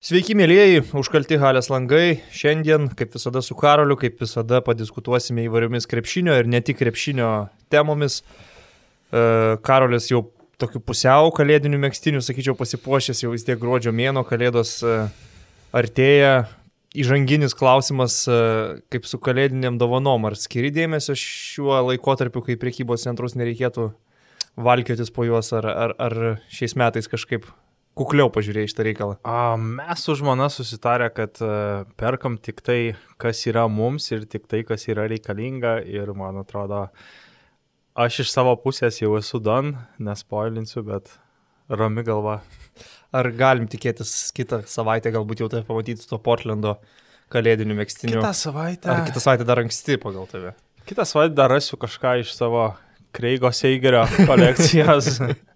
Sveiki, 0.00 0.32
mėlyjeji, 0.32 0.78
užkalti 0.96 1.36
halės 1.36 1.66
langai. 1.68 2.22
Šiandien, 2.32 2.86
kaip 2.96 3.10
visada, 3.12 3.42
su 3.44 3.52
Karoliu, 3.52 3.98
kaip 4.00 4.22
visada, 4.22 4.62
padiskutuosime 4.64 5.42
įvairiomis 5.44 5.84
krepšinio 5.90 6.38
ir 6.40 6.48
ne 6.48 6.62
tik 6.64 6.78
krepšinio 6.78 7.26
temomis. 7.68 8.22
E, 9.12 9.20
Karolis 9.60 10.08
jau 10.08 10.22
tokiu 10.56 10.80
pusiau 10.80 11.28
kalėdiniu 11.36 11.76
mėgstiniu, 11.84 12.24
sakyčiau, 12.24 12.56
pasipuošęs 12.56 13.20
jau 13.26 13.34
vis 13.34 13.44
tiek 13.44 13.60
gruodžio 13.60 13.92
mėno, 13.92 14.24
kalėdos 14.24 14.78
e, 14.80 14.96
artėja. 15.76 16.46
Įžanginis 16.96 17.52
klausimas, 17.52 18.22
e, 18.24 18.42
kaip 18.88 19.04
su 19.04 19.20
kalėdiniam 19.20 19.76
dovanom, 19.76 20.24
ar 20.24 20.40
skiri 20.40 20.72
dėmesio 20.72 21.12
šiuo 21.12 21.76
laikotarpiu, 21.90 22.40
kai 22.48 22.56
priekybos 22.56 23.04
centrus 23.04 23.36
nereikėtų 23.36 23.90
valkiotis 24.56 25.12
po 25.12 25.28
juos, 25.28 25.52
ar, 25.60 25.68
ar, 25.68 25.98
ar 26.00 26.22
šiais 26.48 26.80
metais 26.80 27.04
kažkaip 27.04 27.52
kukliau 27.98 28.30
pažiūrėjai 28.32 28.70
šitą 28.72 28.86
reikalą? 28.86 29.16
A, 29.26 29.56
mes 29.60 30.04
su 30.04 30.14
žmona 30.18 30.48
susitarę, 30.52 31.10
kad 31.14 31.40
uh, 31.44 31.88
perkam 32.00 32.38
tik 32.40 32.62
tai, 32.66 32.78
kas 33.20 33.42
yra 33.50 33.66
mums 33.70 34.10
ir 34.14 34.26
tik 34.30 34.46
tai, 34.50 34.62
kas 34.68 34.86
yra 34.90 35.08
reikalinga. 35.10 35.80
Ir 35.88 36.12
man 36.16 36.40
atrodo, 36.42 36.86
aš 37.98 38.22
iš 38.24 38.32
savo 38.34 38.54
pusės 38.62 39.00
jau 39.02 39.16
esu 39.18 39.42
don, 39.42 39.74
nespoilinsiu, 40.02 40.84
bet 40.86 41.12
rami 41.70 42.06
galva. 42.06 42.40
Ar 43.14 43.30
galim 43.34 43.66
tikėtis 43.70 44.30
kitą 44.34 44.62
savaitę 44.70 45.10
galbūt 45.14 45.42
jau 45.42 45.50
tai 45.50 45.64
pamatyti 45.66 46.06
to 46.06 46.18
Portlando 46.22 46.76
kalėdinių 47.30 47.76
mėgstinių? 47.82 48.18
Kitą 48.20 48.34
savaitę. 48.38 48.90
Ar 48.90 49.02
kitą 49.08 49.22
savaitę 49.22 49.46
dar 49.48 49.62
anksti 49.62 49.98
pagal 50.02 50.30
tave? 50.30 50.54
Kitą 50.86 51.06
savaitę 51.06 51.34
dar 51.38 51.50
rasiu 51.50 51.78
kažką 51.80 52.20
iš 52.22 52.34
savo 52.38 52.70
Kreigo 53.14 53.50
Seigerio 53.54 54.04
kolekcijos. 54.26 55.16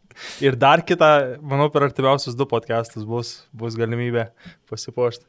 Ir 0.45 0.57
dar 0.61 0.85
kitą, 0.87 1.39
manau, 1.43 1.69
per 1.73 1.89
artimiausius 1.89 2.37
du 2.39 2.47
podcastus 2.51 3.07
bus, 3.09 3.35
bus 3.57 3.77
galimybė 3.79 4.29
pasipuošti. 4.71 5.27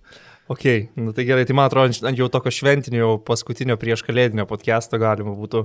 Ok, 0.51 0.65
nu 1.01 1.13
tai 1.17 1.25
gerai, 1.25 1.45
tai 1.49 1.55
man 1.57 1.71
atrodo, 1.71 1.95
ant 2.05 2.19
jau 2.19 2.27
tokio 2.29 2.53
šventinio, 2.53 3.15
paskutinio 3.25 3.79
prieš 3.81 4.03
kalėdinio 4.05 4.45
podcast'o 4.49 4.99
galima 5.01 5.33
būtų. 5.33 5.63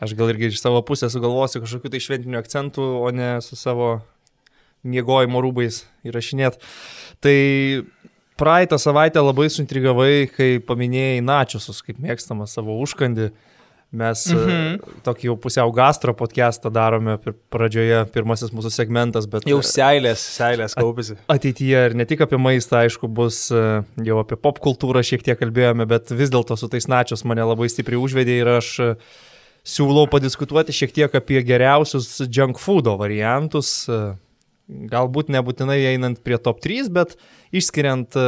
Aš 0.00 0.14
gal 0.16 0.30
irgi 0.32 0.52
iš 0.52 0.62
savo 0.62 0.80
pusės 0.86 1.12
sugalvosiu 1.12 1.60
kažkokiu 1.64 1.90
tai 1.92 2.00
šventiniu 2.00 2.38
akcentu, 2.38 2.84
o 3.02 3.10
ne 3.12 3.34
su 3.44 3.58
savo 3.58 3.98
miegojimo 4.86 5.42
rūbais 5.42 5.82
įrašinėt. 6.06 6.56
Tai 7.20 7.36
praeitą 8.38 8.78
savaitę 8.78 9.20
labai 9.22 9.48
suintrigavai, 9.50 10.28
kai 10.30 10.50
paminėjai 10.64 11.20
načiusus, 11.26 11.82
kaip 11.84 11.98
mėgstamą 12.02 12.46
savo 12.48 12.78
užkandį. 12.84 13.32
Mes 13.88 14.20
mhm. 14.28 14.82
tokį 15.00 15.30
jau 15.30 15.34
pusiau 15.40 15.70
gastro 15.72 16.12
podcastą 16.12 16.68
darome 16.68 17.14
pradžioje, 17.48 18.02
pirmasis 18.12 18.52
mūsų 18.52 18.72
segmentas, 18.74 19.24
bet... 19.32 19.46
Jau 19.48 19.62
seilės, 19.64 20.20
seilės 20.34 20.76
kaupėsi. 20.76 21.16
Ateityje 21.32 21.86
ir 21.88 21.96
ne 21.96 22.04
tik 22.08 22.20
apie 22.26 22.36
maistą, 22.36 22.82
aišku, 22.84 23.08
bus 23.08 23.46
jau 23.48 24.20
apie 24.20 24.36
pop 24.36 24.60
kultūrą 24.60 25.00
šiek 25.00 25.24
tiek 25.24 25.40
kalbėjome, 25.40 25.88
bet 25.88 26.12
vis 26.12 26.28
dėlto 26.34 26.58
su 26.60 26.68
tais 26.68 26.84
načios 26.84 27.24
mane 27.24 27.48
labai 27.48 27.70
stipriai 27.72 28.02
užvedė 28.04 28.38
ir 28.42 28.52
aš 28.58 28.74
siūlau 29.68 30.04
padiskutuoti 30.12 30.76
šiek 30.76 30.92
tiek 31.00 31.16
apie 31.16 31.40
geriausius 31.48 32.26
junk 32.28 32.60
foodo 32.60 32.98
variantus. 33.00 33.88
Galbūt 34.68 35.32
nebūtinai 35.32 35.80
einant 35.94 36.20
prie 36.20 36.36
top 36.36 36.60
3, 36.60 36.92
bet 36.92 37.16
išskiriant 37.56 38.20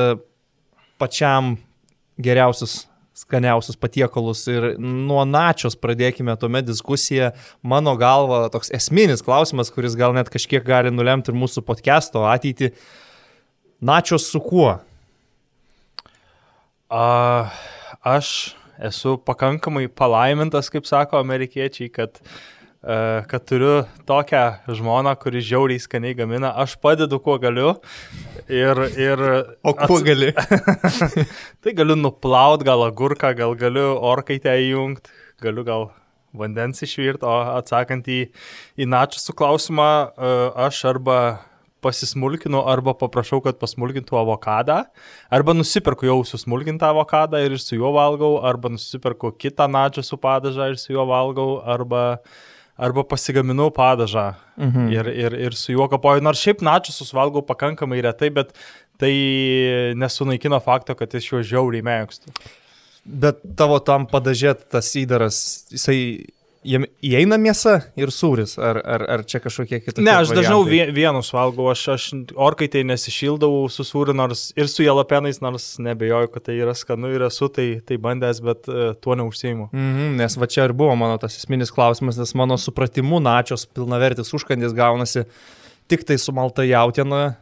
pačiam 0.96 1.58
geriausius 2.16 2.86
skaniausius 3.20 3.78
patiekalus 3.80 4.42
ir 4.50 4.66
nuo 4.80 5.22
načios 5.28 5.76
pradėkime 5.78 6.34
tuomet 6.40 6.68
diskusiją. 6.68 7.32
Mano 7.62 7.96
galva 8.00 8.46
toks 8.52 8.72
esminis 8.76 9.24
klausimas, 9.26 9.72
kuris 9.74 9.96
gal 9.98 10.14
net 10.16 10.30
kažkiek 10.32 10.64
gali 10.66 10.92
nulemti 10.94 11.32
ir 11.32 11.40
mūsų 11.40 11.64
podcast'o 11.66 12.24
ateitį. 12.30 12.72
Načios 13.80 14.28
su 14.32 14.40
kuo? 14.44 14.74
A, 16.90 17.04
aš 18.04 18.54
esu 18.80 19.18
pakankamai 19.24 19.86
palaimintas, 19.92 20.72
kaip 20.72 20.88
sako 20.88 21.20
amerikiečiai, 21.20 21.92
kad 21.92 22.18
uh, 22.18 22.38
kad 22.80 23.44
turiu 23.44 23.84
tokią 24.08 24.72
žmoną, 24.72 25.12
kuri 25.20 25.42
žiauriai 25.44 25.80
skaniai 25.80 26.14
gamina, 26.16 26.54
aš 26.56 26.78
padedu 26.80 27.18
kuo 27.20 27.36
galiu. 27.38 27.74
Ir, 28.48 28.78
ir 28.96 29.20
o 29.62 29.74
kuo 29.76 29.98
ats... 29.98 30.04
gali? 30.06 30.32
tai 31.62 31.74
galiu 31.76 31.98
nuplaut 32.00 32.64
gal 32.64 32.86
agurką, 32.86 33.34
gal 33.36 33.52
galiu 33.60 33.98
orkaitę 34.00 34.54
įjungti, 34.64 35.12
galiu 35.44 35.64
gal 35.66 35.90
vandens 36.32 36.80
išvirti, 36.86 37.26
o 37.26 37.36
atsakant 37.58 38.08
į, 38.08 38.22
į 38.80 38.88
načiusų 38.88 39.34
klausimą, 39.36 39.90
e, 40.16 40.34
aš 40.64 40.84
arba 40.88 41.16
pasismulkinu 41.84 42.62
arba 42.68 42.94
paprašau, 42.96 43.42
kad 43.44 43.58
pasmulkintų 43.60 44.16
avokadą, 44.20 44.78
arba 45.32 45.56
nusipirku 45.56 46.08
jau 46.08 46.20
susmulkintą 46.28 46.94
avokadą 46.94 47.40
ir 47.44 47.58
su 47.60 47.76
juo 47.76 47.92
valgau, 47.96 48.38
arba 48.46 48.72
nusipirku 48.72 49.34
kitą 49.36 49.68
nadžią 49.68 50.04
su 50.06 50.20
padažą 50.20 50.70
ir 50.72 50.80
su 50.80 50.94
juo 50.94 51.06
valgau, 51.08 51.58
arba 51.64 52.04
uh, 52.20 52.48
arba 52.80 53.04
pasigaminau 53.04 53.68
padažą 53.74 54.30
mhm. 54.56 54.88
ir, 54.94 55.10
ir, 55.12 55.36
ir 55.48 55.56
su 55.58 55.74
juo 55.74 55.88
kapoju. 55.92 56.24
Nors 56.24 56.40
šiaip 56.40 56.64
načiusus 56.64 57.12
valgau 57.16 57.44
pakankamai 57.46 58.00
retai, 58.06 58.32
bet 58.34 58.54
tai 59.00 59.12
nesunaikino 59.96 60.60
fakto, 60.64 60.96
kad 60.96 61.14
iš 61.16 61.30
juo 61.32 61.44
žiauriai 61.52 61.84
mėgstu. 61.84 62.32
Bet 63.04 63.40
tavo 63.56 63.78
tam 63.84 64.04
padažėt 64.08 64.66
tas 64.72 64.90
įdaras, 65.00 65.40
jisai 65.72 66.00
Jiem 66.60 66.82
įeina 67.00 67.38
mėsa 67.40 67.78
ir 67.96 68.10
sūris, 68.12 68.58
ar, 68.60 68.76
ar, 68.84 69.04
ar 69.14 69.22
čia 69.24 69.38
kažkokie 69.40 69.78
kitokie? 69.80 70.02
Ne, 70.04 70.12
aš 70.20 70.34
dažniau 70.36 70.66
vienus 70.68 71.30
valgau, 71.32 71.70
aš, 71.72 71.84
aš 71.94 72.08
orkaitai 72.36 72.82
nesišildavau 72.84 73.62
su 73.72 73.86
sūriu, 73.88 74.12
nors 74.16 74.50
ir 74.60 74.68
su 74.68 74.84
jalapenais, 74.84 75.40
nors 75.40 75.70
nebejoju, 75.80 76.28
kad 76.34 76.44
tai 76.50 76.58
yra 76.60 76.74
skanu 76.76 77.14
ir 77.16 77.24
esu 77.30 77.48
tai, 77.48 77.68
tai 77.88 77.96
bandęs, 78.04 78.42
bet 78.44 78.68
uh, 78.68 78.92
tuo 79.00 79.16
neužsiimu. 79.16 79.70
Mm 79.72 79.88
-hmm, 79.96 80.20
nes 80.20 80.36
va 80.36 80.50
čia 80.52 80.68
ir 80.68 80.76
buvo 80.76 80.92
mano 81.00 81.16
tas 81.16 81.38
esminis 81.40 81.72
klausimas, 81.72 82.20
nes 82.20 82.34
mano 82.36 82.60
supratimu 82.60 83.20
načios 83.24 83.64
pilnavertis 83.64 84.34
užkandis 84.36 84.76
gaunasi 84.76 85.24
tik 85.88 86.04
tai 86.04 86.18
su 86.18 86.32
malta 86.32 86.62
jautiena, 86.62 87.34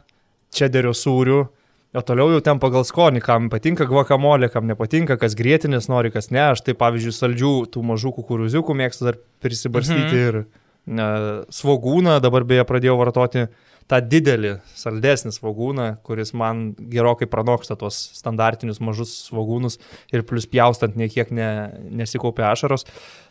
čederio 0.55 0.95
sūriu 0.95 1.49
O 1.89 2.01
toliau 2.05 2.29
jau 2.29 2.41
ten 2.45 2.59
pagal 2.61 2.83
skonį, 2.85 3.21
kam 3.25 3.47
patinka 3.49 3.87
guacamolė, 3.89 4.51
kam 4.53 4.67
nepatinka, 4.69 5.15
kas 5.17 5.33
grėtinis 5.37 5.87
nori, 5.89 6.11
kas 6.13 6.29
ne. 6.29 6.43
Aš 6.51 6.61
tai 6.67 6.75
pavyzdžiui 6.77 7.15
saldžių 7.17 7.53
tų 7.73 7.85
mažų 7.89 8.13
kukurūziukų 8.19 8.75
mėgstu 8.77 9.07
dar 9.07 9.17
prisibarstyti 9.41 10.03
mhm. 10.05 10.27
ir 10.27 10.37
ne, 10.85 11.07
svogūną, 11.53 12.19
dabar 12.21 12.45
beje 12.45 12.67
pradėjau 12.69 12.99
vartoti 12.99 13.47
tą 13.89 13.99
didelį, 14.05 14.59
saldesnį 14.77 15.33
svogūną, 15.33 15.87
kuris 16.05 16.35
man 16.37 16.67
gerokai 16.93 17.25
pranoksta 17.29 17.73
tuos 17.79 17.97
standartinius 18.19 18.77
mažus 18.85 19.15
svogūnus 19.25 19.79
ir 20.13 20.21
plus 20.29 20.45
pjaustant 20.49 20.93
niekiek 20.99 21.31
ne, 21.33 21.49
nesikaupia 21.89 22.51
ašaros. 22.51 22.85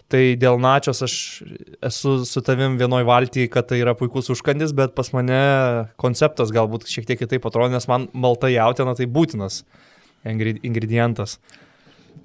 Tai 0.09 0.21
dėl 0.41 0.57
načios 0.57 1.03
aš 1.05 1.15
esu 1.85 2.15
su 2.25 2.41
tavim 2.45 2.79
vienoj 2.81 3.05
valty, 3.05 3.45
kad 3.53 3.67
tai 3.69 3.83
yra 3.83 3.93
puikus 3.97 4.31
užkandis, 4.33 4.73
bet 4.77 4.95
pas 4.97 5.11
mane 5.13 5.41
konceptas 6.01 6.53
galbūt 6.55 6.87
šiek 6.89 7.11
tiek 7.11 7.21
kitaip 7.21 7.45
atrodo, 7.45 7.75
nes 7.75 7.85
man 7.91 8.07
malta 8.17 8.49
jautina 8.49 8.97
tai 8.97 9.05
būtinas 9.05 9.63
ingredientas. 10.25 11.37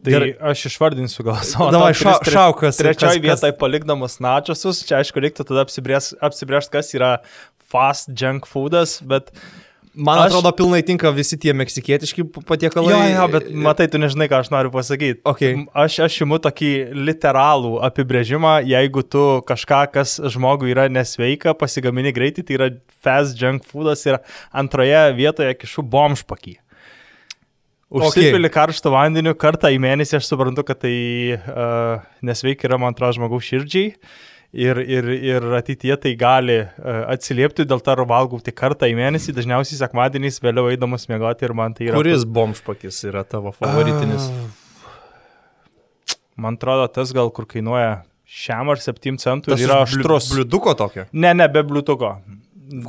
Tai 0.04 0.16
Gerai. 0.16 0.32
aš 0.52 0.66
išvardinsiu 0.72 1.24
gal 1.28 1.44
savo. 1.48 1.70
Davai, 1.76 1.92
ša, 1.96 2.18
šaukas. 2.28 2.80
Trečioje 2.80 3.22
vietoje 3.24 3.56
palikdamas 3.60 4.18
načiasus, 4.24 4.82
čia 4.88 5.02
aišku 5.02 5.20
reiktų 5.24 5.46
tada 5.52 5.64
apsibrėžti, 5.68 6.18
apsibrėž, 6.24 6.72
kas 6.72 6.92
yra 6.96 7.12
fast 7.72 8.12
junk 8.20 8.48
foodas, 8.48 8.98
bet 9.08 9.32
uh, 9.32 9.46
Man 9.94 10.18
aš... 10.18 10.32
atrodo, 10.32 10.50
pilnai 10.58 10.82
tinka 10.86 11.12
visi 11.14 11.38
tie 11.38 11.54
meksikietiški 11.54 12.26
patiekalai. 12.50 12.94
Jo, 12.96 13.02
jo, 13.14 13.28
bet 13.36 13.52
matai, 13.54 13.86
tu 13.94 14.00
nežinai, 14.02 14.26
ką 14.32 14.40
aš 14.42 14.50
noriu 14.50 14.72
pasakyti. 14.74 15.22
Okay. 15.30 15.60
Aš, 15.70 16.00
aš 16.08 16.18
imu 16.26 16.40
tokį 16.42 16.72
literalų 16.98 17.76
apibrėžimą, 17.86 18.56
jeigu 18.66 19.06
tu 19.06 19.22
kažką, 19.46 19.84
kas 19.94 20.16
žmogui 20.34 20.74
yra 20.74 20.88
nesveika, 20.90 21.54
pasigamini 21.58 22.16
greitai, 22.16 22.46
tai 22.48 22.58
yra 22.58 22.72
fast 23.06 23.38
junk 23.38 23.70
foodas 23.70 24.02
ir 24.10 24.18
antroje 24.50 25.06
vietoje 25.20 25.54
kišu 25.62 25.86
bomžpakį. 25.86 26.58
Užsipili 27.94 28.50
okay. 28.50 28.56
karštą 28.58 28.90
vandeniu 28.90 29.38
kartą 29.38 29.70
į 29.70 29.78
mėnesį, 29.84 30.18
aš 30.18 30.32
suprantu, 30.32 30.66
kad 30.66 30.82
tai 30.82 30.98
uh, 31.38 32.02
nesveika 32.26 32.66
yra, 32.66 32.82
man 32.82 32.98
atrodo, 32.98 33.20
žmogaus 33.20 33.46
širdžiai. 33.46 33.94
Uh, 33.94 34.22
ir, 34.54 34.78
ir, 34.78 35.10
ir 35.18 35.46
ateityje 35.58 35.98
tai 36.06 36.14
gali 36.20 36.60
e, 36.62 36.68
atsiliepti, 37.16 37.66
dėl 37.70 37.82
to 37.84 37.96
valgau 38.10 38.40
tik 38.44 38.56
kartą 38.60 38.90
į 38.90 38.96
mėnesį, 39.00 39.36
dažniausiai 39.36 39.80
sekmadieniais 39.82 40.40
vėliau 40.44 40.70
eidamas 40.72 41.10
miegoti 41.12 41.48
ir 41.48 41.56
man 41.58 41.74
tai 41.78 41.90
yra. 41.90 41.98
Kuris 41.98 42.26
bomžpakis 42.26 43.02
yra 43.10 43.26
tavo 43.28 43.54
favoritinis? 43.58 44.30
Man 46.38 46.58
atrodo, 46.58 46.88
tas 46.90 47.14
gal 47.14 47.30
kur 47.34 47.50
kainuoja 47.50 48.04
šiam 48.26 48.72
ar 48.74 48.82
7 48.82 49.20
centų 49.22 49.54
ir 49.54 49.68
yra 49.68 49.84
aštrus. 49.86 50.32
Bliuduko 50.34 50.74
tokio? 50.78 51.06
Ne, 51.14 51.34
ne, 51.38 51.50
be 51.52 51.66
bliuduko. 51.66 52.16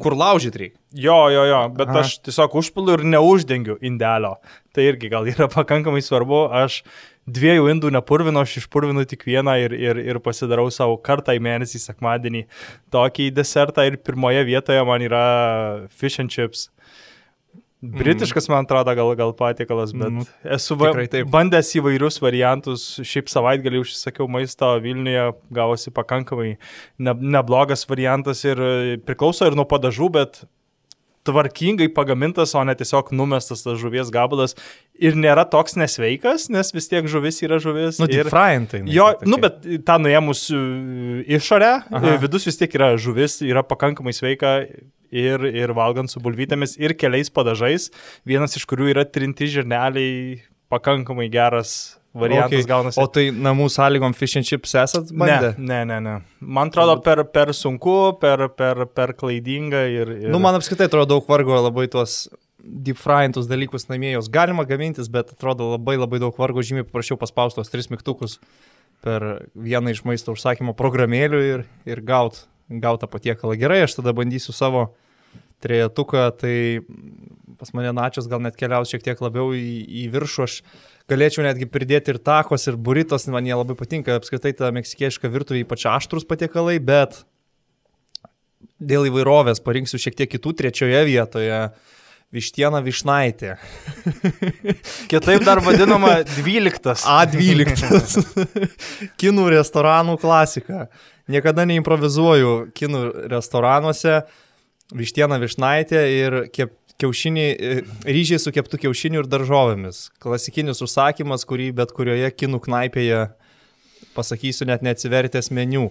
Kur 0.01 0.15
laužyti 0.17 0.61
reikia? 0.61 0.79
Jo, 0.97 1.17
jo, 1.33 1.43
jo, 1.51 1.59
bet 1.77 1.91
Aha. 1.91 2.05
aš 2.05 2.15
tiesiog 2.25 2.55
užpilu 2.57 2.95
ir 2.95 3.03
neuždengiu 3.11 3.77
indelio. 3.85 4.37
Tai 4.73 4.87
irgi 4.87 5.11
gal 5.13 5.27
yra 5.29 5.49
pakankamai 5.53 6.01
svarbu. 6.05 6.47
Aš 6.63 6.79
dviejų 7.27 7.71
indų 7.73 7.91
nepurvinu, 7.95 8.43
aš 8.43 8.59
išpurvinu 8.63 9.05
tik 9.09 9.25
vieną 9.29 9.57
ir, 9.65 9.73
ir, 9.73 10.01
ir 10.03 10.21
pasidarau 10.25 10.67
savo 10.75 10.99
kartą 11.01 11.37
į 11.37 11.43
mėnesį, 11.45 11.81
sekmadienį 11.89 12.45
tokį 12.95 13.31
desertą 13.37 13.87
ir 13.89 13.99
pirmoje 14.03 14.45
vietoje 14.45 14.85
man 14.85 15.05
yra 15.05 15.25
fish 15.89 16.21
and 16.21 16.31
chips. 16.31 16.69
Britiškas, 17.85 18.47
man 18.49 18.65
atrodo, 18.65 18.95
gal, 18.97 19.11
gal 19.19 19.33
patiekalas, 19.37 19.93
bet 19.93 20.09
Mm. 20.09 20.25
esu 20.57 20.77
va, 20.81 20.93
bandęs 21.29 21.75
įvairius 21.77 22.17
variantus. 22.23 23.01
Šiaip 23.05 23.29
savaitgalį 23.29 23.83
užsisakiau 23.83 24.25
maisto 24.25 24.71
Vilniuje, 24.81 25.35
gavosi 25.53 25.93
pakankamai 25.93 26.57
ne, 26.99 27.13
neblogas 27.13 27.85
variantas 27.85 28.41
ir 28.49 28.57
priklauso 29.05 29.45
ir 29.45 29.53
nuo 29.59 29.67
padažų, 29.69 30.09
bet 30.17 30.45
tvarkingai 31.25 31.89
pagamintas, 31.95 32.55
o 32.55 32.63
ne 32.65 32.75
tiesiog 32.77 33.13
numestas 33.17 33.65
tas 33.65 33.79
žuvies 33.81 34.13
gabalas. 34.15 34.57
Ir 34.95 35.17
nėra 35.19 35.47
toks 35.51 35.79
nesveikas, 35.81 36.49
nes 36.55 36.71
vis 36.77 36.91
tiek 36.91 37.09
žuvis 37.11 37.41
yra 37.47 37.59
žuvis. 37.63 37.99
Nu, 38.03 38.09
ir... 38.09 38.29
tik 38.29 38.35
fryintai. 38.35 38.85
Jo, 38.93 39.11
nu, 39.27 39.41
bet 39.43 39.65
tą 39.87 39.99
nuėmus 40.03 40.47
e, 40.55 40.61
išorę, 41.39 41.73
Aha. 41.89 42.15
e, 42.15 42.19
vidus 42.23 42.47
vis 42.49 42.61
tiek 42.61 42.77
yra 42.79 42.93
žuvis, 43.01 43.41
yra 43.47 43.65
pakankamai 43.67 44.15
sveika 44.15 44.61
ir, 45.15 45.49
ir 45.49 45.75
valgant 45.77 46.13
su 46.13 46.23
bulvytėmis 46.23 46.77
ir 46.83 46.97
keliais 46.99 47.33
padažais, 47.35 47.91
vienas 48.29 48.57
iš 48.59 48.69
kurių 48.71 48.93
yra 48.95 49.07
trinti 49.09 49.51
žirneliai, 49.51 50.43
pakankamai 50.73 51.29
geras 51.33 51.95
variantas 52.15 52.63
okay. 52.63 52.69
gaunasi. 52.71 53.01
O 53.03 53.07
tai 53.11 53.27
namų 53.35 53.67
sąlygom 53.75 54.15
fish 54.17 54.39
and 54.39 54.47
chips 54.49 54.75
esat 54.79 55.11
bandę? 55.11 55.55
ne, 55.59 55.83
ne, 55.83 55.83
ne, 55.91 56.01
ne. 56.01 56.15
Man 56.41 56.71
atrodo 56.71 56.97
per, 57.03 57.25
per 57.35 57.53
sunku, 57.57 58.15
per, 58.23 58.47
per, 58.55 58.87
per 58.87 59.15
klaidinga 59.19 59.85
ir... 59.91 60.15
ir... 60.23 60.31
Nu, 60.33 60.41
man 60.43 60.59
apskritai 60.59 60.89
atrodo 60.91 61.17
daug 61.17 61.29
vargo 61.31 61.59
labai 61.67 61.89
tuos 61.93 62.25
deep 62.65 62.97
fryintus 63.01 63.49
dalykus 63.51 63.89
namie, 63.91 64.15
jos 64.15 64.31
galima 64.33 64.65
gamintis, 64.69 65.11
bet 65.13 65.35
atrodo 65.35 65.75
labai 65.75 65.99
labai 65.99 66.23
daug 66.23 66.39
vargo, 66.39 66.65
žymiai 66.65 66.87
paprasčiau 66.87 67.19
paspaustos 67.21 67.73
tris 67.73 67.91
mygtukus 67.93 68.39
per 69.05 69.45
vieną 69.53 69.93
iš 69.93 70.05
maisto 70.09 70.33
užsakymo 70.33 70.73
programėlių 70.79 71.41
ir, 71.45 71.65
ir 71.85 72.01
gaut, 72.07 72.47
gaut 72.71 73.03
tą 73.03 73.11
patiekalą. 73.11 73.59
Gerai, 73.61 73.83
aš 73.85 73.99
tada 73.99 74.15
bandysiu 74.17 74.55
savo 74.57 74.87
trejetuką, 75.65 76.25
tai 76.41 76.57
pas 77.61 77.73
mane 77.77 77.93
načios 77.97 78.29
gal 78.31 78.43
net 78.45 78.57
keliaus 78.61 78.91
šiek 78.93 79.05
tiek 79.05 79.21
labiau 79.25 79.53
į, 79.57 79.69
į 80.05 80.09
viršų, 80.15 80.49
aš 80.49 80.57
galėčiau 81.11 81.45
netgi 81.45 81.69
pridėti 81.69 82.15
ir 82.15 82.21
takos, 82.25 82.67
ir 82.71 82.79
buritos, 82.81 83.27
man 83.33 83.47
jie 83.47 83.57
labai 83.57 83.77
patinka, 83.79 84.17
apskritai 84.19 84.55
ta 84.57 84.71
meksikieška 84.75 85.31
virtuvė, 85.33 85.65
ypač 85.65 85.87
aštrus 85.91 86.27
patiekalai, 86.29 86.79
bet 86.81 87.23
dėl 88.81 89.09
įvairovės 89.11 89.63
parinksiu 89.65 90.01
šiek 90.01 90.17
tiek 90.19 90.33
kitų 90.37 90.55
trečioje 90.63 91.05
vietoje. 91.09 91.67
Vištiena 92.35 92.81
višnaitė. 92.83 93.53
Kitaip 95.13 95.45
dar 95.47 95.61
vadinama 95.63 96.25
12. 96.27 96.97
A12. 97.07 98.25
kinų 99.23 99.45
restoranų 99.55 100.17
klasika. 100.19 100.89
Niekada 101.31 101.63
neimprovizuoju 101.71 102.73
kinų 102.75 103.05
restoranuose. 103.31 104.25
Vištiena 104.99 105.39
višnaitė 105.39 106.03
ir 106.11 106.39
kep, 106.51 106.75
kiaušiniai, 107.03 107.55
e, 107.55 107.79
ryžiai 108.07 108.41
su 108.43 108.53
keptų 108.55 108.85
kiaušinių 108.87 109.23
ir 109.23 109.31
daržovėmis. 109.31 110.09
Klasikinis 110.23 110.83
užsakymas, 110.85 111.47
kurį 111.49 111.71
bet 111.77 111.95
kurioje 111.97 112.31
kinų 112.35 112.61
knaipėje, 112.65 113.25
pasakysiu, 114.15 114.69
net 114.71 114.85
neatsivertęs 114.87 115.51
meniu. 115.55 115.89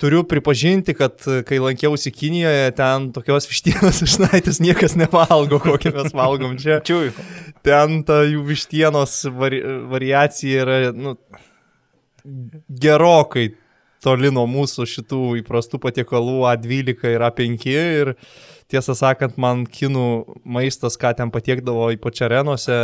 Turiu 0.00 0.24
pripažinti, 0.26 0.96
kad 0.98 1.20
e, 1.28 1.42
kai 1.46 1.60
lankiausi 1.62 2.10
Kinijoje, 2.14 2.72
ten 2.78 3.10
tokios 3.14 3.46
vištienos 3.50 4.02
višnaitės 4.06 4.62
niekas 4.64 4.96
nevalgo, 4.98 5.60
kokią 5.62 5.92
mes 5.98 6.16
valgom 6.16 6.56
čia. 6.58 6.80
Čiui. 6.86 7.12
Ten 7.62 8.00
ta 8.08 8.22
jų 8.26 8.42
vištienos 8.48 9.20
vari, 9.36 9.60
variacija 9.92 10.64
yra 10.64 10.78
nu, 10.96 11.14
gerokai 12.82 13.52
toli 14.02 14.32
nuo 14.34 14.48
mūsų 14.50 14.86
šitų 14.90 15.20
įprastų 15.42 15.78
patiekalų 15.82 16.42
A12 16.50 17.14
ir 17.14 17.24
A5 17.28 17.66
ir 17.70 18.14
tiesą 18.72 18.96
sakant, 18.98 19.36
man 19.40 19.66
kinų 19.68 20.06
maistas, 20.44 20.96
ką 21.00 21.12
ten 21.18 21.32
patiekdavo 21.34 21.90
ypač 21.96 22.22
arenose, 22.26 22.78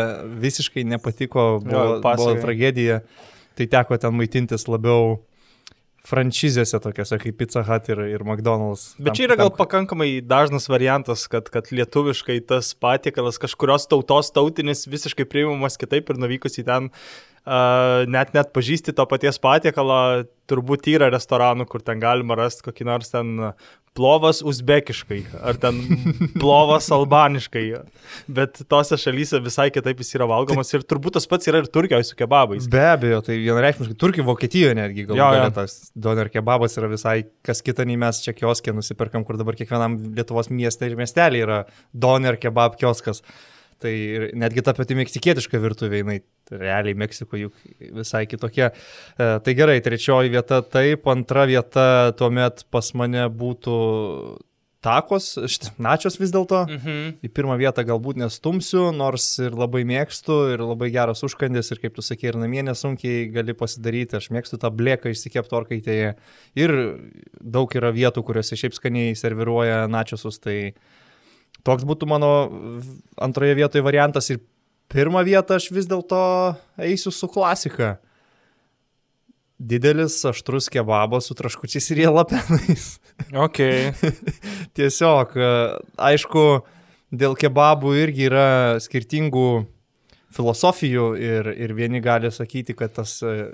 visiškai 0.44 0.84
nepatiko, 0.88 1.48
buvo, 1.64 1.86
Jo, 1.98 2.02
buvo 2.04 2.34
tragedija, 2.42 3.00
tai 3.58 3.66
teko 3.72 3.98
ten 4.00 4.14
maitintis 4.18 4.68
labiau 4.68 5.18
franšizėse 6.08 6.78
tokiuose 6.80 7.18
kaip 7.20 7.36
Pizza 7.40 7.62
Hut 7.66 7.88
ir, 7.92 8.00
ir 8.14 8.22
McDonald's. 8.24 8.92
Bet 8.96 9.10
Tam- 9.12 9.18
čia 9.18 9.26
yra 9.28 9.36
gal 9.40 9.50
tam- 9.50 9.58
pakankamai 9.60 10.10
dažnas 10.24 10.68
variantas, 10.70 11.26
kad, 11.28 11.50
kad 11.52 11.68
lietuviškai 11.74 12.38
tas 12.48 12.72
patiekalas 12.74 13.40
kažkurios 13.42 13.88
tautos 13.90 14.30
tautinis 14.32 14.86
visiškai 14.88 15.26
priimamas 15.28 15.76
kitaip 15.80 16.08
ir 16.08 16.20
nuvykus 16.22 16.60
į 16.62 16.64
ten 16.70 16.88
uh, 17.48 18.06
net 18.08 18.32
net 18.36 18.54
pažįsti 18.56 18.94
to 18.96 19.04
paties 19.10 19.40
patiekalą, 19.42 20.24
turbūt 20.48 20.88
yra 20.94 21.10
restoranų, 21.12 21.68
kur 21.68 21.84
ten 21.84 22.00
galima 22.00 22.38
rasti 22.38 22.64
kokį 22.70 22.88
nors 22.88 23.12
ten 23.12 23.52
plovas 23.98 24.40
uzbekiškai 24.46 25.18
ar 25.42 25.58
ten 25.60 25.80
plovas 26.38 26.86
albaniškai. 26.94 27.64
Bet 28.30 28.62
tose 28.70 28.98
šalyse 29.00 29.40
visai 29.44 29.68
kitaip 29.74 29.98
jis 30.02 30.14
yra 30.18 30.28
valgomas 30.30 30.70
ir 30.76 30.86
turbūt 30.88 31.18
tas 31.18 31.26
pats 31.30 31.50
yra 31.50 31.64
ir 31.64 31.68
Turkijoje 31.74 32.06
su 32.12 32.16
kebabais. 32.18 32.70
Be 32.72 32.84
abejo, 32.92 33.20
tai 33.26 33.40
vienareikšmiškai 33.42 33.98
Turkija, 33.98 34.26
Vokietijoje 34.28 34.78
netgi 34.78 35.08
gal 35.10 35.18
Jo, 35.18 35.26
jo. 35.34 35.42
gali 35.42 35.56
tas 35.58 35.76
doner 35.98 36.30
kebabas 36.32 36.78
yra 36.78 36.90
visai 36.94 37.18
kas 37.46 37.62
kita, 37.66 37.86
nei 37.88 37.98
mes 38.00 38.22
čia 38.24 38.36
kioskė 38.38 38.74
nusipirkam, 38.76 39.26
kur 39.26 39.40
dabar 39.40 39.58
kiekvienam 39.58 39.98
Lietuvos 40.16 40.52
mieste 40.54 40.86
ir 40.88 40.98
miestelį 41.00 41.44
yra 41.46 41.62
doner 41.92 42.38
kebab 42.40 42.78
kioskas. 42.80 43.24
Tai 43.78 43.92
netgi 44.34 44.62
ta 44.66 44.72
pati 44.74 44.96
meksikietiška 44.98 45.60
virtuvė, 45.62 46.00
jinai 46.02 46.16
realiai 46.52 46.96
Meksiko 46.98 47.38
juk 47.40 47.56
visai 48.00 48.24
kitokia. 48.30 48.72
E, 48.72 49.30
tai 49.44 49.54
gerai, 49.58 49.78
trečioji 49.84 50.32
vieta 50.32 50.62
taip, 50.62 51.08
antra 51.10 51.46
vieta 51.48 51.88
tuomet 52.18 52.66
pas 52.72 52.92
mane 52.98 53.26
būtų 53.28 53.78
takos, 54.84 55.32
načios 55.82 56.18
vis 56.20 56.32
dėlto. 56.34 56.62
Mhm. 56.68 56.98
Į 57.26 57.30
pirmą 57.34 57.56
vietą 57.60 57.84
galbūt 57.86 58.20
nestumsiu, 58.22 58.88
nors 58.94 59.26
ir 59.42 59.56
labai 59.58 59.82
mėgstu, 59.88 60.38
ir 60.54 60.62
labai 60.62 60.90
geras 60.94 61.24
užkandis, 61.26 61.72
ir 61.72 61.82
kaip 61.82 61.96
tu 61.96 62.04
sakei, 62.04 62.30
ir 62.30 62.38
namie 62.40 62.62
nesunkiai 62.66 63.26
gali 63.34 63.56
pasidaryti. 63.58 64.18
Aš 64.18 64.30
mėgstu 64.34 64.60
tą 64.62 64.70
blėką 64.74 65.12
išsikepti 65.12 65.58
orkaitėje. 65.58 66.12
Ir 66.58 66.76
daug 67.40 67.74
yra 67.78 67.90
vietų, 67.94 68.24
kuriuose 68.26 68.58
šiaip 68.58 68.76
skaniai 68.78 69.18
serviruoja 69.18 69.86
načiusus. 69.90 70.38
Tai 70.44 70.58
toks 71.66 71.88
būtų 71.88 72.08
mano 72.10 72.32
antroje 73.18 73.58
vietoje 73.58 73.84
variantas. 73.86 74.30
Ir 74.30 74.44
pirmą 74.92 75.24
vietą 75.26 75.58
aš 75.58 75.70
vis 75.74 75.88
dėlto 75.88 76.20
eisiu 76.84 77.12
su 77.14 77.28
klasika. 77.30 77.96
Didelis, 79.58 80.20
aštrus 80.28 80.68
kebabas 80.70 81.26
su 81.26 81.34
traškučiais 81.38 81.90
ir 81.94 82.06
jėlapenais. 82.06 82.90
Ok. 83.34 83.58
Tiesiog, 84.78 85.32
aišku, 85.98 86.42
dėl 87.10 87.34
kebabų 87.34 87.96
irgi 87.98 88.28
yra 88.28 88.44
skirtingų 88.78 89.48
filosofijų 90.36 91.08
ir, 91.18 91.50
ir 91.50 91.74
vieni 91.74 91.98
gali 92.04 92.30
sakyti, 92.30 92.76
kad 92.78 92.94
tas 93.00 93.16
e, 93.26 93.50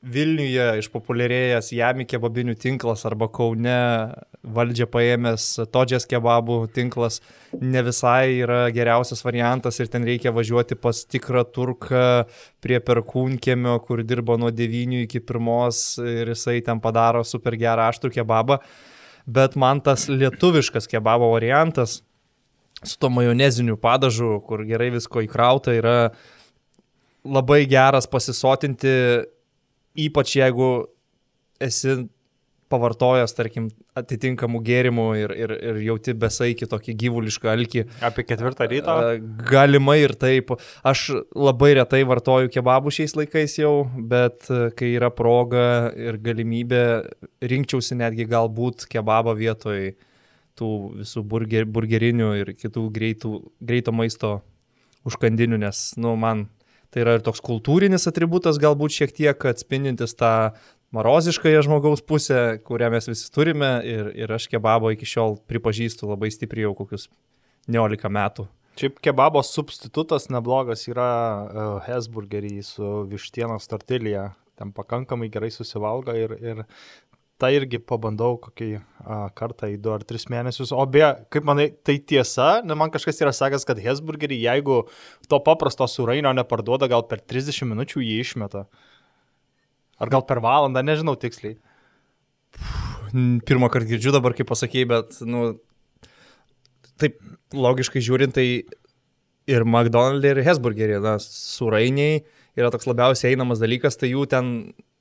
Vilniuje 0.00 0.78
išpopuliarėjęs 0.80 1.66
Jami 1.76 2.06
kebabinių 2.08 2.54
tinklas 2.56 3.02
arba 3.04 3.26
Kaune 3.28 3.74
valdžia 4.40 4.86
paėmęs 4.88 5.48
Todžės 5.68 6.06
kebabų 6.08 6.70
tinklas 6.72 7.18
ne 7.60 7.82
visai 7.84 8.38
yra 8.38 8.62
geriausias 8.72 9.20
variantas 9.26 9.76
ir 9.76 9.90
ten 9.92 10.06
reikia 10.08 10.32
važiuoti 10.32 10.78
pas 10.80 11.02
tikrą 11.04 11.42
turką 11.52 12.04
prie 12.64 12.78
perkūnkėmio, 12.80 13.74
kur 13.84 14.00
dirba 14.00 14.38
nuo 14.40 14.48
9 14.48 15.02
iki 15.02 15.20
1 15.20 16.14
ir 16.14 16.30
jisai 16.32 16.62
ten 16.64 16.80
padaro 16.80 17.20
super 17.20 17.58
gerą 17.60 17.90
aštrų 17.92 18.14
kebabą. 18.14 18.56
Bet 19.28 19.58
man 19.60 19.82
tas 19.84 20.06
lietuviškas 20.08 20.88
kebabo 20.88 21.28
variantas 21.34 21.98
su 22.80 22.96
to 22.96 23.10
majoneziniu 23.12 23.76
padažu, 23.76 24.38
kur 24.48 24.64
gerai 24.64 24.88
visko 24.94 25.20
įkrauta, 25.20 25.76
yra 25.76 25.98
labai 27.20 27.66
geras 27.68 28.08
pasisotinti, 28.08 28.96
ypač 29.98 30.36
jeigu 30.38 30.70
esi 31.60 32.02
pavartojęs, 32.70 33.32
tarkim, 33.34 33.66
atitinkamų 33.98 34.60
gėrimų 34.66 35.06
ir, 35.18 35.32
ir, 35.34 35.54
ir 35.70 35.78
jauti 35.88 36.14
besaikį 36.18 36.68
tokį 36.70 36.94
gyvulišką 37.02 37.50
alkį. 37.50 37.82
Apie 38.06 38.24
ketvirtą 38.28 38.68
ryto. 38.70 38.94
Galimai 39.48 39.98
ir 40.04 40.14
taip. 40.18 40.52
Aš 40.86 41.08
labai 41.34 41.72
retai 41.80 42.04
vartoju 42.08 42.52
kebabų 42.54 42.92
šiais 42.94 43.16
laikais 43.18 43.58
jau, 43.58 43.74
bet 44.12 44.46
a, 44.46 44.68
kai 44.76 44.92
yra 44.94 45.10
proga 45.14 45.64
ir 45.98 46.20
galimybė, 46.22 46.84
rinkčiausi 47.50 47.98
netgi 47.98 48.28
galbūt 48.30 48.86
kebabą 48.90 49.34
vietoj 49.38 49.90
tų 50.60 50.70
visų 51.00 51.24
burger, 51.26 51.66
burgerinių 51.66 52.30
ir 52.44 52.54
kitų 52.54 52.86
greitų, 52.94 53.34
greito 53.64 53.94
maisto 53.96 54.38
užkandinių, 55.08 55.58
nes, 55.64 55.84
nu, 55.98 56.14
man 56.20 56.46
tai 56.90 57.04
yra 57.04 57.16
ir 57.18 57.24
toks 57.26 57.42
kultūrinis 57.44 58.08
atributas, 58.10 58.60
galbūt 58.60 58.94
šiek 58.96 59.14
tiek 59.16 59.48
atspindintis 59.50 60.16
tą 60.18 60.52
maroziškąją 60.94 61.62
žmogaus 61.66 62.02
pusę, 62.02 62.58
kurią 62.66 62.90
mes 62.90 63.08
visi 63.10 63.28
turime 63.32 63.72
ir, 63.86 64.10
ir 64.18 64.32
aš 64.34 64.48
kebabo 64.50 64.90
iki 64.94 65.06
šiol 65.06 65.38
pripažįstu 65.50 66.10
labai 66.10 66.32
stipriai 66.34 66.66
jau 66.66 66.74
kokius 66.82 67.06
19 67.70 68.10
metų. 68.10 68.48
Šiaip 68.80 69.00
kebabo 69.04 69.42
substitutas 69.44 70.28
neblogas 70.32 70.86
yra 70.88 71.10
uh, 71.10 71.72
Hesburgerį 71.84 72.60
su 72.64 72.90
vištienos 73.10 73.68
tortilija. 73.70 74.30
Ten 74.60 74.74
pakankamai 74.76 75.30
gerai 75.32 75.50
susivalgo 75.52 76.14
ir, 76.16 76.34
ir 76.40 76.64
tai 77.40 77.54
irgi 77.56 77.80
pabandau 77.82 78.36
kokį 78.42 78.68
a, 78.76 79.18
kartą 79.36 79.70
į 79.72 79.78
du 79.82 79.92
ar 79.94 80.04
tris 80.06 80.26
mėnesius. 80.32 80.72
O 80.76 80.84
beje, 80.90 81.10
kaip 81.32 81.46
manai, 81.48 81.70
tai 81.86 81.96
tiesa, 81.98 82.60
ne 82.66 82.76
man 82.78 82.92
kažkas 82.92 83.20
yra 83.24 83.32
sakęs, 83.36 83.64
kad 83.68 83.80
Hesburgerį, 83.80 84.38
jeigu 84.44 84.82
to 85.30 85.40
paprasto 85.46 85.88
surainio 85.88 86.32
neparduoda, 86.36 86.90
gal 86.90 87.06
per 87.08 87.22
30 87.24 87.70
minučių 87.72 88.04
jį 88.04 88.18
išmeta. 88.24 88.66
Ar 90.00 90.12
gal 90.12 90.24
per 90.28 90.42
valandą, 90.44 90.84
nežinau 90.84 91.16
tiksliai. 91.20 91.56
Pirmą 93.48 93.70
kartą 93.72 93.88
girdžiu 93.90 94.12
dabar, 94.14 94.36
kaip 94.36 94.48
pasakėjai, 94.50 94.90
bet, 94.90 95.22
nu, 95.28 95.54
taip 97.00 97.18
logiškai 97.56 98.02
žiūrint, 98.04 98.36
tai 98.36 98.46
ir 99.50 99.66
McDonald's, 99.66 100.28
ir 100.28 100.44
Hesburgerį, 100.46 101.00
na, 101.04 101.16
surainiai 101.24 102.20
yra 102.58 102.70
toks 102.72 102.88
labiausiai 102.90 103.34
einamas 103.34 103.62
dalykas, 103.62 103.98
tai 103.98 104.12
jų 104.12 104.26
ten 104.30 104.52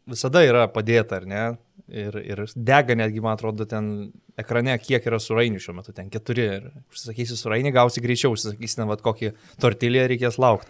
visada 0.10 0.42
yra 0.46 0.68
padėta, 0.72 1.20
ar 1.20 1.28
ne? 1.30 1.44
Ir, 1.90 2.16
ir 2.22 2.42
dega 2.54 2.96
netgi, 2.98 3.22
man 3.24 3.38
atrodo, 3.38 3.66
ten 3.70 4.10
ekrane, 4.38 4.76
kiek 4.82 5.06
yra 5.10 5.18
surainių 5.22 5.62
šiuo 5.64 5.74
metu, 5.80 5.94
ten 5.96 6.12
keturi. 6.14 6.46
Ir 6.60 6.68
užsisakysi 6.92 7.38
surainį, 7.40 7.74
gausi 7.76 8.04
greičiau, 8.04 8.36
užsisakysi, 8.36 8.80
ne, 8.82 8.88
vad 8.92 9.02
kokį 9.06 9.32
tortilį 9.62 10.06
reikės 10.14 10.38
laukti. 10.42 10.70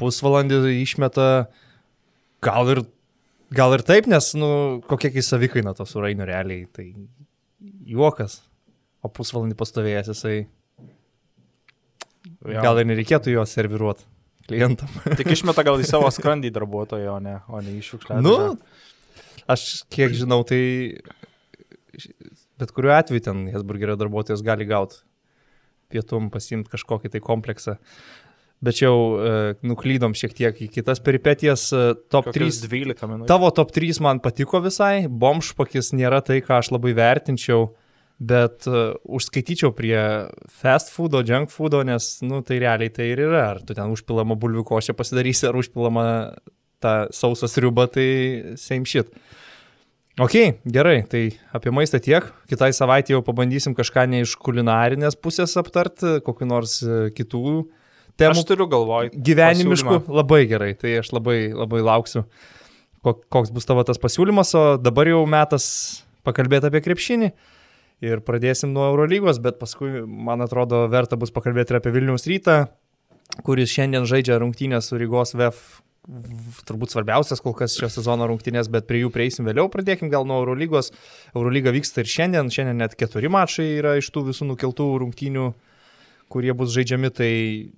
Pusvalandį 0.00 0.62
išmeta, 0.80 1.28
gal 2.42 2.72
ir, 2.74 2.82
gal 3.54 3.76
ir 3.76 3.84
taip, 3.86 4.08
nes, 4.10 4.32
nu, 4.38 4.48
kokia 4.88 5.12
kai 5.14 5.22
savikaina 5.26 5.76
to 5.78 5.86
surainių 5.86 6.26
realiai, 6.32 6.66
tai 6.74 6.88
juokas. 7.86 8.40
O 9.02 9.10
pusvalandį 9.10 9.58
pastovėjęs 9.58 10.10
jisai. 10.14 10.36
Gal 12.42 12.78
ir 12.78 12.86
nereikėtų 12.86 13.34
jo 13.34 13.42
serviruoti 13.46 14.06
klientam. 14.52 14.92
Tik 15.18 15.32
išmeta 15.34 15.64
gal 15.66 15.80
į 15.80 15.88
savo 15.88 16.12
skrandį 16.12 16.52
darbuotojo, 16.54 17.16
o 17.16 17.20
ne, 17.24 17.38
o 17.48 17.64
ne 17.64 17.76
iššiukšlę. 17.80 18.20
Nu, 18.22 18.36
Aš 19.50 19.82
kiek 19.90 20.12
žinau, 20.14 20.44
tai 20.46 21.02
bet 22.60 22.70
kuriuo 22.70 22.94
atveju 22.94 23.24
ten 23.26 23.46
Hesburgerio 23.50 23.96
darbuotojas 23.98 24.44
gali 24.46 24.68
gauti 24.68 25.02
pietum 25.92 26.30
pasimti 26.32 26.72
kažkokį 26.72 27.12
tai 27.12 27.20
kompleksą. 27.24 27.76
Bet 28.62 28.78
jau 28.78 28.94
e, 29.18 29.30
nuklydom 29.66 30.14
šiek 30.14 30.36
tiek 30.38 30.60
į 30.62 30.68
kitas 30.70 31.02
peripetijas. 31.02 31.66
E, 31.74 31.96
top 32.12 32.30
Kokias 32.30 32.60
3. 32.62 32.70
12 32.70 33.08
minučių. 33.10 33.28
Tavo 33.28 33.50
top 33.54 33.74
3 33.74 33.98
man 34.04 34.22
patiko 34.22 34.62
visai. 34.62 35.08
Bomšpakis 35.10 35.90
nėra 35.98 36.22
tai, 36.24 36.38
ką 36.46 36.60
aš 36.62 36.70
labai 36.76 36.94
vertinčiau, 36.96 37.72
bet 38.22 38.68
uh, 38.70 38.94
užskaityčiau 39.02 39.72
prie 39.74 39.98
fast 40.62 40.92
foodo, 40.94 41.22
junk 41.26 41.50
foodo, 41.50 41.82
nes, 41.86 42.14
nu, 42.22 42.40
tai 42.46 42.60
realiai 42.62 42.92
tai 42.94 43.10
ir 43.12 43.24
yra. 43.26 43.44
Ar 43.54 43.62
tu 43.66 43.74
ten 43.74 43.90
užpilama 43.92 44.36
bulvių 44.38 44.64
košę 44.68 44.94
pasidarysi, 44.98 45.48
ar 45.50 45.58
užpilama 45.58 46.06
tą 46.82 46.94
sausą 47.14 47.50
sriubą, 47.50 47.88
tai 47.90 48.08
same 48.60 48.86
shit. 48.88 49.10
Ok, 50.20 50.34
gerai, 50.68 50.98
tai 51.08 51.22
apie 51.56 51.72
maistą 51.72 51.96
tiek. 52.04 52.26
Kitai 52.50 52.68
savaitė 52.76 53.14
jau 53.14 53.22
pabandysim 53.24 53.72
kažką 53.78 54.04
ne 54.12 54.20
iš 54.26 54.34
kulinarinės 54.44 55.16
pusės 55.16 55.54
aptarti, 55.56 56.18
kokiu 56.26 56.48
nors 56.50 56.82
e, 56.84 57.06
kitų 57.16 57.40
temų. 58.20 58.34
Aš 58.34 58.42
turiu 58.50 58.66
galvoj. 58.68 59.08
Gyvenimiškų, 59.16 59.94
pasiūlymą. 60.02 60.18
labai 60.18 60.42
gerai, 60.50 60.74
tai 60.76 60.98
aš 61.00 61.14
labai, 61.16 61.38
labai 61.56 61.80
lauksiu, 61.86 62.26
kok- 63.00 63.24
koks 63.32 63.54
bus 63.56 63.64
tavo 63.70 63.86
tas 63.88 64.00
pasiūlymas, 64.02 64.52
o 64.52 64.66
dabar 64.76 65.08
jau 65.08 65.22
metas 65.24 65.64
pakalbėti 66.28 66.68
apie 66.68 66.84
krepšinį. 66.84 67.32
Ir 68.02 68.22
pradėsim 68.26 68.72
nuo 68.74 68.88
Eurolygos, 68.90 69.38
bet 69.42 69.60
paskui, 69.60 70.02
man 70.02 70.42
atrodo, 70.42 70.84
verta 70.90 71.18
bus 71.20 71.30
pakalbėti 71.34 71.70
ir 71.70 71.78
apie 71.78 71.92
Vilniaus 71.94 72.26
rytą, 72.26 72.64
kuris 73.46 73.70
šiandien 73.70 74.08
žaidžia 74.10 74.40
rungtynę 74.42 74.82
su 74.82 74.98
Rygos 74.98 75.36
VF 75.38 75.82
turbūt 76.66 76.90
svarbiausias 76.90 77.40
kol 77.42 77.54
kas 77.54 77.76
šio 77.78 77.86
sezono 77.92 78.26
rungtynės, 78.26 78.70
bet 78.72 78.88
prie 78.88 79.04
jų 79.04 79.12
prieisim 79.14 79.46
vėliau. 79.46 79.68
Pradėkim 79.70 80.10
gal 80.10 80.26
nuo 80.26 80.40
Eurolygos. 80.42 80.90
Eurolyga 81.34 81.70
vyksta 81.74 82.02
ir 82.02 82.10
šiandien, 82.10 82.50
šiandien 82.50 82.82
net 82.82 82.96
keturi 82.98 83.30
mačai 83.30 83.68
yra 83.78 83.94
iš 84.00 84.10
tų 84.10 84.26
visų 84.32 84.48
nukeltų 84.50 84.88
rungtynių, 85.04 85.52
kurie 86.32 86.52
bus 86.58 86.74
žaidžiami, 86.74 87.12
tai 87.14 87.32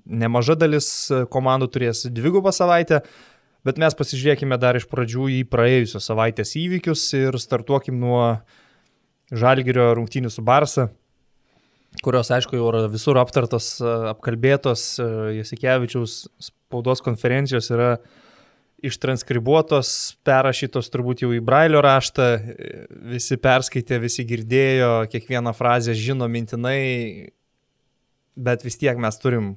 nemaža 0.08 0.56
dalis 0.56 0.88
komandų 1.34 1.68
turės 1.74 2.06
dvigubą 2.08 2.54
savaitę. 2.54 3.02
Bet 3.64 3.80
mes 3.80 3.96
pasižiūrėkime 3.96 4.56
dar 4.60 4.76
iš 4.76 4.88
pradžių 4.88 5.28
į 5.40 5.44
praėjusios 5.52 6.08
savaitės 6.08 6.52
įvykius 6.60 7.04
ir 7.16 7.36
startuokim 7.40 7.96
nuo 8.00 8.20
Žalgirio 9.32 9.92
rungtynių 9.96 10.28
su 10.32 10.42
Barsa, 10.44 10.88
kurios, 12.04 12.30
aišku, 12.34 12.58
jau 12.58 12.68
yra 12.72 12.84
visur 12.92 13.18
aptartos, 13.20 13.78
apkalbėtos, 14.10 14.98
Jasikevičiaus 15.38 16.18
spaudos 16.42 17.02
konferencijos 17.04 17.70
yra 17.72 17.94
ištranskribuotos, 18.84 19.88
perrašytos 20.26 20.90
turbūt 20.92 21.24
jau 21.24 21.30
į 21.32 21.40
Brailio 21.44 21.80
raštą, 21.84 22.26
visi 23.14 23.38
perskaitė, 23.40 24.00
visi 24.02 24.26
girdėjo, 24.28 25.06
kiekvieną 25.12 25.54
frazę 25.56 25.94
žino 25.96 26.28
mintinai, 26.28 27.30
bet 28.36 28.66
vis 28.66 28.76
tiek 28.80 29.00
mes 29.00 29.16
turim 29.22 29.54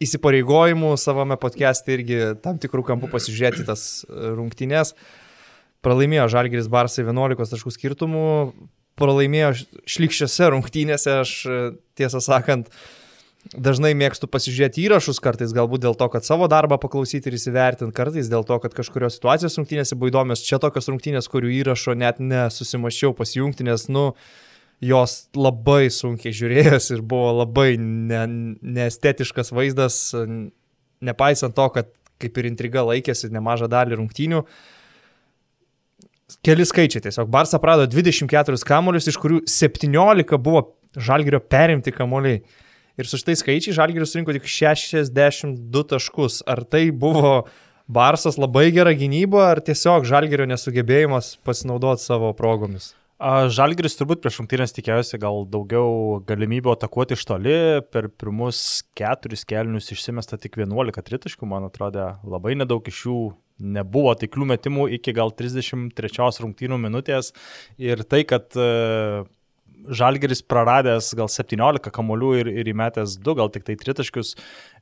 įsipareigojimų 0.00 0.94
savame 1.00 1.36
podcast'e 1.40 1.96
irgi 1.96 2.20
tam 2.44 2.60
tikrų 2.60 2.84
kampų 2.90 3.10
pasižiūrėti 3.12 3.66
tas 3.68 4.04
rungtynės. 4.08 4.94
Pralaimėjo 5.84 6.28
Žalgiris 6.32 6.68
Barsai 6.72 7.06
11 7.06 7.54
taškų 7.54 7.72
skirtumų, 7.72 8.24
pralaimėjo 9.00 9.52
šlikščiose 9.88 10.50
rungtynėse, 10.52 11.20
aš 11.22 11.36
tiesą 11.96 12.20
sakant, 12.24 12.68
dažnai 13.54 13.94
mėgstu 13.96 14.28
pasižiūrėti 14.28 14.84
įrašus, 14.84 15.22
kartais 15.24 15.54
galbūt 15.56 15.86
dėl 15.86 15.96
to, 15.96 16.10
kad 16.12 16.26
savo 16.26 16.48
darbą 16.52 16.76
paklausyti 16.82 17.30
ir 17.30 17.38
įsivertinti, 17.38 17.96
kartais 17.96 18.28
dėl 18.28 18.44
to, 18.48 18.58
kad 18.60 18.76
kažkurios 18.76 19.16
situacijos 19.16 19.56
rungtynėse 19.56 19.96
buvo 19.96 20.12
įdomios, 20.12 20.44
čia 20.44 20.60
tokios 20.60 20.90
rungtynės, 20.92 21.30
kurių 21.32 21.52
įrašo 21.62 21.96
net 21.96 22.20
nesusimašiau 22.20 23.14
pasijungti, 23.16 23.64
nes, 23.70 23.86
nu, 23.88 24.10
jos 24.84 25.14
labai 25.36 25.88
sunkiai 25.92 26.34
žiūrėjęs 26.36 26.90
ir 26.94 27.04
buvo 27.04 27.32
labai 27.42 27.74
ne, 27.80 28.24
neestetiškas 28.60 29.52
vaizdas, 29.56 30.02
nepaisant 31.04 31.56
to, 31.56 31.68
kad 31.72 31.90
kaip 32.20 32.36
ir 32.36 32.50
intriga 32.50 32.84
laikėsi 32.84 33.32
nemažą 33.32 33.68
dalį 33.72 34.00
rungtynių. 34.00 34.44
Keli 36.46 36.66
skaičiai 36.68 37.04
tiesiog. 37.06 37.30
Barsa 37.32 37.60
prado 37.62 37.86
24 37.90 38.60
kamolius, 38.66 39.08
iš 39.10 39.18
kurių 39.20 39.42
17 39.50 40.38
buvo 40.42 40.64
žalgerio 40.96 41.40
perimti 41.42 41.94
kamoliai. 41.94 42.42
Ir 43.00 43.08
su 43.08 43.18
šitais 43.20 43.40
skaičiais 43.44 43.76
žalgeris 43.78 44.12
surinko 44.12 44.34
tik 44.36 44.48
62 44.50 45.84
taškus. 45.94 46.42
Ar 46.50 46.64
tai 46.68 46.90
buvo 46.90 47.44
Barsas 47.90 48.36
labai 48.38 48.68
gera 48.74 48.92
gynyba, 48.94 49.48
ar 49.50 49.60
tiesiog 49.66 50.06
žalgerio 50.06 50.46
nesugebėjimas 50.46 51.34
pasinaudoti 51.46 52.04
savo 52.04 52.30
progomis? 52.38 52.92
A, 53.20 53.50
Žalgiris 53.52 53.98
turbūt 53.98 54.22
prieš 54.22 54.38
rungtynės 54.40 54.72
tikėjosi 54.72 55.18
gal 55.20 55.42
daugiau 55.52 56.20
galimybių 56.24 56.72
atakuoti 56.72 57.18
iš 57.18 57.26
toli. 57.28 57.56
Per 57.92 58.08
pirmus 58.16 58.80
keturis 58.96 59.44
kelnius 59.48 59.90
išsimesta 59.92 60.38
tik 60.40 60.56
11 60.62 61.04
tritaškų, 61.04 61.48
man 61.50 61.66
atrodė 61.68 62.14
labai 62.24 62.54
nedaug 62.56 62.86
iš 62.88 63.02
jų 63.04 63.18
nebuvo 63.60 64.14
taiklių 64.18 64.48
metimų 64.54 64.88
iki 64.98 65.14
gal 65.16 65.32
33 65.36 66.44
rungtynių 66.44 66.80
minutės. 66.80 67.32
Ir 67.80 68.02
tai, 68.08 68.24
kad 68.28 68.56
e, 68.58 69.24
Žalgeris 69.88 70.42
praradęs 70.44 71.14
gal 71.16 71.30
17 71.32 71.92
kamolių 71.94 72.30
ir, 72.42 72.50
ir 72.62 72.70
įmetęs 72.72 73.16
2, 73.22 73.36
gal 73.38 73.50
tik 73.52 73.64
tai 73.68 73.78
3 73.80 73.96
taškius, 74.02 74.34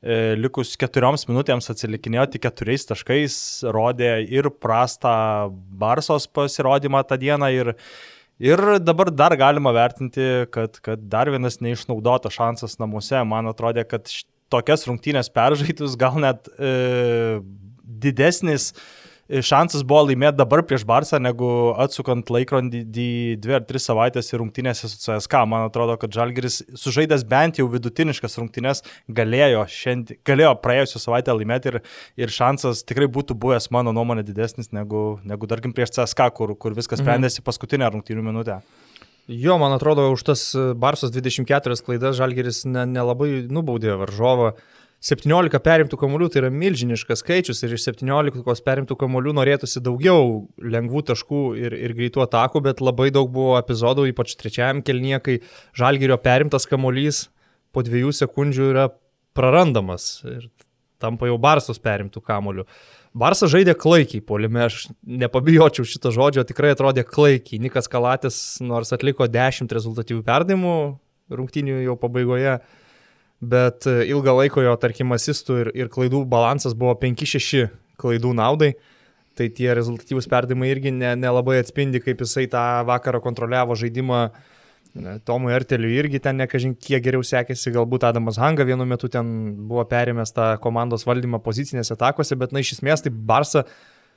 e, 0.03 0.37
likus 0.39 0.75
4 0.81 1.15
minutėms 1.31 1.71
atsilikinėjo 1.71 2.27
tik 2.35 2.49
4 2.51 2.79
taškais, 2.93 3.41
rodė 3.75 4.17
ir 4.27 4.51
prastą 4.51 5.15
Barsos 5.53 6.27
pasirodymą 6.27 7.05
tą 7.07 7.21
dieną. 7.21 7.53
Ir, 7.55 7.75
Ir 8.39 8.61
dabar 8.79 9.09
dar 9.11 9.35
galima 9.35 9.73
vertinti, 9.75 10.47
kad, 10.55 10.77
kad 10.79 11.01
dar 11.11 11.27
vienas 11.27 11.57
neišnaudotas 11.59 12.37
šansas 12.37 12.77
namuose. 12.79 13.19
Man 13.27 13.51
atrodė, 13.51 13.83
kad 13.83 14.07
tokias 14.53 14.87
rungtynės 14.87 15.27
peržaitus 15.35 15.97
gal 15.99 16.21
net 16.23 16.47
e, 16.55 17.41
didesnis 17.89 18.71
e, 19.29 19.41
šansas 19.45 19.83
buvo 19.89 20.05
laimėti 20.09 20.39
dabar 20.39 20.63
prieš 20.67 20.85
Barsą, 20.89 21.19
negu 21.23 21.49
atsukant 21.81 22.31
laikrodį 22.33 22.83
dvi 23.41 23.57
ar 23.57 23.65
tris 23.69 23.89
savaitės 23.89 24.29
ir 24.33 24.43
rungtynėse 24.43 24.91
su 24.93 25.01
CSK. 25.03 25.43
Man 25.51 25.67
atrodo, 25.69 25.97
kad 26.01 26.13
Žalgeris 26.15 26.61
sužaidęs 26.79 27.25
bent 27.29 27.61
jau 27.61 27.69
vidutiniškas 27.73 28.39
rungtynės 28.41 28.85
galėjo, 29.21 29.65
šiandien, 29.73 30.21
galėjo 30.29 30.55
praėjusią 30.65 31.03
savaitę 31.05 31.37
laimėti 31.37 31.73
ir, 31.73 31.81
ir 32.25 32.35
šansas 32.35 32.85
tikrai 32.89 33.09
būtų 33.19 33.37
buvęs, 33.41 33.71
mano 33.75 33.95
nuomonė, 33.97 34.27
didesnis 34.29 34.73
negu, 34.77 35.19
negu 35.29 35.49
tarkim 35.51 35.77
prieš 35.77 35.97
CSK, 35.99 36.31
kur, 36.37 36.57
kur 36.61 36.77
viskas 36.77 37.03
sprendėsi 37.03 37.45
paskutinę 37.47 37.91
rungtynių 37.95 38.29
minutę. 38.31 38.61
Jo, 39.29 39.59
man 39.61 39.75
atrodo, 39.77 40.07
už 40.09 40.23
tas 40.25 40.43
Barsos 40.81 41.13
24 41.13 41.77
klaidas 41.85 42.17
Žalgeris 42.17 42.63
ne- 42.65 42.87
nelabai 42.89 43.43
nubaudė 43.53 43.99
varžovą. 44.01 44.55
17 44.99 45.61
perimtų 45.63 45.99
kamuolių 46.01 46.27
tai 46.35 46.41
yra 46.41 46.49
milžiniškas 46.51 47.23
skaičius 47.23 47.63
ir 47.63 47.77
iš 47.77 47.85
17 47.87 48.65
perimtų 48.67 48.97
kamuolių 48.99 49.37
norėtųsi 49.39 49.83
daugiau 49.85 50.49
lengvų 50.59 51.05
taškų 51.13 51.43
ir, 51.61 51.77
ir 51.87 51.95
greitų 51.95 52.25
atakų, 52.25 52.65
bet 52.67 52.83
labai 52.83 53.13
daug 53.15 53.31
buvo 53.31 53.55
epizodų, 53.61 54.09
ypač 54.11 54.35
trečiajam 54.41 54.83
kelnie, 54.83 55.15
kai 55.23 55.39
Žalgerio 55.79 56.19
perimtas 56.19 56.67
kamuolys 56.67 57.29
po 57.71 57.85
dviejų 57.87 58.11
sekundžių 58.25 58.71
yra 58.73 58.89
prarandamas. 59.39 60.17
Ir 60.27 60.49
tampa 60.99 61.31
jau 61.31 61.39
Barsos 61.39 61.79
perimtų 61.79 62.23
kamolių. 62.27 62.67
Barsas 63.19 63.51
žaidė 63.55 63.73
klaikiai, 63.79 64.21
polime, 64.23 64.67
aš 64.67 64.89
nepabijočiau 65.03 65.87
šito 65.89 66.11
žodžio, 66.15 66.45
tikrai 66.47 66.75
atrodė 66.75 67.07
klaikiai. 67.09 67.61
Nikas 67.63 67.89
Kalatis 67.91 68.59
nors 68.63 68.93
atliko 68.95 69.27
10 69.31 69.73
rezultatyvių 69.75 70.21
perdimų 70.27 70.75
rungtynių 71.39 71.81
jau 71.87 71.97
pabaigoje, 72.01 72.59
bet 73.41 73.87
ilgą 73.87 74.35
laiko 74.41 74.63
jo, 74.65 74.75
tarkim, 74.81 75.15
asistų 75.15 75.59
ir, 75.63 75.73
ir 75.85 75.91
klaidų 75.93 76.25
balansas 76.29 76.75
buvo 76.79 76.95
5-6 76.99 77.69
klaidų 78.01 78.35
naudai. 78.39 78.73
Tai 79.39 79.47
tie 79.55 79.71
rezultatyvūs 79.79 80.27
perdimai 80.27 80.73
irgi 80.73 80.91
nelabai 80.91 81.59
ne 81.59 81.63
atspindi, 81.63 82.01
kaip 82.03 82.25
jisai 82.25 82.49
tą 82.51 82.63
vakarą 82.89 83.21
kontroliavo 83.23 83.77
žaidimą 83.79 84.23
Tomui 85.29 85.53
Arteliui 85.55 85.99
irgi 86.01 86.19
ten 86.23 86.39
nekažin 86.41 86.73
kiek 86.75 87.03
geriau 87.05 87.23
sekėsi, 87.23 87.71
galbūt 87.75 88.07
Adamas 88.09 88.39
Hanga 88.41 88.65
vienu 88.67 88.87
metu 88.89 89.11
ten 89.13 89.29
buvo 89.69 89.85
perimęs 89.87 90.33
tą 90.35 90.49
komandos 90.63 91.05
valdymą 91.07 91.39
pozicinėse 91.45 91.95
atakose, 91.95 92.35
bet 92.41 92.55
na 92.57 92.65
iš 92.65 92.79
esmės 92.79 93.05
tai 93.05 93.13
Barsa 93.13 93.65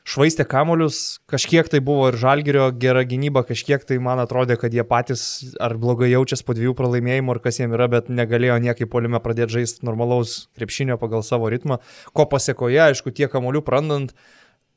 švaistė 0.07 0.45
kamolius, 0.49 1.19
kažkiek 1.29 1.67
tai 1.69 1.81
buvo 1.85 2.07
ir 2.09 2.17
Žalgirio 2.19 2.69
gera 2.81 3.03
gynyba, 3.07 3.43
kažkiek 3.47 3.83
tai 3.87 3.99
man 4.01 4.21
atrodė, 4.23 4.57
kad 4.59 4.73
jie 4.73 4.85
patys 4.87 5.23
ar 5.61 5.77
blogai 5.81 6.09
jaučiasi 6.11 6.45
po 6.47 6.55
dviejų 6.57 6.73
pralaimėjimų, 6.79 7.35
ar 7.35 7.41
kas 7.43 7.61
jiem 7.61 7.75
yra, 7.77 7.87
bet 7.91 8.09
negalėjo 8.09 8.57
niekaip 8.65 8.91
polime 8.91 9.21
pradėti 9.21 9.59
žaisti 9.59 9.85
normalaus 9.87 10.47
krepšinio 10.57 10.97
pagal 11.01 11.25
savo 11.27 11.51
ritmą, 11.53 11.79
ko 12.17 12.25
pasiekoje, 12.31 12.81
aišku, 12.89 13.13
tie 13.13 13.29
kamolių 13.31 13.63
prandant, 13.67 14.15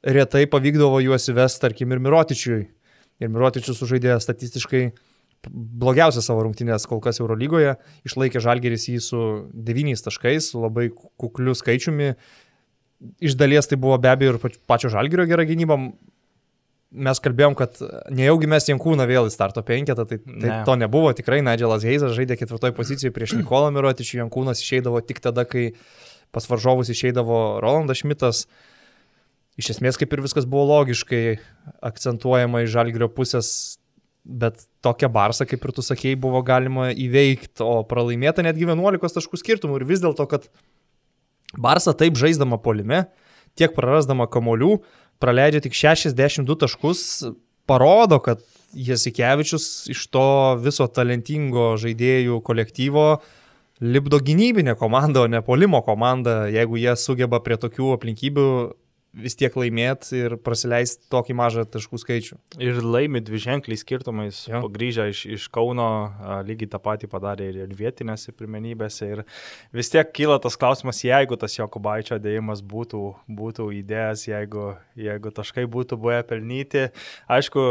retai 0.05 0.45
pavykdavo 0.51 1.01
juos 1.05 1.31
įvesti, 1.33 1.63
tarkim, 1.65 1.95
ir 1.95 2.05
Mirotičiui. 2.05 2.63
Ir 3.23 3.31
Mirotičius 3.31 3.79
sužaidė 3.81 4.19
statistiškai 4.21 4.89
blogiausias 5.51 6.27
savo 6.29 6.45
rungtynės 6.45 6.87
kol 6.89 7.01
kas 7.05 7.21
Eurolygoje, 7.21 7.77
išlaikė 8.09 8.43
Žalgeris 8.45 8.89
jį 8.89 9.01
su 9.05 9.21
9 9.55 10.05
taškais, 10.07 10.51
su 10.53 10.63
labai 10.63 10.89
kukliu 10.93 11.55
skaičiumi. 11.57 12.15
Iš 13.25 13.37
dalies 13.39 13.69
tai 13.71 13.79
buvo 13.81 13.99
be 14.01 14.11
abejo 14.11 14.35
ir 14.35 14.59
pačio 14.69 14.91
Žalgerio 14.93 15.27
gera 15.31 15.47
gynyba. 15.49 15.79
Mes 16.95 17.19
kalbėjom, 17.19 17.57
kad 17.59 17.81
nejaugi 18.15 18.49
mes 18.51 18.69
Jankūną 18.69 19.07
vėl 19.11 19.27
į 19.27 19.33
starto 19.35 19.65
penketą, 19.67 20.05
tai, 20.07 20.21
tai 20.23 20.51
ne. 20.51 20.59
to 20.67 20.77
nebuvo. 20.79 21.11
Tikrai 21.17 21.41
Nigelas 21.43 21.83
Heizas 21.87 22.15
žaidė 22.15 22.39
ketvirtoje 22.39 22.77
pozicijoje 22.77 23.15
prieš 23.15 23.35
Nikolą 23.41 23.73
Mirotičių, 23.75 24.21
Jankūnas 24.23 24.63
išeidavo 24.63 25.03
tik 25.03 25.23
tada, 25.25 25.47
kai 25.49 25.73
pas 26.35 26.47
varžovus 26.51 26.93
išeidavo 26.95 27.61
Rolandas 27.65 28.03
Šmitas. 28.03 28.45
Iš 29.59 29.77
esmės 29.77 29.99
kaip 29.99 30.15
ir 30.15 30.23
viskas 30.23 30.47
buvo 30.51 30.67
logiškai 30.71 31.25
akcentuojama 31.91 32.65
iš 32.65 32.73
Žalgerio 32.75 33.11
pusės 33.11 33.51
Bet 34.25 34.63
tokią 34.81 35.11
barsą, 35.13 35.45
kaip 35.45 35.65
ir 35.67 35.73
tu 35.77 35.83
sakėjai, 35.85 36.17
buvo 36.17 36.41
galima 36.41 36.89
įveikti, 36.97 37.61
o 37.61 37.83
pralaimėta 37.85 38.41
netgi 38.45 38.65
11 38.65 39.19
taškų 39.19 39.37
skirtumų. 39.37 39.77
Ir 39.77 39.85
vis 39.91 40.01
dėlto, 40.01 40.25
kad 40.31 40.47
Barsa 41.59 41.95
taip 41.97 42.19
žaisdama 42.19 42.59
polime, 42.63 43.05
tiek 43.59 43.75
prarasdama 43.77 44.27
kamolių, 44.31 44.79
praleidžia 45.23 45.63
tik 45.65 45.77
62 45.79 46.59
taškus, 46.65 47.01
parodo, 47.71 48.19
kad 48.21 48.43
Jasikevičius 48.75 49.87
iš 49.93 50.07
to 50.11 50.27
viso 50.63 50.87
talentingo 50.91 51.75
žaidėjų 51.81 52.41
kolektyvo 52.45 53.07
lipdo 53.85 54.19
gynybinę 54.23 54.75
komandą, 54.79 55.25
o 55.25 55.31
ne 55.31 55.43
polimo 55.43 55.83
komandą, 55.83 56.45
jeigu 56.51 56.79
jie 56.79 56.95
sugeba 56.99 57.41
prie 57.43 57.59
tokių 57.61 57.95
aplinkybių 57.97 58.49
vis 59.15 59.37
tiek 59.39 59.55
laimėti 59.59 60.19
ir 60.19 60.37
praleisti 60.43 61.09
tokį 61.13 61.37
mažą 61.39 61.65
taškų 61.71 62.01
skaičių. 62.03 62.39
Ir 62.63 62.81
laimi 62.83 63.23
dvi 63.25 63.41
ženkliai 63.43 63.79
skirtumais, 63.79 64.45
jo. 64.51 64.65
grįžę 64.73 65.07
iš, 65.13 65.23
iš 65.37 65.47
Kauno, 65.55 65.89
lygiai 66.47 66.71
tą 66.73 66.81
patį 66.83 67.11
padarė 67.13 67.51
ir, 67.53 67.75
vietinėse 67.79 68.35
pirmenybėse. 68.35 69.11
Ir 69.15 69.25
vis 69.75 69.93
tiek 69.93 70.11
kyla 70.17 70.41
tas 70.43 70.59
klausimas, 70.61 71.03
jeigu 71.07 71.39
tas 71.41 71.57
Jokubaičio 71.59 72.19
dėjimas 72.23 72.65
būtų, 72.67 73.03
būtų 73.41 73.71
įdėjęs, 73.81 74.27
jeigu, 74.31 74.69
jeigu 74.99 75.35
taškai 75.35 75.67
būtų 75.71 76.01
buvę 76.03 76.23
pelnyti. 76.29 76.89
Aišku, 77.31 77.67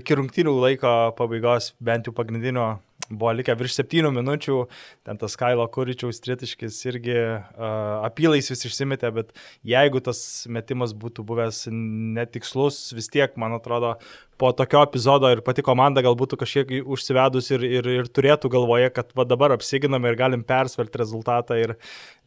iki 0.00 0.18
rungtynių 0.20 0.54
laiko 0.58 0.96
pabaigos 1.18 1.72
bent 1.82 2.08
jau 2.08 2.14
pagrindinio 2.16 2.74
buvo 3.10 3.32
likę 3.36 3.54
virš 3.58 3.78
7 3.82 4.10
minučių, 4.14 4.58
ten 5.04 5.18
tas 5.20 5.36
Kailo 5.36 5.66
Kuričiaus 5.68 6.22
tritiškis 6.24 6.78
irgi 6.88 7.16
uh, 7.16 8.04
apylais 8.06 8.48
vis 8.52 8.64
išsimetė, 8.68 9.10
bet 9.14 9.34
jeigu 9.66 10.00
tas 10.04 10.20
metimas 10.48 10.94
būtų 10.96 11.24
buvęs 11.26 11.66
netikslus, 11.70 12.86
vis 12.96 13.10
tiek, 13.12 13.36
man 13.40 13.56
atrodo, 13.58 13.94
po 14.40 14.50
tokio 14.52 14.82
epizodo 14.82 15.28
ir 15.30 15.42
pati 15.46 15.62
komanda 15.62 16.02
galbūt 16.04 16.34
kažkiek 16.40 16.72
užsivedus 16.90 17.50
ir, 17.54 17.64
ir, 17.78 17.88
ir 18.00 18.08
turėtų 18.10 18.50
galvoje, 18.52 18.88
kad 18.94 19.12
va 19.16 19.26
dabar 19.28 19.54
apsiginame 19.54 20.10
ir 20.10 20.18
galim 20.18 20.42
persverti 20.46 20.98
rezultatą. 20.98 21.58
Ir 21.60 21.76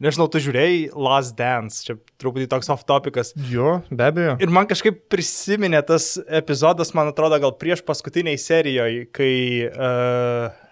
nežinau, 0.02 0.28
tu 0.32 0.40
žiūrėjai 0.42 0.94
Last 0.96 1.36
Dance, 1.38 1.82
čia 1.84 1.98
truputį 2.20 2.48
toks 2.54 2.72
off 2.72 2.86
topicas. 2.88 3.34
Jo, 3.50 3.80
be 3.90 4.08
abejo. 4.08 4.38
Ir 4.40 4.54
man 4.54 4.70
kažkaip 4.70 5.04
prisiminė 5.12 5.82
tas 5.90 6.14
epizodas, 6.40 6.94
man 6.96 7.12
atrodo, 7.12 7.40
gal 7.42 7.54
prieš 7.60 7.84
paskutiniai 7.88 8.40
serijoje, 8.40 9.04
kai... 9.12 9.34
Uh, 9.68 10.64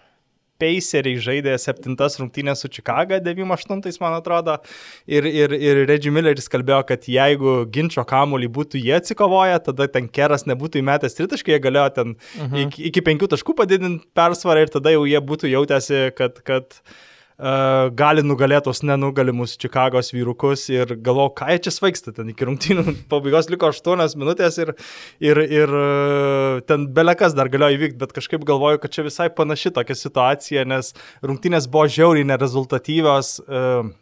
Paceriai 0.60 1.20
žaidė 1.22 1.56
septintas 1.60 2.18
rungtynės 2.20 2.64
su 2.64 2.70
Chicago 2.72 3.18
98, 3.22 3.98
man 4.02 4.18
atrodo. 4.18 4.58
Ir, 5.06 5.26
ir, 5.28 5.54
ir 5.56 5.82
Reggie 5.88 6.12
Milleris 6.14 6.50
kalbėjo, 6.52 6.82
kad 6.90 7.08
jeigu 7.10 7.58
ginčio 7.72 8.04
kamuolį 8.08 8.50
būtų 8.58 8.82
jie 8.82 8.94
atsikovoję, 8.98 9.58
tada 9.70 9.88
ten 9.92 10.08
keras 10.08 10.46
nebūtų 10.48 10.82
įmetęs 10.82 11.18
tritaškai, 11.18 11.56
jie 11.56 11.64
galėjo 11.68 11.88
ten 11.98 12.14
uh 12.16 12.46
mhm. 12.46 12.54
-huh. 12.54 12.66
iki, 12.66 12.86
iki 12.90 13.04
penkių 13.10 13.32
taškų 13.34 13.56
padidinti 13.58 14.06
persvarą 14.14 14.66
ir 14.66 14.72
tada 14.72 14.94
jau 14.94 15.04
jie 15.06 15.20
būtų 15.20 15.52
jautęsi, 15.52 16.10
kad, 16.16 16.40
kad 16.46 16.80
uh, 16.80 16.96
gali 17.36 18.22
nugalėtos 18.24 18.80
nenugalimus 18.86 19.58
Čikagos 19.60 20.08
vyrukus 20.14 20.62
ir 20.72 20.94
galvoju, 20.96 21.34
ką 21.36 21.50
jie 21.52 21.58
čia 21.66 21.72
svaigsta, 21.74 22.14
ten 22.16 22.30
iki 22.32 22.48
rungtynių 22.48 22.94
pabaigos 23.12 23.50
liko 23.52 23.68
8 23.74 24.16
minutės 24.16 24.56
ir, 24.62 24.72
ir, 25.20 25.42
ir 25.44 25.74
uh, 25.76 26.62
ten 26.64 26.88
belekas 26.96 27.36
dar 27.36 27.52
galėjo 27.52 27.76
įvykti, 27.76 28.00
bet 28.00 28.16
kažkaip 28.16 28.46
galvoju, 28.48 28.80
kad 28.80 28.96
čia 28.96 29.04
visai 29.04 29.28
panaši 29.28 29.74
tokia 29.76 29.98
situacija, 30.00 30.64
nes 30.64 30.94
rungtynės 31.20 31.68
buvo 31.68 31.84
žiauriai 31.92 32.24
nerezultatyvios, 32.32 33.36
uh, 33.44 33.92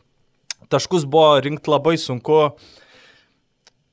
taškus 0.70 1.08
buvo 1.10 1.34
rinkti 1.42 1.74
labai 1.74 1.98
sunku. 1.98 2.40
Uh, 2.52 2.83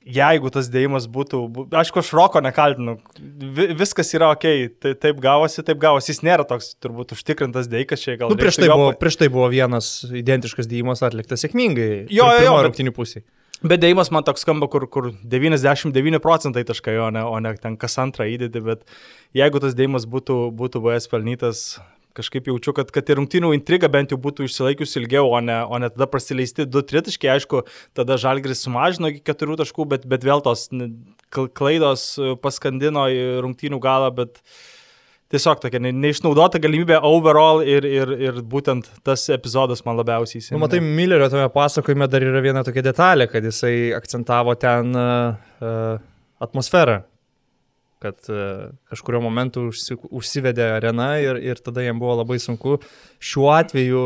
jeigu 0.06 0.50
tas 0.54 0.70
dėjimas 0.72 1.06
būtų, 1.12 1.42
aišku, 1.78 2.02
aš 2.02 2.12
Roko 2.18 2.42
nekaltinu, 2.44 2.98
viskas 3.78 4.10
yra 4.18 4.32
ok, 4.36 4.48
tai 4.82 4.94
taip 4.98 5.22
gavosi, 5.22 5.64
taip 5.66 5.82
gavosi, 5.82 6.12
jis 6.14 6.24
nėra 6.26 6.46
toks 6.48 6.74
turbūt 6.82 7.14
užtikrintas 7.16 7.70
dėjikas 7.72 8.06
čia 8.06 8.18
gal. 8.20 8.34
Nu, 8.34 8.40
prieš, 8.40 8.62
tai 8.62 8.72
buvo, 8.72 8.90
prieš 8.98 9.20
tai 9.22 9.30
buvo 9.34 9.50
vienas 9.54 9.94
identiškas 10.10 10.70
dėjimas 10.72 11.06
atliktas 11.06 11.46
sėkmingai. 11.46 12.08
Jo, 12.10 12.32
jo, 12.38 12.48
jo. 12.48 12.58
Rungtinių 12.66 12.96
pusėje. 12.98 13.26
Bet 13.62 13.84
dėjimas 13.84 14.10
man 14.10 14.26
toks 14.26 14.42
skamba, 14.42 14.66
kur, 14.74 14.88
kur 14.90 15.12
99 15.22 16.18
procentai 16.24 16.64
taškai, 16.66 16.96
o 16.98 17.12
ne, 17.14 17.22
o 17.22 17.38
ne 17.44 17.54
ten 17.62 17.76
kas 17.78 18.00
antrą 18.02 18.26
įdėdi, 18.26 18.64
bet 18.66 18.88
jeigu 19.38 19.62
tas 19.62 19.78
dėjimas 19.78 20.08
būtų, 20.10 20.38
būtų 20.58 20.82
buvęs 20.82 21.06
pelnytas, 21.12 21.66
kažkaip 22.17 22.50
jaučiu, 22.52 22.74
kad, 22.78 22.91
kad 22.93 23.08
ir 23.12 23.19
rungtynių 23.19 23.54
intriga 23.56 23.89
bent 23.91 24.13
jau 24.13 24.19
būtų 24.21 24.47
išsilaikiusi 24.47 25.00
ilgiau, 25.02 25.30
o 25.32 25.39
ne, 25.43 25.62
o 25.63 25.80
ne 25.82 25.89
tada 25.93 26.08
praleisti 26.12 26.67
du 26.69 26.84
tritaškai. 26.86 27.32
Aišku, 27.36 27.63
tada 27.97 28.19
Žalgris 28.21 28.63
sumažino 28.65 29.12
iki 29.12 29.24
keturių 29.28 29.60
taškų, 29.62 29.88
bet, 29.93 30.06
bet 30.10 30.28
vėl 30.28 30.43
tos 30.45 30.67
klaidos 31.32 32.06
paskandino 32.43 33.08
į 33.12 33.26
rungtynių 33.45 33.82
galą, 33.84 34.12
bet 34.15 34.41
tiesiog 35.32 35.62
tokia 35.63 35.80
ne, 35.84 35.93
neišnaudota 35.95 36.60
galimybė 36.62 37.00
overall 37.08 37.62
ir, 37.63 37.88
ir, 37.88 38.15
ir 38.30 38.41
būtent 38.47 38.89
tas 39.08 39.28
epizodas 39.32 39.86
man 39.88 40.00
labiausiai 40.00 40.41
įsiminė. 40.41 40.58
Nu, 40.60 40.65
matai, 40.65 40.82
Millerio 40.84 41.30
tame 41.32 41.47
pasakojime 41.54 42.10
dar 42.12 42.26
yra 42.28 42.43
viena 42.43 42.65
tokia 42.67 42.84
detalė, 42.91 43.30
kad 43.32 43.47
jisai 43.47 43.93
akcentavo 43.95 44.58
ten 44.60 44.91
uh, 44.97 46.04
atmosferą 46.43 47.02
kad 48.02 48.30
e, 48.30 48.44
kažkurio 48.90 49.22
momentu 49.22 49.68
užsi, 49.70 49.98
užsivedė 50.10 50.72
arena 50.78 51.12
ir, 51.22 51.38
ir 51.38 51.62
tada 51.62 51.84
jam 51.86 52.00
buvo 52.02 52.18
labai 52.24 52.40
sunku. 52.42 52.80
Šiuo 53.22 53.52
atveju 53.54 54.06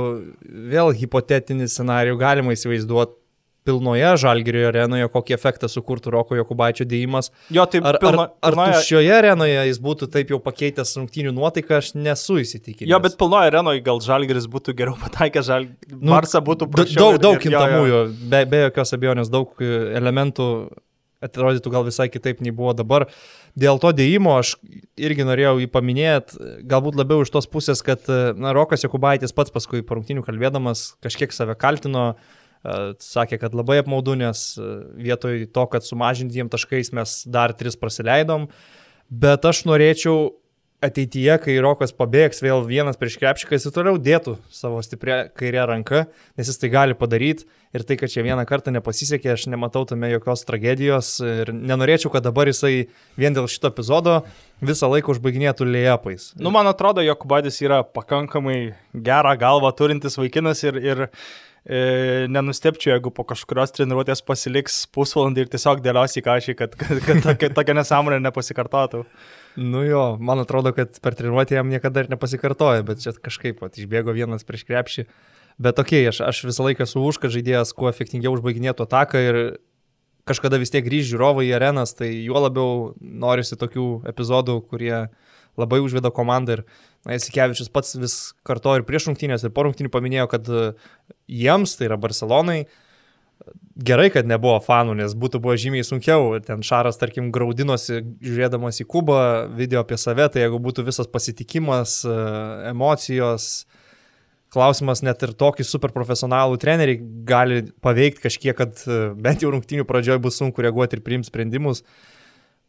vėl 0.71 0.91
hipotetinį 0.99 1.69
scenarių 1.71 2.17
galima 2.19 2.55
įsivaizduoti 2.57 3.21
pilnoje 3.65 4.11
žalgerio 4.21 4.67
arenoje, 4.69 5.07
kokį 5.09 5.35
efektą 5.35 5.69
sukurtų 5.71 6.13
Roko 6.13 6.37
Jokubaičio 6.37 6.85
dėjimas. 6.89 7.31
Jo, 7.53 7.65
tai 7.69 7.81
ar, 7.81 7.97
pilno, 8.01 8.27
ar, 8.27 8.35
ar 8.45 8.53
pilnoje... 8.53 8.81
šioje 8.85 9.15
arenoje 9.15 9.65
jis 9.71 9.79
būtų 9.81 10.09
taip 10.13 10.33
jau 10.33 10.39
pakeitęs 10.45 10.93
rungtynių 10.99 11.33
nuotaiką, 11.35 11.79
aš 11.81 11.91
nesu 11.97 12.37
įsitikinęs. 12.43 12.91
Jo, 12.91 13.01
bet 13.03 13.17
pilnoje 13.21 13.49
arenoje 13.49 13.81
gal 13.85 14.01
žalgeris 14.05 14.45
būtų 14.53 14.75
geriau 14.77 14.99
pataikęs, 15.01 15.49
žal... 15.49 15.69
nu, 15.95 16.11
Marsą 16.13 16.43
būtų 16.45 16.69
prašiau. 16.75 17.01
Daug, 17.01 17.21
daug 17.25 17.41
kintamųjų, 17.41 18.01
be, 18.29 18.43
be 18.51 18.65
jokios 18.67 18.93
abejonės, 18.99 19.33
daug 19.33 19.65
elementų 19.65 20.49
atrodytų 21.25 21.73
gal 21.73 21.85
visai 21.87 22.07
kitaip 22.13 22.41
nei 22.45 22.53
buvo 22.55 22.75
dabar. 22.77 23.07
Dėl 23.59 23.79
to 23.81 23.91
dėjimo 23.95 24.37
aš 24.39 24.55
irgi 24.99 25.27
norėjau 25.27 25.57
jį 25.63 25.69
paminėti, 25.73 26.39
galbūt 26.69 26.97
labiau 26.99 27.25
iš 27.25 27.33
tos 27.33 27.49
pusės, 27.51 27.83
kad 27.85 28.07
na, 28.37 28.53
Rokas 28.55 28.85
Jokubaitis 28.85 29.35
pats 29.35 29.53
paskui 29.53 29.83
po 29.85 29.99
rungtinių 29.99 30.25
kalbėdamas 30.27 30.93
kažkiek 31.03 31.33
save 31.35 31.57
kaltino, 31.59 32.13
sakė, 33.01 33.39
kad 33.41 33.55
labai 33.57 33.79
apmaudu, 33.83 34.15
nes 34.17 34.47
vietoj 34.97 35.45
to, 35.53 35.67
kad 35.71 35.85
sumažinti 35.85 36.39
jiem 36.39 36.49
taškais 36.51 36.91
mes 36.97 37.19
dar 37.29 37.53
tris 37.57 37.77
praleidom, 37.77 38.49
bet 39.09 39.45
aš 39.45 39.65
norėčiau 39.69 40.33
ateityje, 40.83 41.37
kai 41.43 41.55
Rokas 41.63 41.93
pabėgs 41.95 42.41
vėl 42.43 42.63
vienas 42.67 42.97
prieš 42.99 43.15
krepšiką, 43.21 43.55
jis 43.55 43.73
toliau 43.73 43.99
dėtų 44.01 44.35
savo 44.53 44.81
stiprią 44.83 45.29
kairę 45.37 45.63
ranką, 45.71 46.03
nes 46.35 46.49
jis 46.51 46.59
tai 46.61 46.69
gali 46.73 46.97
padaryti 46.97 47.47
ir 47.75 47.85
tai, 47.87 47.97
kad 47.99 48.11
čia 48.11 48.23
vieną 48.25 48.43
kartą 48.47 48.73
nepasisekė, 48.75 49.33
aš 49.33 49.47
nematau 49.51 49.85
tame 49.87 50.09
jokios 50.11 50.45
tragedijos 50.47 51.15
ir 51.23 51.51
nenorėčiau, 51.55 52.11
kad 52.13 52.25
dabar 52.27 52.51
jisai 52.51 52.87
vien 53.19 53.35
dėl 53.35 53.47
šito 53.51 53.71
epizodo 53.71 54.21
visą 54.65 54.89
laiką 54.91 55.15
užbaiginėtų 55.15 55.67
lėjapais. 55.69 56.33
Nu, 56.39 56.51
man 56.55 56.69
atrodo, 56.71 57.03
jog 57.05 57.23
Badis 57.29 57.61
yra 57.63 57.81
pakankamai 57.83 58.59
gerą 58.93 59.35
galvą 59.39 59.71
turintis 59.75 60.19
vaikinas 60.19 60.63
ir, 60.67 60.79
ir 60.79 61.05
e, 61.07 62.27
nenustepčiau, 62.31 62.93
jeigu 62.95 63.11
po 63.15 63.25
kažkurios 63.27 63.75
treniruotės 63.75 64.23
pasiliks 64.27 64.83
pusvalandį 64.95 65.45
ir 65.47 65.55
tiesiog 65.55 65.83
dėlios 65.85 66.19
į 66.19 66.27
kažį, 66.27 66.59
kad, 66.61 66.77
kad, 66.79 67.01
kad, 67.07 67.33
kad 67.41 67.57
tokia 67.57 67.79
nesąmonė 67.81 68.21
nepasikartotų. 68.27 69.03
Nu 69.55 69.83
jo, 69.85 70.17
man 70.19 70.41
atrodo, 70.43 70.73
kad 70.75 70.97
per 70.99 71.15
treniruotę 71.15 71.55
jam 71.55 71.69
niekada 71.71 72.03
ir 72.03 72.09
nepasikartoja, 72.11 72.83
bet 72.87 73.03
čia 73.03 73.13
kažkaip 73.15 73.61
pat 73.61 73.77
išbėgo 73.79 74.15
vienas 74.15 74.43
prieš 74.43 74.65
krepšį. 74.67 75.05
Bet 75.55 75.79
okei, 75.79 76.01
okay, 76.03 76.11
aš, 76.11 76.19
aš 76.27 76.41
visą 76.49 76.65
laiką 76.67 76.83
esu 76.83 76.99
už, 76.99 77.21
kad 77.23 77.31
žaidėjas 77.31 77.71
kuo 77.77 77.87
efektingiau 77.87 78.35
užbaiginėtų 78.35 78.83
ataką 78.83 79.21
ir 79.23 79.39
kažkada 80.27 80.59
vis 80.59 80.73
tiek 80.73 80.83
grįž 80.83 81.13
žiūrovai 81.13 81.47
į 81.47 81.53
arenas, 81.55 81.95
tai 81.95 82.11
juo 82.25 82.41
labiau 82.43 82.91
norisi 82.99 83.55
tokių 83.55 83.87
epizodų, 84.11 84.57
kurie 84.67 85.05
labai 85.55 85.79
užveda 85.79 86.11
komandą 86.11 86.57
ir 86.57 86.65
na, 87.05 87.15
Jasikevičius 87.15 87.71
pats 87.71 87.95
vis 87.95 88.17
karto 88.43 88.73
ir 88.75 88.83
prieš 88.83 89.07
rungtynės, 89.07 89.45
ir 89.45 89.55
po 89.55 89.63
rungtynių 89.63 89.93
paminėjo, 89.93 90.27
kad 90.33 90.49
jiems, 91.31 91.77
tai 91.79 91.87
yra 91.87 92.01
Barcelonai, 92.01 92.65
uh, 92.65 92.84
gerai, 93.75 94.07
kad 94.13 94.27
nebuvo 94.27 94.57
fanų, 94.63 94.95
nes 95.01 95.15
būtų 95.19 95.41
buvo 95.43 95.55
žymiai 95.59 95.85
sunkiau. 95.85 96.33
Ten 96.43 96.63
Šaras, 96.65 96.99
tarkim, 97.01 97.31
graudinosi 97.35 98.01
žiūrėdamas 98.23 98.81
į 98.81 98.87
Kubą 98.91 99.19
video 99.55 99.81
apie 99.83 99.97
save, 99.99 100.27
tai 100.31 100.45
jeigu 100.45 100.59
būtų 100.63 100.85
visas 100.87 101.09
pasitikimas, 101.11 101.97
e, 102.07 102.15
emocijos, 102.71 103.65
klausimas 104.55 105.03
net 105.03 105.23
ir 105.27 105.35
tokį 105.35 105.65
super 105.67 105.91
profesionalų 105.95 106.59
trenerį 106.61 106.99
gali 107.27 107.63
paveikti 107.83 108.23
kažkiek, 108.27 108.55
kad 108.57 108.85
e, 108.87 109.01
bent 109.19 109.43
jau 109.43 109.51
rungtynių 109.53 109.87
pradžioje 109.87 110.23
bus 110.23 110.39
sunku 110.39 110.63
reaguoti 110.63 110.99
ir 110.99 111.03
priimti 111.05 111.31
sprendimus. 111.31 111.83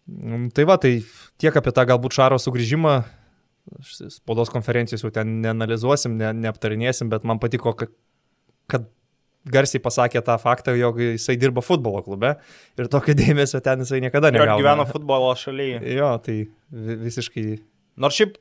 Mm, 0.06 0.50
tai 0.54 0.66
va, 0.66 0.78
tai 0.82 0.98
tiek 1.38 1.54
apie 1.54 1.74
tą 1.74 1.86
galbūt 1.86 2.18
Šaro 2.18 2.40
sugrįžimą. 2.42 2.98
Spaudos 3.86 4.50
konferencijos 4.54 5.02
jau 5.02 5.10
ten 5.10 5.40
neanalizuosim, 5.42 6.12
ne, 6.18 6.28
neaptarinėsim, 6.44 7.10
bet 7.10 7.24
man 7.26 7.40
patiko, 7.42 7.72
kad 7.74 8.86
garsiai 9.52 9.82
pasakė 9.82 10.22
tą 10.26 10.36
faktą, 10.42 10.74
jog 10.78 10.98
jisai 11.02 11.36
dirba 11.40 11.62
futbolo 11.64 12.02
klube 12.06 12.34
ir 12.78 12.90
tokio 12.92 13.14
dėmesio 13.22 13.62
ten 13.64 13.84
jisai 13.84 14.02
niekada 14.04 14.32
negauna. 14.34 14.58
Ir 14.58 14.64
gyvena 14.64 14.86
futbolo 14.90 15.32
šalyje. 15.38 15.80
Jo, 15.96 16.12
tai 16.24 16.42
visiškai. 17.06 17.48
Nors 17.96 18.18
šiaip 18.18 18.34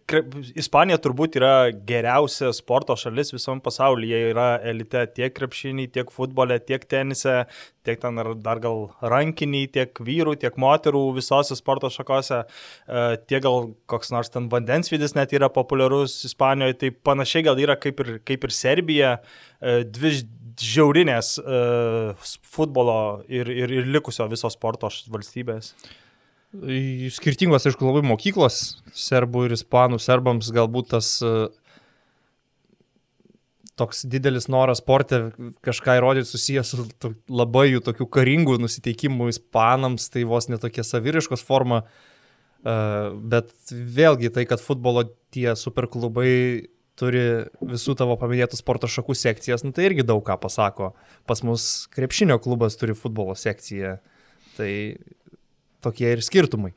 Ispanija 0.60 0.98
turbūt 1.00 1.38
yra 1.40 1.70
geriausia 1.88 2.50
sporto 2.56 2.98
šalis 3.00 3.32
visam 3.32 3.62
pasaulyje. 3.64 4.18
Jie 4.20 4.34
yra 4.34 4.48
elite 4.68 5.06
tiek 5.16 5.32
krepšinį, 5.32 5.88
tiek 5.96 6.12
futbole, 6.12 6.58
tiek 6.60 6.84
tenise, 6.92 7.46
tiek 7.88 8.02
ten 8.02 8.20
dar 8.44 8.60
gal 8.64 8.90
rankinį, 9.00 9.64
tiek 9.78 10.04
vyrų, 10.04 10.36
tiek 10.44 10.60
moterų 10.60 11.06
visose 11.16 11.56
sporto 11.56 11.88
šakose. 11.94 12.44
E, 12.44 13.08
tiek 13.32 13.46
gal 13.48 13.72
koks 13.88 14.12
nors 14.12 14.34
ten 14.34 14.52
vandensvidis 14.52 15.16
net 15.16 15.32
yra 15.40 15.48
populiarus 15.48 16.18
Ispanijoje. 16.28 16.82
Tai 16.84 16.94
panašiai 17.12 17.48
gal 17.48 17.64
yra 17.64 17.80
kaip 17.80 18.04
ir, 18.04 18.16
kaip 18.28 18.44
ir 18.44 18.60
Serbija. 18.60 19.18
E, 19.64 19.84
dvi 19.88 20.18
žiaurinės 20.56 21.36
uh, 21.42 22.28
futbolo 22.48 23.26
ir, 23.28 23.50
ir, 23.52 23.72
ir 23.76 23.90
likusio 23.92 24.28
viso 24.32 24.48
sporto 24.54 24.88
valstybės? 25.12 25.74
Skirtingos, 27.16 27.66
aišku, 27.68 27.84
labai 27.84 28.04
mokyklos, 28.08 28.80
serbų 28.96 29.48
ir 29.48 29.56
ispanų, 29.58 30.00
serbams 30.00 30.52
galbūt 30.56 30.94
tas 30.94 31.10
uh, 31.26 31.50
toks 33.80 34.06
didelis 34.08 34.48
noras 34.52 34.80
sportė 34.80 35.34
kažką 35.66 35.98
įrodyti 36.00 36.30
susijęs 36.30 36.72
su 36.72 36.86
to, 37.02 37.12
labai 37.28 37.68
jų 37.74 37.84
tokių 37.90 38.08
karingų 38.18 38.60
nusiteikimų 38.64 39.30
ispanams, 39.34 40.08
tai 40.14 40.24
vos 40.30 40.48
netokia 40.52 40.86
saviriškos 40.88 41.44
forma, 41.44 41.84
uh, 41.84 43.12
bet 43.20 43.52
vėlgi 43.72 44.32
tai, 44.38 44.48
kad 44.48 44.64
futbolo 44.64 45.10
tie 45.36 45.52
superklubai 45.60 46.32
turi 46.96 47.26
visų 47.60 47.98
tavo 48.00 48.16
paminėtų 48.20 48.60
sporto 48.60 48.88
šakų 48.88 49.16
sekcijas, 49.20 49.66
nu, 49.66 49.74
tai 49.76 49.90
irgi 49.90 50.06
daug 50.08 50.24
ką 50.26 50.38
pasako. 50.40 50.94
Pas 51.28 51.44
mus 51.44 51.90
krepšinio 51.92 52.40
klubas 52.44 52.80
turi 52.80 52.96
futbolo 52.96 53.36
sekciją. 53.36 53.98
Tai 54.56 54.72
tokie 55.86 56.10
ir 56.14 56.24
skirtumai. 56.26 56.74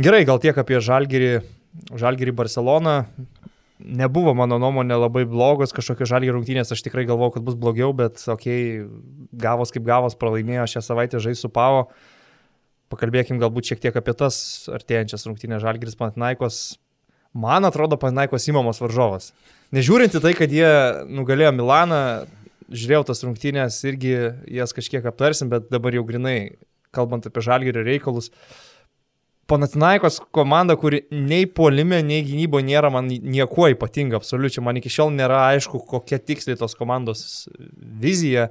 Gerai, 0.00 0.24
gal 0.26 0.40
tiek 0.42 0.56
apie 0.58 0.80
Žalgirį, 0.82 1.32
Žalgirį 1.94 2.34
Barceloną. 2.38 2.96
Nebuvo 3.84 4.32
mano 4.38 4.56
nuomonė 4.62 4.96
labai 4.96 5.24
blogos, 5.28 5.74
kažkokios 5.74 6.08
žalgių 6.08 6.36
rungtynės, 6.36 6.70
aš 6.72 6.84
tikrai 6.86 7.02
galvojau, 7.08 7.34
kad 7.34 7.44
bus 7.44 7.56
blogiau, 7.58 7.90
bet 7.96 8.22
okei, 8.30 8.86
okay, 8.86 9.18
gavos 9.42 9.74
kaip 9.74 9.84
gavos, 9.84 10.14
pralaimėjo 10.16 10.68
šią 10.70 10.82
savaitę 10.86 11.20
žais 11.20 11.42
su 11.42 11.50
Pavo. 11.52 11.88
Pakalbėkim 12.94 13.42
galbūt 13.42 13.72
šiek 13.72 13.82
tiek 13.82 13.98
apie 13.98 14.14
tas 14.16 14.38
artėjančias 14.72 15.26
rungtynės 15.26 15.64
Žalgiris 15.66 15.98
Pantnaikos 15.98 16.62
man 17.34 17.66
atrodo 17.66 17.98
Panaikos 18.00 18.46
įmamos 18.48 18.80
varžovas. 18.80 19.32
Nežiūrint 19.74 20.14
į 20.14 20.22
tai, 20.22 20.32
kad 20.38 20.52
jie 20.54 20.70
nugalėjo 21.10 21.50
Milaną, 21.58 22.00
žiūrėjau 22.70 23.08
tas 23.10 23.24
rungtynės, 23.26 23.80
irgi 23.90 24.14
jas 24.54 24.74
kažkiek 24.76 25.04
aptarsim, 25.10 25.50
bet 25.52 25.66
dabar 25.72 25.96
jau 25.96 26.04
grinai, 26.06 26.54
kalbant 26.94 27.26
apie 27.28 27.44
žalgerį 27.44 27.84
reikalus. 27.88 28.30
Panatinaikos 29.50 30.22
komanda, 30.32 30.76
kuri 30.80 31.02
nei 31.12 31.44
polime, 31.44 31.98
nei 32.06 32.22
gynybo 32.24 32.62
nėra 32.64 32.88
man 32.92 33.10
niekuo 33.10 33.68
ypatinga, 33.74 34.16
absoliučiai. 34.16 34.64
Man 34.64 34.80
iki 34.80 34.92
šiol 34.92 35.12
nėra 35.12 35.42
aišku, 35.50 35.82
kokia 35.90 36.16
tiksliai 36.16 36.56
tos 36.56 36.72
komandos 36.78 37.44
vizija, 38.00 38.48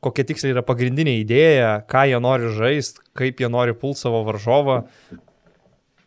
kokia 0.00 0.24
tiksliai 0.30 0.54
yra 0.54 0.64
pagrindinė 0.64 1.18
idėja, 1.20 1.74
ką 1.90 2.06
jie 2.08 2.22
nori 2.24 2.54
žaisti, 2.56 3.04
kaip 3.20 3.42
jie 3.44 3.50
nori 3.52 3.76
pult 3.76 4.00
savo 4.00 4.22
varžovą, 4.24 4.80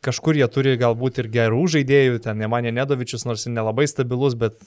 kažkur 0.03 0.37
jie 0.37 0.47
turi 0.51 0.75
galbūt 0.79 1.21
ir 1.21 1.29
gerų 1.33 1.63
žaidėjų, 1.77 2.19
ten 2.25 2.41
Nemanė 2.41 2.73
Nedovičius, 2.75 3.25
nors 3.29 3.45
ir 3.47 3.53
nelabai 3.55 3.85
stabilus, 3.89 4.35
bet 4.39 4.59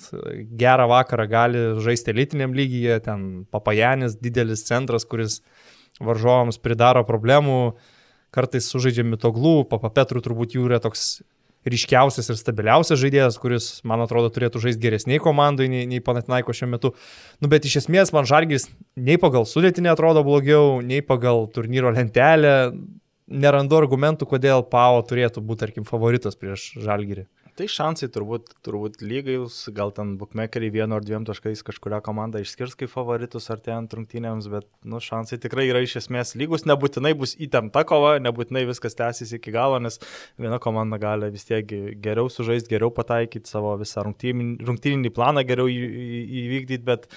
gerą 0.62 0.88
vakarą 0.94 1.26
gali 1.30 1.64
žaisti 1.84 2.14
elitiniam 2.14 2.56
lygyje, 2.56 3.00
ten 3.04 3.26
Papajanis, 3.52 4.16
didelis 4.22 4.64
centras, 4.68 5.04
kuris 5.08 5.42
varžovams 6.02 6.60
pridaro 6.62 7.04
problemų, 7.08 7.76
kartais 8.34 8.68
sužaidžia 8.72 9.06
mitoglų, 9.06 9.62
Papapetrų 9.70 10.22
turbūt 10.24 10.56
jų 10.56 10.66
yra 10.68 10.80
toks 10.82 11.22
ryškiausias 11.66 12.30
ir 12.30 12.38
stabiliausias 12.38 13.00
žaidėjas, 13.00 13.38
kuris, 13.42 13.68
man 13.86 14.04
atrodo, 14.04 14.30
turėtų 14.30 14.62
žaisti 14.62 14.84
geresniai 14.84 15.22
komandai 15.22 15.66
nei, 15.72 15.86
nei 15.90 16.02
Panatinaiko 16.04 16.54
šiuo 16.54 16.68
metu. 16.70 16.92
Nu, 17.42 17.50
bet 17.50 17.66
iš 17.66 17.80
esmės 17.82 18.12
man 18.14 18.28
Žalgis 18.28 18.68
nei 18.94 19.18
pagal 19.18 19.48
sudėtinį 19.50 19.90
atrodo 19.90 20.22
blogiau, 20.26 20.78
nei 20.84 21.02
pagal 21.02 21.48
turnyro 21.54 21.90
lentelę 21.94 22.54
nerandu 23.26 23.80
argumentų, 23.80 24.28
kodėl 24.30 24.62
Pau 24.70 25.02
turėtų 25.02 25.42
būti, 25.42 25.64
tarkim, 25.64 25.88
favoritas 25.88 26.38
prieš 26.38 26.76
Žalgirį. 26.84 27.26
Tai 27.56 27.64
šansai 27.72 28.10
turbūt, 28.12 28.50
turbūt 28.66 28.98
lygiai, 29.00 29.38
gal 29.72 29.88
ten 29.96 30.10
bookmakeriai 30.20 30.74
vienu 30.74 30.98
ar 30.98 31.04
dviem 31.06 31.24
taškais 31.24 31.62
kažkuria 31.64 32.02
komanda 32.04 32.42
išskirs 32.44 32.74
kaip 32.76 32.90
favoritus 32.92 33.48
ar 33.48 33.62
ten 33.64 33.86
rungtynėms, 33.88 34.50
bet 34.52 34.68
nu, 34.84 35.00
šansai 35.00 35.38
tikrai 35.40 35.64
yra 35.70 35.80
iš 35.80 35.94
esmės 36.02 36.34
lygus, 36.36 36.66
nebūtinai 36.68 37.14
bus 37.16 37.32
įtempta 37.40 37.86
kova, 37.88 38.18
nebūtinai 38.20 38.66
viskas 38.68 38.98
tęsis 38.98 39.32
iki 39.38 39.56
galo, 39.56 39.80
nes 39.80 39.96
viena 40.36 40.60
komanda 40.60 41.00
gali 41.00 41.32
vis 41.32 41.48
tiek 41.48 41.72
geriau 42.04 42.28
sužaisti, 42.28 42.74
geriau 42.74 42.92
pataikyti 42.92 43.48
savo 43.48 43.72
visą 43.80 44.04
rungtyninį 44.04 45.16
planą, 45.16 45.48
geriau 45.48 45.72
įvykdyti, 45.72 46.84
bet 46.84 47.08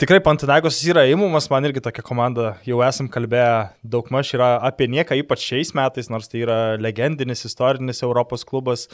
Tikrai 0.00 0.18
Pantinagos 0.24 0.78
yra 0.88 1.02
įmumas, 1.06 1.46
man 1.52 1.66
irgi 1.68 1.82
tokia 1.84 2.02
komanda, 2.04 2.54
jau 2.66 2.80
esam 2.82 3.10
kalbėję 3.12 3.76
daug 3.86 4.08
maž 4.10 4.32
yra 4.34 4.54
apie 4.64 4.88
nieką, 4.90 5.18
ypač 5.20 5.44
šiais 5.44 5.74
metais, 5.76 6.08
nors 6.10 6.30
tai 6.32 6.40
yra 6.42 6.56
legendinis, 6.80 7.44
istorinis 7.46 8.02
Europos 8.02 8.42
klubas, 8.48 8.86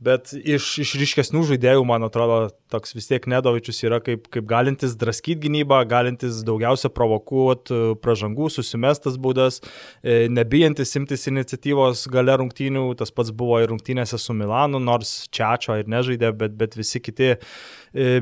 bet 0.00 0.32
iš, 0.32 0.78
iš 0.82 0.94
ryškesnių 0.98 1.42
žaidėjų, 1.52 1.82
man 1.86 2.06
atrodo, 2.06 2.48
toks 2.72 2.94
vis 2.96 3.06
tiek 3.10 3.26
Nedovičius 3.28 3.82
yra 3.84 4.00
kaip, 4.02 4.24
kaip 4.32 4.46
galintis 4.48 4.96
draskyti 4.98 5.44
gynybą, 5.44 5.82
galintis 5.88 6.40
daugiausia 6.46 6.90
provokuoti 6.92 7.98
pražangų, 8.02 8.48
susimestas 8.50 9.18
būdas, 9.20 9.60
e, 10.02 10.26
nebijantis 10.32 10.96
imtis 10.98 11.28
iniciatyvos 11.30 12.06
gale 12.12 12.38
rungtynių, 12.40 12.86
tas 12.98 13.12
pats 13.14 13.34
buvo 13.36 13.60
ir 13.62 13.70
rungtynėse 13.72 14.18
su 14.18 14.36
Milanu, 14.36 14.80
nors 14.82 15.28
Čiačio 15.32 15.76
ir 15.82 15.90
nežaidė, 15.92 16.32
bet, 16.40 16.56
bet 16.58 16.76
visi 16.78 17.02
kiti 17.04 17.34
e, 17.34 17.36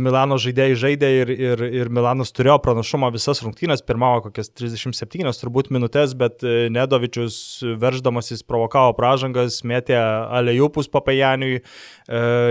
Milano 0.03 0.41
žaidėjai 0.43 0.77
žaidė 0.85 1.13
ir, 1.23 1.35
ir, 1.37 1.65
ir 1.81 1.93
Milanas 1.95 2.35
turėjo 2.35 2.59
pranašumą 2.67 3.13
visas 3.15 3.45
rungtynės, 3.47 3.87
pirmavo 3.87 4.27
kokias 4.27 4.53
37 4.59 5.33
turbūt 5.41 5.71
minutės, 5.73 6.17
bet 6.19 6.45
e, 6.45 6.69
Nedovičius 6.75 7.63
verždamasis 7.81 8.45
provokavo 8.45 8.93
pražangas, 8.99 9.63
mėtė 9.65 9.97
alejupus 10.01 10.91
papajaniui, 10.93 11.60
e, 11.60 11.60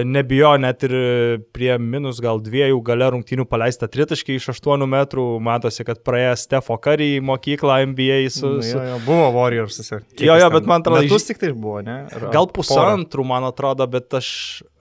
nebijo 0.07 0.53
net 0.61 0.83
ir 0.87 0.93
prie 1.55 1.73
minus 1.81 2.21
gal 2.23 2.41
dviejų 2.43 2.79
gale 2.85 3.09
rungtynių 3.15 3.45
paleista 3.49 3.89
tritaškį 3.91 4.37
iš 4.39 4.49
8 4.55 4.85
metrų, 4.89 5.25
matosi, 5.43 5.85
kad 5.87 6.03
praėjo 6.05 6.35
Stefo 6.39 6.77
Curry 6.81 7.15
į 7.17 7.23
mokyklą 7.29 7.81
NBA 7.91 8.21
su... 8.33 8.55
Nu, 8.59 8.65
jo, 8.65 8.83
jo, 8.93 8.99
buvo 9.07 9.29
Warriors. 9.35 9.81
Jo, 9.89 10.37
jo, 10.39 10.51
bet 10.53 10.69
man 10.69 10.83
atrodo... 10.83 11.03
Metus 11.05 11.27
tik 11.27 11.41
tai 11.41 11.51
buvo, 11.53 11.79
ne? 11.85 12.01
Ar, 12.07 12.29
gal 12.33 12.49
pusantrų, 12.53 13.25
man 13.27 13.47
atrodo, 13.49 13.87
bet 13.91 14.19
aš 14.19 14.29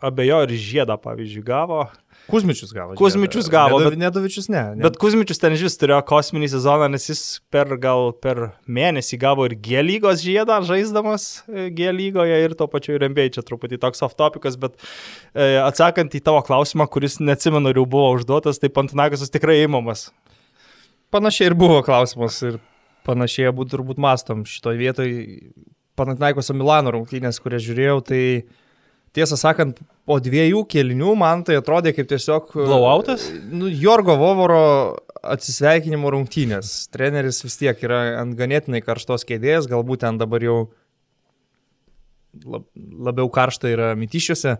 abejoju, 0.04 0.48
ir 0.48 0.68
žiedą, 0.68 0.98
pavyzdžiui, 1.02 1.46
gavo. 1.46 1.86
Kuzmičius 2.28 2.72
gavo. 2.76 2.92
Kuzmičius 2.98 3.46
gavo, 3.48 3.78
bet 3.80 3.96
Nedovičius 3.96 4.50
ne, 4.52 4.62
ne. 4.76 4.84
Bet 4.84 4.98
Kuzmičius 5.00 5.40
ten 5.40 5.54
žis 5.56 5.78
turėjo 5.80 6.02
kosminį 6.08 6.50
sezoną, 6.52 6.90
nes 6.92 7.08
jis 7.08 7.22
per 7.52 7.72
gal 7.80 8.10
per 8.12 8.50
mėnesį 8.68 9.18
gavo 9.22 9.46
ir 9.48 9.54
G 9.64 9.80
lygos 9.80 10.20
žiedą, 10.20 10.58
žaisdamas 10.68 11.28
e, 11.48 11.70
G 11.72 11.88
lygoje 11.96 12.36
ir 12.44 12.56
to 12.58 12.68
pačiu 12.68 12.98
ir 12.98 13.06
MBA. 13.08 13.30
Čia 13.38 13.46
truputį 13.48 13.80
toks 13.80 14.04
off 14.04 14.18
topicas, 14.18 14.60
bet 14.60 14.76
e, 15.32 15.56
atsakant 15.62 16.12
į 16.12 16.20
tavo 16.28 16.44
klausimą, 16.44 16.84
kuris 16.92 17.16
neatsimenu, 17.22 17.72
jau 17.72 17.88
buvo 17.88 18.12
užduotas, 18.18 18.60
tai 18.60 18.68
Pantinakasas 18.76 19.32
tikrai 19.32 19.62
įmamas. 19.64 20.10
Panašiai 21.14 21.48
ir 21.48 21.56
buvo 21.56 21.80
klausimas 21.86 22.42
ir 22.44 22.60
panašiai 23.08 23.48
abu 23.48 23.64
turbūt 23.64 23.96
mastom 24.04 24.44
šitoje 24.44 24.84
vietoje. 24.84 25.20
Panatinaikoso 25.96 26.54
Milano 26.54 26.92
rungtynės, 26.94 27.40
kurias 27.42 27.64
žiūrėjau, 27.64 28.02
tai 28.06 28.22
tiesą 29.16 29.38
sakant, 29.40 29.78
po 30.08 30.18
dviejų 30.22 30.64
kelinių 30.70 31.14
man 31.18 31.44
tai 31.46 31.58
atrodė 31.60 31.94
kaip 31.96 32.08
tiesiog... 32.10 32.50
E, 32.56 32.66
Blowoutas? 32.66 33.28
Nu, 33.52 33.70
Jorgo 33.70 34.16
Vovoro 34.20 34.64
atsisveikinimo 35.22 36.10
rungtynės. 36.14 36.88
Treneris 36.94 37.42
vis 37.44 37.58
tiek 37.60 37.80
yra 37.84 38.02
ant 38.20 38.36
ganėtinai 38.38 38.82
karštos 38.84 39.26
kėdės, 39.28 39.70
galbūt 39.70 40.04
ten 40.06 40.20
dabar 40.20 40.44
jau 40.44 40.58
labiau 42.38 43.30
karšta 43.32 43.72
yra 43.72 43.94
mytyšiuose 43.98 44.58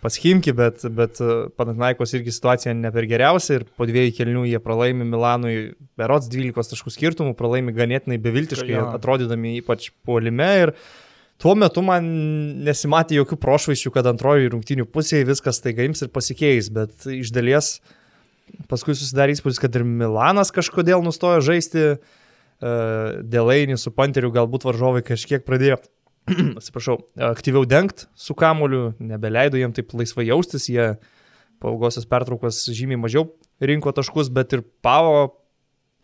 pas 0.00 0.16
Himki, 0.16 0.52
bet, 0.56 0.84
bet 0.96 1.20
e, 1.20 1.34
Panatinaikos 1.60 2.14
irgi 2.16 2.32
situacija 2.32 2.72
ne 2.76 2.90
per 2.94 3.04
geriausia 3.08 3.58
ir 3.58 3.66
po 3.76 3.84
dviejų 3.88 4.14
kelnių 4.16 4.46
jie 4.48 4.60
pralaimi 4.64 5.04
Milanui 5.04 5.54
berots 6.00 6.30
12 6.32 6.72
taškų 6.72 6.92
skirtumų, 6.94 7.34
pralaimi 7.36 7.74
ganėtinai 7.76 8.16
beviltiškai, 8.22 8.78
atrodydami 8.96 9.58
ypač 9.60 9.90
puolime 10.06 10.48
ir 10.62 10.74
Tuo 11.40 11.54
metu 11.56 11.80
man 11.80 12.04
nesimatė 12.66 13.16
jokių 13.16 13.38
prošvaiščių, 13.40 13.92
kad 13.94 14.08
antroji 14.10 14.50
rungtinių 14.52 14.84
pusėje 14.92 15.24
viskas 15.30 15.62
taiga 15.64 15.86
ims 15.88 16.04
ir 16.04 16.10
pasikeis, 16.12 16.68
bet 16.74 17.06
iš 17.08 17.32
dalies 17.32 17.78
paskui 18.68 18.92
susidarė 18.92 19.36
įspūdis, 19.36 19.60
kad 19.62 19.78
ir 19.78 19.86
Milanas 19.88 20.52
kažkodėl 20.52 21.00
nustojo 21.06 21.40
žaisti, 21.44 21.86
e, 21.96 22.74
dėl 23.24 23.52
eini 23.54 23.78
su 23.80 23.92
Panteriu 23.94 24.28
galbūt 24.34 24.66
varžovai 24.68 25.00
kažkiek 25.06 25.46
pradėjo, 25.46 25.78
atsiprašau, 26.60 26.98
aktyviau 27.30 27.64
dengti 27.64 28.10
su 28.12 28.36
kamoliu, 28.36 28.90
nebeleido 29.00 29.56
jiem 29.56 29.72
taip 29.76 29.96
laisvai 29.96 30.28
jaustis, 30.28 30.68
jie 30.68 30.92
po 31.60 31.72
ilgosios 31.72 32.08
pertraukos 32.10 32.66
žymiai 32.68 33.00
mažiau 33.00 33.30
rinko 33.64 33.92
taškus, 33.96 34.28
bet 34.32 34.52
ir 34.56 34.66
Pavo 34.84 35.30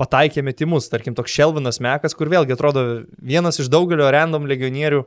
pataikė 0.00 0.40
metimus, 0.44 0.88
tarkim, 0.92 1.12
toks 1.16 1.32
Šelvinas 1.32 1.80
Mekas, 1.84 2.16
kur 2.16 2.28
vėlgi 2.32 2.56
atrodo 2.56 2.82
vienas 3.16 3.60
iš 3.60 3.70
daugelio 3.72 4.08
random 4.12 4.48
legionierių, 4.48 5.04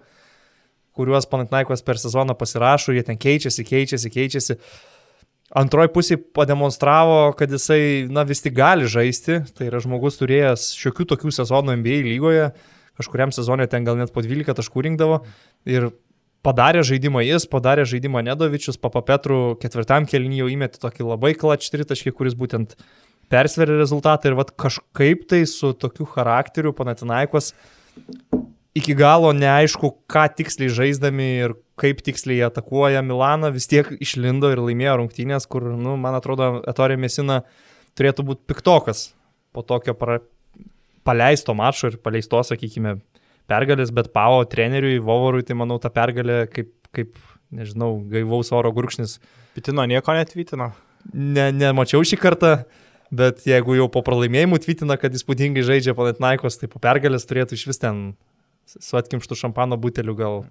kuriuos 0.99 1.27
Panatinaikos 1.31 1.83
per 1.87 1.99
sezoną 2.01 2.35
pasirašo, 2.37 2.93
jie 2.95 3.05
ten 3.07 3.19
keičiasi, 3.19 3.65
keičiasi, 3.67 4.11
keičiasi. 4.13 4.57
Antroji 5.57 5.89
pusė 5.95 6.17
pademonstravo, 6.37 7.31
kad 7.37 7.49
jisai, 7.49 8.05
na, 8.13 8.21
vis 8.27 8.43
tik 8.45 8.53
gali 8.59 8.85
žaisti. 8.85 9.39
Tai 9.57 9.69
yra 9.71 9.79
žmogus 9.81 10.19
turėjęs 10.19 10.67
šiokių 10.77 11.07
tokių 11.15 11.33
sezonų 11.39 11.79
NBA 11.79 12.03
lygoje, 12.05 12.51
kažkuriam 12.99 13.33
sezonė 13.33 13.65
ten 13.71 13.87
gal 13.87 13.97
net 13.97 14.13
po 14.13 14.21
12 14.21 14.59
taškų 14.59 14.85
rinkdavo. 14.85 15.23
Ir 15.65 15.89
padarė 16.45 16.83
žaidimą 16.85 17.23
jis, 17.25 17.47
padarė 17.49 17.87
žaidimą 17.89 18.21
Nedovičius, 18.27 18.77
Papa 18.81 19.01
Petru 19.07 19.57
ketvirtam 19.61 20.05
kelnyje 20.09 20.43
jau 20.43 20.51
įmetė 20.53 20.83
tokį 20.83 21.07
labai 21.07 21.33
klač 21.39 21.65
tritaškį, 21.73 22.13
kuris 22.15 22.37
būtent 22.37 22.77
persveria 23.29 23.77
rezultatą 23.79 24.29
ir 24.29 24.37
vat 24.39 24.53
kažkaip 24.57 25.25
tai 25.29 25.43
su 25.49 25.73
tokiu 25.77 26.07
charakteriu 26.13 26.73
Panatinaikos 26.77 27.53
iki 28.77 28.95
galo 28.97 29.31
neaišku, 29.33 29.91
ką 30.09 30.25
tiksliai 30.37 30.71
žaisdami 30.73 31.29
ir 31.45 31.55
kaip 31.79 32.03
tiksliai 32.05 32.43
atakuoja 32.49 33.01
Milaną, 33.05 33.51
vis 33.55 33.69
tiek 33.71 33.87
išlindo 34.01 34.51
ir 34.53 34.61
laimėjo 34.61 34.99
rungtynės, 35.01 35.47
kur, 35.49 35.65
nu, 35.79 35.95
man 36.01 36.17
atrodo, 36.17 36.59
Etorė 36.69 36.99
Mesina 36.99 37.41
turėtų 37.97 38.25
būti 38.27 38.45
piktokas 38.51 39.09
po 39.55 39.63
tokio 39.65 39.95
pra... 39.97 40.19
paleisto 41.07 41.55
mačo 41.57 41.89
ir 41.89 41.97
paleisto, 42.03 42.41
sakykime, 42.45 42.99
pergalės, 43.49 43.93
bet 43.95 44.11
Pavo 44.13 44.43
treneriui, 44.45 44.99
Vovorui, 45.01 45.45
tai 45.47 45.57
manau, 45.57 45.79
ta 45.81 45.89
pergalė 45.93 46.43
kaip, 46.53 46.73
kaip 46.95 47.17
nežinau, 47.55 47.95
gaivaus 48.11 48.51
oro 48.53 48.71
gurkšnis. 48.75 49.17
Pitino 49.57 49.85
nieko 49.89 50.13
netvitino. 50.13 50.71
Ne, 51.13 51.49
nemačiau 51.55 52.05
šį 52.05 52.21
kartą. 52.21 52.53
Bet 53.09 53.41
jeigu 53.49 53.73
jau 53.73 53.87
po 53.89 54.03
pralaimėjimų 54.05 54.59
tvirtina, 54.61 54.93
kad 55.01 55.15
įspūdingai 55.17 55.63
žaidžia 55.65 55.95
Panatinaikos, 55.97 56.59
tai 56.61 56.67
po 56.69 56.77
pergalės 56.83 57.25
turėtų 57.25 57.57
iš 57.57 57.63
vis 57.71 57.81
ten 57.81 58.03
su 58.77 58.99
atkimštų 58.99 59.37
šampano 59.39 59.77
buteliu 59.81 60.15
gal 60.17 60.43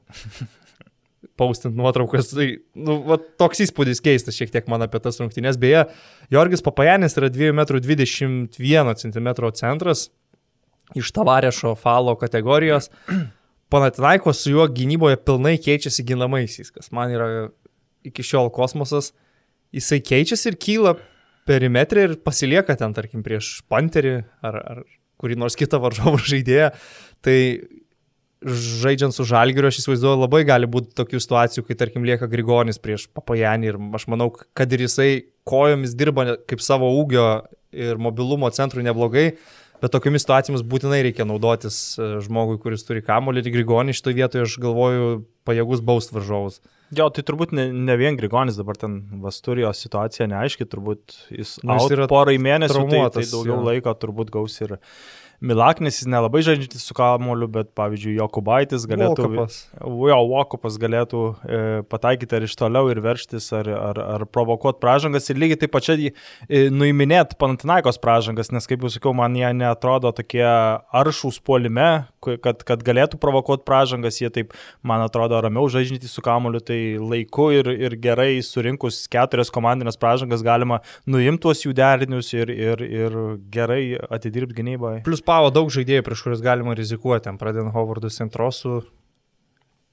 paustint 1.39 1.77
nuotraukas. 1.79 2.33
Tai, 2.35 2.47
nu, 2.79 2.99
va, 3.07 3.19
toks 3.41 3.63
įspūdis 3.67 4.03
keistas 4.05 4.39
šiek 4.39 4.53
tiek 4.55 4.69
man 4.71 4.85
apie 4.87 5.01
tas 5.03 5.19
rungtynės. 5.23 5.59
Beje, 5.61 5.87
Jorgis 6.35 6.65
Papajanis 6.65 7.19
yra 7.19 7.31
2,21 7.35 9.19
m 9.23 9.53
centras 9.59 10.09
iš 10.97 11.13
tavarešo 11.13 11.75
falo 11.79 12.17
kategorijos. 12.19 12.91
Panatinaiko 13.69 14.33
su 14.33 14.55
juo 14.55 14.65
gynyboje 14.73 15.19
pilnai 15.21 15.59
keičiasi 15.61 16.07
ginamaisiais, 16.09 16.71
kas 16.73 16.89
man 16.97 17.13
yra 17.13 17.29
iki 18.07 18.25
šiol 18.25 18.49
kosmosas. 18.55 19.13
Jisai 19.77 20.01
keičiasi 20.01 20.49
ir 20.49 20.57
kyla 20.57 20.95
perimetrį 21.49 22.05
ir 22.07 22.15
pasilieka 22.25 22.77
ten, 22.81 22.95
tarkim, 22.97 23.21
prieš 23.25 23.59
panterį 23.69 24.15
ar, 24.45 24.57
ar 24.57 24.81
kurį 25.21 25.37
nors 25.41 25.59
kitą 25.59 25.81
varžovų 25.83 26.23
žaidėją. 26.33 26.71
Tai 27.25 27.37
žaidžiant 28.45 29.15
su 29.15 29.27
Žalgiriu, 29.27 29.69
aš 29.71 29.81
įsivaizduoju, 29.83 30.21
labai 30.23 30.45
gali 30.47 30.69
būti 30.71 30.95
tokių 30.99 31.21
situacijų, 31.23 31.65
kai, 31.67 31.77
tarkim, 31.79 32.07
lieka 32.07 32.29
Grigonis 32.31 32.79
prieš 32.83 33.09
Papajanį 33.15 33.73
ir 33.73 33.79
aš 33.99 34.07
manau, 34.13 34.31
kad 34.57 34.73
ir 34.75 34.85
jisai 34.87 35.11
kojomis 35.49 35.97
dirba 35.99 36.37
kaip 36.49 36.63
savo 36.63 36.91
ūgio 37.01 37.27
ir 37.75 37.99
mobilumo 38.01 38.51
centrui 38.55 38.87
neblogai, 38.87 39.33
bet 39.83 39.95
tokiamis 39.95 40.25
situacijomis 40.25 40.65
būtinai 40.71 41.03
reikia 41.07 41.27
naudotis 41.29 41.99
e, 41.99 42.09
žmogui, 42.25 42.59
kuris 42.63 42.87
turi 42.87 43.03
kamolį 43.05 43.45
ir 43.45 43.55
Grigonį 43.59 43.97
šitoje 43.99 44.21
vietoje, 44.21 44.47
aš 44.47 44.59
galvoju, 44.63 45.13
pajėgus 45.49 45.83
baust 45.85 46.15
varžovus. 46.15 46.63
Jo, 46.95 47.11
tai 47.13 47.21
turbūt 47.27 47.51
ne, 47.53 47.69
ne 47.75 47.99
vien 48.01 48.17
Grigonis 48.17 48.57
dabar 48.57 48.79
ten 48.81 49.01
Vasturijos 49.23 49.83
situacija 49.83 50.31
neaiški, 50.31 50.65
turbūt 50.71 51.19
jis, 51.35 51.59
nu, 51.67 51.77
jis 51.77 51.97
yra 51.99 52.07
porai 52.09 52.39
mėnesių, 52.41 52.87
tai, 52.89 53.03
tai 53.19 53.27
daugiau 53.29 53.59
jo. 53.59 53.65
laiko 53.67 53.99
turbūt 53.99 54.31
gaus 54.39 54.63
ir... 54.63 54.79
Uh, 54.79 55.27
Milaknis 55.39 56.01
jis 56.01 56.09
nelabai 56.11 56.41
žaidžiantis 56.43 56.83
su 56.89 56.95
kamoliu, 56.99 57.47
bet 57.55 57.71
pavyzdžiui, 57.79 58.17
Jokubaitis 58.19 58.89
galėtų... 58.91 59.29
Vokupas. 59.29 59.59
Jo, 59.79 60.19
Vokupas 60.33 60.79
galėtų 60.83 61.21
e, 61.29 61.61
pataikyti 61.87 62.35
ar 62.35 62.47
iš 62.49 62.57
toliau 62.59 62.91
ir 62.91 62.99
verštis, 63.05 63.47
ar, 63.55 63.71
ar, 63.71 64.01
ar 64.17 64.27
provokuoti 64.27 64.83
pražangas 64.83 65.31
ir 65.31 65.39
lygiai 65.39 65.61
taip 65.63 65.77
pačiai 65.77 66.11
e, 66.11 66.65
nuiminėti 66.75 67.39
Panatinaikos 67.39 68.01
pražangas, 68.03 68.51
nes 68.51 68.67
kaip 68.67 68.83
jau 68.83 68.91
sakiau, 68.91 69.15
man 69.15 69.39
jie 69.39 69.53
netrodo 69.55 70.11
tokie 70.17 70.43
aršūs 70.43 71.39
puolime, 71.47 71.89
kad, 72.21 72.63
kad 72.67 72.83
galėtų 72.87 73.19
provokuoti 73.23 73.65
pražangas, 73.69 74.21
jie 74.21 74.31
taip, 74.35 74.55
man 74.87 75.03
atrodo, 75.05 75.39
ramiau 75.45 75.69
žaidžiantys 75.73 76.15
su 76.17 76.25
kamoliu, 76.25 76.61
tai 76.65 76.79
laiku 77.01 77.49
ir, 77.55 77.71
ir 77.73 77.97
gerai 78.03 78.41
surinkus 78.45 79.05
keturias 79.13 79.53
komandinės 79.55 80.01
pražangas 80.01 80.45
galima 80.47 80.81
nuimti 81.07 81.47
tuos 81.47 81.65
jų 81.65 81.75
derinius 81.79 82.33
ir, 82.35 82.53
ir, 82.53 82.85
ir 82.85 83.19
gerai 83.55 83.83
atidirbti 84.11 84.59
gynyboje. 84.61 85.03
Plus 85.07 85.25
Pavo 85.25 85.53
daug 85.55 85.71
žaidėjų, 85.75 86.07
prieš 86.07 86.25
kuriuos 86.27 86.45
galima 86.45 86.77
rizikuoti, 86.79 87.35
pradedant 87.41 87.75
Hovardu 87.75 88.11
Centrosu, 88.13 88.83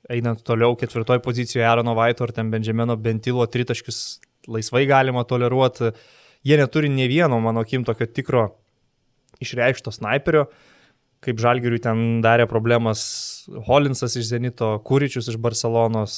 einant 0.10 0.42
toliau 0.46 0.76
ketvirtoje 0.78 1.22
pozicijoje 1.26 1.66
Arono 1.68 1.96
Vaito 1.98 2.26
ar 2.26 2.34
ten 2.36 2.52
Benjamino 2.54 2.98
Bentilo 2.98 3.46
tritaškius 3.50 4.20
laisvai 4.48 4.86
galima 4.90 5.26
toleruoti. 5.26 5.92
Jie 6.46 6.60
neturi 6.62 6.92
ne 6.94 7.08
vieno, 7.10 7.40
mano 7.42 7.64
akim, 7.66 7.84
tokio 7.86 8.06
tikro 8.06 8.46
išreikšto 9.42 9.92
sniperio, 9.92 10.46
kaip 11.26 11.42
Žalgiriui 11.42 11.82
ten 11.84 12.06
darė 12.26 12.46
problemas 12.50 13.02
Holinsas 13.68 14.16
iš 14.20 14.30
Zenito, 14.30 14.76
Kūričius 14.86 15.32
iš 15.34 15.40
Barcelonos. 15.42 16.18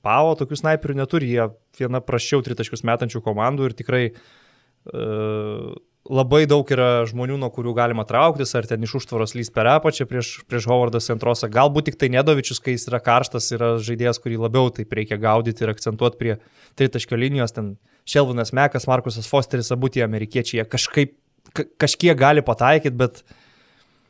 Pavo 0.00 0.32
tokių 0.40 0.56
sniperių 0.56 0.96
neturi, 1.02 1.28
jie 1.34 1.50
viena 1.76 2.00
prašiau 2.00 2.40
tritaškius 2.46 2.86
metančių 2.88 3.20
komandų 3.26 3.68
ir 3.68 3.74
tikrai 3.76 4.04
uh, 4.08 5.74
labai 6.08 6.44
daug 6.48 6.68
yra 6.72 7.04
žmonių, 7.08 7.36
nuo 7.40 7.50
kurių 7.52 7.74
galima 7.76 8.06
trauktis, 8.08 8.54
ar 8.56 8.66
ten 8.68 8.82
iš 8.86 8.96
užtvaros 9.00 9.34
lys 9.36 9.52
per 9.52 9.68
apačią 9.68 10.06
prieš, 10.08 10.32
prieš 10.48 10.68
Hovardą 10.70 11.02
Centrosą. 11.04 11.50
Galbūt 11.52 11.90
tik 11.90 12.00
tai 12.00 12.10
Nedovičius, 12.14 12.62
kai 12.64 12.74
jis 12.76 12.88
yra 12.88 13.02
karštas, 13.04 13.50
yra 13.56 13.74
žaidėjas, 13.82 14.20
kurį 14.22 14.40
labiau 14.40 14.72
taip 14.74 14.92
reikia 14.96 15.20
gaudyti 15.20 15.66
ir 15.66 15.74
akcentuoti 15.74 16.20
prie 16.20 16.38
tritaškio 16.80 17.20
linijos. 17.20 17.54
Ten 17.56 17.74
Šelvinas 18.08 18.54
Mekas, 18.56 18.88
Markusas 18.90 19.28
Fosteris, 19.30 19.70
abu 19.74 19.92
tie 19.92 20.06
amerikiečiai, 20.06 20.62
jie 20.62 20.66
kažkaip, 20.70 21.14
ka, 21.52 21.68
kažkiek 21.84 22.18
gali 22.18 22.44
pataikyti, 22.46 22.96
bet... 22.96 23.24
Nu, 23.28 23.36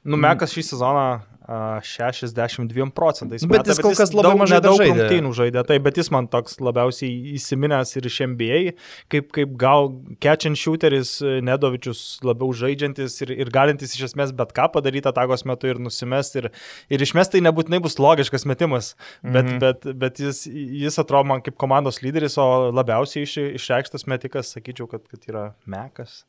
Mekas 0.04 0.54
šį 0.56 0.62
sezoną 0.72 1.20
a, 1.50 1.80
62 1.82 2.90
procentais. 2.94 3.42
Bet 3.42 3.50
meta, 3.66 3.72
jis 3.72 3.80
kol 3.82 3.94
kas 3.98 4.12
labai 4.14 4.30
daug- 4.30 4.38
mažai 4.38 4.58
nedaug 4.60 4.78
žaidė. 4.78 4.92
rungtynių 5.02 5.32
žaidė, 5.34 5.64
tai, 5.66 5.78
bet 5.82 5.96
jis 5.98 6.10
man 6.14 6.28
toks 6.30 6.60
labiausiai 6.62 7.34
įsiminęs 7.34 7.96
ir 7.98 8.06
iš 8.06 8.18
NBA, 8.28 8.60
kaip, 9.10 9.32
kaip 9.34 9.56
gal 9.58 9.90
catch 10.22 10.46
and 10.46 10.56
shooteris 10.56 11.20
e, 11.26 11.40
Nedovičius 11.42 12.20
labiau 12.22 12.52
žaidžiantis 12.54 13.18
ir, 13.26 13.32
ir 13.34 13.50
galintis 13.50 13.96
iš 13.98 14.06
esmės 14.12 14.30
bet 14.36 14.54
ką 14.54 14.68
padaryti 14.72 15.10
atagos 15.10 15.42
metu 15.44 15.66
ir 15.66 15.82
nusimesti. 15.82 16.44
Ir, 16.44 16.50
ir 16.88 17.00
išmesti 17.08 17.40
tai 17.40 17.44
nebūtinai 17.50 17.82
bus 17.82 17.98
logiškas 17.98 18.46
metimas, 18.46 18.94
bet, 19.22 19.44
Mhm. 19.44 19.56
mhm. 19.56 19.58
bet, 19.58 19.98
bet 19.98 20.16
jis, 20.22 20.46
jis 20.46 20.98
atrodo 21.02 21.26
man 21.26 21.42
kaip 21.42 21.58
komandos 21.58 21.98
lyderis, 22.00 22.38
o 22.38 22.70
labiausiai 22.70 23.26
iš, 23.26 23.36
išreikštas 23.58 24.06
metikas, 24.06 24.54
sakyčiau, 24.54 24.86
kad, 24.88 25.02
kad 25.10 25.20
yra 25.26 25.48
Mekas. 25.66 26.22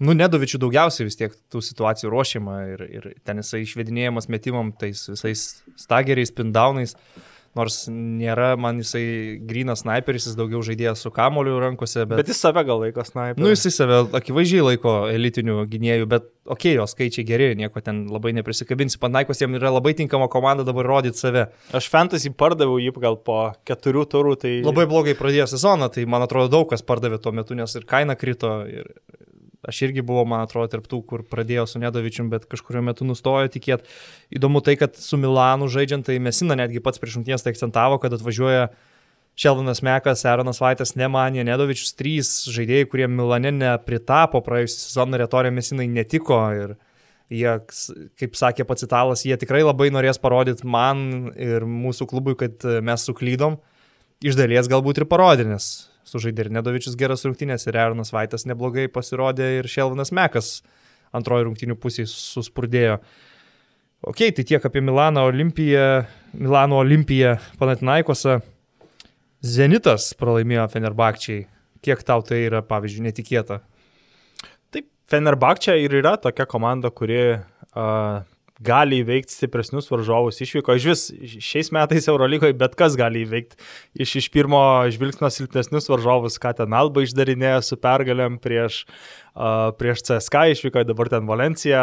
Nu, 0.00 0.14
Nedovičių 0.16 0.62
daugiausiai 0.62 1.08
vis 1.10 1.18
tiek 1.20 1.34
tų 1.52 1.60
situacijų 1.64 2.12
ruošiama 2.14 2.60
ir, 2.72 2.86
ir 2.88 3.10
ten 3.26 3.42
jisai 3.42 3.66
išvedinėjamas 3.66 4.30
metimam 4.32 4.72
tais 4.72 5.02
visais 5.12 5.50
stageriais, 5.76 6.32
pindaunais. 6.32 6.96
Nors 7.58 7.88
nėra 7.90 8.52
man 8.54 8.78
jisai 8.78 9.02
grinas 9.42 9.80
sniperis, 9.82 10.28
jis 10.28 10.36
daugiau 10.38 10.60
žaidėjas 10.62 11.00
su 11.02 11.10
kamoliu 11.10 11.56
rankose, 11.58 12.04
bet... 12.04 12.20
Bet, 12.20 12.28
jis 12.30 12.38
save 12.44 12.62
gal 12.68 12.78
laiko 12.78 13.02
sniper. 13.02 13.42
Nu, 13.42 13.50
jisai 13.50 13.72
save 13.74 13.98
akivaizdžiai 14.14 14.62
laiko 14.68 14.92
elitinių 15.10 15.64
gynėjų, 15.72 16.06
bet 16.12 16.28
okei, 16.46 16.54
okay, 16.54 16.76
jo 16.78 16.86
skaičiai 16.92 17.26
geri, 17.26 17.50
nieko 17.58 17.82
ten 17.82 18.04
labai 18.06 18.30
neprisikabinsi. 18.38 19.00
Panaikos 19.02 19.42
jam 19.42 19.58
yra 19.58 19.74
labai 19.74 19.96
tinkama 19.98 20.30
komanda 20.30 20.64
dabar 20.64 20.86
rodyti 20.94 21.18
save. 21.18 21.48
Aš 21.74 21.90
fantasy 21.90 22.30
pardaviau 22.30 22.78
jį 22.78 22.94
gal 23.02 23.18
po 23.18 23.40
keturių 23.66 24.06
turų, 24.14 24.36
tai... 24.46 24.56
Labai 24.64 24.86
blogai 24.88 25.18
pradėjo 25.18 25.50
sezoną, 25.56 25.90
tai 25.90 26.06
man 26.06 26.22
atrodo 26.28 26.54
daug 26.54 26.70
kas 26.70 26.86
pardavė 26.86 27.18
tuo 27.18 27.34
metu, 27.34 27.58
nes 27.58 27.74
ir 27.74 27.88
kaina 27.90 28.14
krito. 28.20 28.60
Ir 28.70 28.94
aš 29.68 29.82
irgi 29.86 30.04
buvau, 30.06 30.24
man 30.28 30.44
atrodo, 30.44 30.70
tarp 30.72 30.86
tų, 30.90 31.02
kur 31.08 31.24
pradėjo 31.28 31.66
su 31.68 31.80
Nedovičium, 31.82 32.30
bet 32.32 32.46
kažkurio 32.50 32.82
metu 32.84 33.06
nustojo 33.08 33.50
tikėti. 33.52 33.88
Įdomu 34.36 34.62
tai, 34.64 34.76
kad 34.80 34.96
su 34.96 35.18
Milanu 35.20 35.68
žaidžiant, 35.72 36.06
tai 36.08 36.18
Mesina 36.22 36.56
netgi 36.58 36.82
pats 36.84 37.02
prieš 37.02 37.18
rungtynės 37.18 37.44
tai 37.44 37.54
akcentavo, 37.54 38.00
kad 38.02 38.16
atvažiuoja 38.16 38.70
Šelvinas 39.40 39.82
Mekas, 39.86 40.24
Aaronas 40.28 40.60
Vaitas, 40.60 40.94
Nemanė, 40.98 41.44
Nedovičius, 41.48 41.94
trys 41.96 42.32
žaidėjai, 42.52 42.88
kurie 42.90 43.08
Milane 43.08 43.52
nepritapo 43.56 44.42
praėjusią 44.44 44.80
sezoną, 44.86 45.20
retorija 45.22 45.54
Mesinai 45.54 45.88
netiko. 45.88 46.40
Ir 46.56 46.74
jie, 47.32 47.54
kaip 48.20 48.36
sakė 48.36 48.66
pats 48.68 48.84
italas, 48.84 49.24
jie 49.28 49.38
tikrai 49.40 49.62
labai 49.64 49.88
norės 49.94 50.20
parodyti 50.20 50.66
man 50.68 51.30
ir 51.36 51.64
mūsų 51.68 52.08
klubui, 52.10 52.36
kad 52.40 52.64
mes 52.84 53.06
suklydom. 53.06 53.60
Iš 54.20 54.36
dalies 54.36 54.68
galbūt 54.68 55.00
ir 55.00 55.08
parodė, 55.08 55.46
nes 55.48 55.70
sužaidė 56.10 56.46
ir 56.46 56.52
Nedovičius 56.58 56.98
geras 56.98 57.24
rungtynės, 57.26 57.66
ir 57.70 57.78
Aaronas 57.78 58.12
Vaitas 58.14 58.46
neblogai 58.48 58.88
pasirodė, 58.92 59.48
ir 59.60 59.68
Šelvinas 59.70 60.12
Mekas 60.16 60.60
antroji 61.16 61.46
rungtynių 61.48 61.76
pusėje 61.80 62.10
suspurdėjo. 62.12 63.00
Ok, 64.10 64.22
tai 64.36 64.44
tiek 64.48 64.64
apie 64.64 64.80
Milano 64.80 65.26
Olimpiją, 65.28 66.06
Milano 66.40 66.78
Olimpiją 66.80 67.34
Panatinaikose. 67.60 68.38
Zenitas 69.44 70.10
pralaimėjo 70.20 70.66
Fenerbakčiai. 70.72 71.44
Kiek 71.84 72.02
tau 72.04 72.24
tai 72.24 72.42
yra, 72.46 72.60
pavyzdžiui, 72.64 73.06
netikėta? 73.08 73.60
Taip, 74.72 74.88
Fenerbakčia 75.08 75.76
ir 75.80 75.96
yra 76.00 76.14
tokia 76.20 76.46
komanda, 76.48 76.92
kuri 76.92 77.20
uh, 77.36 78.24
gali 78.60 79.00
įveikti 79.00 79.32
stipresnius 79.32 79.88
varžovus 79.90 80.40
išvyko. 80.44 80.76
Iš 80.76 80.88
vis 80.90 81.04
šiais 81.44 81.72
metais 81.74 82.08
Eurolygoje 82.12 82.56
bet 82.60 82.76
kas 82.78 82.96
gali 82.98 83.24
įveikti 83.24 83.56
iš, 84.04 84.16
iš 84.20 84.28
pirmo 84.34 84.60
žvilgsnio 84.92 85.30
silpnesnius 85.32 85.88
varžovus, 85.90 86.38
ką 86.42 86.52
ten 86.60 86.76
Alba 86.76 87.04
išdarinėjo 87.06 87.62
su 87.64 87.80
pergalėm 87.80 88.36
prieš, 88.42 88.82
uh, 89.32 89.72
prieš 89.80 90.04
CSK 90.10 90.46
išvyko, 90.56 90.84
dabar 90.88 91.12
ten 91.12 91.28
Valencija. 91.30 91.82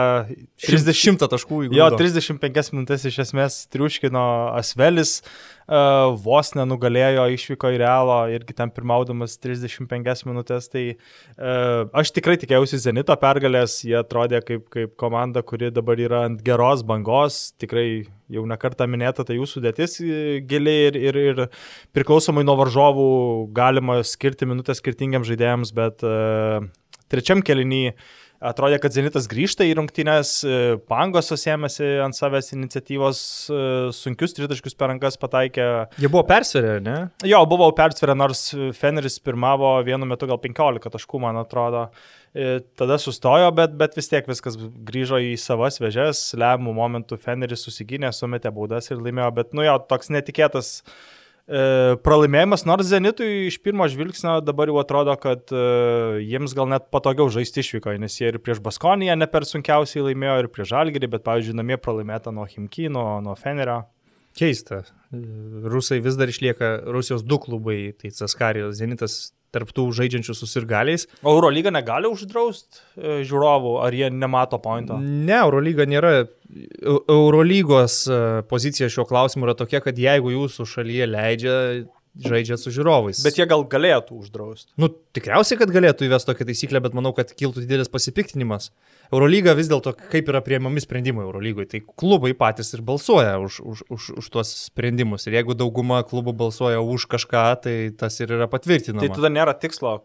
30 0.68 1.26
taškų 1.26 1.68
įgūdžių. 1.68 1.82
Jo, 1.82 1.92
35 1.98 2.74
minutės 2.76 3.08
iš 3.10 3.22
esmės 3.26 3.64
triuškino 3.74 4.28
Asvelis, 4.58 5.20
uh, 5.24 5.57
vos 5.68 6.54
nenugalėjo, 6.56 7.26
išvyko 7.36 7.72
į 7.76 7.80
Realo 7.82 8.18
irgi 8.32 8.56
ten 8.56 8.72
pirmaudamas 8.72 9.36
35 9.44 10.24
minutės. 10.28 10.70
Tai 10.72 10.84
uh, 10.94 11.90
aš 11.92 12.14
tikrai 12.16 12.38
tikėjausi 12.40 12.80
Zenito 12.80 13.16
pergalės, 13.20 13.82
jie 13.84 13.98
atrodė 14.00 14.40
kaip, 14.48 14.68
kaip 14.72 14.96
komanda, 15.00 15.44
kuri 15.44 15.72
dabar 15.76 16.00
yra 16.00 16.24
ant 16.30 16.40
geros 16.46 16.86
bangos, 16.88 17.52
tikrai 17.60 18.08
jau 18.32 18.46
nekartą 18.48 18.88
minėta, 18.88 19.26
tai 19.28 19.38
jų 19.40 19.48
sudėtis 19.48 20.00
giliai 20.48 20.88
ir, 20.88 21.00
ir, 21.10 21.20
ir 21.32 21.44
priklausomai 21.96 22.46
nuo 22.48 22.58
varžovų 22.60 23.10
galima 23.56 24.00
skirti 24.08 24.48
minutės 24.48 24.80
skirtingiams 24.80 25.28
žaidėjams, 25.28 25.76
bet 25.76 26.08
uh, 26.08 26.64
trečiam 27.12 27.44
keliniui 27.44 27.92
Atrodė, 28.38 28.78
kad 28.82 28.94
Zenitas 28.94 29.26
grįžta 29.30 29.66
į 29.66 29.74
rungtynės, 29.80 30.32
Pangos 30.90 31.32
susėmėsi 31.32 31.88
ant 32.06 32.14
savęs 32.14 32.52
iniciatyvos, 32.54 33.22
sunkius 33.98 34.38
tritaškius 34.38 34.78
per 34.78 34.92
rankas 34.92 35.18
pataikė. 35.18 35.66
Jie 35.98 36.12
buvo 36.12 36.22
persverę, 36.30 36.78
ne? 36.86 36.98
Jo, 37.26 37.42
buvau 37.50 37.72
persverę, 37.78 38.14
nors 38.18 38.52
Feneris 38.78 39.18
pirmavo 39.26 39.74
vienu 39.88 40.06
metu 40.10 40.30
gal 40.30 40.38
15 40.44 40.94
taškų, 40.94 41.24
man 41.26 41.42
atrodo. 41.42 41.88
Tada 42.78 43.00
sustojo, 43.02 43.50
bet, 43.58 43.74
bet 43.80 43.98
vis 43.98 44.12
tiek 44.12 44.28
viskas 44.30 44.60
grįžo 44.60 45.18
į 45.24 45.34
savas 45.42 45.82
vežes, 45.82 46.28
lemų 46.38 46.78
momentų 46.78 47.18
Feneris 47.24 47.66
susigynė, 47.66 48.14
sumetė 48.14 48.54
baudas 48.54 48.92
ir 48.92 49.02
laimėjo, 49.02 49.32
bet 49.40 49.58
nu 49.58 49.66
jo, 49.66 49.80
toks 49.90 50.14
netikėtas 50.14 50.76
E, 50.86 51.17
pralaimėjimas, 51.48 52.66
nors 52.68 52.90
Zenitui 52.90 53.48
iš 53.48 53.56
pirmo 53.64 53.86
žvilgsnio 53.88 54.42
dabar 54.44 54.68
jau 54.68 54.82
atrodo, 54.82 55.14
kad 55.22 55.48
e, 55.56 55.62
jiems 56.26 56.52
gal 56.58 56.68
net 56.68 56.90
patogiau 56.92 57.30
žaisti 57.32 57.64
išvykoje, 57.64 58.02
nes 58.04 58.18
jie 58.20 58.34
ir 58.34 58.40
prieš 58.44 58.60
Baskoniją 58.66 59.16
ne 59.16 59.30
per 59.32 59.48
sunkiausiai 59.48 60.10
laimėjo, 60.10 60.42
ir 60.44 60.50
prieš 60.52 60.74
Žalgirį, 60.74 61.12
bet, 61.16 61.24
pavyzdžiui, 61.28 61.56
namie 61.56 61.80
pralaimėta 61.80 62.36
nuo 62.36 62.44
Himky, 62.52 62.90
nuo, 62.92 63.38
Fenerio. 63.40 63.86
Keista. 64.38 64.84
Rusai 65.72 65.98
vis 66.04 66.18
dar 66.20 66.30
išlieka 66.30 66.74
Rusijos 66.94 67.24
du 67.26 67.40
klubai, 67.42 67.96
tai 67.98 68.12
Caskarijos 68.14 68.76
Zenitas 68.78 69.16
tarptų 69.56 69.88
žaidžiančių 69.96 70.36
susirgaliais. 70.38 71.08
O 71.24 71.36
Eurolyga 71.36 71.72
negali 71.74 72.10
uždrausti 72.12 72.80
e, 72.80 73.20
žiūrovų, 73.28 73.78
ar 73.86 73.96
jie 73.96 74.10
nemato 74.14 74.60
pointo? 74.64 75.00
Ne, 75.02 75.40
Eurolyga 75.40 75.88
nėra. 75.90 76.16
Eurolygos 77.12 78.06
e, 78.08 78.20
pozicija 78.48 78.88
šiuo 78.92 79.04
klausimu 79.10 79.48
yra 79.50 79.56
tokia, 79.60 79.82
kad 79.84 79.98
jeigu 80.00 80.32
jūsų 80.32 80.68
šalyje 80.72 81.10
leidžia, 81.12 81.56
žaidžia 82.24 82.58
su 82.60 82.72
žiūrovais. 82.74 83.22
Bet 83.26 83.38
jie 83.40 83.46
gal 83.50 83.64
galėtų 83.70 84.18
uždrausti. 84.22 84.72
Nu, 84.82 84.90
tikriausiai, 85.16 85.60
kad 85.60 85.72
galėtų 85.74 86.08
įvesti 86.08 86.32
tokią 86.32 86.48
taisyklę, 86.50 86.82
bet 86.84 86.98
manau, 86.98 87.14
kad 87.18 87.32
kiltų 87.38 87.64
didelis 87.66 87.92
pasipiktinimas. 87.94 88.72
Eurolyga 89.12 89.56
vis 89.58 89.70
dėlto, 89.72 89.94
kaip 90.12 90.32
yra 90.32 90.42
prieimami 90.44 90.84
sprendimai 90.84 91.26
Eurolygoje, 91.28 91.70
tai 91.76 91.82
klubai 91.86 92.34
patys 92.38 92.74
ir 92.76 92.84
balsuoja 92.88 93.38
už, 93.44 93.62
už, 93.62 93.86
už, 93.94 94.10
už 94.24 94.30
tuos 94.34 94.52
sprendimus. 94.68 95.28
Ir 95.30 95.40
jeigu 95.40 95.58
dauguma 95.58 96.02
klubų 96.08 96.36
balsuoja 96.38 96.84
už 96.84 97.08
kažką, 97.14 97.48
tai 97.64 97.76
tas 97.98 98.20
ir 98.24 98.36
yra 98.38 98.50
patvirtinama. 98.52 99.06
Tai 99.06 99.20
tada 99.20 99.34
nėra 99.34 99.56
tikslo 99.58 100.00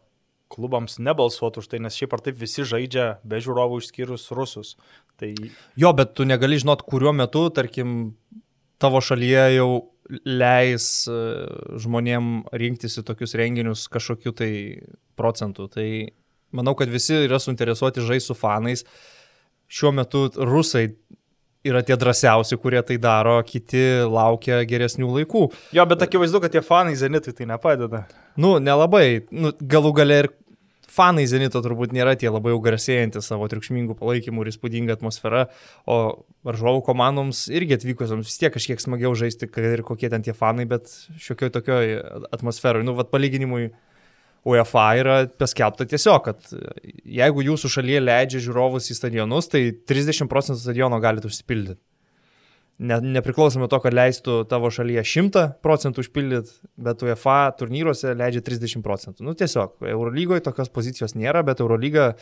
klubams 0.53 0.99
nebalsuoti 1.01 1.63
už 1.63 1.71
tai, 1.73 1.81
nes 1.81 1.97
šiaip 1.97 2.13
ar 2.13 2.21
taip 2.25 2.37
visi 2.37 2.67
žaidžia 2.69 3.07
be 3.25 3.41
žiūrovų 3.41 3.81
išskyrus 3.81 4.29
rusus. 4.37 4.77
Tai... 5.21 5.33
Jo, 5.81 5.95
bet 5.97 6.13
tu 6.19 6.29
negali 6.29 6.61
žinot, 6.61 6.85
kuriuo 6.85 7.15
metu, 7.17 7.47
tarkim, 7.55 8.13
tavo 8.83 9.01
šalyje 9.05 9.47
jau 9.57 9.71
leis 10.25 10.89
e, 11.11 11.21
žmonėm 11.83 12.33
rinktis 12.59 12.99
į 13.01 13.07
tokius 13.09 13.37
renginius 13.39 13.87
kažkokiu 13.93 14.35
tai 14.37 14.53
procentų. 15.19 15.69
Tai 15.73 15.89
manau, 16.57 16.77
kad 16.79 16.93
visi 16.93 17.17
yra 17.25 17.41
suinteresuoti 17.43 18.05
žaisti 18.05 18.33
su 18.33 18.39
fanais. 18.39 18.85
Šiuo 19.73 19.95
metu 19.97 20.27
rusai 20.37 20.91
yra 21.65 21.83
tie 21.87 21.97
drąsiausi, 21.97 22.59
kurie 22.61 22.83
tai 22.87 22.99
daro, 23.01 23.37
kiti 23.47 23.83
laukia 24.11 24.63
geresnių 24.69 25.09
laikų. 25.17 25.47
Jo, 25.77 25.87
bet 25.89 26.03
akivaizdu, 26.07 26.43
kad 26.43 26.55
tie 26.55 26.63
fanai 26.65 26.99
Zenitui 26.99 27.35
tai 27.39 27.47
nepadeda. 27.51 28.05
Nu, 28.41 28.57
nelabai. 28.63 29.23
Nu, 29.31 29.53
galų 29.61 29.95
gale 30.01 30.19
ir 30.25 30.31
fanai 30.93 31.25
Zenito 31.31 31.63
turbūt 31.65 31.95
nėra 31.95 32.15
tie 32.19 32.31
labai 32.33 32.55
garsėjantys 32.65 33.31
savo 33.31 33.49
triukšmingų 33.51 33.97
palaikymų 33.99 34.45
ir 34.45 34.51
įspūdinga 34.53 34.97
atmosfera, 34.99 35.47
o 35.87 36.25
varžovų 36.47 36.83
komandoms 36.89 37.47
irgi 37.53 37.79
atvykusiams 37.79 38.29
vis 38.29 38.41
tiek 38.41 38.53
kažkiek 38.55 38.83
smagiau 38.83 39.15
žaisti, 39.19 39.49
kad 39.51 39.71
ir 39.71 39.85
kokie 39.87 40.11
ten 40.13 40.25
tie 40.27 40.35
fanai, 40.37 40.67
bet 40.69 40.91
šiokioj 41.23 41.55
tokioj 41.57 41.95
atmosferoje. 42.35 42.87
Nu, 42.89 42.97
vad 42.99 43.13
palyginimui 43.15 43.71
UEFA 44.49 44.89
yra 44.99 45.17
paskelbta 45.39 45.87
tiesiog, 45.87 46.27
kad 46.27 46.53
jeigu 47.07 47.45
jūsų 47.47 47.71
šalyje 47.77 48.03
leidžia 48.03 48.43
žiūrovus 48.49 48.91
į 48.91 48.99
stadionus, 48.99 49.49
tai 49.53 49.69
30 49.89 50.31
procentų 50.31 50.65
stadiono 50.65 50.99
galite 51.03 51.31
užsipildyti. 51.31 51.79
Ne, 52.83 52.97
nepriklausomai 53.05 53.69
to, 53.71 53.79
kad 53.85 53.95
leistų 53.95 54.41
tavo 54.51 54.71
šalyje 54.73 55.05
100 55.07 55.43
procentų 55.63 56.03
užpildyti, 56.03 56.55
bet 56.83 57.05
UEFA 57.05 57.53
turnyruose 57.59 58.15
leidžia 58.19 58.43
30 58.43 58.83
procentų. 58.83 59.27
Nu 59.27 59.37
tiesiog, 59.39 59.77
Eurolygoje 59.93 60.43
tokios 60.49 60.73
pozicijos 60.73 61.15
nėra, 61.15 61.45
bet 61.47 61.61
Eurolyga 61.63 62.13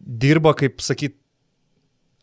dirba, 0.00 0.54
kaip 0.58 0.80
sakyt, 0.82 1.14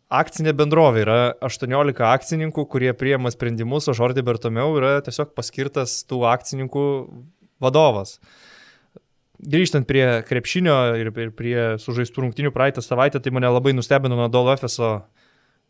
akcinė 0.10 0.54
bendrovė. 0.58 1.04
Yra 1.06 1.18
18 1.46 2.04
akcininkų, 2.10 2.68
kurie 2.72 2.92
priema 2.98 3.32
sprendimus, 3.34 3.88
o 3.88 3.96
Žordė 3.96 4.24
Bertomeu 4.26 4.76
yra 4.80 4.98
tiesiog 5.06 5.34
paskirtas 5.38 6.02
tų 6.08 6.24
akcininkų 6.28 6.86
vadovas. 7.64 8.18
grįžtant 9.38 9.86
prie 9.86 10.24
krepšinio 10.26 10.76
ir, 10.98 11.12
prie 11.38 11.78
sužaistų 11.78 12.24
rungtinių 12.24 12.52
praeitą 12.52 12.82
savaitę, 12.82 13.20
tai 13.22 13.32
mane 13.32 13.48
labai 13.48 13.74
nustebino 13.74 14.18
Nadolo 14.18 14.54
Efeso 14.54 15.04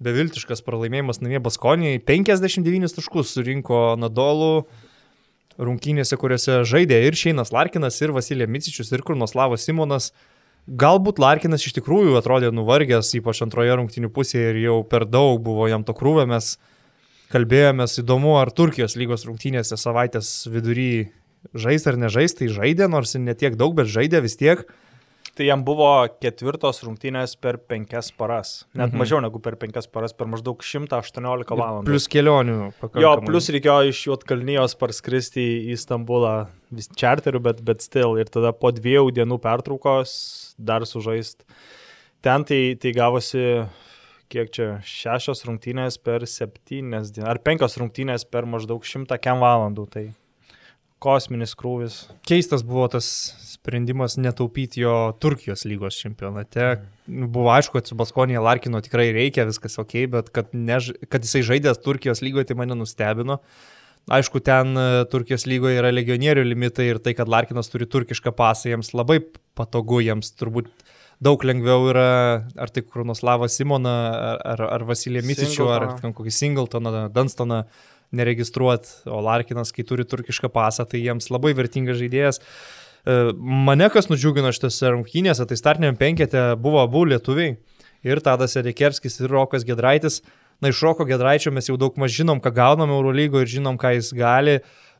beviltiškas 0.04 0.62
pralaimėjimas 0.66 1.22
namie 1.24 1.40
Baskonijai. 1.44 2.02
59 2.06 2.96
taškus 2.98 3.34
surinko 3.34 3.82
Nadolų 4.00 4.68
rungtynėse, 5.58 6.18
kuriuose 6.22 6.62
žaidė 6.70 7.02
ir 7.08 7.18
Šeinas 7.18 7.54
Larkinas, 7.54 7.98
ir 8.02 8.14
Vasilija 8.14 8.50
Micičius, 8.50 8.92
ir 8.94 9.04
Kurnoslavas 9.06 9.66
Simonas. 9.66 10.12
Galbūt 10.68 11.22
Larkinas 11.24 11.64
iš 11.66 11.78
tikrųjų 11.80 12.18
atrodė 12.20 12.52
nuvargęs, 12.54 13.14
ypač 13.18 13.42
antroje 13.46 13.78
rungtynių 13.80 14.12
pusėje 14.14 14.52
ir 14.52 14.64
jau 14.66 14.82
per 14.86 15.08
daug 15.08 15.40
buvo 15.42 15.70
jam 15.72 15.86
to 15.88 15.96
krūvė. 15.98 16.28
Mes 16.30 16.58
kalbėjomės 17.32 18.02
įdomu, 18.04 18.36
ar 18.42 18.52
Turkijos 18.54 18.98
lygos 19.00 19.26
rungtynėse 19.28 19.80
savaitės 19.80 20.44
vidury 20.52 21.08
žais 21.58 21.88
ar 21.88 21.98
nežais, 22.00 22.36
tai 22.36 22.52
žaidė, 22.52 22.90
nors 22.92 23.16
ir 23.16 23.24
netiek 23.24 23.56
daug, 23.58 23.74
bet 23.78 23.90
žaidė 23.90 24.22
vis 24.26 24.38
tiek. 24.40 24.68
Tai 25.38 25.46
jam 25.46 25.62
buvo 25.62 25.86
ketvirtos 26.18 26.80
rungtynės 26.82 27.36
per 27.38 27.60
penkias 27.70 28.08
paras. 28.10 28.64
Net 28.74 28.90
mhm. 28.90 28.98
mažiau 29.04 29.20
negu 29.22 29.38
per 29.44 29.54
penkias 29.62 29.86
paras, 29.86 30.16
per 30.18 30.26
maždaug 30.32 30.64
118 30.66 31.54
valandų. 31.54 31.86
Plus 31.86 32.08
kelionių. 32.10 32.56
Jo, 32.98 33.12
plus 33.22 33.52
reikėjo 33.54 33.92
iš 33.92 34.00
Juotkalnyjos 34.08 34.74
parskristi 34.82 35.46
į 35.70 35.78
Stambulą 35.78 36.48
vis 36.74 36.90
čarteriu, 36.98 37.44
bet, 37.46 37.62
bet 37.66 37.86
still. 37.86 38.18
Ir 38.18 38.32
tada 38.34 38.50
po 38.50 38.74
dviejų 38.74 39.14
dienų 39.20 39.38
pertraukos 39.44 40.18
dar 40.58 40.88
sužaist. 40.90 41.46
Ten 42.26 42.42
tai, 42.50 42.62
tai 42.82 42.98
gavosi, 42.98 43.44
kiek 44.34 44.50
čia, 44.50 44.72
šešios 44.82 45.46
rungtynės 45.46 46.02
per 46.02 46.26
septynias 46.26 47.14
dienas, 47.14 47.30
ar 47.30 47.46
penkios 47.46 47.78
rungtynės 47.78 48.26
per 48.26 48.50
maždaug 48.50 48.82
šimtą 48.82 49.22
kem 49.22 49.46
valandų. 49.46 49.86
Tai 49.94 50.08
kosminis 51.04 51.54
krūvis. 51.58 52.00
Keistas 52.28 52.64
buvo 52.66 52.88
tas 52.92 53.08
sprendimas 53.46 54.18
netaupyti 54.20 54.82
jo 54.84 54.96
Turkijos 55.22 55.66
lygos 55.68 55.98
čempionate. 56.00 56.78
Mm. 57.08 57.30
Buvo 57.34 57.52
aišku, 57.54 57.78
kad 57.78 57.90
su 57.90 57.98
Baskonija 58.00 58.42
Larkino 58.44 58.82
tikrai 58.84 59.10
reikia, 59.16 59.48
viskas 59.50 59.78
ok, 59.82 59.98
bet 60.14 60.32
kad, 60.36 60.54
než... 60.54 60.94
kad 61.12 61.26
jisai 61.26 61.44
žaidęs 61.52 61.82
Turkijos 61.84 62.24
lygoje, 62.26 62.50
tai 62.50 62.58
mane 62.60 62.78
nustebino. 62.78 63.42
Aišku, 64.08 64.40
ten 64.40 64.72
e, 64.80 64.88
Turkijos 65.12 65.44
lygoje 65.50 65.82
yra 65.82 65.92
legionierių 65.92 66.46
limitai 66.48 66.88
ir 66.94 67.02
tai, 67.04 67.12
kad 67.18 67.28
Larkinas 67.28 67.68
turi 67.74 67.90
turkišką 67.92 68.32
pasą, 68.38 68.70
jiems 68.72 68.94
labai 68.96 69.20
patogu, 69.58 70.00
jiems 70.06 70.32
turbūt 70.40 70.72
daug 71.24 71.44
lengviau 71.44 71.90
yra, 71.92 72.08
ar 72.56 72.72
tai 72.72 72.86
Krunoslavą 72.86 73.50
Simoną, 73.52 73.94
ar, 74.54 74.64
ar, 74.70 74.86
Vasilija 74.88 75.26
Micičių, 75.26 75.68
ar 75.74 75.88
kokį 76.06 76.34
Singletoną, 76.34 77.08
Dunstoną 77.14 77.64
neregistruoti, 78.16 78.90
o 79.12 79.20
Larkinas, 79.24 79.74
kai 79.76 79.86
turi 79.88 80.06
turkišką 80.08 80.50
pasą, 80.54 80.86
tai 80.88 81.02
jiems 81.04 81.30
labai 81.34 81.54
vertingas 81.58 82.00
žaidėjas. 82.00 82.40
E, 82.40 83.18
mane 83.36 83.90
kas 83.94 84.10
nudžiugino 84.12 84.52
šitose 84.56 84.94
rungtynėse, 84.96 85.48
tai 85.48 85.60
startiniam 85.60 85.98
penkete 86.00 86.50
buvo 86.62 86.82
abu 86.84 87.06
lietuviai 87.08 87.58
ir 88.08 88.22
Tadas 88.24 88.56
Edekerskis 88.60 89.20
ir 89.22 89.32
Rokas 89.34 89.68
Gedraitis. 89.68 90.22
Na, 90.62 90.72
iš 90.72 90.82
Roko 90.82 91.06
Gedraičio 91.06 91.52
mes 91.54 91.68
jau 91.70 91.78
daug 91.78 91.98
maž 92.02 92.16
žinom, 92.18 92.40
ką 92.42 92.50
gauname 92.56 92.96
Eurolygo 92.96 93.44
ir 93.44 93.50
žinom, 93.52 93.76
ką 93.78 93.94
jis 94.00 94.10
gali, 94.18 94.56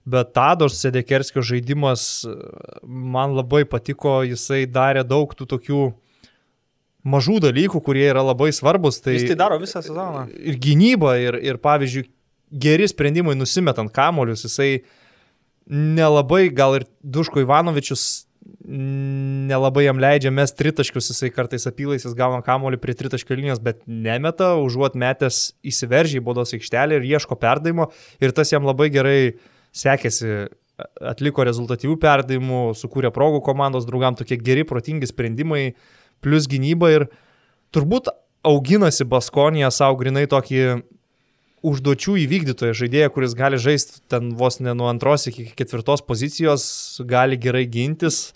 bet 0.06 0.36
Tados 0.36 0.78
Sedekerskio 0.84 1.42
žaidimas 1.42 2.28
e, 2.28 2.36
man 2.84 3.34
labai 3.38 3.64
patiko, 3.66 4.20
jisai 4.28 4.66
darė 4.70 5.08
daug 5.08 5.34
tų 5.34 5.48
tokių 5.56 5.88
mažų 7.08 7.40
dalykų, 7.48 7.82
kurie 7.84 8.06
yra 8.10 8.22
labai 8.26 8.52
svarbus. 8.56 9.00
Tai 9.04 9.16
jis 9.16 9.28
tai 9.32 9.40
daro 9.40 9.58
visą 9.62 9.82
sezoną. 9.82 10.28
Ir 10.38 10.60
gynyba, 10.62 11.16
ir, 11.24 11.40
ir 11.44 11.60
pavyzdžiui, 11.64 12.06
geri 12.52 12.88
sprendimai 12.88 13.36
nusimetant 13.38 13.92
kamolius, 13.94 14.46
jisai 14.48 14.84
nelabai, 15.68 16.48
gal 16.56 16.78
ir 16.80 16.88
Duško 17.04 17.44
Ivanovičius 17.44 18.28
nelabai 18.68 19.86
jam 19.86 20.00
leidžia 20.00 20.32
mes 20.32 20.54
tritaškius, 20.56 21.10
jisai 21.12 21.30
kartais 21.36 21.68
apylaisis 21.70 22.16
gauna 22.18 22.40
kamolį 22.46 22.80
prie 22.84 22.96
tritaškio 22.98 23.36
linijos, 23.36 23.62
bet 23.64 23.82
nemeta, 23.88 24.54
užuot 24.64 24.96
metęs 25.00 25.42
įsiveržė 25.68 26.20
į 26.20 26.24
baudos 26.24 26.56
aikštelę 26.56 27.00
ir 27.00 27.08
ieško 27.08 27.38
perdavimo. 27.40 27.90
Ir 28.24 28.36
tas 28.36 28.52
jam 28.54 28.68
labai 28.68 28.90
gerai 28.94 29.20
sekėsi, 29.76 30.48
atliko 31.12 31.46
rezultatyvių 31.48 31.98
perdavimų, 32.02 32.62
sukūrė 32.78 33.12
progų 33.16 33.42
komandos 33.46 33.88
draugam, 33.88 34.18
tokie 34.20 34.38
geri, 34.40 34.66
protingi 34.68 35.10
sprendimai, 35.10 35.72
plus 36.24 36.48
gynyba 36.50 36.92
ir 36.94 37.08
turbūt 37.76 38.12
auginasi 38.48 39.08
Baskonija 39.10 39.72
savo 39.74 39.98
grinai 40.00 40.28
tokį 40.30 40.62
užduočių 41.70 42.16
įvykdytoją 42.24 42.76
žaidėją, 42.78 43.10
kuris 43.16 43.36
gali 43.38 43.60
žaisti 43.62 44.02
ten 44.12 44.32
vos 44.40 44.60
ne 44.64 44.74
nuo 44.78 44.88
antros 44.92 45.28
iki 45.32 45.50
ketvirtos 45.58 46.04
pozicijos, 46.08 46.64
gali 47.08 47.40
gerai 47.40 47.66
gintis, 47.70 48.32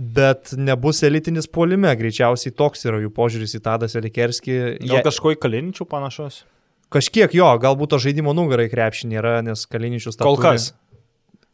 bet 0.00 0.54
nebus 0.56 1.02
elitinis 1.06 1.50
polime. 1.50 1.92
Greičiausiai 1.98 2.54
toks 2.56 2.86
yra 2.88 3.02
jų 3.02 3.12
požiūris 3.16 3.56
į 3.58 3.62
Tadą 3.66 3.90
Selikerskį. 3.90 4.56
Gal 4.86 5.04
kažko 5.06 5.34
į 5.34 5.40
Kaliničių 5.42 5.86
panašus? 5.90 6.42
Kažkiek 6.90 7.34
jo, 7.36 7.46
galbūt 7.62 7.92
to 7.92 8.00
žaidimo 8.02 8.34
nugarai 8.34 8.66
krepšinį 8.70 9.18
yra, 9.20 9.36
nes 9.46 9.62
Kaliničius 9.70 10.18
tą. 10.18 10.26
Kol 10.26 10.40
kas. 10.42 10.72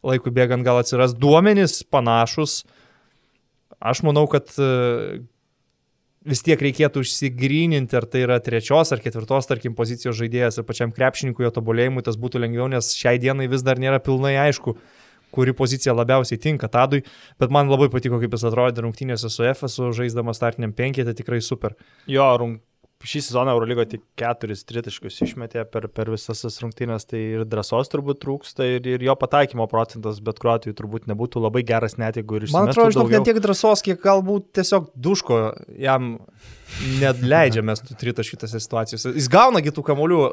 Laikui 0.05 0.31
bėgant 0.33 0.65
gal 0.65 0.79
atsiras 0.81 1.13
duomenys 1.17 1.81
panašus. 1.91 2.63
Aš 3.77 4.01
manau, 4.07 4.25
kad 4.31 4.49
vis 6.27 6.43
tiek 6.43 6.61
reikėtų 6.61 7.03
išsigryninti, 7.05 7.97
ar 7.97 8.07
tai 8.09 8.23
yra 8.25 8.37
trečios 8.43 8.91
ar 8.93 9.01
ketvirtos, 9.03 9.47
tarkim, 9.49 9.75
pozicijos 9.77 10.17
žaidėjas 10.19 10.59
ir 10.59 10.67
pačiam 10.67 10.93
krepšininkui 10.95 11.47
jo 11.47 11.51
tobulėjimui 11.55 12.03
tas 12.05 12.19
būtų 12.19 12.43
lengviau, 12.43 12.67
nes 12.71 12.93
šiai 12.97 13.17
dienai 13.23 13.47
vis 13.51 13.63
dar 13.65 13.79
nėra 13.81 14.01
pilnai 14.03 14.35
aišku, 14.47 14.75
kuri 15.33 15.53
pozicija 15.55 15.95
labiausiai 15.95 16.39
tinka 16.41 16.69
Tadui, 16.71 17.03
bet 17.39 17.53
man 17.53 17.71
labai 17.71 17.89
patiko, 17.93 18.19
kaip 18.21 18.35
jis 18.35 18.47
atrodė 18.47 18.83
rungtynėse 18.85 19.31
su 19.31 19.47
FSU, 19.47 19.91
žaisdamas 19.95 20.39
startiniam 20.39 20.75
penketė, 20.75 21.15
tikrai 21.17 21.41
super. 21.43 21.75
Jo, 22.11 22.29
rung, 22.39 22.59
šį 23.05 23.21
sezoną 23.27 23.53
Eurolygoje 23.53 23.89
tik 23.91 24.03
keturis 24.17 24.63
tritaškius 24.67 25.19
išmetė 25.27 25.65
per, 25.69 25.87
per 25.93 26.09
visas 26.13 26.41
tas 26.43 26.57
rungtynės, 26.63 27.05
tai 27.09 27.21
ir 27.37 27.45
drąsos 27.49 27.91
turbūt 27.93 28.21
trūksta, 28.23 28.65
ir, 28.77 28.87
ir 28.95 29.05
jo 29.05 29.15
pataikymo 29.19 29.67
procentas 29.69 30.21
bet 30.23 30.41
kuriuo 30.41 30.55
atveju 30.57 30.77
turbūt 30.79 31.09
nebūtų 31.11 31.43
labai 31.45 31.63
geras 31.67 31.97
net 32.01 32.17
jeigu 32.17 32.39
ir 32.39 32.47
išsiųstų. 32.47 32.57
Man 32.57 32.73
atrodo, 32.73 32.95
žinok, 32.97 33.13
ne 33.13 33.23
tiek 33.29 33.41
drąsos, 33.43 33.85
kiek 33.85 34.01
galbūt 34.03 34.49
tiesiog 34.57 34.91
duško 35.07 35.41
jam 35.77 36.15
net 37.01 37.21
leidžia 37.23 37.63
mes 37.65 37.83
tų 37.85 37.97
tritaškių 38.01 38.41
tose 38.43 38.61
situacijose. 38.63 39.13
Jis 39.17 39.29
gauna 39.31 39.61
kitų 39.65 39.85
kamolių 39.87 40.23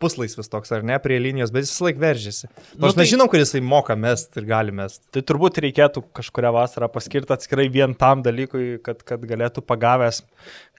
puslaisvis 0.00 0.48
toks, 0.48 0.72
ar 0.72 0.84
ne, 0.86 0.96
prie 1.02 1.18
linijos, 1.20 1.52
bet 1.52 1.66
jis 1.66 1.74
vis 1.74 1.84
laik 1.84 1.98
veržiasi. 2.00 2.48
Nors 2.80 2.94
nu, 2.94 2.96
tai, 2.96 3.02
mes 3.02 3.10
žinom, 3.12 3.28
kad 3.30 3.42
jisai 3.42 3.60
moka 3.64 3.96
mest 4.00 4.38
ir 4.40 4.46
gali 4.48 4.72
mest. 4.74 5.02
Tai 5.12 5.22
turbūt 5.28 5.60
reikėtų 5.66 6.02
kažkuria 6.16 6.52
vasarą 6.56 6.88
paskirti 6.92 7.34
atskirai 7.36 7.68
vien 7.72 7.94
tam 8.00 8.24
dalykui, 8.24 8.78
kad, 8.84 9.04
kad 9.06 9.26
galėtų 9.28 9.64
pagavęs 9.68 10.22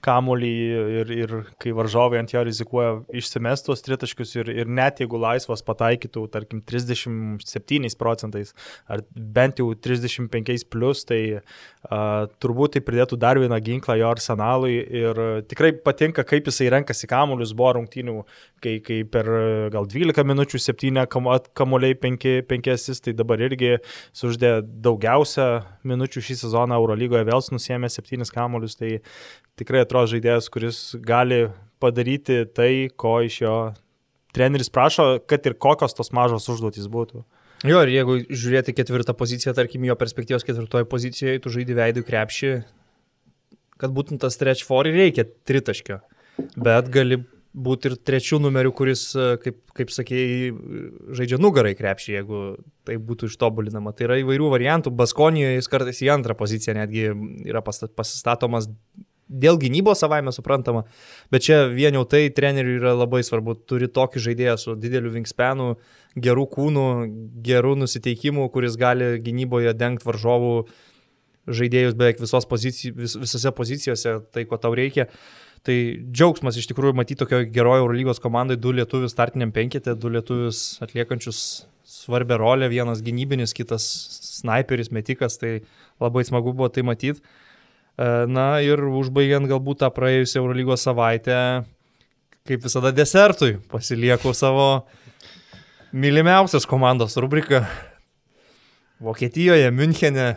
kamulį 0.02 0.52
ir, 1.00 1.12
ir 1.14 1.34
kai 1.62 1.72
varžovai 1.76 2.20
ant 2.22 2.32
jo 2.34 2.42
rizikuoja 2.46 2.94
išsimestos 3.14 3.84
tritaškius 3.86 4.34
ir, 4.40 4.50
ir 4.62 4.70
net 4.70 5.02
jeigu 5.02 5.20
laisvas 5.20 5.62
pataikytų, 5.66 6.24
tarkim, 6.32 6.62
37 6.66 7.96
procentais 8.00 8.52
ar 8.90 9.04
bent 9.14 9.62
jau 9.62 9.70
35 9.74 10.66
plus, 10.72 11.04
tai 11.08 11.20
uh, 11.38 12.26
turbūt 12.42 12.76
tai 12.76 12.84
pridėtų 12.86 13.18
dar 13.20 13.40
vieną 13.40 13.58
ginklą 13.64 13.98
jo 14.00 14.10
arsenalui 14.10 14.78
ir 14.82 15.22
tikrai 15.50 15.72
patinka, 15.84 16.26
kaip 16.28 16.50
jisai 16.50 16.70
renkasi 16.74 17.08
kamuolius, 17.10 17.54
buvo 17.56 17.74
rungtynių, 17.78 18.16
kai, 18.62 18.78
kai 18.84 19.02
per 19.08 19.28
gal 19.74 19.88
12 19.90 20.26
minučių 20.32 20.62
7 20.66 21.06
kamuoliai 21.54 21.98
5, 22.02 22.28
5 22.50 22.72
asistai 22.74 23.14
dabar 23.16 23.42
irgi 23.42 23.76
suždė 24.16 24.58
daugiausia 24.62 25.48
minučių 25.86 26.22
šį 26.28 26.38
sezoną 26.44 26.78
Eurolygoje, 26.80 27.26
vėl 27.28 27.42
nusėmė 27.54 27.90
7 27.92 28.30
kamuolius, 28.32 28.78
tai 28.78 28.98
tikrai 29.58 29.82
atrodo 29.84 29.91
žaidėjas, 30.10 30.48
kuris 30.52 30.80
gali 31.04 31.44
padaryti 31.82 32.42
tai, 32.54 32.88
ko 32.96 33.18
iš 33.26 33.40
jo 33.42 33.56
treneris 34.32 34.70
prašo, 34.72 35.18
kad 35.28 35.44
ir 35.46 35.58
kokios 35.60 35.96
tos 35.98 36.12
mažos 36.16 36.48
užduotys 36.52 36.88
būtų. 36.92 37.24
Jo, 37.62 37.82
ir 37.84 37.92
jeigu 37.92 38.16
žiūrėti 38.26 38.74
ketvirtą 38.74 39.14
poziciją, 39.14 39.52
tarkim, 39.54 39.84
jo 39.86 39.94
perspektyvos 39.98 40.46
ketvirtoje 40.46 40.88
pozicijoje, 40.90 41.42
tu 41.44 41.52
žaidži 41.54 41.76
veidų 41.78 42.02
krepšį, 42.08 42.50
kad 43.82 43.94
būtum 43.94 44.18
tas 44.22 44.34
stretch 44.34 44.66
for 44.66 44.88
reikia 44.88 45.28
tritaškio. 45.46 46.00
Bet 46.56 46.90
gali 46.90 47.20
būti 47.52 47.90
ir 47.90 47.96
trečių 48.00 48.40
numerių, 48.42 48.72
kuris, 48.74 49.04
kaip, 49.44 49.58
kaip 49.76 49.92
sakėjai, 49.92 50.50
žaidžia 51.18 51.38
nugarai 51.38 51.74
krepšį, 51.78 52.14
jeigu 52.16 52.42
tai 52.88 52.96
būtų 52.98 53.28
ištobulinama. 53.30 53.92
Tai 53.94 54.08
yra 54.08 54.18
įvairių 54.22 54.48
variantų. 54.54 54.94
Baskonijoje 54.96 55.58
jis 55.58 55.70
kartais 55.70 56.00
į 56.02 56.10
antrą 56.16 56.36
poziciją 56.38 56.78
netgi 56.80 57.10
yra 57.46 57.62
pasistatomas 57.62 58.70
dėl 59.32 59.58
gynybos 59.60 60.02
savaime 60.04 60.32
suprantama, 60.34 60.84
bet 61.32 61.46
čia 61.48 61.64
vien 61.72 61.96
jau 61.96 62.04
tai 62.08 62.26
treneriui 62.34 62.78
yra 62.80 62.94
labai 62.98 63.22
svarbu, 63.26 63.56
turi 63.68 63.88
tokį 63.88 64.22
žaidėją 64.28 64.56
su 64.60 64.76
dideliu 64.78 65.12
wingspanu, 65.14 65.74
gerų 66.20 66.46
kūnų, 66.52 66.86
gerų 67.46 67.76
nusiteikimų, 67.82 68.48
kuris 68.52 68.76
gali 68.80 69.14
gynyboje 69.24 69.72
dengti 69.78 70.08
varžovų 70.08 70.56
žaidėjus 71.50 71.96
beveik 71.98 72.20
visos 72.22 72.46
pozicijos, 72.46 72.96
vis, 72.98 73.16
visose 73.18 73.50
pozicijose, 73.56 74.18
tai 74.34 74.44
ko 74.46 74.60
tau 74.62 74.76
reikia. 74.78 75.08
Tai 75.66 75.74
džiaugsmas 76.10 76.56
iš 76.58 76.66
tikrųjų 76.70 76.96
matyti 76.98 77.20
tokio 77.20 77.42
gerojo 77.54 77.84
Eurolygos 77.84 78.18
komandai, 78.22 78.58
du 78.58 78.72
lietuvius 78.74 79.14
startiniam 79.14 79.52
penketė, 79.54 79.94
du 79.94 80.10
lietuvius 80.10 80.80
atliekančius 80.82 81.42
svarbią 81.86 82.38
rolę, 82.40 82.70
vienas 82.70 83.02
gynybinis, 83.04 83.54
kitas 83.54 83.86
sniperis, 84.40 84.90
metikas, 84.94 85.38
tai 85.38 85.60
labai 86.02 86.24
smagu 86.26 86.54
buvo 86.54 86.70
tai 86.72 86.82
matyti. 86.86 87.22
Na 87.98 88.46
ir 88.64 88.80
užbaigiant 88.88 89.46
galbūt 89.50 89.82
tą 89.82 89.90
praėjusią 89.92 90.40
Eurolygos 90.40 90.84
savaitę, 90.86 91.36
kaip 92.48 92.64
visada 92.64 92.90
desertui, 92.94 93.58
pasilieku 93.70 94.32
savo 94.34 94.86
mylimiausios 95.92 96.66
komandos 96.66 97.18
rubriką. 97.20 97.66
Vokietijoje, 99.02 99.68
Münchene, 99.74 100.36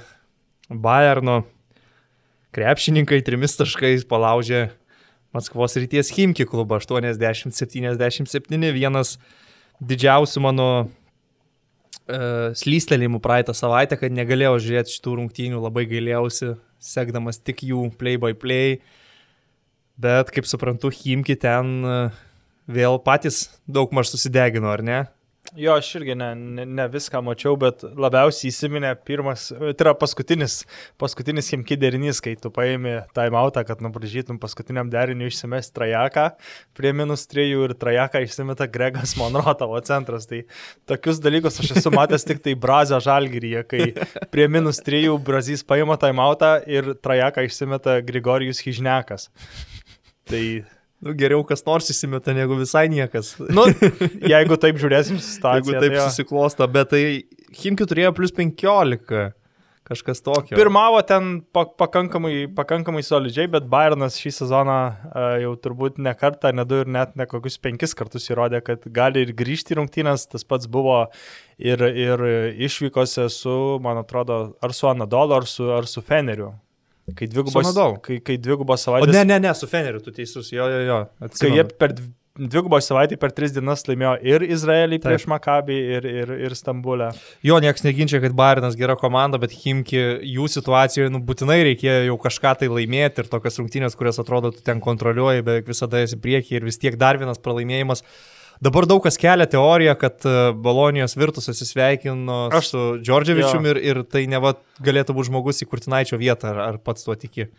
Bayerno 0.69 1.43
krepšininkai 2.55 3.21
trimis 3.23 3.55
taškais 3.59 4.05
palaužė 4.09 4.69
Maskvos 5.35 5.75
ryties 5.75 6.09
Himki 6.15 6.45
klubą 6.47 6.79
80-77, 6.79 8.71
vienas 8.71 9.17
didžiausių 9.83 10.43
mano 10.45 10.67
uh, 10.85 12.53
slystelėjimų 12.55 13.19
praeitą 13.23 13.55
savaitę, 13.57 13.99
kad 13.99 14.15
negalėjau 14.15 14.55
žiūrėti 14.63 14.95
šitų 14.95 15.17
rungtynių, 15.19 15.59
labai 15.65 15.83
gailėjausi, 15.91 16.53
sekdamas 16.85 17.41
tik 17.41 17.65
jų 17.65 17.89
play 17.99 18.19
by 18.21 18.35
play, 18.37 18.79
bet 19.97 20.31
kaip 20.33 20.47
suprantu, 20.49 20.91
Himki 20.93 21.37
ten 21.39 21.75
uh, 21.85 22.23
vėl 22.69 22.99
patys 23.03 23.47
daug 23.67 23.93
maž 23.95 24.11
susidegino, 24.13 24.69
ar 24.71 24.83
ne? 24.85 24.99
Jo, 25.55 25.77
aš 25.79 25.87
irgi 26.01 26.15
ne, 26.19 26.27
ne, 26.35 26.63
ne 26.67 26.85
viską 26.91 27.21
mačiau, 27.23 27.55
bet 27.59 27.85
labiausiai 27.85 28.49
įsiminė 28.51 28.89
pirmas, 29.07 29.45
tai 29.55 29.85
yra 29.85 29.93
paskutinis, 29.95 30.57
paskutinis 30.99 31.47
Himki 31.53 31.77
derinys, 31.79 32.19
kai 32.23 32.33
tu 32.39 32.51
paėmė 32.51 32.97
timeoutą, 33.15 33.63
kad 33.67 33.83
nubražytum 33.85 34.39
paskutiniam 34.41 34.91
deriniui 34.91 35.29
išsimesti 35.31 35.71
trajeką 35.79 36.25
prie 36.75 36.91
minus 36.97 37.23
3 37.31 37.47
ir 37.53 37.75
trajeką 37.79 38.25
išsimeta 38.25 38.67
Gregas 38.67 39.15
Monro 39.19 39.55
tavo 39.55 39.79
centras. 39.87 40.27
Tai 40.27 40.41
tokius 40.91 41.23
dalykus 41.23 41.61
aš 41.63 41.77
esu 41.79 41.93
matęs 41.95 42.27
tik 42.27 42.43
tai 42.43 42.57
Brazio 42.59 42.99
žalgyryje, 42.99 43.63
kai 43.71 43.91
prie 44.35 44.49
minus 44.51 44.83
3 44.83 45.15
Brazys 45.23 45.63
paima 45.63 45.95
timeoutą 46.01 46.57
ir 46.67 46.97
trajeką 46.99 47.47
išsimeta 47.47 48.01
Grigorijus 48.03 48.59
Hyžnekas. 48.65 49.29
Tai 50.27 50.43
Nu, 51.05 51.13
geriau 51.13 51.43
kas 51.45 51.61
nors 51.67 51.91
įsimeta, 51.93 52.33
negu 52.33 52.57
visai 52.57 52.87
niekas. 52.89 53.35
Nu, 53.53 53.67
jeigu 54.33 54.57
taip 54.57 54.79
žiūrėsim 54.81 55.19
situaciją. 55.21 55.61
Jeigu 55.61 55.81
taip 55.83 55.97
tai 55.99 56.05
susiklosto, 56.09 56.67
bet 56.73 56.93
tai 56.95 57.01
Himki 57.55 57.85
turėjo 57.87 58.15
plus 58.17 58.33
15. 58.33 59.27
Kažkas 59.85 60.23
tokio. 60.25 60.55
Pirmavo 60.57 60.97
ten 61.05 61.43
pakankamai, 61.53 62.47
pakankamai 62.57 63.03
solidžiai, 63.05 63.45
bet 63.53 63.67
Bayernas 63.69 64.17
šį 64.17 64.31
sezoną 64.39 64.77
uh, 64.89 65.27
jau 65.43 65.51
turbūt 65.61 65.99
ne 66.01 66.15
kartą, 66.17 66.49
ne 66.57 66.65
du 66.65 66.79
ir 66.81 66.89
net 66.89 67.13
ne 67.13 67.29
kokius 67.29 67.59
penkis 67.61 67.93
kartus 67.93 68.25
įrodė, 68.31 68.63
kad 68.65 68.89
gali 68.89 69.21
ir 69.21 69.35
grįžti 69.37 69.75
į 69.75 69.83
rungtynės. 69.83 70.25
Tas 70.31 70.41
pats 70.41 70.65
buvo 70.65 71.03
ir, 71.61 71.85
ir 71.85 72.25
išvykose 72.65 73.29
su, 73.29 73.55
man 73.85 74.01
atrodo, 74.01 74.39
ar 74.57 74.73
su 74.73 74.89
Anadolu, 74.89 75.37
ar 75.37 75.45
su, 75.53 75.69
ar 75.77 75.85
su 75.85 76.01
Feneriu. 76.01 76.55
Kai 77.13 77.27
dvigubos, 77.29 77.73
kai, 78.01 78.19
kai 78.25 78.35
dvigubos 78.41 78.81
savaitės. 78.87 79.11
O 79.11 79.13
ne, 79.13 79.25
ne, 79.29 79.37
ne, 79.43 79.51
su 79.53 79.69
Feneriu 79.69 80.01
tu 80.01 80.13
teisus, 80.13 80.49
jo, 80.53 80.65
jo, 80.71 80.85
jo. 80.87 81.01
Atsimenu. 81.21 81.41
Kai 81.43 81.51
jie 81.59 81.65
per 81.77 81.93
dvigubos 82.35 82.87
savaitę 82.89 83.15
per 83.19 83.31
tris 83.31 83.53
dienas 83.55 83.85
laimėjo 83.87 84.15
ir 84.27 84.43
Izraelį 84.43 84.97
Taip. 84.99 85.05
prieš 85.07 85.25
Makabį, 85.31 85.77
ir, 85.97 86.07
ir, 86.09 86.33
ir 86.47 86.55
Stambulę. 86.57 87.11
Jo, 87.45 87.61
niekas 87.63 87.85
neginčia, 87.85 88.19
kad 88.23 88.35
Bayernas 88.35 88.75
gera 88.79 88.97
komanda, 88.99 89.39
bet 89.39 89.55
Himki 89.55 90.01
jų 90.33 90.49
situacijoje 90.57 91.13
nu, 91.13 91.21
būtinai 91.23 91.61
reikėjo 91.69 92.09
jau 92.09 92.17
kažką 92.25 92.55
tai 92.59 92.71
laimėti 92.71 93.23
ir 93.23 93.31
tokias 93.31 93.61
rungtynės, 93.61 93.95
kurias 93.95 94.19
atrodo 94.19 94.51
tu 94.51 94.65
ten 94.65 94.83
kontroliuoji, 94.83 95.45
beveik 95.47 95.69
visada 95.71 96.03
esi 96.03 96.19
prieki 96.19 96.57
ir 96.57 96.67
vis 96.67 96.81
tiek 96.81 96.99
dar 96.99 97.21
vienas 97.21 97.39
pralaimėjimas. 97.39 98.03
Dabar 98.63 98.87
daug 98.87 99.03
kas 99.03 99.19
kelia 99.19 99.47
teoriją, 99.51 99.95
kad 99.99 100.25
e, 100.27 100.35
Bolonijos 100.55 101.17
virtus 101.19 101.49
atsisveikino 101.51 102.45
Aš, 102.55 102.71
su 102.71 102.83
Džordževičium 103.03 103.67
ir, 103.73 103.81
ir 103.83 104.01
tai 104.07 104.25
ne 104.31 104.39
va 104.43 104.55
galėtų 104.83 105.15
būti 105.17 105.31
žmogus 105.31 105.63
į 105.65 105.69
Kurtinaičio 105.71 106.19
vietą, 106.21 106.53
ar, 106.53 106.61
ar 106.69 106.77
pats 106.79 107.07
tuo 107.07 107.17
tiki. 107.19 107.49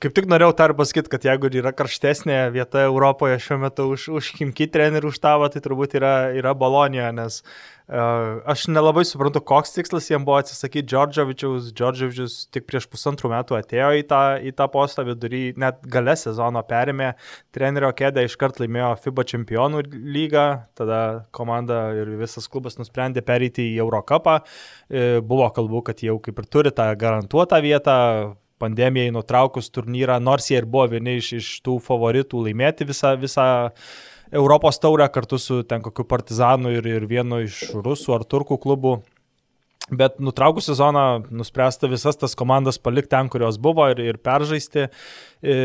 Kaip 0.00 0.14
tik 0.16 0.30
norėjau 0.32 0.54
dar 0.56 0.72
pasakyti, 0.72 1.12
kad 1.12 1.26
jeigu 1.28 1.50
yra 1.60 1.74
karštesnė 1.76 2.46
vieta 2.54 2.86
Europoje 2.86 3.36
šiuo 3.44 3.58
metu 3.60 3.90
už, 3.92 4.06
už 4.16 4.30
Kimki 4.38 4.70
trenerių 4.72 5.12
už 5.12 5.18
tavo, 5.20 5.48
tai 5.52 5.60
turbūt 5.60 5.98
yra, 6.00 6.14
yra 6.32 6.54
Bolonija, 6.56 7.10
nes 7.12 7.42
uh, 7.42 7.50
aš 7.90 8.66
nelabai 8.70 9.02
suprantu, 9.08 9.40
koks 9.42 9.74
tikslas 9.74 10.06
jiems 10.10 10.26
buvo 10.26 10.38
atsisakyti 10.38 10.86
Džordžovičiaus. 10.92 11.70
Džordžovičius 11.74 12.36
tik 12.54 12.66
prieš 12.70 12.86
pusantrų 12.92 13.32
metų 13.32 13.58
atėjo 13.58 13.90
į 13.98 14.04
tą, 14.10 14.22
į 14.46 14.52
tą 14.58 14.68
postą 14.70 15.04
vidury, 15.08 15.42
net 15.58 15.80
gale 15.90 16.14
sezono 16.18 16.62
perėmė 16.66 17.12
trenerio 17.54 17.90
kėdę, 17.96 18.24
iškart 18.28 18.60
laimėjo 18.62 18.92
FIBA 19.04 19.26
čempionų 19.32 19.82
lygą, 19.90 20.46
tada 20.78 21.00
komanda 21.34 21.88
ir 21.98 22.14
visas 22.20 22.46
klubas 22.50 22.78
nusprendė 22.78 23.24
pereiti 23.26 23.66
į 23.72 23.80
Eurocapą. 23.86 24.38
Uh, 24.40 25.18
buvo 25.24 25.48
kalbų, 25.54 25.82
kad 25.90 26.04
jau 26.04 26.18
kaip 26.22 26.38
ir 26.38 26.48
turi 26.50 26.74
tą 26.74 26.86
garantuotą 27.00 27.60
vietą 27.64 27.96
pandemijai 28.60 29.12
nutraukus 29.14 29.70
turnyrą, 29.72 30.18
nors 30.20 30.50
jie 30.50 30.60
ir 30.60 30.68
buvo 30.68 30.86
vieni 30.92 31.16
iš, 31.20 31.32
iš 31.38 31.50
tų 31.64 31.78
favoritų 31.84 32.44
laimėti 32.46 32.86
visą, 32.88 33.14
visą 33.20 33.46
Europos 34.32 34.78
taurę 34.78 35.08
kartu 35.10 35.38
su 35.38 35.62
ten 35.62 35.82
kokiu 35.82 36.04
partizanu 36.04 36.70
ir, 36.74 36.86
ir 36.86 37.06
vienu 37.10 37.42
iš 37.46 37.70
rusų 37.74 38.14
ar 38.18 38.26
turkų 38.28 38.60
klubų. 38.62 39.00
Bet 39.90 40.20
nutraukus 40.22 40.68
sezoną 40.70 41.24
nuspręsta 41.34 41.88
visas 41.90 42.18
tas 42.18 42.36
komandas 42.38 42.78
palikti 42.78 43.10
ten, 43.10 43.30
kurios 43.32 43.58
buvo 43.58 43.88
ir, 43.90 43.98
ir 44.04 44.20
peržaisti 44.22 44.84
e, 44.86 45.56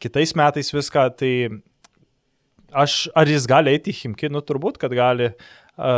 kitais 0.00 0.32
metais 0.38 0.72
viską. 0.72 1.04
Tai 1.20 1.32
aš, 2.72 2.94
ar 3.12 3.28
jis 3.28 3.48
gali 3.50 3.74
eiti 3.76 3.92
į 3.92 3.98
Himki, 3.98 4.32
nu 4.32 4.40
turbūt, 4.40 4.80
kad 4.80 4.94
gali, 4.96 5.28
e, 5.32 5.92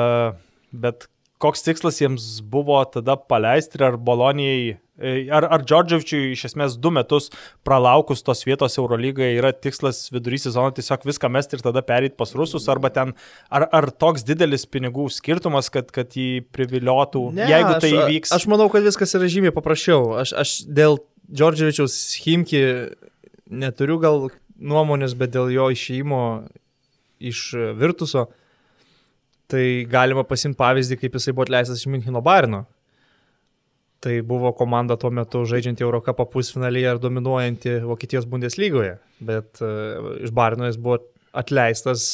bet 0.75 1.07
koks 1.43 1.63
tikslas 1.67 2.01
jiems 2.03 2.27
buvo 2.43 2.81
tada 2.91 3.17
paleisti 3.17 3.81
ar 3.85 3.97
Bolonijai, 3.97 4.77
e, 4.99 5.13
ar, 5.35 5.47
ar 5.55 5.63
Džordževičiui 5.63 6.33
iš 6.35 6.45
esmės 6.51 6.77
du 6.83 6.91
metus 6.95 7.31
pralaukus 7.67 8.25
tos 8.27 8.43
vietos 8.47 8.79
Eurolygoje 8.81 9.37
yra 9.39 9.53
tikslas 9.55 10.09
vidury 10.15 10.41
sezono 10.43 10.73
tiesiog 10.75 11.07
viską 11.09 11.31
mesti 11.33 11.59
ir 11.59 11.63
tada 11.67 11.83
perėti 11.87 12.19
pas 12.19 12.35
rusus, 12.39 12.67
arba 12.73 12.91
ten, 12.95 13.15
ar, 13.51 13.69
ar 13.71 13.91
toks 13.95 14.27
didelis 14.27 14.67
pinigų 14.67 15.07
skirtumas, 15.15 15.71
kad, 15.75 15.93
kad 15.95 16.19
jį 16.19 16.43
priviliotų, 16.55 17.29
ne, 17.39 17.47
jeigu 17.53 17.77
tai 17.79 17.93
aš, 17.93 18.01
įvyks. 18.03 18.35
Aš 18.41 18.49
manau, 18.51 18.67
kad 18.73 18.87
viskas 18.87 19.15
yra 19.19 19.31
žymiai 19.31 19.55
paprasčiau. 19.55 20.17
Aš, 20.25 20.35
aš 20.43 20.57
dėl 20.67 20.99
Džordževičiaus 21.29 21.95
Himki 22.25 22.65
neturiu 23.49 23.99
gal 24.03 24.29
nuomonės, 24.59 25.15
bet 25.19 25.37
dėl 25.37 25.53
jo 25.55 25.69
išėjimo 25.71 26.23
iš 27.19 27.53
Virtuso 27.79 28.29
Tai 29.49 29.65
galima 29.89 30.27
pasimti 30.29 30.59
pavyzdį, 30.61 30.99
kaip 31.01 31.15
jisai 31.17 31.33
buvo 31.33 31.47
atleistas 31.47 31.81
iš 31.81 31.89
Müncheno 31.89 32.21
Bairno. 32.25 32.67
Tai 34.05 34.13
buvo 34.29 34.53
komanda 34.55 34.99
tuo 35.01 35.11
metu 35.11 35.41
žaidžianti 35.49 35.83
Eurocapą 35.87 36.27
pusfinalyje 36.31 36.91
ir 36.93 37.01
dominuojanti 37.03 37.79
Vokietijos 37.89 38.29
Bundeslygoje. 38.29 38.99
Bet 39.25 39.63
uh, 39.65 40.11
iš 40.21 40.35
Bairno 40.37 40.69
jis 40.69 40.77
buvo 40.77 41.01
atleistas 41.33 42.05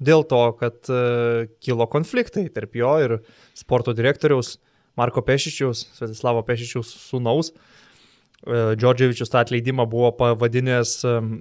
dėl 0.00 0.24
to, 0.30 0.40
kad 0.58 0.88
uh, 0.88 1.44
kilo 1.60 1.86
konfliktai 1.92 2.46
tarp 2.54 2.80
jo 2.80 2.94
ir 3.04 3.18
sporto 3.58 3.92
direktoriaus 3.92 4.56
Marko 4.98 5.22
Pešičiaus, 5.22 5.84
Svetislavo 5.98 6.40
Pešičiaus 6.48 6.94
sūnaus. 7.04 7.52
Uh, 7.52 8.72
Džordževičius 8.80 9.28
tą 9.28 9.44
atleidimą 9.44 9.84
buvo 9.92 10.14
pavadinęs 10.16 10.96
um, 11.04 11.36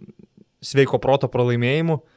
sveiko 0.59 0.99
proto 0.99 1.31
pralaimėjimu. 1.31 2.01
Uh, 2.01 2.16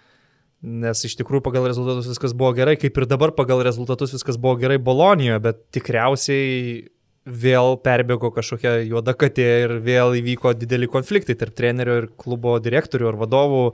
Nes 0.61 1.05
iš 1.09 1.15
tikrųjų 1.17 1.41
pagal 1.47 1.65
rezultatus 1.71 2.11
viskas 2.11 2.35
buvo 2.37 2.53
gerai, 2.57 2.75
kaip 2.77 2.99
ir 3.01 3.07
dabar 3.09 3.33
pagal 3.33 3.63
rezultatus 3.65 4.13
viskas 4.13 4.37
buvo 4.37 4.59
gerai 4.61 4.77
Bolonijoje, 4.77 5.41
bet 5.41 5.63
tikriausiai 5.73 6.91
vėl 7.25 7.79
perbėgo 7.81 8.29
kažkokia 8.35 8.79
juoda 8.85 9.15
katė 9.17 9.49
ir 9.65 9.75
vėl 9.85 10.17
įvyko 10.21 10.53
dideli 10.59 10.89
konfliktai 10.91 11.37
tarp 11.41 11.57
trenerio 11.57 11.97
ir 12.03 12.09
klubo 12.21 12.59
direktorių 12.61 13.09
ar 13.13 13.19
vadovų, 13.21 13.65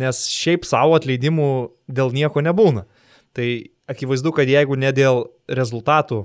nes 0.00 0.24
šiaip 0.32 0.64
savo 0.68 0.96
atleidimų 0.96 1.50
dėl 1.88 2.12
nieko 2.16 2.42
nebūna. 2.44 2.86
Tai 3.36 3.48
akivaizdu, 3.90 4.32
kad 4.34 4.48
jeigu 4.50 4.78
ne 4.80 4.92
dėl 4.96 5.26
rezultatų 5.48 6.24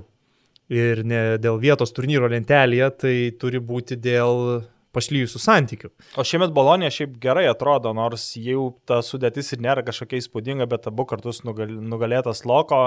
ir 0.72 1.04
ne 1.06 1.22
dėl 1.38 1.60
vietos 1.62 1.92
turnyro 1.94 2.30
lentelėje, 2.32 2.90
tai 3.02 3.14
turi 3.38 3.60
būti 3.62 3.98
dėl 4.00 4.64
pašlyjusių 4.96 5.40
santykių. 5.42 5.90
O 6.16 6.24
šiemet 6.26 6.52
Bolonija 6.56 6.92
šiaip 6.94 7.16
gerai 7.22 7.44
atrodo, 7.50 7.92
nors 7.96 8.24
jau 8.40 8.70
ta 8.88 9.02
sudėtis 9.04 9.52
ir 9.54 9.62
nėra 9.64 9.84
kažkokia 9.86 10.20
įspūdinga, 10.22 10.68
bet 10.70 10.88
abu 10.90 11.06
kartus 11.08 11.42
nugal, 11.46 11.70
nugalėtas 11.70 12.44
Loko, 12.48 12.80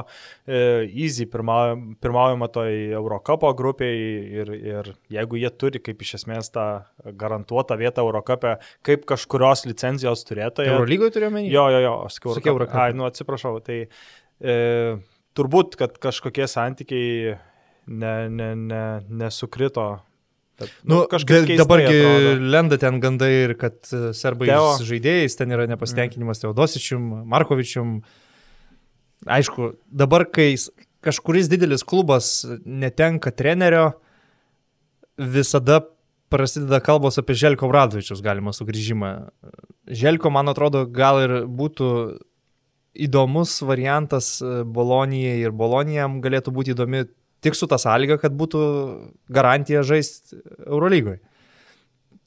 e, 0.48 0.62
Easy 0.90 1.28
pirmaujama 1.30 2.50
toj 2.54 2.74
Eurocapo 3.00 3.52
grupiai 3.58 4.00
ir, 4.42 4.54
ir 4.58 4.92
jeigu 5.14 5.40
jie 5.42 5.54
turi 5.62 5.84
kaip 5.84 6.02
iš 6.06 6.16
esmės 6.22 6.52
tą 6.56 6.68
garantuotą 7.20 7.78
vietą 7.80 8.06
Eurocapė, 8.06 8.58
kaip 8.86 9.06
kažkurios 9.10 9.66
licenzijos 9.70 10.26
turėtojai. 10.28 10.74
Eurolygoje 10.74 11.30
menį? 11.30 11.54
Jo, 11.54 11.70
jo, 11.74 11.84
jo, 11.86 11.96
aš 12.10 12.20
sakiau 12.20 12.56
Eurocapė. 12.56 12.84
Ai, 12.90 12.98
nu 12.98 13.08
atsiprašau, 13.08 13.60
tai 13.66 13.82
e, 13.86 14.58
turbūt, 15.38 15.78
kad 15.80 15.98
kažkokie 16.02 16.48
santykiai 16.50 17.38
ne, 17.90 18.14
ne, 18.30 18.54
ne, 18.56 18.84
nesukrito 19.22 19.90
Tad, 20.60 20.72
nu, 20.84 21.02
nu, 21.08 21.58
dabargi 21.60 22.00
lenda 22.40 22.78
ten 22.82 23.00
gandai 23.04 23.32
ir 23.46 23.56
kad 23.60 23.78
e, 23.96 24.12
serbai 24.18 24.50
Teo. 24.52 24.74
žaidėjais 24.90 25.38
ten 25.40 25.56
yra 25.56 25.68
nepasitenkinimas. 25.72 26.42
Teodosičium, 26.44 27.06
Markovičium. 27.32 28.00
aišku, 29.26 29.74
dabar, 29.88 30.28
kai 30.28 30.52
kažkuris 31.06 31.48
didelis 31.52 31.86
klubas 31.88 32.44
netenka 32.66 33.32
trenerio, 33.32 33.94
visada 35.20 35.82
prasideda 36.30 36.80
kalbos 36.84 37.18
apie 37.20 37.36
Želko 37.36 37.68
Bradovičius 37.72 38.22
galima 38.24 38.54
sugrįžimą. 38.54 39.14
Želko, 39.90 40.32
man 40.34 40.52
atrodo, 40.52 40.86
gal 40.86 41.24
ir 41.24 41.34
būtų 41.48 41.88
įdomus 43.00 43.60
variantas 43.66 44.38
Bolonijai 44.42 45.40
ir 45.42 45.56
Bolonijam 45.56 46.20
galėtų 46.24 46.54
būti 46.54 46.76
įdomi 46.76 47.06
tik 47.46 47.58
su 47.58 47.68
tą 47.72 47.80
sąlygą, 47.82 48.20
kad 48.22 48.36
būtų 48.36 48.62
garantija 49.32 49.84
žaisti 49.88 50.40
Eurolygoje. 50.66 51.20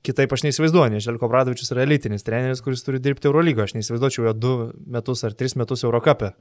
Kitaip 0.02 0.32
aš 0.34 0.42
neįsivaizduoju, 0.48 0.90
nes 0.96 1.04
Želko 1.04 1.28
Bradovičius 1.30 1.70
yra 1.74 1.84
elitinis 1.84 2.26
treneris, 2.26 2.62
kuris 2.64 2.82
turi 2.82 2.98
dirbti 2.98 3.28
Eurolygoje. 3.30 3.70
Aš 3.70 3.76
neįsivaizduočiau 3.76 4.26
jo 4.26 4.34
du 4.34 4.54
metus 4.90 5.22
ar 5.28 5.36
tris 5.38 5.54
metus 5.58 5.84
Eurocapė 5.86 6.32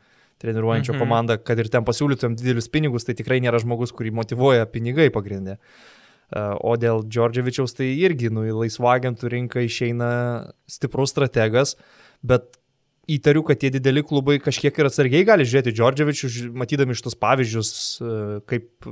treniruojančio 0.42 0.96
mhm. 0.96 1.02
komandą, 1.04 1.38
kad 1.46 1.60
ir 1.62 1.70
ten 1.70 1.86
pasiūlytumėm 1.86 2.38
didelius 2.40 2.70
pinigus, 2.74 3.06
tai 3.06 3.14
tikrai 3.18 3.38
nėra 3.44 3.60
žmogus, 3.62 3.94
kurį 3.94 4.14
motivuoja 4.18 4.66
pinigai 4.70 5.12
pagrindė. 5.14 5.60
O 6.64 6.78
dėl 6.80 7.04
Džordževičiaus 7.12 7.76
tai 7.76 7.90
irgi, 8.00 8.32
nu, 8.32 8.46
į 8.48 8.56
laisvą 8.56 8.94
agentų 8.96 9.30
rinką 9.34 9.66
išeina 9.68 10.12
stiprus 10.72 11.12
strategas, 11.12 11.76
bet 12.24 12.56
įtariu, 13.10 13.44
kad 13.46 13.60
tie 13.62 13.72
dideli 13.74 14.04
klubai 14.06 14.38
kažkiek 14.42 14.76
ir 14.78 14.90
atsargiai 14.90 15.26
gali 15.26 15.46
žiūrėti 15.48 15.74
Džordževičių, 15.74 16.52
matydami 16.58 16.96
šitus 16.98 17.18
pavyzdžius, 17.22 17.72
e, 17.98 18.18
kaip 18.50 18.90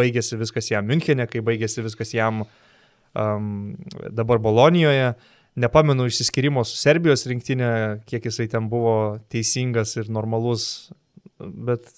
baigėsi 0.00 0.38
viskas 0.40 0.70
jam 0.72 0.88
Münchenė, 0.88 1.28
kaip 1.30 1.44
baigėsi 1.46 1.84
viskas 1.84 2.14
jam 2.16 2.44
um, 2.44 3.76
dabar 4.08 4.40
Bolonijoje. 4.42 5.12
Nepamenu 5.60 6.06
išsiskirimo 6.06 6.62
su 6.64 6.78
Serbijos 6.78 7.26
rinktinė, 7.28 7.72
kiek 8.08 8.30
jisai 8.30 8.46
ten 8.48 8.68
buvo 8.70 9.18
teisingas 9.32 9.96
ir 9.98 10.08
normalus, 10.12 10.92
bet 11.40 11.90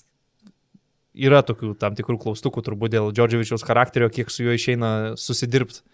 yra 1.12 1.42
tokių 1.44 1.74
tam 1.78 1.94
tikrų 1.94 2.16
klaustukų 2.24 2.64
turbūt 2.64 2.94
dėl 2.96 3.12
Džordževičiaus 3.14 3.66
charakterio, 3.68 4.08
kiek 4.10 4.32
su 4.32 4.48
juo 4.48 4.56
išeina 4.56 5.12
susidirbti 5.20 5.84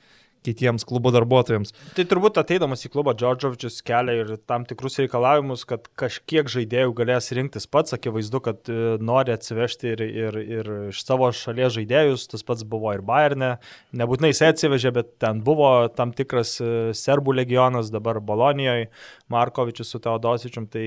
kitiems 0.47 0.85
klubo 0.89 1.11
darbuotojams. 1.15 1.73
Tai 1.97 2.05
turbūt 2.09 2.39
ateidamas 2.41 2.85
į 2.87 2.91
klubą 2.93 3.15
Džordžovičius 3.19 3.81
kelia 3.87 4.17
ir 4.23 4.33
tam 4.49 4.65
tikrus 4.69 4.99
reikalavimus, 5.03 5.65
kad 5.69 5.89
kažkiek 5.99 6.49
žaidėjų 6.53 6.95
galės 6.99 7.31
rinktis 7.37 7.69
pats, 7.71 7.95
akivaizdu, 7.97 8.41
kad 8.45 8.71
e, 8.71 8.97
nori 9.03 9.35
atsivežti 9.35 9.93
ir, 9.95 10.05
ir, 10.07 10.41
ir 10.59 10.73
iš 10.93 11.03
savo 11.05 11.31
šalies 11.35 11.75
žaidėjus, 11.79 12.29
tas 12.33 12.47
pats 12.47 12.65
buvo 12.69 12.95
ir 12.95 13.05
Bayerne, 13.07 13.57
nebūtinai 13.99 14.33
jis 14.33 14.45
atsivežė, 14.53 14.95
bet 15.01 15.15
ten 15.23 15.43
buvo 15.47 15.73
tam 15.95 16.15
tikras 16.17 16.57
e, 16.63 16.73
serbų 16.97 17.37
legionas, 17.41 17.93
dabar 17.95 18.23
Bolonijoje, 18.25 18.91
Markovičius 19.33 19.95
su 19.95 20.03
Teodosičium, 20.03 20.69
tai 20.71 20.87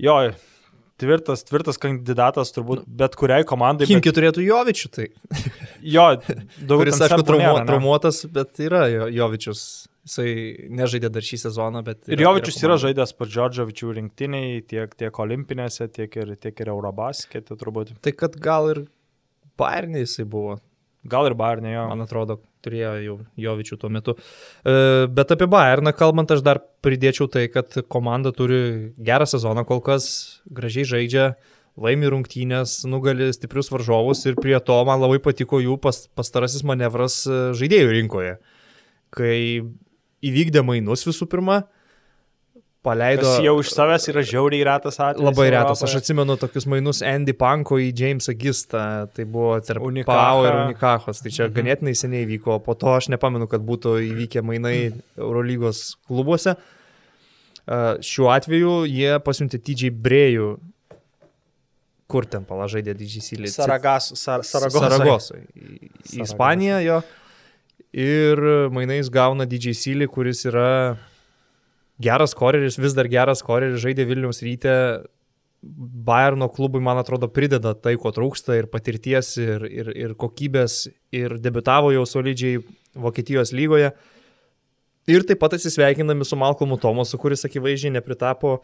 jo, 0.00 0.16
tvirtas, 1.00 1.44
tvirtas 1.48 1.80
kandidatas 1.80 2.52
turbūt 2.54 2.84
bet 2.86 3.16
kuriai 3.18 3.46
komandai. 3.48 3.88
Kimki 3.90 4.10
bet... 4.10 4.18
turėtų 4.18 4.44
Jovičių, 4.44 4.90
tai. 4.94 5.06
jo, 5.96 6.06
daug 6.60 6.82
Kuris, 6.82 7.00
aišku, 7.06 7.24
traumuo, 7.28 7.54
traumuotas, 7.68 8.24
bet 8.32 8.60
yra 8.62 8.86
Jovičius. 9.12 9.64
Jisai 10.00 10.30
nežaidė 10.72 11.10
dar 11.12 11.24
šį 11.24 11.36
sezoną, 11.42 11.82
bet... 11.84 12.06
Ir 12.08 12.22
Jovičius 12.24 12.56
yra, 12.62 12.70
yra 12.70 12.78
žaidęs 12.86 13.12
per 13.18 13.28
Džordžovičių 13.30 13.90
rinktiniai, 13.98 14.62
tiek, 14.64 14.94
tiek 14.98 15.18
olimpinėse, 15.22 15.90
tiek 15.92 16.16
ir, 16.22 16.32
tiek 16.40 16.62
ir 16.64 16.70
Eurobaskete 16.72 17.56
turbūt. 17.60 17.92
Tai 18.00 18.14
kad 18.16 18.38
gal 18.40 18.70
ir 18.72 18.80
Bayernė 19.60 20.06
jisai 20.06 20.24
buvo. 20.24 20.56
Gal 21.04 21.28
ir 21.28 21.36
Bayernė, 21.36 21.74
jo. 21.74 21.84
Man 21.92 22.04
atrodo, 22.06 22.38
turėjo 22.64 22.92
jau 23.04 23.16
Jovičių 23.40 23.78
tuo 23.80 23.90
metu. 23.92 24.16
E, 24.16 25.06
bet 25.12 25.32
apie 25.34 25.48
Bayerną 25.50 25.92
kalbant, 25.96 26.30
aš 26.32 26.44
dar 26.46 26.62
pridėčiau 26.84 27.28
tai, 27.32 27.46
kad 27.52 27.80
komanda 27.92 28.32
turi 28.36 28.92
gerą 28.98 29.28
sezoną 29.28 29.64
kol 29.68 29.82
kas, 29.84 30.06
gražiai 30.50 30.88
žaidžia, 30.88 31.26
laimi 31.80 32.10
rungtynės, 32.12 32.80
nugali 32.90 33.30
stiprius 33.34 33.70
varžovus 33.72 34.24
ir 34.28 34.38
prie 34.40 34.56
to 34.64 34.76
man 34.88 35.00
labai 35.00 35.20
patiko 35.22 35.60
jų 35.62 35.78
pas, 35.82 36.04
pastarasis 36.18 36.64
manevras 36.66 37.22
e, 37.26 37.42
žaidėjų 37.56 37.92
rinkoje, 37.96 38.38
kai 39.14 39.36
įvykdė 40.20 40.64
mainus 40.66 41.06
visų 41.08 41.28
pirma, 41.30 41.62
paleido. 42.84 43.26
Kas 43.26 43.44
jau 43.44 43.54
iš 43.60 43.72
savęs 43.74 44.08
yra 44.12 44.22
žiauriai 44.26 44.64
retas 44.68 44.98
atvejis. 45.00 45.26
Labai 45.26 45.48
retas. 45.52 45.82
Aš 45.86 45.98
atsimenu 46.00 46.36
tokius 46.40 46.66
mainus 46.70 47.02
Andy 47.06 47.34
Panko 47.36 47.78
į 47.80 47.90
Jamesą 47.96 48.34
Gistą. 48.40 48.84
Tai 49.14 49.26
buvo 49.28 49.58
tarp 49.64 49.84
Pau 50.08 50.44
ir 50.46 50.58
Unikachos. 50.64 51.22
Tai 51.24 51.32
čia 51.32 51.46
mhm. 51.46 51.54
ganėtinai 51.58 51.94
seniai 51.98 52.28
vyko. 52.30 52.60
Po 52.64 52.76
to 52.78 52.94
aš 52.96 53.10
nepamenu, 53.12 53.48
kad 53.50 53.64
būtų 53.66 53.98
įvykę 54.08 54.44
mainai 54.46 54.76
Eurolygos 55.20 55.84
klubuose. 56.08 56.56
Šiuo 57.70 58.30
atveju 58.32 58.82
jie 58.90 59.14
pasiuntė 59.24 59.60
TJ 59.62 59.92
Brėjų. 59.94 60.50
Kur 62.10 62.26
ten 62.26 62.42
palažaidė 62.42 62.96
DJ 62.98 63.22
Silė? 63.22 63.50
Saragas, 63.52 64.08
Sar 64.18 64.42
Saragosai. 64.42 64.88
Saragosai. 64.96 65.42
Į, 65.54 66.24
Ispaniją 66.24 66.80
jo. 66.82 66.96
Ir 67.94 68.42
mainais 68.74 69.10
gauna 69.10 69.46
DJ 69.46 69.76
Silė, 69.78 70.08
kuris 70.10 70.42
yra 70.50 70.96
geras 72.00 72.34
koreris, 72.34 72.78
vis 72.80 72.96
dar 72.96 73.08
geras 73.10 73.42
koreris, 73.46 73.80
žaidė 73.82 74.06
Vilniaus 74.08 74.42
ryte. 74.44 74.76
Bayerno 75.60 76.48
klubui, 76.48 76.80
man 76.80 76.96
atrodo, 76.96 77.28
prideda 77.28 77.74
tai, 77.76 77.92
ko 78.00 78.08
trūksta 78.16 78.54
ir 78.56 78.70
patirties, 78.72 79.34
ir, 79.36 79.66
ir, 79.68 79.90
ir 79.92 80.14
kokybės, 80.16 80.86
ir 81.12 81.36
debitavo 81.36 81.90
jau 81.92 82.06
solidžiai 82.08 82.62
Vokietijos 82.96 83.52
lygoje. 83.52 83.90
Ir 85.10 85.26
taip 85.28 85.42
pat 85.42 85.58
atsisveikinami 85.58 86.24
su 86.24 86.38
Malcolmu 86.40 86.78
Tomasu, 86.80 87.20
kuris 87.20 87.44
akivaizdžiai 87.44 87.92
nepritapo, 87.92 88.62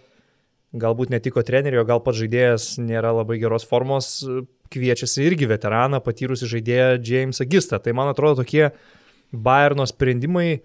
galbūt 0.76 1.12
netiko 1.12 1.44
trenerio, 1.44 1.84
gal 1.88 2.00
pats 2.04 2.22
žaidėjas 2.22 2.70
nėra 2.80 3.12
labai 3.18 3.36
geros 3.42 3.68
formos, 3.68 4.14
kviečiasi 4.72 5.26
irgi 5.28 5.48
veteraną, 5.50 6.00
patyrusi 6.04 6.48
žaidėją 6.50 6.96
Jamesą 7.04 7.46
Gistą. 7.48 7.80
Tai 7.82 7.92
man 7.96 8.12
atrodo 8.12 8.40
tokie 8.40 8.70
Bayerno 9.32 9.86
sprendimai 9.86 10.48
e, 10.56 10.60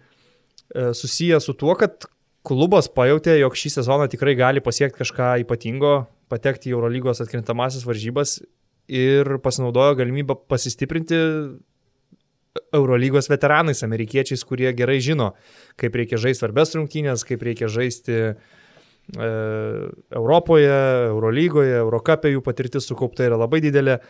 susiję 0.95 1.39
su 1.43 1.53
tuo, 1.57 1.75
kad 1.75 2.07
klubas 2.47 2.89
pajutė, 2.89 3.35
jog 3.39 3.57
šį 3.57 3.75
sezoną 3.77 4.07
tikrai 4.11 4.35
gali 4.39 4.63
pasiekti 4.63 5.01
kažką 5.03 5.33
ypatingo, 5.43 6.05
patekti 6.31 6.71
į 6.71 6.77
Eurolygos 6.77 7.21
atkrintamasis 7.23 7.85
varžybas 7.87 8.39
ir 8.91 9.37
pasinaudojo 9.43 9.97
galimybę 9.99 10.37
pasistiprinti 10.49 11.19
Eurolygos 12.75 13.29
veteranais, 13.31 13.83
amerikiečiais, 13.85 14.43
kurie 14.47 14.71
gerai 14.75 14.99
žino, 15.03 15.31
kaip 15.79 15.95
reikia 15.95 16.19
žaisti 16.19 16.43
svarbės 16.43 16.75
rungtynės, 16.75 17.23
kaip 17.27 17.43
reikia 17.47 17.69
žaisti 17.71 18.17
e, 18.19 18.33
Europoje, 20.19 20.73
Eurolygoje, 21.11 21.77
Eurocapė 21.79 22.33
jų 22.33 22.43
patirtis 22.43 22.89
sukaupta 22.89 23.23
yra 23.27 23.39
labai 23.39 23.61
didelė. 23.63 24.01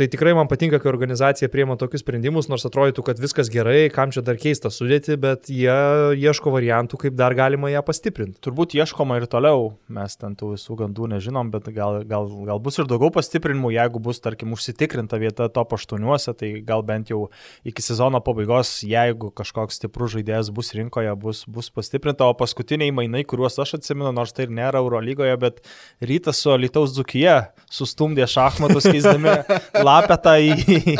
Tai 0.00 0.06
tikrai 0.08 0.32
man 0.32 0.48
patinka, 0.48 0.78
kai 0.80 0.88
organizacija 0.88 1.50
priema 1.52 1.74
tokius 1.76 2.00
sprendimus, 2.00 2.46
nors 2.48 2.62
atrodytų, 2.64 3.02
kad 3.04 3.18
viskas 3.20 3.50
gerai, 3.52 3.90
kam 3.92 4.08
čia 4.14 4.22
dar 4.24 4.38
keista 4.40 4.70
sudėti, 4.72 5.12
bet 5.20 5.50
jie 5.52 5.74
ieško 6.16 6.52
variantų, 6.54 6.96
kaip 7.02 7.16
dar 7.18 7.34
galima 7.36 7.68
ją 7.68 7.82
pastiprinti. 7.84 8.38
Turbūt 8.40 8.78
ieškoma 8.78 9.18
ir 9.20 9.26
toliau, 9.28 9.74
mes 9.92 10.16
ten 10.16 10.38
tų 10.40 10.54
visų 10.54 10.78
gandų 10.80 11.10
nežinom, 11.12 11.50
bet 11.52 11.68
gal, 11.76 12.00
gal, 12.08 12.30
gal 12.48 12.62
bus 12.64 12.80
ir 12.80 12.88
daugiau 12.88 13.12
pastiprinimų, 13.12 13.74
jeigu 13.76 14.00
bus, 14.06 14.22
tarkim, 14.24 14.54
užsitikrinta 14.56 15.20
vieta 15.20 15.50
top 15.52 15.76
8, 15.76 16.08
tai 16.40 16.52
gal 16.64 16.84
bent 16.86 17.12
jau 17.12 17.26
iki 17.68 17.84
sezono 17.84 18.22
pabaigos, 18.24 18.78
jeigu 18.88 19.28
kažkoks 19.36 19.82
stiprus 19.82 20.14
žaidėjas 20.16 20.48
bus 20.56 20.72
rinkoje, 20.76 21.12
bus, 21.20 21.44
bus 21.44 21.68
pastiprinta, 21.76 22.24
o 22.24 22.38
paskutiniai 22.40 22.88
mainai, 22.96 23.26
kuriuos 23.28 23.60
aš 23.60 23.76
atsimenu, 23.82 24.14
nors 24.16 24.32
tai 24.32 24.48
ir 24.48 24.56
nėra 24.62 24.80
Eurolygoje, 24.80 25.36
bet 25.44 25.60
rytas 26.00 26.40
su 26.40 26.56
Lietuvos 26.56 26.96
Dzukija 26.96 27.36
sustumdė 27.68 28.24
šachmatus 28.30 28.88
keisdami 28.88 29.36
lapetą 29.90 30.36
į, 30.40 30.96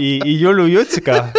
į, 0.00 0.10
į 0.18 0.36
Julių 0.44 0.68
Juciką. 0.74 1.20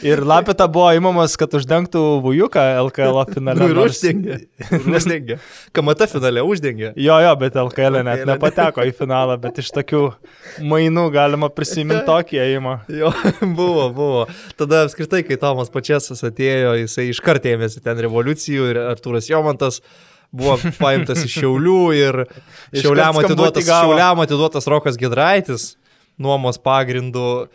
Ir 0.00 0.22
lapeta 0.24 0.64
buvo 0.70 0.88
įmamas, 0.96 1.34
kad 1.38 1.52
uždengtų 1.56 2.00
Vujuką 2.24 2.62
LKL 2.86 3.18
finale. 3.34 3.60
Nu, 3.60 3.68
ir 3.68 3.76
nors... 3.76 3.98
uždengė. 3.98 4.38
uždengė. 4.96 5.36
Kamata 5.76 6.08
finale 6.08 6.44
uždengė. 6.46 6.92
Jo, 6.96 7.18
jo, 7.20 7.32
bet 7.40 7.58
LKL 7.60 8.00
net 8.06 8.24
nepateko 8.28 8.86
į 8.88 8.94
finalą, 8.96 9.36
bet 9.42 9.60
iš 9.60 9.68
tokių 9.76 10.02
mainų 10.64 11.04
galima 11.12 11.50
prisiminti 11.52 12.06
tokį 12.08 12.40
įėjimą. 12.40 12.76
Jo, 12.96 13.12
buvo, 13.42 13.88
buvo. 13.96 14.22
Tada 14.60 14.86
apskritai, 14.86 15.20
kai 15.28 15.36
Tomas 15.40 15.72
Pačiasas 15.72 16.24
atėjo, 16.30 16.78
jisai 16.80 17.10
iškart 17.12 17.50
ėmėsi 17.52 17.84
ten 17.84 18.00
revoliucijų 18.00 18.70
ir 18.72 18.80
Arturas 18.86 19.28
Jomantas 19.28 19.82
buvo 20.32 20.56
paimtas 20.82 21.24
iš 21.26 21.40
Šiaulių 21.40 21.82
ir 21.98 22.22
Šiauliam 22.74 23.18
atiduotas, 23.22 23.66
Šiauliam 23.66 24.22
atiduotas 24.24 24.68
Rokas 24.70 24.98
Gedraitis 25.00 25.74
nuomos 26.20 26.60
pagrindu. 26.62 27.48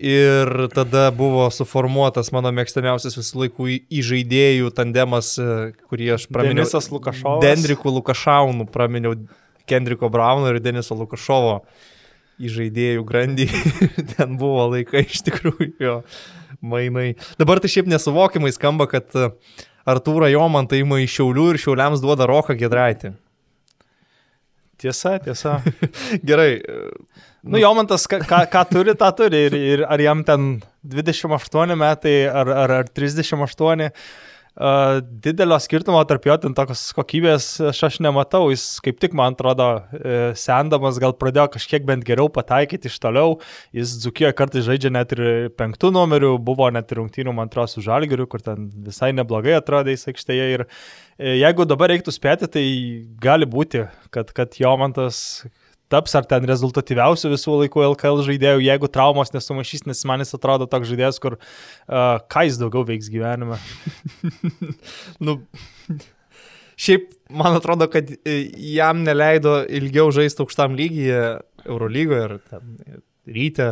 Ir 0.00 0.48
tada 0.72 1.10
buvo 1.12 1.44
suformuotas 1.52 2.30
mano 2.32 2.48
mėgstamiausias 2.56 3.18
visų 3.18 3.42
laikų 3.42 3.66
įžaidėjų 4.00 4.70
tandemas, 4.72 5.34
e, 5.36 5.74
kurį 5.90 6.14
aš 6.14 6.24
praminiau. 6.32 6.62
Denisas 6.62 6.88
Lukašovas. 6.88 7.42
Dendriku 7.44 7.92
Lukašaunu 7.92 8.64
praminiau 8.72 9.18
Kendriko 9.68 10.08
Brauno 10.08 10.48
ir 10.48 10.62
Deniso 10.64 10.96
Lukašovo 10.96 11.58
įžaidėjų 12.40 13.04
grandį. 13.04 13.50
Ten 14.14 14.38
buvo 14.40 14.70
laikai 14.72 15.04
iš 15.04 15.20
tikrųjų 15.28 15.74
jo 15.84 15.98
mainai. 16.64 17.10
Dabar 17.36 17.60
tai 17.60 17.68
šiaip 17.72 17.92
nesuvokiamai 17.92 18.54
skamba, 18.56 18.88
kad 18.88 19.12
uh, 19.20 19.34
Artūrą 19.88 20.28
Jomantą 20.30 20.78
įima 20.78 21.00
iš 21.00 21.18
Šiaulių 21.18 21.50
ir 21.54 21.60
Šiauliams 21.62 22.02
duoda 22.04 22.28
Roką 22.28 22.56
Gedraitį. 22.58 23.14
Tiesa, 24.80 25.18
tiesa. 25.20 25.58
Gerai. 26.28 26.62
Nu, 27.44 27.60
Jomantas, 27.60 28.06
ką, 28.08 28.22
ką, 28.24 28.40
ką 28.52 28.64
turi, 28.70 28.94
tą 28.96 29.10
turi. 29.16 29.44
Ir, 29.48 29.56
ir 29.74 29.84
ar 29.84 30.00
jam 30.00 30.24
ten 30.24 30.54
28 30.88 31.76
metai, 31.76 32.16
ar, 32.28 32.48
ar, 32.64 32.74
ar 32.80 32.88
38. 32.88 33.90
Uh, 34.60 34.98
didelio 35.24 35.56
skirtumo 35.56 36.02
tarp 36.04 36.26
jo 36.28 36.34
ten 36.42 36.52
tokios 36.52 36.82
kokybės 36.92 37.44
aš, 37.70 37.78
aš 37.86 37.94
nematau, 38.04 38.50
jis 38.52 38.64
kaip 38.84 38.98
tik 39.00 39.14
man 39.16 39.32
atrodo 39.32 39.68
uh, 39.80 40.34
sendamas 40.36 40.98
gal 41.00 41.14
pradėjo 41.16 41.46
kažkiek 41.54 41.86
bent 41.88 42.04
geriau 42.04 42.28
pataikyti 42.28 42.90
iš 42.90 42.98
toliau, 43.00 43.38
jis 43.72 43.94
dzukijoje 44.02 44.36
kartais 44.36 44.66
žaidžia 44.66 44.92
net 44.92 45.14
ir 45.16 45.22
penktų 45.56 45.94
numerių, 45.96 46.34
buvo 46.44 46.68
net 46.76 46.92
ir 46.92 47.00
rungtynių 47.00 47.32
man 47.38 47.48
atrodo 47.48 47.72
su 47.72 47.86
žalgiriu, 47.86 48.28
kur 48.28 48.44
ten 48.44 48.68
visai 48.84 49.14
neblogai 49.16 49.56
atrodė 49.56 49.96
jis 49.96 50.10
aikštėje. 50.12 50.50
Ir 50.58 50.66
uh, 50.66 50.76
jeigu 51.40 51.64
dabar 51.64 51.94
reiktų 51.94 52.12
spėti, 52.12 52.52
tai 52.52 52.66
gali 53.24 53.48
būti, 53.48 53.86
kad, 54.12 54.36
kad 54.36 54.60
jo 54.60 54.76
man 54.80 54.92
tas 54.92 55.40
taps 55.90 56.14
ar 56.18 56.26
ten 56.30 56.46
rezultatyviausių 56.48 57.32
visų 57.34 57.56
laikų 57.64 57.84
LKL 57.90 58.22
žaidėjų, 58.28 58.62
jeigu 58.64 58.90
traumos 58.92 59.34
nesumašys, 59.34 59.84
nes 59.88 60.04
man 60.08 60.22
jis 60.22 60.36
atrodo 60.38 60.68
toks 60.70 60.90
žaidėjas, 60.92 61.18
kur 61.22 61.36
uh, 61.36 62.20
ką 62.30 62.46
jis 62.46 62.60
daugiau 62.60 62.86
veiks 62.86 63.10
gyvenime. 63.12 63.58
nu, 65.26 65.40
šiaip 66.80 67.10
man 67.30 67.58
atrodo, 67.58 67.90
kad 67.92 68.10
e, 68.10 68.40
jam 68.74 69.04
neleido 69.06 69.60
ilgiau 69.66 70.12
žaisti 70.14 70.44
aukštam 70.44 70.78
lygyje 70.78 71.22
Eurolygoje 71.66 72.26
ir 72.28 72.36
ten 72.50 72.76
ryte. 73.30 73.70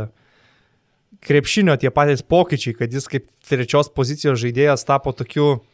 Krepšinio 1.25 1.75
tie 1.81 1.91
patys 1.91 2.23
pokyčiai, 2.23 2.77
kad 2.79 2.93
jis 2.95 3.09
kaip 3.11 3.25
trečios 3.47 3.89
pozicijos 3.91 4.39
žaidėjas 4.39 4.87
tapo 4.87 5.11
tokiu 5.17 5.65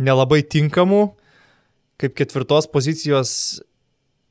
nelabai 0.00 0.40
tinkamu, 0.40 1.10
kaip 2.00 2.14
ketvirtos 2.16 2.70
pozicijos 2.72 3.32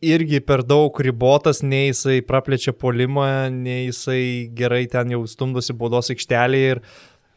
irgi 0.02 0.40
per 0.40 0.64
daug 0.64 0.96
ribotas, 1.04 1.62
nei 1.62 1.90
jisai 1.90 2.22
praplečia 2.26 2.74
polimą, 2.76 3.50
nei 3.52 3.88
jisai 3.90 4.50
gerai 4.56 4.86
ten 4.92 5.12
jau 5.14 5.26
stumdosi 5.28 5.76
baudos 5.76 6.12
aikštelėje 6.14 6.76
ir 6.76 6.82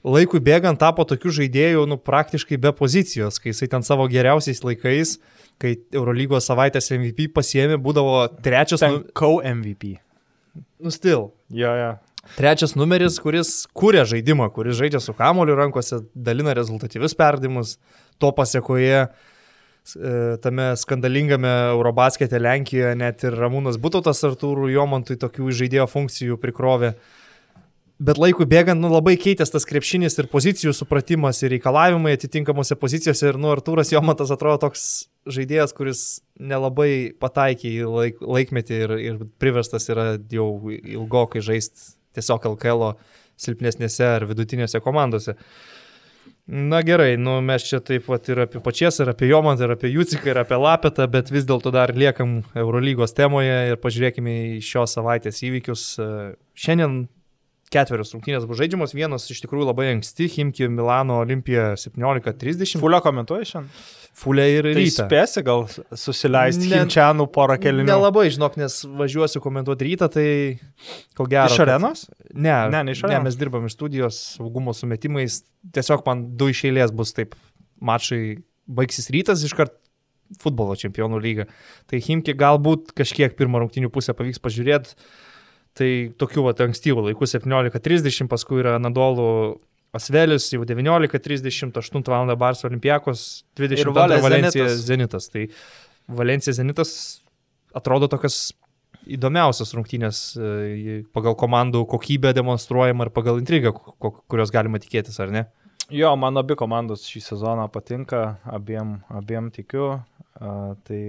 laikui 0.07 0.43
bėgant 0.43 0.79
tapo 0.83 1.07
tokių 1.07 1.35
žaidėjų, 1.41 1.87
nu, 1.91 1.99
praktiškai 1.99 2.59
be 2.63 2.73
pozicijos, 2.75 3.41
kai 3.43 3.53
jisai 3.53 3.71
ten 3.71 3.87
savo 3.87 4.07
geriausiais 4.11 4.63
laikais, 4.67 5.17
kai 5.63 5.77
Eurolygos 5.95 6.47
savaitės 6.51 6.91
MVP 6.95 7.29
pasiemė, 7.35 7.79
būdavo 7.83 8.25
trečias... 8.43 8.83
Nu... 8.87 9.03
Kau 9.15 9.41
MVP. 9.43 9.97
Nustil. 10.83 11.31
Jo, 11.55 11.75
jo. 11.79 11.93
Trečias 12.37 12.77
numeris, 12.79 13.19
kuris 13.23 13.65
kūrė 13.75 14.05
žaidimą, 14.07 14.47
kuris 14.55 14.79
žaidžia 14.79 15.03
su 15.03 15.15
kamoliu 15.19 15.57
rankose, 15.59 16.05
dalina 16.15 16.55
rezultatyvius 16.55 17.17
perdimus, 17.19 17.77
to 18.23 18.31
pasiekoje 18.35 19.01
uh, 19.09 19.31
tame 20.43 20.77
skandalingame 20.77 21.51
Eurobaskete 21.73 22.39
Lenkijoje 22.39 22.95
net 22.99 23.25
ir 23.27 23.35
Ramūnas 23.35 23.81
Butautas 23.83 24.23
Artūrų 24.29 24.71
Jomantui 24.71 25.19
tokių 25.19 25.51
žaidėjo 25.59 25.89
funkcijų 25.91 26.39
prikrovė. 26.43 26.93
Bet 28.03 28.19
laikui 28.19 28.47
bėgant, 28.51 28.81
nu, 28.83 28.89
labai 28.91 29.15
keitės 29.21 29.53
tas 29.53 29.67
krepšinis 29.69 30.17
ir 30.19 30.27
pozicijų 30.31 30.73
supratimas 30.75 31.39
ir 31.43 31.53
reikalavimai 31.55 32.17
atitinkamose 32.17 32.75
pozicijose. 32.79 33.29
Ir, 33.31 33.39
nu, 33.39 33.53
Artūras 33.55 33.93
Jomantas 33.95 34.33
atrodo 34.35 34.65
toks 34.65 34.87
žaidėjas, 35.31 35.75
kuris 35.77 36.05
nelabai 36.39 37.13
pataikė 37.23 37.71
į 37.71 37.91
laik, 37.91 38.23
laikmetį 38.23 38.81
ir, 38.87 38.97
ir 39.03 39.21
priverstas 39.43 39.87
yra 39.93 40.17
jau 40.35 40.49
ilgokai 40.71 41.45
žaisti 41.45 41.93
tiesiog 42.17 42.49
LKL 42.55 42.97
silpnesnėse 43.43 44.09
ar 44.19 44.27
vidutinėse 44.31 44.83
komandose. 44.83 45.37
Uh, 45.37 45.72
Na 46.47 46.81
gerai, 46.83 47.15
nu 47.17 47.37
mes 47.41 47.63
čia 47.63 47.79
taip 47.79 48.09
pat 48.11 48.27
ir 48.33 48.41
apie 48.43 48.61
pačias, 48.65 48.97
ir 48.99 49.13
apie 49.13 49.29
Jomantą, 49.31 49.69
ir 49.69 49.77
apie 49.77 49.93
Juciką, 49.93 50.33
ir 50.33 50.41
apie 50.43 50.59
Lapetą, 50.59 51.07
bet 51.07 51.31
vis 51.31 51.47
dėlto 51.47 51.71
dar 51.71 51.93
liekam 51.95 52.41
Eurolygos 52.59 53.15
temoje 53.15 53.55
ir 53.71 53.79
pažiūrėkime 53.79 54.35
į 54.57 54.63
šios 54.67 54.97
savaitės 54.99 55.39
įvykius. 55.47 55.85
Šiandien 56.59 57.05
ketverios 57.73 58.13
rungtynės 58.15 58.47
bus 58.49 58.61
žaidžiamos, 58.61 58.95
vienos 58.97 59.27
iš 59.33 59.41
tikrųjų 59.45 59.71
labai 59.71 59.89
anksti, 59.95 60.29
Himki 60.33 60.69
Milano 60.71 61.19
Olimpija 61.23 61.73
17.30. 61.81 62.81
Fulio 62.83 63.01
komentuoja 63.05 63.49
šiandien? 63.49 63.85
Fulė 64.23 64.45
ir 64.53 64.67
tai 64.69 64.75
rytą. 64.77 65.07
Spėsi 65.09 65.43
gal 65.47 65.63
susileisti 65.97 66.67
ne, 66.69 66.83
Himčianų 66.83 67.27
porą 67.33 67.57
kelinių? 67.61 67.89
Nelabai, 67.89 68.27
žinok, 68.35 68.59
nes 68.61 68.83
važiuosiu 69.01 69.41
komentuoti 69.41 69.89
rytą, 69.89 70.11
tai 70.13 70.27
ko 71.17 71.25
gero. 71.33 71.49
Iš 71.49 71.63
arenos? 71.65 72.05
Kad... 72.11 72.35
Ne, 72.37 72.57
ne, 72.75 72.83
ne 72.85 72.93
iš 72.93 73.01
arenos. 73.07 73.15
Ne, 73.15 73.23
mes 73.31 73.39
dirbam 73.41 73.65
iš 73.69 73.79
studijos 73.79 74.19
saugumo 74.35 74.77
sumetimais. 74.77 75.41
Tiesiog 75.73 76.05
man 76.05 76.27
du 76.37 76.51
iš 76.53 76.67
eilės 76.69 76.93
bus 76.93 77.17
taip, 77.17 77.33
mačai 77.81 78.21
baigsis 78.69 79.09
rytas 79.15 79.47
iškart 79.49 79.79
futbolo 80.43 80.77
čempionų 80.79 81.21
lyga. 81.23 81.49
Tai 81.89 82.01
Himki 82.05 82.37
galbūt 82.39 82.93
kažkiek 82.99 83.33
pirmą 83.39 83.65
rungtinių 83.65 83.89
pusę 83.93 84.13
pavyks 84.17 84.41
pažiūrėti. 84.45 84.97
Tai 85.79 85.91
tokių 86.21 86.47
va, 86.47 86.53
ankstyvų 86.67 87.07
laikų 87.09 87.29
17.30, 87.31 88.29
paskui 88.29 88.61
yra 88.61 88.77
Nadolų 88.83 89.29
Asvelis 89.97 90.49
jau 90.53 90.65
19.30, 90.69 91.73
8 91.77 92.09
val. 92.09 92.33
Barso 92.41 92.69
Olimpijakos, 92.69 93.45
20 93.61 93.93
val. 93.93 94.17
Valencija 94.25 94.69
Zenitas. 94.69 94.87
Zenitas. 94.89 95.29
Tai 95.33 96.17
Valencija 96.21 96.57
Zenitas 96.57 96.93
atrodo 97.77 98.09
tokias 98.13 98.53
įdomiausias 99.03 99.73
rungtynės 99.75 100.21
e, 100.39 101.01
pagal 101.15 101.35
komandų 101.39 101.83
kokybę 101.91 102.33
demonstruojama 102.37 103.09
ir 103.09 103.13
pagal 103.15 103.41
intrigą, 103.41 103.73
kurios 103.73 104.53
galima 104.55 104.81
tikėtis, 104.83 105.19
ar 105.21 105.33
ne? 105.35 105.47
Jo, 105.93 106.15
man 106.17 106.39
abi 106.41 106.57
komandos 106.57 107.05
šį 107.11 107.21
sezoną 107.27 107.67
patinka, 107.73 108.39
abiem, 108.49 109.01
abiem 109.13 109.51
tikiu. 109.53 109.99
Uh, 110.41 110.73
tai 110.87 111.01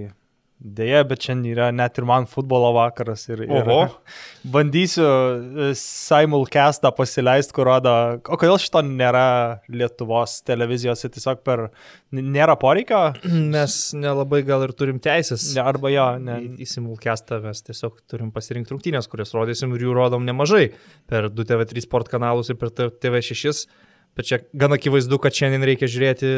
Deja, 0.64 1.02
bet 1.04 1.20
šiandien 1.26 1.52
yra 1.52 1.66
net 1.76 1.98
ir 2.00 2.06
man 2.08 2.24
futbolo 2.24 2.70
vakaras 2.72 3.26
ir, 3.28 3.42
ir 3.44 3.66
bandysiu 4.54 5.04
e, 5.04 5.66
simulcastą 5.76 6.88
pasileisti, 6.96 7.52
kur 7.52 7.68
rodo, 7.68 7.92
o 8.24 8.38
kodėl 8.40 8.56
šito 8.62 8.80
nėra 8.86 9.26
Lietuvos 9.68 10.38
televizijos, 10.48 11.04
tiesiog 11.04 11.42
per, 11.44 11.66
nėra 12.16 12.56
poreikio? 12.60 13.02
Mes 13.54 13.76
nelabai 13.92 14.40
gal 14.48 14.64
ir 14.64 14.72
turim 14.72 15.02
teisės. 15.04 15.50
Ne, 15.52 15.66
arba 15.68 15.92
jo, 15.92 16.06
ne. 16.24 16.40
Į, 16.46 16.50
į 16.64 16.70
simulcastą 16.70 17.42
mes 17.44 17.60
tiesiog 17.68 18.00
turim 18.08 18.32
pasirinkti 18.32 18.72
rungtynės, 18.72 19.10
kurias 19.12 19.36
rodysim 19.36 19.76
ir 19.76 19.84
jų 19.84 19.98
rodom 20.00 20.24
nemažai 20.24 20.70
per 21.12 21.28
2TV3 21.28 21.84
sport 21.84 22.08
kanalus 22.08 22.48
ir 22.48 22.56
per 22.56 22.72
TV6 22.72 23.66
Bet 24.14 24.28
čia 24.28 24.38
gan 24.54 24.74
akivaizdu, 24.76 25.18
kad 25.18 25.34
šiandien 25.34 25.64
reikia 25.66 25.88
žiūrėti 25.90 26.28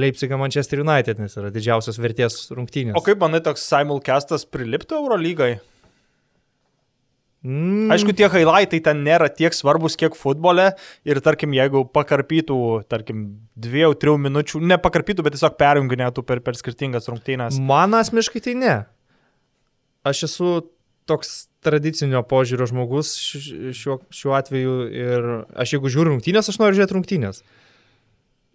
Leipzigą 0.00 0.38
Manchester 0.40 0.80
United, 0.80 1.20
nes 1.20 1.36
yra 1.36 1.50
didžiausios 1.52 2.00
vertės 2.00 2.38
rungtynės. 2.56 2.96
O 2.96 3.04
kaip 3.04 3.20
manai 3.20 3.42
toks 3.44 3.66
simulcastas 3.68 4.46
priliptų 4.48 5.02
Eurolygai? 5.02 5.56
Mm. 7.46 7.92
Aišku, 7.94 8.10
tie 8.16 8.26
highlightai 8.32 8.80
ten 8.82 9.04
nėra 9.06 9.28
tiek 9.30 9.54
svarbus, 9.54 9.94
kiek 10.00 10.16
futbole 10.18 10.72
ir 11.06 11.20
tarkim, 11.22 11.52
jeigu 11.54 11.84
pakarpytų, 11.94 12.58
tarkim, 12.90 13.26
dviejų, 13.54 13.92
trijų 14.02 14.16
minučių, 14.24 14.62
nepakarpytų, 14.72 15.22
bet 15.22 15.36
tiesiog 15.36 15.54
perjunginėtų 15.60 16.24
per, 16.26 16.40
per 16.42 16.58
skirtingas 16.58 17.06
rungtynės. 17.12 17.60
Man 17.62 17.94
asmeniškai 17.94 18.42
tai 18.48 18.56
ne. 18.58 18.74
Aš 20.06 20.24
esu 20.26 20.50
toks 21.06 21.46
tradicinio 21.66 22.22
požiūrio 22.26 22.68
žmogus 22.70 23.12
šiuo, 23.74 24.00
šiuo 24.14 24.34
atveju 24.38 24.74
ir 24.94 25.30
aš 25.58 25.76
jeigu 25.76 25.92
žiūriu 25.92 26.14
rungtynės, 26.14 26.50
aš 26.50 26.60
noriu 26.62 26.78
žiūrėti 26.78 26.96
rungtynės. 26.98 27.40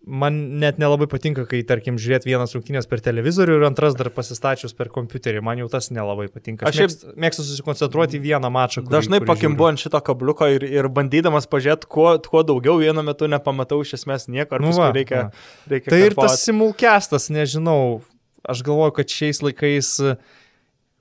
Man 0.01 0.37
net 0.57 0.79
nelabai 0.81 1.05
patinka, 1.05 1.43
kai, 1.45 1.59
tarkim, 1.67 1.99
žiūrėti 2.01 2.31
vienas 2.31 2.55
rungtynės 2.55 2.87
per 2.89 3.03
televizorių 3.05 3.59
ir 3.59 3.65
antras 3.67 3.93
dar 3.93 4.09
pasistačius 4.15 4.73
per 4.73 4.89
kompiuterį. 4.89 5.43
Man 5.45 5.61
jau 5.61 5.67
tas 5.69 5.91
nelabai 5.93 6.25
patinka. 6.33 6.65
Aš, 6.65 6.73
aš 6.73 6.81
mėgstu, 6.81 7.11
mėgstu 7.21 7.45
susikoncentruoti 7.45 8.17
į 8.17 8.23
vieną 8.23 8.49
mačą. 8.49 8.81
Kurį, 8.81 8.95
dažnai 8.95 9.19
pakimbu 9.21 9.69
ant 9.69 9.83
šito 9.83 10.01
kabliuko 10.07 10.49
ir, 10.55 10.65
ir 10.65 10.89
bandydamas 10.89 11.45
pažiūrėti, 11.51 11.85
kuo, 11.93 12.15
kuo 12.25 12.41
daugiau 12.47 12.81
vienu 12.81 13.05
metu 13.05 13.29
nepamatau 13.29 13.83
iš 13.85 13.99
esmės 13.99 14.25
nieko. 14.25 14.57
Nu 14.63 14.73
va, 14.73 14.89
reikia, 14.95 15.27
reikia 15.69 15.93
tai 15.93 16.01
ir 16.07 16.17
tas 16.17 16.41
simulkestas, 16.47 17.29
nežinau. 17.29 18.01
Aš 18.41 18.65
galvoju, 18.65 18.97
kad 18.97 19.13
šiais 19.13 19.45
laikais 19.45 19.99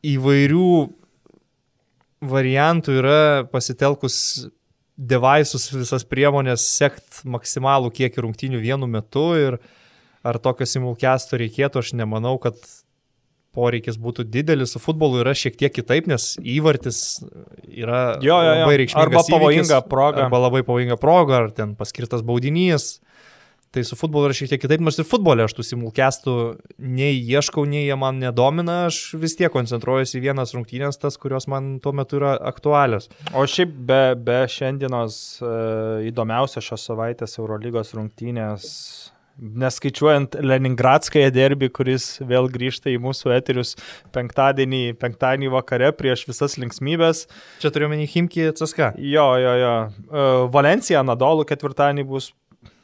įvairių 0.05 0.75
variantų 2.21 2.97
yra 3.01 3.21
pasitelkus 3.51 4.17
devaisus, 5.01 5.71
visas 5.73 6.05
priemonės, 6.05 6.67
sekt 6.77 7.23
maksimalų 7.25 7.93
kiekį 7.97 8.27
rungtynių 8.27 8.61
vienu 8.61 8.89
metu 8.91 9.31
ir 9.39 9.57
ar 10.27 10.37
tokio 10.43 10.69
simulkesto 10.69 11.41
reikėtų, 11.41 11.81
aš 11.81 11.95
nemanau, 11.97 12.37
kad 12.43 12.59
poreikis 13.57 13.97
būtų 13.99 14.27
didelis, 14.31 14.75
su 14.75 14.83
futbolu 14.83 15.23
yra 15.25 15.33
šiek 15.35 15.57
tiek 15.59 15.73
kitaip, 15.75 16.07
nes 16.11 16.35
įvartis 16.39 17.21
yra 17.67 18.21
jo, 18.23 18.37
jo, 18.37 18.41
jo. 18.45 18.59
labai 18.63 18.77
reikšmingas. 18.83 19.07
Arba 19.09 19.25
pavojinga 19.27 19.81
proga. 19.89 20.27
Arba 20.27 20.43
labai 20.45 20.63
pavojinga 20.67 20.99
proga, 21.01 21.41
ar 21.45 21.55
ten 21.57 21.75
paskirtas 21.79 22.23
baudinys. 22.27 22.99
Tai 23.71 23.85
su 23.87 23.95
futbolu 23.95 24.27
yra 24.27 24.35
šiek 24.35 24.49
tiek 24.51 24.61
kitaip, 24.65 24.83
nors 24.83 24.97
ir 24.99 25.07
futbolė 25.07 25.45
aš 25.47 25.53
tų 25.55 25.65
simulkestų 25.69 26.33
nei 26.83 27.21
ieškau, 27.23 27.63
nei 27.71 27.85
jie 27.85 27.95
man 27.95 28.19
nedomina, 28.19 28.89
aš 28.89 29.13
vis 29.23 29.37
tiek 29.39 29.53
koncentruojuosi 29.55 30.17
į 30.19 30.25
vienas 30.25 30.57
rungtynės, 30.57 30.99
tas, 30.99 31.15
kurios 31.23 31.47
man 31.51 31.77
tuo 31.85 31.93
metu 31.95 32.19
yra 32.19 32.33
aktualios. 32.51 33.07
O 33.31 33.45
šiaip 33.47 33.77
be, 33.87 34.01
be 34.19 34.41
šiandienos 34.51 35.21
e, 35.39 35.53
įdomiausia 36.11 36.65
šios 36.67 36.89
savaitės 36.91 37.39
Eurolygos 37.39 37.95
rungtynės 37.95 38.67
neskaičiuojant 39.41 40.35
Leningradskąją 40.43 41.31
derbį, 41.33 41.71
kuris 41.79 42.09
vėl 42.27 42.51
grįžta 42.53 42.91
į 42.91 42.99
mūsų 43.07 43.33
eterius 43.37 43.77
penktadienį, 44.15 44.83
penktadienį 45.01 45.55
vakare 45.55 45.93
prieš 45.97 46.27
visas 46.29 46.59
linksmybės. 46.61 47.23
Čia 47.63 47.71
turiu 47.71 47.89
menį 47.95 48.11
Himki 48.17 48.51
CSK. 48.51 48.93
Jo, 48.99 49.31
jo, 49.41 49.57
jo. 49.63 49.73
E, 50.11 50.29
Valencija, 50.59 51.07
Nadolų 51.07 51.47
ketvirtadienį 51.55 52.09
bus 52.11 52.33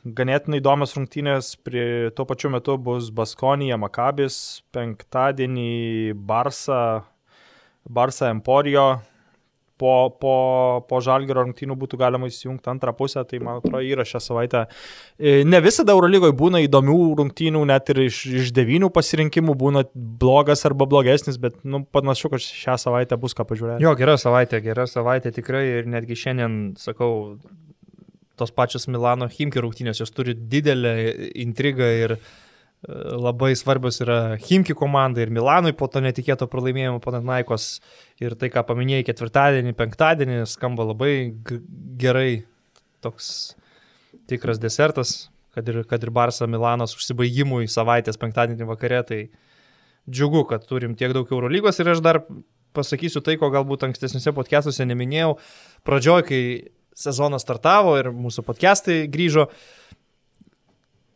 ganėtinai 0.06 0.60
įdomios 0.60 0.94
rungtynės, 0.96 1.54
prie 1.66 2.12
tuo 2.14 2.26
pačiu 2.28 2.52
metu 2.54 2.76
bus 2.78 3.10
Baskonija, 3.14 3.78
Makabis, 3.80 4.62
penktadienį 4.74 6.14
Barsa, 6.28 6.80
Barsa 7.86 8.30
Emporio, 8.30 8.86
po, 9.76 10.16
po, 10.20 10.36
po 10.88 11.00
žalgerio 11.04 11.42
rungtynių 11.44 11.76
būtų 11.76 11.98
galima 12.00 12.30
įsijungti 12.30 12.70
antrą 12.72 12.94
pusę, 12.96 13.24
tai 13.28 13.40
man 13.44 13.60
atrodo 13.60 13.82
yra 13.84 14.06
šią 14.08 14.22
savaitę. 14.24 14.64
E, 15.18 15.42
ne 15.44 15.60
visada 15.64 15.92
Eurolygoje 15.96 16.36
būna 16.36 16.62
įdomių 16.64 16.96
rungtynių, 17.20 17.64
net 17.68 17.92
ir 17.92 18.00
iš, 18.06 18.22
iš 18.42 18.54
devynių 18.56 18.90
pasirinkimų 18.94 19.56
būna 19.60 19.84
blogas 19.94 20.64
arba 20.68 20.88
blogesnis, 20.88 21.36
bet 21.42 21.60
nu, 21.68 21.82
panašu, 21.84 22.32
kad 22.32 22.44
šią 22.44 22.78
savaitę 22.86 23.20
bus 23.20 23.36
ką 23.36 23.44
pažiūrėti. 23.50 23.84
Jo, 23.84 23.92
gera 23.98 24.16
savaitė, 24.20 24.62
gera 24.64 24.88
savaitė 24.90 25.34
tikrai 25.36 25.66
ir 25.80 25.92
netgi 25.92 26.18
šiandien, 26.24 26.60
sakau, 26.80 27.36
tos 28.36 28.52
pačios 28.52 28.88
Milano 28.88 29.28
Himki 29.32 29.62
rungtynės, 29.62 30.02
jos 30.02 30.12
turi 30.12 30.34
didelę 30.36 30.92
intrigą 31.46 31.88
ir 32.04 32.16
uh, 32.16 32.26
labai 32.86 33.56
svarbios 33.56 34.00
yra 34.04 34.36
Himki 34.38 34.74
komandai 34.76 35.24
ir 35.26 35.30
Milanui 35.34 35.72
po 35.76 35.88
to 35.88 36.00
netikėto 36.04 36.46
pralaimėjimo 36.50 37.00
Panatnaikos 37.02 37.80
ir 38.22 38.36
tai, 38.38 38.50
ką 38.52 38.62
paminėjai 38.68 39.06
ketvirtadienį, 39.08 39.72
penktadienį, 39.78 40.42
skamba 40.50 40.86
labai 40.92 41.32
gerai, 41.98 42.44
toks 43.02 43.56
tikras 44.30 44.60
desertas, 44.62 45.30
kad 45.56 45.66
ir, 45.72 45.82
kad 45.88 46.04
ir 46.04 46.12
Barsa 46.14 46.46
Milanas 46.46 46.94
užsibaigimui 46.98 47.66
savaitės 47.70 48.20
penktadienį 48.20 48.68
vakare, 48.68 49.02
tai 49.08 49.20
džiugu, 50.06 50.44
kad 50.50 50.68
turim 50.68 50.94
tiek 50.94 51.16
daug 51.16 51.30
Eurolygos. 51.32 51.80
Ir 51.80 51.90
aš 51.96 52.04
dar 52.04 52.22
pasakysiu 52.76 53.24
tai, 53.24 53.38
ko 53.40 53.48
galbūt 53.50 53.88
ankstesniuose 53.88 54.34
podcastuose 54.36 54.86
neminėjau. 54.86 55.38
Pradžioj, 55.88 56.26
kai 56.28 56.42
sezonas 56.96 57.44
startavo 57.44 57.96
ir 58.00 58.08
mūsų 58.14 58.44
podcastai 58.46 59.02
grįžo, 59.12 59.50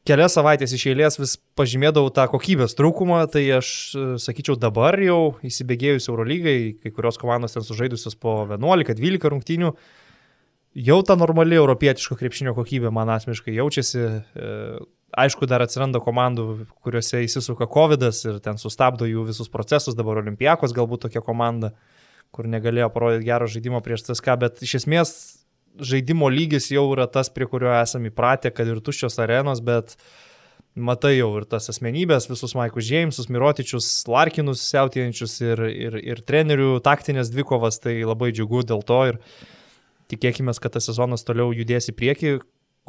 kelias 0.08 0.34
savaitės 0.36 0.74
iš 0.76 0.86
eilės 0.90 1.18
vis 1.20 1.36
pažymėdavau 1.58 2.12
tą 2.14 2.26
kokybės 2.32 2.76
trūkumą, 2.78 3.22
tai 3.32 3.44
aš 3.56 3.70
e, 3.94 4.04
sakyčiau 4.20 4.58
dabar 4.60 4.98
jau 5.00 5.36
įsibėgėjus 5.46 6.08
Eurolygai, 6.10 6.58
kai 6.82 6.92
kurios 6.94 7.20
komandos 7.20 7.56
ten 7.56 7.66
sužaidusios 7.66 8.16
po 8.20 8.42
11-12 8.50 9.32
rungtynių, 9.34 9.72
jau 10.90 11.00
ta 11.06 11.16
normali 11.20 11.58
europietiško 11.58 12.16
krepšinio 12.20 12.56
kokybė 12.58 12.92
man 12.94 13.12
asmeniškai 13.16 13.56
jaučiasi. 13.56 14.00
E, 14.00 14.56
aišku, 15.20 15.48
dar 15.50 15.64
atsiranda 15.64 15.98
komandų, 16.02 16.68
kuriuose 16.84 17.24
įsisuka 17.24 17.66
COVID 17.70 18.04
ir 18.06 18.36
ten 18.44 18.60
sustabdo 18.62 19.08
jų 19.08 19.26
visus 19.32 19.50
procesus, 19.50 19.96
dabar 19.98 20.20
Olimpijakos 20.20 20.74
galbūt 20.76 21.08
tokia 21.08 21.22
komanda, 21.24 21.72
kur 22.30 22.46
negalėjo 22.46 22.92
parodyti 22.94 23.26
gero 23.26 23.48
žaidimo 23.50 23.82
prieš 23.82 24.06
CSK, 24.06 24.36
bet 24.38 24.62
iš 24.62 24.76
esmės 24.82 25.39
žaidimo 25.78 26.28
lygis 26.32 26.70
jau 26.72 26.86
yra 26.94 27.06
tas, 27.10 27.30
prie 27.32 27.46
kurio 27.50 27.70
esame 27.78 28.10
įpratę, 28.10 28.52
kad 28.54 28.68
ir 28.68 28.80
tuščios 28.84 29.18
arenos, 29.22 29.62
bet 29.64 29.96
matai 30.74 31.16
jau 31.16 31.30
ir 31.38 31.46
tas 31.50 31.70
asmenybės, 31.72 32.28
visus 32.30 32.54
Maikus 32.58 32.86
Džeimsus, 32.86 33.30
Mirotičius, 33.32 33.88
Larkinus 34.10 34.62
siautėjančius 34.70 35.38
ir, 35.44 35.64
ir, 35.70 35.98
ir 36.14 36.22
trenerių 36.26 36.78
taktinės 36.84 37.32
dvikovas, 37.32 37.80
tai 37.82 38.00
labai 38.06 38.30
džiugu 38.34 38.64
dėl 38.68 38.84
to 38.86 39.00
ir 39.12 39.20
tikėkime, 40.10 40.54
kad 40.58 40.74
tas 40.74 40.88
sezonas 40.90 41.26
toliau 41.26 41.54
judės 41.54 41.90
į 41.90 41.96
priekį. 41.98 42.38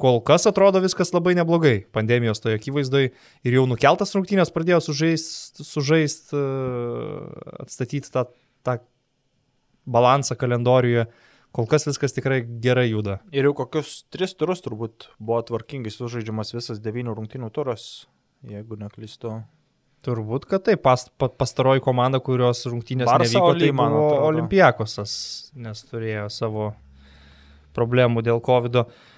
Kol 0.01 0.21
kas 0.25 0.47
atrodo 0.49 0.79
viskas 0.81 1.11
labai 1.13 1.33
neblogai 1.37 1.81
pandemijos 1.93 2.39
toje 2.41 2.57
akivaizdoje 2.57 3.09
ir 3.45 3.57
jau 3.57 3.65
nukeltas 3.69 4.15
rungtynės 4.15 4.49
pradėjo 4.55 4.79
sužaist, 4.87 5.59
sužaist 5.67 6.31
atstatyti 6.31 8.09
tą, 8.09 8.23
tą 8.65 8.79
balansą 9.85 10.37
kalendoriuje 10.39 11.05
kol 11.55 11.67
kas 11.67 11.87
viskas 11.87 12.15
tikrai 12.15 12.41
gerai 12.63 12.89
juda. 12.89 13.19
Ir 13.35 13.49
jau 13.49 13.55
kokius 13.63 14.01
tris 14.13 14.35
turus 14.37 14.63
turbūt 14.63 15.11
buvo 15.19 15.41
tvarkingai 15.47 15.91
sužaidžiamas 15.93 16.55
visas 16.55 16.81
devynių 16.83 17.15
rungtynių 17.17 17.51
turas, 17.53 18.05
jeigu 18.47 18.79
neklystu. 18.79 19.41
Turbūt, 20.01 20.47
kad 20.49 20.63
tai 20.65 20.79
pas, 20.81 21.03
pa, 21.21 21.27
pastaroji 21.29 21.83
komanda, 21.85 22.17
kurios 22.23 22.63
rungtynės 22.65 23.05
Barsa, 23.05 23.37
nevyko, 23.37 23.53
tai 23.59 23.69
man 23.77 23.93
Olimpiakosas, 24.31 25.11
nes 25.53 25.83
turėjo 25.91 26.25
savo 26.33 26.71
problemų 27.77 28.23
dėl 28.25 28.41
COVID. 28.41 28.81
-o. 28.81 29.09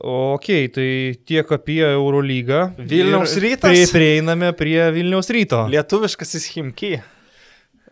Ok, 0.00 0.46
tai 0.72 1.14
tiek 1.28 1.52
apie 1.52 1.80
Eurolygą. 1.84 2.72
Vilniaus 2.78 3.36
rytas. 3.36 3.70
Prie, 3.70 3.86
prieiname 3.92 4.52
prie 4.56 4.90
Vilniaus 4.92 5.28
ryto. 5.28 5.66
Lietuviškasis 5.68 6.46
Himki. 6.54 7.00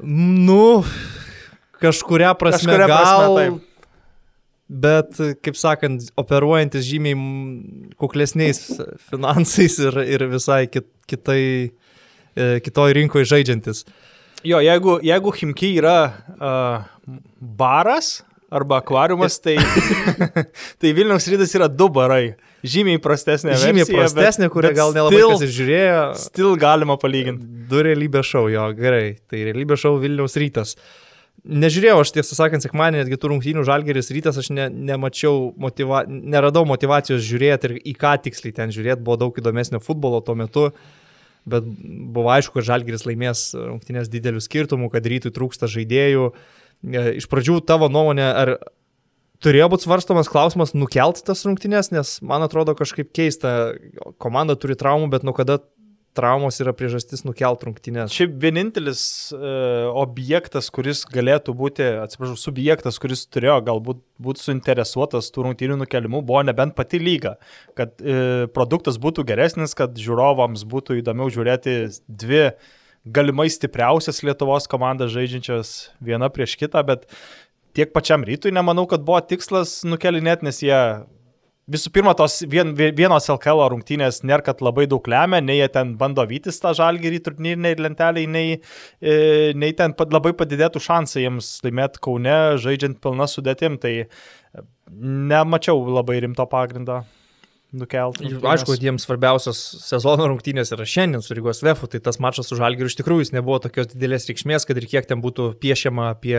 Nu, 0.01 0.85
kažkuria 1.81 2.35
prasme, 2.39 2.73
kažkuria 2.73 2.87
prasme 2.87 3.27
gal, 3.27 3.37
taip 3.37 3.68
bet, 4.69 5.17
kaip 5.43 5.57
sakant, 5.59 6.11
operuojantis 6.21 6.85
žymiai 6.87 7.17
kuklesniais 8.01 8.61
finansais 9.09 9.79
ir, 9.81 9.99
ir 10.05 10.27
visai 10.31 10.67
kit, 10.71 10.87
kitai, 11.09 11.43
e, 12.37 12.49
kitoj 12.65 12.93
rinkoje 13.01 13.31
žaidžiantis. 13.33 13.87
Jo, 14.47 14.61
jeigu, 14.63 15.01
jeigu 15.03 15.33
Himki 15.35 15.73
yra 15.81 15.97
uh, 16.39 17.17
baras 17.41 18.21
arba 18.55 18.79
akvariumas, 18.79 19.41
tai, 19.43 19.57
tai 20.81 20.93
Vilniaus 20.95 21.27
rytas 21.33 21.57
yra 21.59 21.67
du 21.67 21.89
barai. 21.91 22.37
Žymiai 22.63 23.01
prastesnė. 23.03 23.57
Žymiai 23.59 23.83
versija, 23.83 23.99
prastesnė, 23.99 24.47
bet, 24.47 24.55
kurią 24.55 24.71
gal 24.79 24.95
nelabai 24.95 25.19
still, 25.19 25.35
kas 25.35 25.57
žiūrėjo. 25.57 26.07
Stil 26.23 26.55
galima 26.61 26.95
palyginti. 27.01 27.51
Du 27.71 27.83
realybės 27.83 28.31
šau, 28.31 28.47
jo, 28.53 28.71
gerai. 28.79 29.19
Tai 29.31 29.43
realybės 29.51 29.83
šau 29.83 29.99
Vilniaus 30.03 30.39
rytas. 30.39 30.77
Uh, 30.79 31.08
Nežiūrėjau, 31.49 32.03
aš 32.03 32.11
tiesą 32.13 32.37
sakant, 32.37 32.61
sekmanį 32.61 33.01
netgi 33.01 33.17
tų 33.17 33.31
rungtynių 33.33 33.63
žalgeris 33.65 34.11
rytas, 34.13 34.37
aš 34.37 34.51
ne, 34.53 34.67
nemačiau, 34.69 35.55
motiva, 35.57 36.03
neradau 36.05 36.67
motivacijos 36.69 37.23
žiūrėti 37.25 37.71
ir 37.71 37.75
į 37.89 37.95
ką 37.97 38.19
tiksliai 38.27 38.53
ten 38.53 38.75
žiūrėti, 38.75 39.01
buvo 39.07 39.17
daug 39.23 39.39
įdomesnio 39.41 39.81
futbolo 39.81 40.21
tuo 40.25 40.37
metu, 40.37 40.67
bet 41.49 41.65
buvo 41.65 42.29
aišku, 42.35 42.59
kad 42.59 42.69
žalgeris 42.69 43.07
laimės 43.09 43.47
rungtynės 43.57 44.13
didelių 44.13 44.45
skirtumų, 44.45 44.91
kad 44.93 45.09
rytui 45.09 45.33
trūksta 45.33 45.71
žaidėjų. 45.73 46.29
E, 46.85 47.07
iš 47.23 47.31
pradžių 47.33 47.63
tavo 47.65 47.89
nuomonė, 47.89 48.29
ar 48.29 48.55
turėjo 49.41 49.71
būti 49.73 49.89
svarstomas 49.89 50.29
klausimas 50.29 50.77
nukelti 50.77 51.25
tas 51.25 51.47
rungtynės, 51.49 51.95
nes 51.97 52.19
man 52.21 52.45
atrodo 52.45 52.77
kažkaip 52.77 53.09
keista, 53.17 53.73
komanda 54.21 54.59
turi 54.61 54.77
traumų, 54.77 55.09
bet 55.17 55.25
nuo 55.25 55.33
kada 55.33 55.63
traumos 56.19 56.59
yra 56.63 56.75
priežastis 56.77 57.23
nukelt 57.27 57.63
rungtynės. 57.67 58.15
Šiaip 58.15 58.35
vienintelis 58.43 59.03
e, 59.33 59.53
objektas, 59.89 60.71
kuris 60.75 61.05
galėtų 61.09 61.55
būti, 61.59 61.87
atsiprašau, 62.03 62.37
subjektas, 62.41 62.99
kuris 63.03 63.25
turėjo 63.31 63.61
galbūt 63.71 64.03
būti 64.23 64.45
suinteresuotas 64.45 65.31
tų 65.35 65.47
rungtynių 65.49 65.79
nukelimu, 65.85 66.25
buvo 66.27 66.43
nebent 66.47 66.75
pati 66.79 67.01
lyga. 67.03 67.37
Kad 67.79 67.97
e, 68.03 68.49
produktas 68.55 68.99
būtų 69.01 69.27
geresnis, 69.29 69.77
kad 69.79 69.97
žiūrovams 69.99 70.67
būtų 70.69 70.99
įdomiau 71.03 71.31
žiūrėti 71.33 71.79
dvi 72.09 72.49
galimai 73.09 73.49
stipriausias 73.53 74.23
Lietuvos 74.27 74.67
komandas 74.71 75.15
žaidžiančias 75.15 75.93
viena 76.05 76.29
prieš 76.33 76.59
kitą, 76.61 76.83
bet 76.87 77.07
tiek 77.77 77.95
pačiam 77.95 78.27
rytui 78.27 78.53
nemanau, 78.55 78.89
kad 78.91 79.05
buvo 79.07 79.21
tikslas 79.23 79.81
nukelinėti, 79.87 80.49
nes 80.49 80.61
jie 80.65 80.81
visų 81.69 81.93
pirma, 81.93 82.15
tos 82.19 82.41
vien, 82.51 82.73
vienos 82.77 83.29
LKL 83.31 83.67
rungtynės 83.75 84.23
nėra, 84.27 84.45
kad 84.47 84.63
labai 84.65 84.87
daug 84.91 85.05
lemia, 85.11 85.41
nei 85.45 85.59
jie 85.61 85.69
ten 85.73 85.95
bando 86.01 86.25
vytis 86.29 86.61
tą 86.63 86.73
žalgyrį 86.79 87.21
turnyriniai 87.27 87.79
lenteliai, 87.81 88.31
nei, 88.31 88.57
e, 89.01 89.53
nei 89.59 89.77
ten 89.77 89.95
labai 89.99 90.35
padidėtų 90.39 90.83
šansai 90.83 91.27
jiems 91.27 91.53
laimėti 91.67 92.03
Kaune, 92.05 92.39
žaidžiant 92.63 93.01
pilna 93.05 93.29
sudėtim, 93.31 93.79
tai 93.83 93.95
e, 94.07 94.09
nemačiau 94.89 95.85
labai 95.99 96.21
rimto 96.25 96.49
pagrindo. 96.51 97.03
Nukelti. 97.69 98.31
Aišku, 98.49 98.79
jiems 98.81 99.05
svarbiausios 99.05 99.59
sezono 99.85 100.25
rungtynės 100.31 100.71
yra 100.73 100.87
šiandien 100.89 101.21
su 101.21 101.35
Rygos 101.37 101.61
Vefu, 101.61 101.85
tai 101.93 101.99
tas 102.01 102.17
mačas 102.17 102.49
su 102.49 102.57
Žalgiriu 102.57 102.89
iš 102.89 102.97
tikrųjų 102.97 103.27
jis 103.27 103.33
nebuvo 103.35 103.59
tokios 103.61 103.91
didelės 103.91 104.25
reikšmės, 104.31 104.65
kad 104.65 104.81
ir 104.81 104.87
kiek 104.89 105.05
ten 105.11 105.21
būtų 105.21 105.51
piešiama 105.61 106.15
apie 106.15 106.39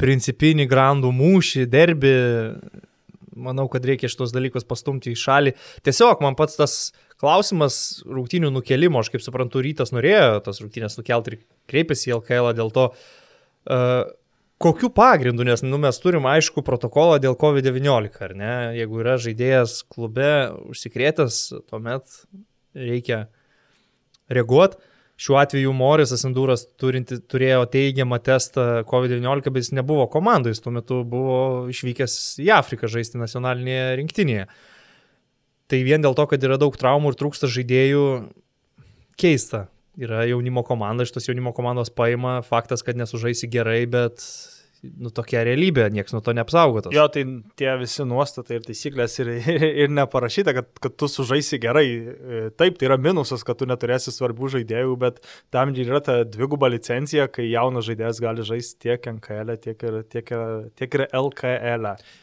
principinį 0.00 0.66
grandų 0.68 1.14
mūšį, 1.16 1.64
derbi, 1.72 2.12
manau, 3.36 3.66
kad 3.72 3.84
reikia 3.86 4.10
šitos 4.10 4.34
dalykus 4.34 4.66
pastumti 4.68 5.14
į 5.14 5.18
šalį. 5.20 5.54
Tiesiog 5.86 6.22
man 6.24 6.36
pats 6.38 6.58
tas 6.58 6.76
klausimas 7.20 8.00
rungtinių 8.08 8.52
nukelimo, 8.54 9.02
aš 9.02 9.12
kaip 9.14 9.24
suprantu, 9.24 9.62
rytas 9.64 9.92
norėjo 9.94 10.40
tas 10.46 10.62
rungtinės 10.62 10.96
nukelti 10.98 11.34
ir 11.34 11.42
kreipėsi 11.70 12.10
į 12.10 12.16
LKL 12.20 12.54
dėl 12.58 12.72
to, 12.74 12.88
uh, 13.70 14.02
kokiu 14.60 14.90
pagrindu, 14.92 15.44
nes 15.46 15.62
nu, 15.64 15.78
mes 15.80 16.00
turim 16.02 16.26
aišku 16.28 16.64
protokolą 16.66 17.16
dėl 17.22 17.36
COVID-19, 17.40 18.20
ar 18.26 18.36
ne? 18.36 18.54
Jeigu 18.76 19.00
yra 19.00 19.16
žaidėjas 19.20 19.80
klube 19.88 20.30
užsikrėtęs, 20.72 21.42
tuomet 21.70 22.22
reikia 22.76 23.26
reaguoti. 24.28 24.80
Šiuo 25.20 25.36
atveju 25.36 25.72
Morisas 25.76 26.24
turinti, 26.80 27.18
turėjo 27.28 27.66
teigiamą 27.68 28.16
testą 28.24 28.86
COVID-19, 28.88 29.52
bet 29.52 29.66
jis 29.66 29.74
nebuvo 29.76 30.06
komandoje, 30.08 30.54
jis 30.54 30.64
tuo 30.64 30.72
metu 30.72 31.02
buvo 31.04 31.40
išvykęs 31.68 32.14
į 32.40 32.48
Afriką 32.56 32.88
žaisti 32.88 33.20
nacionalinėje 33.20 33.98
rinktinėje. 34.00 34.46
Tai 35.70 35.80
vien 35.84 36.00
dėl 36.00 36.16
to, 36.16 36.24
kad 36.30 36.46
yra 36.48 36.56
daug 36.58 36.76
traumų 36.80 37.12
ir 37.12 37.18
trūksta 37.20 37.50
žaidėjų, 37.52 38.06
keista. 39.20 39.66
Yra 40.00 40.22
jaunimo 40.24 40.62
komanda, 40.64 41.04
iš 41.04 41.12
tos 41.12 41.28
jaunimo 41.28 41.52
komandos 41.52 41.92
paima, 41.92 42.38
faktas, 42.46 42.80
kad 42.86 42.96
nesužaisi 42.96 43.50
gerai, 43.52 43.82
bet 43.90 44.24
nu, 44.80 45.10
tokia 45.12 45.42
realybė, 45.44 45.84
niekas 45.92 46.14
nuo 46.14 46.22
to 46.24 46.32
neapsaugotas. 46.36 46.92
Jo, 46.94 47.04
tai 47.12 47.24
tie 47.60 47.68
visi 47.80 48.04
nuostatai 48.08 48.58
ir 48.58 48.64
taisyklės 48.64 49.18
ir, 49.20 49.32
ir, 49.54 49.66
ir 49.84 49.92
neparašyta, 49.92 50.54
kad, 50.56 50.70
kad 50.86 50.96
tu 51.00 51.08
sužaisi 51.10 51.60
gerai. 51.62 51.86
E, 51.90 52.40
taip, 52.56 52.78
tai 52.80 52.88
yra 52.88 52.96
minusas, 53.00 53.44
kad 53.46 53.60
tu 53.60 53.68
neturėsi 53.68 54.14
svarbių 54.14 54.52
žaidėjų, 54.56 54.96
bet 55.00 55.20
tam 55.52 55.74
yra 55.76 56.00
ta 56.04 56.20
dviguba 56.24 56.70
licencija, 56.72 57.28
kai 57.32 57.50
jaunas 57.50 57.88
žaidėjas 57.90 58.22
gali 58.24 58.46
žaisti 58.46 58.88
tiek 58.88 59.12
NKL, 59.18 59.54
e, 59.54 59.60
tiek 59.68 59.86
ir, 59.90 60.00
tiek 60.08 60.34
ir, 60.36 60.46
tiek 60.80 60.98
ir 60.98 61.06
LKL. 61.20 61.92
E. 61.92 62.18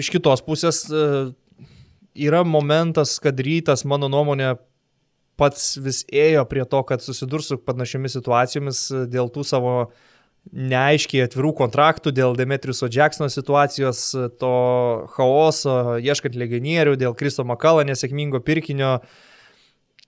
Iš 0.00 0.08
kitos 0.14 0.40
pusės 0.44 0.86
yra 2.16 2.44
momentas, 2.48 3.18
kad 3.20 3.36
rytas, 3.44 3.84
mano 3.88 4.08
nuomonė, 4.12 4.54
pats 5.40 5.74
vis 5.80 6.02
ėjo 6.12 6.44
prie 6.48 6.64
to, 6.68 6.80
kad 6.88 7.04
susidurs 7.04 7.48
su 7.48 7.56
panašiomis 7.64 8.16
situacijomis 8.16 8.80
dėl 9.12 9.28
tų 9.32 9.44
savo 9.48 9.74
uh, 9.84 10.08
neaiškiai 10.50 11.24
atvirų 11.26 11.52
kontraktų 11.60 12.12
dėl 12.14 12.36
Demetriuso 12.38 12.88
Jacksono 12.90 13.30
situacijos, 13.30 14.02
to 14.40 14.54
chaoso, 15.14 15.98
ieškant 16.02 16.38
legionierių, 16.38 16.96
dėl 16.98 17.16
Kristo 17.18 17.44
Makalo 17.46 17.84
nesėkmingo 17.86 18.42
pirkinio. 18.44 18.98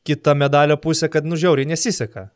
Kita 0.03 0.35
medalio 0.35 0.79
pusė, 0.83 1.07
kad 1.13 1.27
nužiauriai 1.29 1.69
nesiseka. 1.71 2.33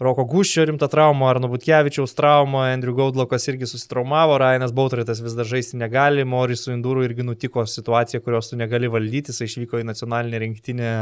Roko 0.00 0.24
Guščio 0.24 0.62
rimta 0.64 0.86
trauma, 0.88 1.26
Arno 1.28 1.50
Butkevičiaus 1.52 2.14
trauma, 2.16 2.70
Andrew 2.72 2.94
Gaudlokas 2.96 3.44
irgi 3.50 3.66
susitraumavo, 3.68 4.38
Ryanas 4.40 4.72
Bautritas 4.72 5.20
vis 5.20 5.34
dar 5.36 5.48
žaisti 5.48 5.76
negali, 5.80 6.24
Morisų 6.24 6.72
Indūrų 6.72 7.02
irgi 7.08 7.26
nutiko 7.26 7.66
situacija, 7.68 8.22
kurios 8.24 8.48
tu 8.48 8.56
negali 8.56 8.88
valdyti, 8.88 9.34
jis 9.34 9.44
išvyko 9.44 9.82
į 9.82 9.90
nacionalinę 9.90 10.40
rinktinę, 10.46 10.94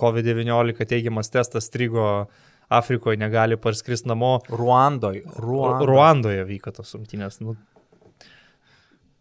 COVID-19 0.00 0.86
teigiamas 0.88 1.28
testas 1.34 1.66
strigo 1.68 2.06
uh, 2.22 2.49
Afrikoje 2.70 3.18
negali 3.18 3.58
parskristi 3.58 4.08
namo. 4.08 4.38
Ruandoje. 4.48 5.24
Ruandoje, 5.36 5.88
Ruandoje 5.90 6.44
vyko 6.46 6.72
tos 6.76 6.94
rungtynės. 6.94 7.40
Nu, 7.42 7.56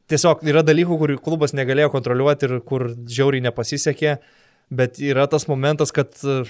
tiesiog 0.10 0.44
yra 0.50 0.62
dalykų, 0.66 0.98
kur 1.02 1.16
klubas 1.26 1.56
negalėjo 1.58 1.90
kontroliuoti 1.94 2.50
ir 2.50 2.60
kur 2.70 2.88
žiauriai 2.94 3.46
nepasisekė, 3.48 4.20
bet 4.70 5.02
yra 5.02 5.26
tas 5.32 5.48
momentas, 5.50 5.94
kad 5.96 6.14
e, 6.22 6.44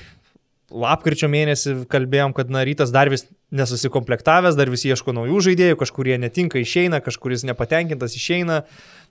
lapkričio 0.71 1.29
mėnesį 1.31 1.83
kalbėjom, 1.91 2.33
kad 2.37 2.51
na, 2.53 2.63
rytas 2.67 2.93
dar 2.93 3.09
vis 3.11 3.27
nesusikomplektavęs, 3.55 4.53
dar 4.57 4.69
vis 4.69 4.85
ieško 4.85 5.13
naujų 5.17 5.41
žaidėjų, 5.47 5.77
kažkurie 5.79 6.17
netinka 6.21 6.59
išeina, 6.61 6.99
kažkuris 7.01 7.45
nepatenkintas 7.49 8.13
išeina. 8.17 8.61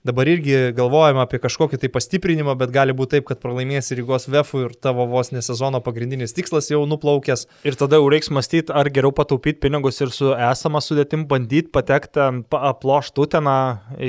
Dabar 0.07 0.29
irgi 0.31 0.69
galvojame 0.77 1.19
apie 1.19 1.41
kažkokį 1.43 1.81
tai 1.81 1.89
pastiprinimą, 1.91 2.53
bet 2.61 2.71
gali 2.71 2.95
būti 2.95 3.17
taip, 3.17 3.25
kad 3.27 3.41
pralaimėsi 3.43 3.97
Rygos 3.99 4.29
VEFų 4.31 4.61
ir 4.63 4.75
tavo 4.79 5.03
vos 5.11 5.33
ne 5.35 5.43
sezono 5.43 5.81
pagrindinis 5.83 6.31
tikslas 6.37 6.71
jau 6.71 6.85
nuplaukęs. 6.87 7.49
Ir 7.67 7.75
tada 7.79 7.99
jau 7.99 8.07
reiks 8.11 8.31
mąstyti, 8.31 8.71
ar 8.71 8.87
geriau 8.95 9.11
pataupyti 9.15 9.59
pinigus 9.65 9.99
ir 9.99 10.15
su 10.15 10.31
esama 10.31 10.79
sudėtim 10.79 11.27
bandyti 11.27 11.73
patekti 11.75 12.23
ant 12.23 12.55
aploštų 12.55 13.27
teną 13.35 13.57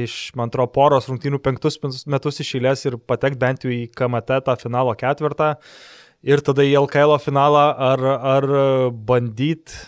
iš, 0.05 0.21
man 0.39 0.53
atrodo, 0.53 0.71
poros 0.79 1.11
rungtynių 1.11 1.43
penktus 1.43 1.81
metus 1.83 2.39
išėlės 2.47 2.87
ir 2.87 3.01
patekti 3.03 3.43
bent 3.43 3.67
jau 3.67 3.75
į 3.75 3.89
KMT 3.91 4.45
tą 4.47 4.55
finalo 4.63 4.95
ketvirtą. 4.95 5.57
Ir 6.27 6.43
tada 6.45 6.67
į 6.67 6.75
LKL 6.83 7.17
finalą 7.23 7.71
ar, 7.81 8.05
ar 8.35 8.47
bandyti 8.93 9.79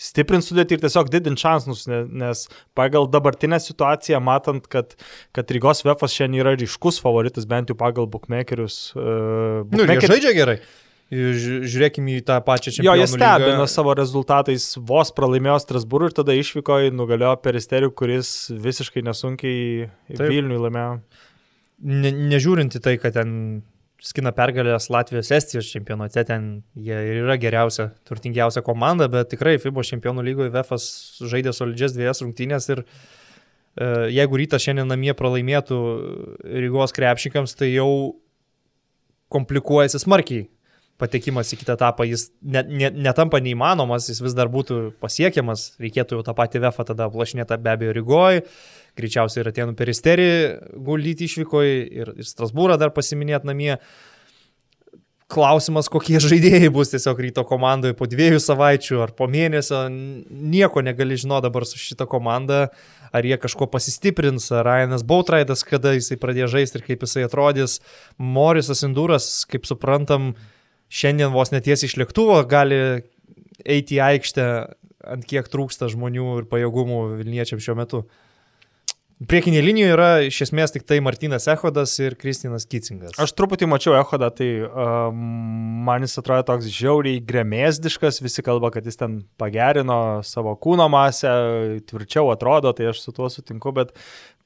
stiprint 0.00 0.44
sudėti 0.44 0.76
ir 0.76 0.82
tiesiog 0.82 1.10
didint 1.12 1.40
šansus, 1.40 1.84
nes 1.88 2.44
pagal 2.78 3.08
dabartinę 3.10 3.60
situaciją, 3.60 4.20
matant, 4.24 4.68
kad, 4.72 4.94
kad 5.36 5.50
Rygos 5.52 5.84
Vefas 5.86 6.14
šiandien 6.16 6.44
yra 6.44 6.54
ryškus 6.58 7.00
favoritas, 7.02 7.48
bent 7.48 7.70
jau 7.70 7.76
pagal 7.78 8.08
bookmakerius. 8.10 8.78
Uh, 8.96 9.66
bookmaker... 9.68 10.06
Nu, 10.06 10.14
žaidžia 10.14 10.36
gerai. 10.36 10.60
Žiūrėkime 11.10 12.20
į 12.20 12.22
tą 12.28 12.36
pačią 12.46 12.70
čempionų 12.70 12.84
lygą. 12.86 12.92
Jo, 12.94 13.00
jie 13.02 13.08
stebina 13.10 13.64
savo 13.70 13.96
rezultatais, 13.98 14.68
vos 14.78 15.10
pralaimėjo 15.16 15.56
Strasbūrų 15.64 16.10
ir 16.10 16.14
tada 16.20 16.36
išvyko 16.38 16.76
į 16.86 16.92
nugalėjo 16.94 17.32
Peristerių, 17.42 17.90
kuris 17.98 18.30
visiškai 18.54 19.02
nesunkiai 19.08 19.88
Vilniui 20.06 20.60
laimėjo. 20.68 20.94
Ne, 21.90 22.14
nežiūrint 22.30 22.78
į 22.78 22.82
tai, 22.84 22.94
kad 23.02 23.18
ten 23.18 23.34
skina 24.04 24.32
pergalės 24.36 24.88
Latvijos 24.92 25.30
Estijos 25.34 25.68
čempionate, 25.70 26.24
ten 26.28 26.50
jie 26.74 26.96
ir 26.96 27.22
yra 27.24 27.36
geriausia, 27.40 27.90
turtingiausia 28.08 28.62
komanda, 28.66 29.08
bet 29.12 29.30
tikrai 29.32 29.58
FIBO 29.60 29.84
čempionų 29.86 30.24
lygoje 30.26 30.52
VFas 30.54 30.86
žaidė 31.30 31.52
solidžias 31.56 31.96
dviejas 31.96 32.22
rungtynės 32.24 32.68
ir 32.72 32.82
e, 32.84 32.86
jeigu 34.16 34.40
rytas 34.40 34.64
šiandien 34.64 34.88
namie 34.90 35.12
pralaimėtų 35.16 35.80
Rygos 36.64 36.96
krepšikams, 36.96 37.56
tai 37.60 37.74
jau 37.74 37.90
komplikuojasi 39.30 40.00
smarkiai 40.02 40.48
patekimas 41.00 41.52
į 41.54 41.60
kitą 41.62 41.78
etapą, 41.78 42.04
jis 42.08 42.28
net, 42.44 42.68
net, 42.68 42.96
netampa 42.96 43.40
neįmanomas, 43.40 44.10
jis 44.10 44.20
vis 44.20 44.36
dar 44.36 44.50
būtų 44.52 44.90
pasiekiamas, 45.00 45.74
reikėtų 45.80 46.18
jau 46.18 46.26
tą 46.26 46.34
patį 46.36 46.64
VFą 46.66 46.84
tada 46.92 47.08
plašinėti 47.12 47.60
be 47.64 47.72
abejo 47.72 47.96
Rygoje 47.96 48.44
greičiausiai 49.00 49.42
ir 49.44 49.50
Atenų 49.50 49.74
peristerį 49.78 50.30
guldyti 50.86 51.26
išvykoje 51.26 51.74
ir, 52.02 52.14
ir 52.20 52.28
Strasbūrą 52.28 52.78
dar 52.80 52.94
pasiminėti 52.94 53.50
namie. 53.50 53.74
Klausimas, 55.30 55.86
kokie 55.86 56.18
žaidėjai 56.18 56.72
bus 56.74 56.90
tiesiog 56.90 57.20
ryto 57.22 57.44
komandoje 57.46 57.94
po 57.94 58.08
dviejų 58.10 58.40
savaičių 58.42 58.96
ar 59.04 59.12
po 59.14 59.28
mėnesio, 59.30 59.84
nieko 59.86 60.82
negali 60.82 61.18
žinoti 61.20 61.46
dabar 61.46 61.66
su 61.70 61.78
šita 61.78 62.08
komanda, 62.10 62.64
ar 63.14 63.26
jie 63.26 63.38
kažko 63.38 63.68
pasistiprins, 63.70 64.48
ar 64.50 64.66
Ryanas 64.66 65.04
Bautraidas, 65.06 65.62
kada 65.66 65.94
jisai 65.94 66.18
pradės 66.18 66.50
žaisti 66.50 66.80
ir 66.80 66.86
kaip 66.88 67.06
jisai 67.06 67.28
atrodys. 67.28 67.78
Morisas 68.18 68.82
Indūras, 68.86 69.28
kaip 69.50 69.70
suprantam, 69.70 70.32
šiandien 70.90 71.30
vos 71.30 71.54
neties 71.54 71.86
iš 71.86 71.94
lėktuvo 72.02 72.40
gali 72.50 72.80
eiti 73.62 74.00
į 74.00 74.04
aikštę, 74.10 74.46
ant 75.14 75.26
kiek 75.30 75.46
trūksta 75.50 75.88
žmonių 75.92 76.40
ir 76.40 76.50
pajėgumų 76.50 77.00
Vilniečiam 77.20 77.62
šiuo 77.62 77.78
metu. 77.78 78.02
Priekinė 79.28 79.60
linija 79.60 79.88
yra 79.92 80.06
iš 80.24 80.38
esmės 80.46 80.72
tik 80.72 80.86
tai 80.88 80.96
Martinas 81.04 81.44
Ehodas 81.52 81.92
ir 82.00 82.14
Kristinas 82.16 82.64
Kitsingas. 82.64 83.18
Aš 83.20 83.34
truputį 83.36 83.66
mačiau 83.68 83.92
Ehodą, 83.98 84.30
tai 84.32 84.48
uh, 84.64 85.10
man 85.12 86.06
jis 86.06 86.16
atrodo 86.22 86.46
toks 86.48 86.70
žiauriai 86.72 87.20
gremėsdiškas, 87.28 88.22
visi 88.24 88.40
kalba, 88.46 88.70
kad 88.72 88.88
jis 88.88 88.96
ten 88.96 89.18
pagerino 89.40 89.98
savo 90.24 90.54
kūno 90.56 90.88
masę, 90.88 91.34
tvirčiau 91.92 92.32
atrodo, 92.32 92.72
tai 92.72 92.88
aš 92.94 93.02
su 93.04 93.12
tuo 93.12 93.28
sutinku, 93.28 93.74
bet 93.76 93.92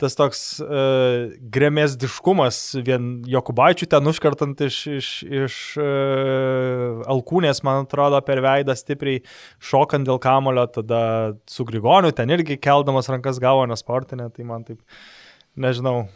tas 0.01 0.17
toks 0.19 0.41
uh, 0.63 1.31
gremėsdiškumas, 1.55 2.59
vien 2.87 3.11
Jokubaičių 3.31 3.89
ten 3.93 4.11
užkartant 4.11 4.61
iš, 4.67 4.79
iš, 4.99 5.11
iš 5.25 5.59
uh, 5.79 7.05
alkūnės, 7.15 7.63
man 7.67 7.85
atrodo, 7.87 8.19
per 8.27 8.43
veidą 8.45 8.75
stipriai 8.79 9.23
šokant 9.63 10.09
dėl 10.09 10.19
kamulio, 10.23 10.67
tada 10.75 11.01
su 11.51 11.67
Grigoniu 11.69 12.13
ten 12.17 12.33
irgi 12.35 12.59
keldamas 12.59 13.11
rankas 13.13 13.39
gavo 13.43 13.65
nesportinę, 13.71 14.29
tai 14.35 14.47
man 14.49 14.67
taip, 14.67 14.83
nežinau, 15.55 16.09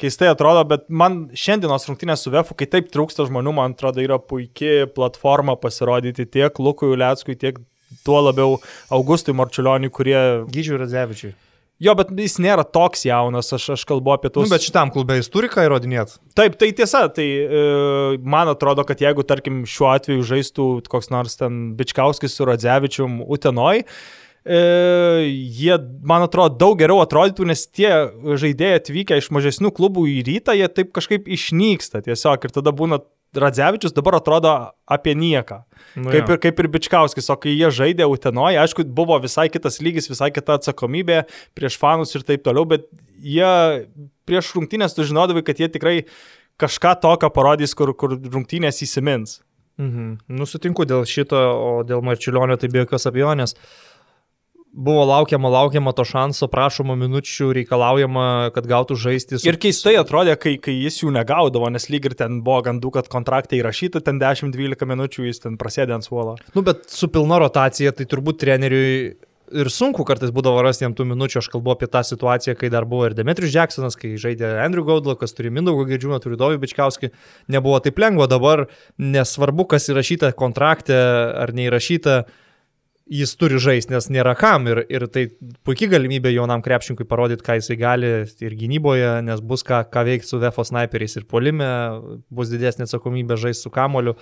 keistai 0.00 0.30
atrodo, 0.32 0.62
bet 0.70 0.86
man 0.88 1.26
šiandienos 1.36 1.88
rungtynės 1.90 2.24
su 2.24 2.32
Vefu, 2.32 2.56
kai 2.58 2.68
taip 2.70 2.88
trūksta 2.94 3.26
žmonių, 3.28 3.54
man 3.58 3.74
atrodo, 3.76 4.02
yra 4.04 4.20
puikia 4.22 4.86
platforma 4.94 5.58
pasirodyti 5.60 6.28
tiek 6.38 6.62
Lukui 6.62 6.94
Uleckui, 6.94 7.36
tiek 7.36 7.60
tuo 8.06 8.22
labiau 8.22 8.56
Augustui 8.94 9.36
Marčiulioniui, 9.36 9.92
kurie... 9.92 10.18
Gyžiui 10.52 10.80
Radzevičiui. 10.84 11.34
Jo, 11.78 11.94
bet 11.94 12.10
jis 12.10 12.40
nėra 12.42 12.64
toks 12.66 13.04
jaunas, 13.06 13.52
aš, 13.54 13.68
aš 13.76 13.84
kalbu 13.86 14.10
apie 14.16 14.32
tuos. 14.34 14.48
Nu, 14.48 14.50
bet 14.50 14.64
šitam 14.66 14.90
klube 14.94 15.14
jis 15.20 15.30
turi 15.30 15.50
ką 15.50 15.62
įrodinėti. 15.68 16.16
Taip, 16.38 16.56
tai 16.58 16.72
tiesa, 16.74 17.04
tai 17.14 17.26
e, 17.38 17.60
man 18.18 18.50
atrodo, 18.50 18.82
kad 18.86 18.98
jeigu, 19.02 19.22
tarkim, 19.26 19.62
šiuo 19.68 19.92
atveju 19.92 20.26
žaistų 20.26 20.66
koks 20.90 21.12
nors 21.14 21.38
ten 21.38 21.76
Bičkauskis 21.78 22.34
su 22.34 22.48
Radzevičium 22.50 23.20
Utenoj, 23.22 23.84
e, 23.84 24.58
jie, 25.30 25.76
man 26.02 26.26
atrodo, 26.26 26.58
daug 26.58 26.82
geriau 26.82 26.98
atrodytų, 27.04 27.46
nes 27.52 27.62
tie 27.70 27.92
žaidėjai 28.26 28.82
atvykę 28.82 29.20
iš 29.22 29.30
mažesnių 29.38 29.70
klubų 29.78 30.08
į 30.16 30.18
rytą, 30.32 30.58
jie 30.58 30.66
taip 30.74 30.90
kažkaip 30.98 31.30
išnyksta 31.30 32.02
tiesiog 32.10 32.48
ir 32.48 32.58
tada 32.58 32.74
būna 32.74 32.98
Radzevičius 33.36 33.92
dabar 33.92 34.18
atrodo 34.18 34.52
apie 34.88 35.14
nieką. 35.18 35.60
Nu, 35.98 36.08
kaip, 36.12 36.30
ir, 36.30 36.38
kaip 36.40 36.62
ir 36.62 36.68
Bičkauskis, 36.72 37.28
o 37.28 37.36
kai 37.40 37.52
jie 37.52 37.68
žaidė 37.74 38.06
Utenoje, 38.08 38.60
aišku, 38.62 38.86
buvo 38.94 39.18
visai 39.20 39.48
kitas 39.52 39.80
lygis, 39.84 40.08
visai 40.08 40.30
kita 40.32 40.56
atsakomybė 40.58 41.24
prieš 41.58 41.76
fanus 41.80 42.14
ir 42.16 42.24
taip 42.28 42.46
toliau, 42.46 42.64
bet 42.68 42.88
jie 43.20 43.88
prieš 44.28 44.54
rungtynės 44.56 44.96
tu 44.96 45.04
žinodavai, 45.08 45.44
kad 45.44 45.60
jie 45.60 45.68
tikrai 45.72 45.98
kažką 46.58 46.96
tokio 47.02 47.28
parodys, 47.34 47.76
kur, 47.76 47.92
kur 47.94 48.16
rungtynės 48.16 48.80
įsimins. 48.86 49.42
Mhm. 49.78 50.16
Nusutinku 50.40 50.88
dėl 50.88 51.04
šito, 51.06 51.38
o 51.38 51.68
dėl 51.86 52.02
Marčiulionio 52.02 52.56
tai 52.58 52.72
be 52.72 52.82
jokios 52.82 53.06
abejonės. 53.06 53.54
Uh, 53.54 53.88
buvo 54.72 55.04
laukiama, 55.08 55.48
laukiama 55.48 55.92
to 55.96 56.04
šanso, 56.08 56.48
prašoma 56.52 56.96
minučių, 56.98 57.50
reikalaujama, 57.60 58.26
kad 58.54 58.68
gautų 58.68 58.98
žaisti. 59.00 59.38
Su... 59.38 59.48
Ir 59.48 59.58
keistai 59.60 59.96
atrodė, 60.00 60.36
kai, 60.40 60.56
kai 60.62 60.74
jis 60.76 61.02
jų 61.02 61.12
negaudavo, 61.16 61.70
nes 61.72 61.88
lyg 61.92 62.10
ir 62.10 62.16
ten 62.18 62.42
buvo 62.46 62.60
gandų, 62.68 62.92
kad 62.98 63.08
kontraktai 63.12 63.62
įrašyti, 63.62 64.02
ten 64.04 64.20
10-12 64.22 64.88
minučių 64.88 65.28
jis 65.28 65.44
ten 65.46 65.56
prasėdė 65.60 65.98
ant 65.98 66.08
suolo. 66.08 66.36
Nu, 66.56 66.64
bet 66.66 66.86
su 66.92 67.10
pilna 67.12 67.40
rotacija, 67.42 67.94
tai 67.96 68.08
turbūt 68.10 68.42
treneriui 68.44 69.16
ir 69.48 69.70
sunku 69.72 70.04
kartais 70.08 70.32
būdavo 70.34 70.60
rasti 70.64 70.84
jam 70.84 70.94
tų 70.96 71.06
minučių, 71.12 71.40
aš 71.40 71.48
kalbu 71.52 71.72
apie 71.74 71.88
tą 71.90 72.02
situaciją, 72.04 72.54
kai 72.58 72.70
dar 72.72 72.86
buvo 72.88 73.08
ir 73.08 73.16
Demetrius 73.16 73.54
Jacksonas, 73.54 73.96
kai 73.98 74.14
žaidė 74.20 74.58
Andrew 74.64 74.84
Gaudlakas, 74.86 75.32
turi 75.36 75.52
Mindaugo 75.54 75.86
Gedžiūną, 75.88 76.20
turi 76.24 76.38
Dovį 76.40 76.60
Bičkauskį, 76.64 77.10
nebuvo 77.54 77.78
taip 77.84 78.00
lengva, 78.02 78.28
dabar 78.30 78.66
nesvarbu, 79.00 79.68
kas 79.72 79.88
įrašyta 79.92 80.34
kontrakte 80.38 80.98
ar 80.98 81.54
neįrašyta, 81.56 82.18
jis 83.08 83.32
turi 83.40 83.58
žaisti, 83.62 83.92
nes 83.94 84.08
nėra 84.12 84.34
kam 84.38 84.68
ir, 84.70 84.82
ir 84.92 85.06
tai 85.12 85.26
puikia 85.66 85.88
galimybė 85.92 86.32
jaunam 86.34 86.62
krepšininkui 86.64 87.06
parodyti, 87.08 87.44
ką 87.46 87.58
jisai 87.58 87.78
gali 87.80 88.12
ir 88.44 88.56
gynyboje, 88.58 89.10
nes 89.26 89.42
bus 89.44 89.64
ką, 89.66 89.82
ką 89.92 90.04
veikti 90.08 90.28
su 90.28 90.40
VFO 90.42 90.66
snaiperiais 90.68 91.18
ir 91.18 91.26
polime, 91.30 91.68
bus 92.28 92.52
didesnė 92.52 92.88
atsakomybė 92.88 93.38
žaisti 93.40 93.66
su 93.66 93.72
kamoliu. 93.74 94.16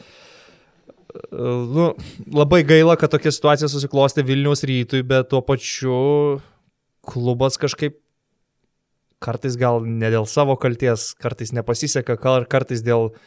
Nu, 1.32 1.93
labai 2.34 2.61
gaila, 2.68 2.97
kad 3.01 3.14
tokia 3.14 3.32
situacija 3.32 3.70
susiklostė 3.72 4.24
Vilnius 4.26 4.66
rytui, 4.68 5.01
bet 5.07 5.30
tuo 5.32 5.41
pačiu 5.47 5.97
klubas 7.07 7.57
kažkaip 7.62 7.99
kartais 9.22 9.57
gal 9.59 9.80
ne 9.87 10.11
dėl 10.12 10.26
savo 10.28 10.59
kalties, 10.61 11.14
kartais 11.22 11.55
nepasiseka, 11.57 12.18
kartais 12.20 12.82
dėl 12.84 13.09
uh, 13.09 13.20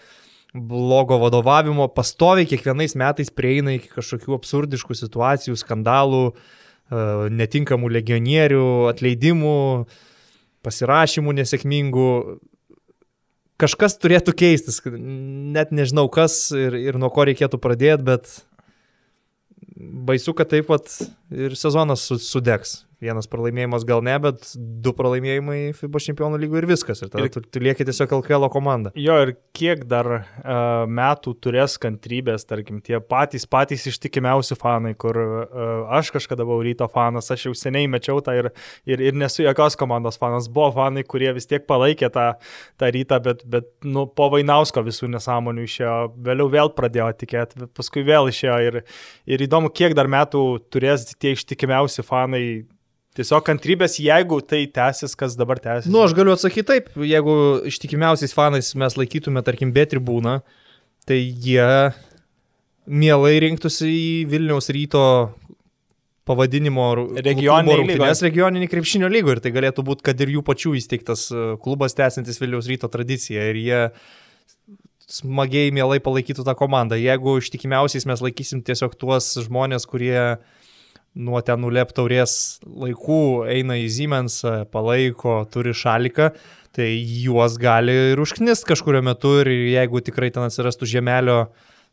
blogo 0.53 1.19
vadovavimo 1.21 1.87
pastoviai 1.93 2.47
kiekvienais 2.49 2.95
metais 2.97 3.29
prieina 3.33 3.75
iki 3.77 3.91
kažkokių 3.93 4.37
absurdiškų 4.39 4.97
situacijų, 4.97 5.57
skandalų, 5.59 6.23
e, 6.31 7.03
netinkamų 7.29 7.91
legionierių, 7.99 8.69
atleidimų, 8.89 9.59
pasirašymų 10.65 11.35
nesėkmingų. 11.41 12.11
Kažkas 13.59 13.97
turėtų 13.99 14.33
keistis, 14.39 14.79
net 14.85 15.73
nežinau 15.75 16.07
kas 16.09 16.47
ir, 16.55 16.77
ir 16.79 16.97
nuo 16.97 17.11
ko 17.13 17.27
reikėtų 17.27 17.59
pradėti, 17.61 18.07
bet 18.07 18.31
baisu, 19.79 20.35
kad 20.37 20.51
taip 20.51 20.69
pat 20.69 20.91
ir 21.31 21.57
sezonas 21.59 22.09
sudegs. 22.25 22.83
Vienas 22.99 23.29
pralaimėjimas 23.31 23.85
gal 23.87 24.01
ne, 24.03 24.11
bet 24.19 24.49
du 24.83 24.91
pralaimėjimai 24.91 25.69
FIBA 25.77 26.01
čempionų 26.03 26.35
lygų 26.41 26.57
ir 26.59 26.65
viskas. 26.67 26.99
Ir 26.99 27.07
tada 27.13 27.29
ir, 27.29 27.31
tu, 27.31 27.39
tu 27.39 27.61
lieki 27.63 27.85
tiesiog 27.87 28.11
LKL 28.17 28.49
komanda. 28.51 28.91
Jo, 28.99 29.15
ir 29.23 29.37
kiek 29.55 29.85
dar 29.87 30.09
uh, 30.11 30.83
metų 30.83 31.31
turės 31.39 31.77
kantrybės, 31.79 32.43
tarkim, 32.49 32.81
tie 32.83 32.99
patys, 32.99 33.45
patys 33.47 33.87
ištikimiausi 33.87 34.57
fanai, 34.59 34.91
kur 34.99 35.15
uh, 35.15 35.45
aš 35.95 36.11
kažkada 36.17 36.43
buvau 36.43 36.65
ryto 36.67 36.89
fanas, 36.91 37.31
aš 37.31 37.45
jau 37.47 37.53
seniai 37.55 37.87
mečiau 37.87 38.19
tą 38.25 38.35
ir, 38.35 38.51
ir, 38.83 39.05
ir 39.07 39.15
nesu 39.15 39.45
jokios 39.45 39.79
komandos 39.79 40.19
fanas. 40.19 40.51
Buvo 40.51 40.67
fanai, 40.75 41.05
kurie 41.07 41.31
vis 41.37 41.47
tiek 41.47 41.63
palaikė 41.71 42.11
tą, 42.11 42.27
tą 42.83 42.91
rytą, 42.97 43.21
bet, 43.29 43.47
bet 43.47 43.71
nu, 43.87 44.09
po 44.11 44.27
Vainausko 44.35 44.83
visų 44.83 45.07
nesąmonių 45.15 45.69
išėjo, 45.69 45.95
vėliau 46.27 46.51
vėl 46.51 46.75
pradėjo 46.75 47.13
tikėti, 47.23 47.71
paskui 47.79 48.03
vėl 48.11 48.27
išėjo. 48.33 48.59
Ir, 48.67 48.81
ir 49.23 49.47
įdomu, 49.47 49.68
kiek 49.73 49.95
dar 49.97 50.09
metų 50.11 50.43
turės 50.73 51.07
tie 51.15 51.35
ištikimiausi 51.37 52.05
fanai. 52.05 52.43
Tiesiog 53.17 53.41
kantrybės, 53.43 53.97
jeigu 53.99 54.37
tai 54.45 54.61
tęsis, 54.71 55.15
kas 55.17 55.33
dabar 55.35 55.59
tęsis. 55.59 55.89
Nu, 55.91 56.03
aš 56.05 56.13
galiu 56.15 56.31
atsakyti 56.35 56.67
taip, 56.69 56.91
jeigu 57.03 57.33
ištikimiausiais 57.67 58.35
fanais 58.37 58.69
mes 58.79 58.95
laikytume, 58.95 59.41
tarkim, 59.43 59.73
B 59.75 59.83
tribūną, 59.89 60.37
tai 61.09 61.17
jie 61.17 61.65
mielai 62.89 63.33
rinktųsi 63.43 63.89
į 63.89 64.13
Vilniaus 64.29 64.69
ryto 64.73 65.03
pavadinimo 66.29 66.85
regioninį 67.17 67.77
rungtynės 67.81 68.23
regioninį 68.25 68.69
krepšinio 68.69 69.09
lygų 69.11 69.35
ir 69.35 69.43
tai 69.43 69.51
galėtų 69.55 69.85
būti, 69.85 70.05
kad 70.09 70.21
ir 70.21 70.35
jų 70.35 70.43
pačių 70.45 70.75
įsteigtas 70.77 71.27
e, 71.33 71.45
klubas 71.63 71.97
tęsintis 71.97 72.37
Vilniaus 72.41 72.69
ryto 72.69 72.89
tradiciją 72.91 73.47
ir 73.49 73.61
jie 73.63 73.81
smagiai 75.09 75.73
mielai 75.73 75.99
palaikytų 76.03 76.45
tą 76.45 76.55
komandą. 76.57 76.97
Jeigu 76.99 77.37
ištikimiausiais 77.41 78.05
mes 78.09 78.21
laikysim 78.23 78.61
tiesiog 78.65 78.95
tuos 78.99 79.31
žmonės, 79.41 79.87
kurie 79.89 80.37
nuo 81.17 81.41
ten 81.45 81.61
nulep 81.63 81.91
taurės 81.97 82.59
laikų 82.63 83.49
eina 83.49 83.79
į 83.81 83.87
Siemens, 83.91 84.39
palaiko, 84.71 85.41
turi 85.51 85.73
šaliką, 85.75 86.29
tai 86.75 86.91
juos 87.23 87.57
gali 87.59 87.95
ir 88.13 88.21
užknist 88.21 88.67
kažkurio 88.69 89.01
metu 89.05 89.39
ir 89.41 89.49
jeigu 89.49 90.03
tikrai 90.05 90.29
ten 90.33 90.45
atsirastų 90.45 90.87
žemelio 90.93 91.39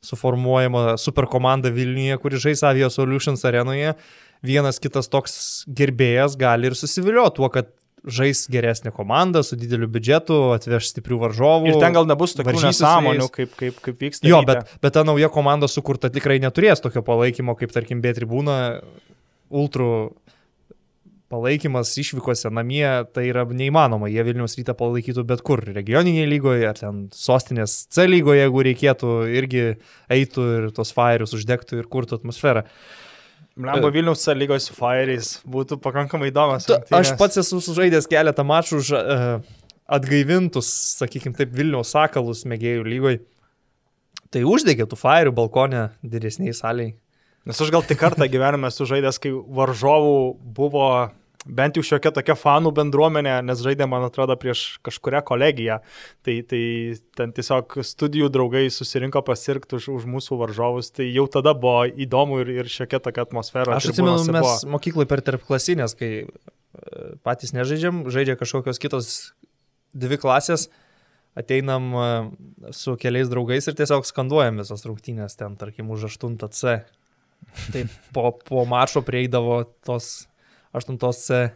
suformuojama 0.04 0.98
superkomanda 1.00 1.72
Vilniuje, 1.72 2.20
kuri 2.20 2.40
žais 2.42 2.62
Avio 2.68 2.90
Solutions 2.92 3.42
arenoje, 3.48 3.94
vienas 4.44 4.78
kitas 4.82 5.08
toks 5.10 5.64
gerbėjas 5.66 6.36
gali 6.38 6.68
ir 6.68 6.76
susivilioti 6.78 7.40
tuo, 7.40 7.48
kad 7.50 7.72
žais 8.06 8.44
geresnė 8.52 8.92
komanda 8.94 9.42
su 9.46 9.58
dideliu 9.58 9.88
biudžetu, 9.90 10.36
atveš 10.56 10.92
stiprių 10.92 11.18
varžovų. 11.24 11.72
Ir 11.72 11.80
ten 11.82 11.96
gal 11.96 12.06
nebus 12.08 12.36
tokių 12.38 12.60
nesąmonių, 12.68 13.26
kaip, 13.34 13.56
kaip, 13.58 13.80
kaip 13.82 14.04
vyksta. 14.06 14.28
Jo, 14.30 14.42
bet, 14.46 14.70
bet 14.82 14.94
ta 14.96 15.02
nauja 15.06 15.30
komanda 15.32 15.68
sukurta 15.70 16.10
tikrai 16.12 16.38
neturės 16.42 16.84
tokio 16.84 17.02
palaikymo, 17.06 17.56
kaip 17.58 17.74
tarkim 17.74 18.04
B 18.04 18.14
tribūna 18.16 18.56
ultrų 19.50 19.90
palaikymas 21.32 21.90
išvykose 21.98 22.50
namie, 22.54 22.86
tai 23.14 23.26
yra 23.32 23.42
neįmanoma. 23.50 24.10
Jie 24.10 24.22
Vilnius 24.28 24.54
rytą 24.58 24.76
palaikytų 24.78 25.24
bet 25.26 25.42
kur, 25.46 25.62
regioninėje 25.74 26.28
lygoje, 26.30 26.68
ar 26.68 26.78
ten 26.78 27.06
sostinės 27.14 27.74
C 27.90 28.06
lygoje, 28.06 28.44
jeigu 28.44 28.62
reikėtų, 28.68 29.16
irgi 29.34 29.64
eitų 30.12 30.46
ir 30.58 30.68
tos 30.76 30.94
fairius 30.94 31.34
uždegtų 31.36 31.82
ir 31.82 31.90
kurtų 31.90 32.20
atmosferą. 32.20 32.66
Lembo 33.56 33.88
Vilnius 33.92 34.20
C 34.20 34.34
lygos 34.36 34.66
su 34.68 34.74
fairiais 34.76 35.38
būtų 35.48 35.78
pakankamai 35.80 36.28
įdomas. 36.28 36.66
Tu, 36.68 36.76
aš 36.92 37.14
pats 37.16 37.40
esu 37.40 37.62
sužaidęs 37.64 38.08
keletą 38.10 38.44
mačų 38.44 38.80
už 38.82 38.90
uh, 38.98 39.54
atgaivintus, 39.96 40.68
sakykime 41.00 41.36
taip, 41.38 41.54
Vilniaus 41.56 41.94
sakalus 41.94 42.44
mėgėjų 42.48 42.84
lygoje. 42.84 43.22
Tai 44.34 44.42
uždegė 44.44 44.84
tų 44.90 44.98
fairių 45.00 45.32
balkonę 45.36 45.86
didesniai 46.04 46.52
saliai. 46.56 46.96
Nes 47.46 47.60
aš 47.62 47.70
gal 47.72 47.84
tik 47.86 48.00
kartą 48.00 48.26
gyvenime 48.28 48.68
esu 48.68 48.88
žaidęs, 48.90 49.20
kai 49.22 49.30
varžovų 49.32 50.16
buvo 50.56 50.88
bent 51.46 51.78
jau 51.78 51.84
šiokia 51.86 52.12
tokia 52.14 52.36
fanų 52.38 52.72
bendruomenė, 52.76 53.38
nes 53.46 53.62
žaidė, 53.62 53.86
man 53.90 54.06
atrodo, 54.06 54.36
prieš 54.40 54.64
kažkuria 54.86 55.22
kolegiją. 55.26 55.78
Tai, 56.26 56.34
tai 56.50 56.62
ten 57.18 57.34
tiesiog 57.36 57.78
studijų 57.86 58.30
draugai 58.34 58.66
susirinko 58.72 59.22
pasirkti 59.26 59.78
už, 59.78 59.88
už 60.00 60.08
mūsų 60.10 60.40
varžovus. 60.42 60.90
Tai 60.96 61.06
jau 61.06 61.26
tada 61.32 61.54
buvo 61.56 61.86
įdomu 61.88 62.40
ir, 62.44 62.52
ir 62.62 62.72
šiokia 62.72 63.00
tokia 63.04 63.26
atmosfera. 63.26 63.78
Aš 63.78 63.92
atsimenu, 63.92 64.18
mes 64.26 64.42
buvo. 64.42 64.56
mokyklai 64.76 65.08
per 65.10 65.24
tarp 65.26 65.46
klasinės, 65.46 65.96
kai 65.98 66.10
e, 66.24 66.26
patys 67.26 67.54
nežaidžiam, 67.56 68.04
žaidžia 68.12 68.38
kažkokios 68.40 68.82
kitos 68.82 69.14
dvi 69.96 70.20
klasės 70.20 70.68
ateinam 71.36 71.90
e, 71.92 72.06
su 72.76 72.96
keliais 73.00 73.32
draugais 73.32 73.66
ir 73.68 73.76
tiesiog 73.76 74.06
skanduojam 74.08 74.62
visas 74.62 74.86
rungtynės 74.88 75.36
ten, 75.38 75.58
tarkim, 75.60 75.90
už 75.92 76.08
8C 76.10 76.78
Tai 77.72 77.82
po, 78.12 78.32
po 78.44 78.64
mačo 78.68 79.02
prieidavo 79.02 79.64
tos 79.86 80.26
8C 80.76 81.48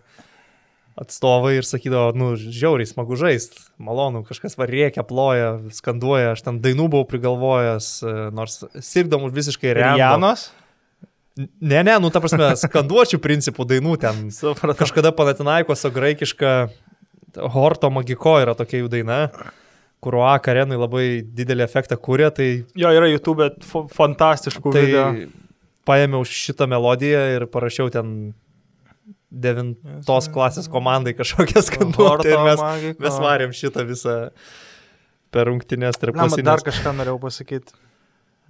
atstovai 1.01 1.55
ir 1.57 1.65
sakydavo, 1.65 2.11
nu, 2.19 2.33
žiauriai 2.37 2.89
smagu 2.89 3.17
žaisti, 3.17 3.63
malonu, 3.81 4.25
kažkas 4.27 4.59
varėkia, 4.61 5.05
ploja, 5.07 5.55
skanduoja, 5.73 6.35
aš 6.35 6.43
ten 6.45 6.59
dainų 6.61 6.91
buvau 6.93 7.07
prigalvojęs, 7.09 7.91
e, 8.03 8.17
nors 8.37 8.59
sirgdom 8.85 9.25
už 9.29 9.37
visiškai 9.37 9.73
remą. 9.79 10.01
Janos? 10.01 10.51
Ne, 11.39 11.81
ne, 11.87 11.95
nu, 12.03 12.11
ta 12.13 12.21
prasme, 12.21 12.51
skanduočių 12.59 13.21
principų 13.23 13.65
dainų 13.71 13.97
ten. 14.03 14.27
Supratau. 14.35 14.83
Kažkada 14.83 15.15
Panatinaikoso 15.17 15.93
graikiška 15.95 16.53
Horto 17.55 17.89
Magiko 17.95 18.37
yra 18.43 18.57
tokia 18.59 18.83
jų 18.83 18.93
daina 18.93 19.23
kur 20.01 20.17
OA 20.17 20.39
karenui 20.41 20.79
labai 20.81 21.05
didelį 21.37 21.65
efektą 21.67 21.99
kūrė, 22.01 22.31
tai... 22.33 22.49
Jo, 22.79 22.89
yra 22.97 23.11
YouTube 23.11 23.51
fantastiškų 23.93 24.73
tai, 24.73 24.85
video 24.89 25.05
paėmiau 25.89 26.25
šitą 26.29 26.69
melodiją 26.71 27.21
ir 27.37 27.47
parašiau 27.51 27.91
ten 27.93 28.33
devintos 29.31 30.27
klasės 30.35 30.67
komandai 30.71 31.15
kažkokią 31.19 31.63
skanduotę 31.69 32.33
ir 32.33 32.43
mes, 32.47 32.65
mes 32.99 33.21
varėm 33.23 33.55
šitą 33.55 33.87
visą 33.89 34.17
per 35.31 35.47
rungtynės 35.51 36.01
tarp 36.01 36.19
klasinės. 36.19 36.49
Dar 36.49 36.65
kažką 36.67 36.97
norėjau 36.99 37.21
pasakyti. 37.23 37.79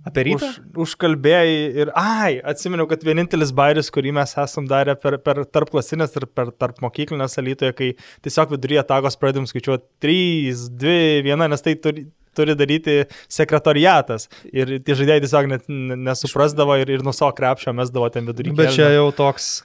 Apie 0.09 0.23
rytą? 0.31 0.47
Už, 0.49 0.61
užkalbėjai 0.87 1.57
ir, 1.83 1.91
ai, 1.99 2.39
atsimenu, 2.49 2.87
kad 2.89 3.03
vienintelis 3.05 3.51
bairis, 3.53 3.91
kurį 3.93 4.15
mes 4.17 4.33
esam 4.41 4.65
darę 4.69 4.95
per, 4.97 5.19
per 5.21 5.43
tarp 5.45 5.73
klasinės 5.75 6.17
ir 6.17 6.25
per 6.33 6.55
tarp 6.57 6.81
mokyklinės 6.81 7.37
alytoje, 7.43 7.75
kai 7.77 7.91
tiesiog 8.25 8.55
viduryje 8.55 8.87
tagos 8.89 9.21
pradėm 9.21 9.45
skaičiuoti 9.51 9.85
3, 10.01 10.65
2, 10.81 10.97
1, 11.21 11.45
nes 11.53 11.67
tai 11.67 11.77
turi, 11.85 12.07
turi 12.37 12.57
daryti 12.57 12.97
sekretariatas. 13.29 14.31
Ir 14.49 14.79
tie 14.81 14.97
žaidėjai 15.03 15.27
tiesiog 15.27 15.51
net 15.53 15.69
nesuprasdavo 15.69 16.81
ir, 16.81 16.97
ir 16.97 17.05
nuo 17.05 17.13
savo 17.17 17.35
krepšio 17.37 17.77
mesdavo 17.77 18.09
ten 18.15 18.25
vidurį. 18.31 18.57
Bet 18.57 18.73
čia 18.79 18.89
jau 18.97 19.11
toks 19.13 19.59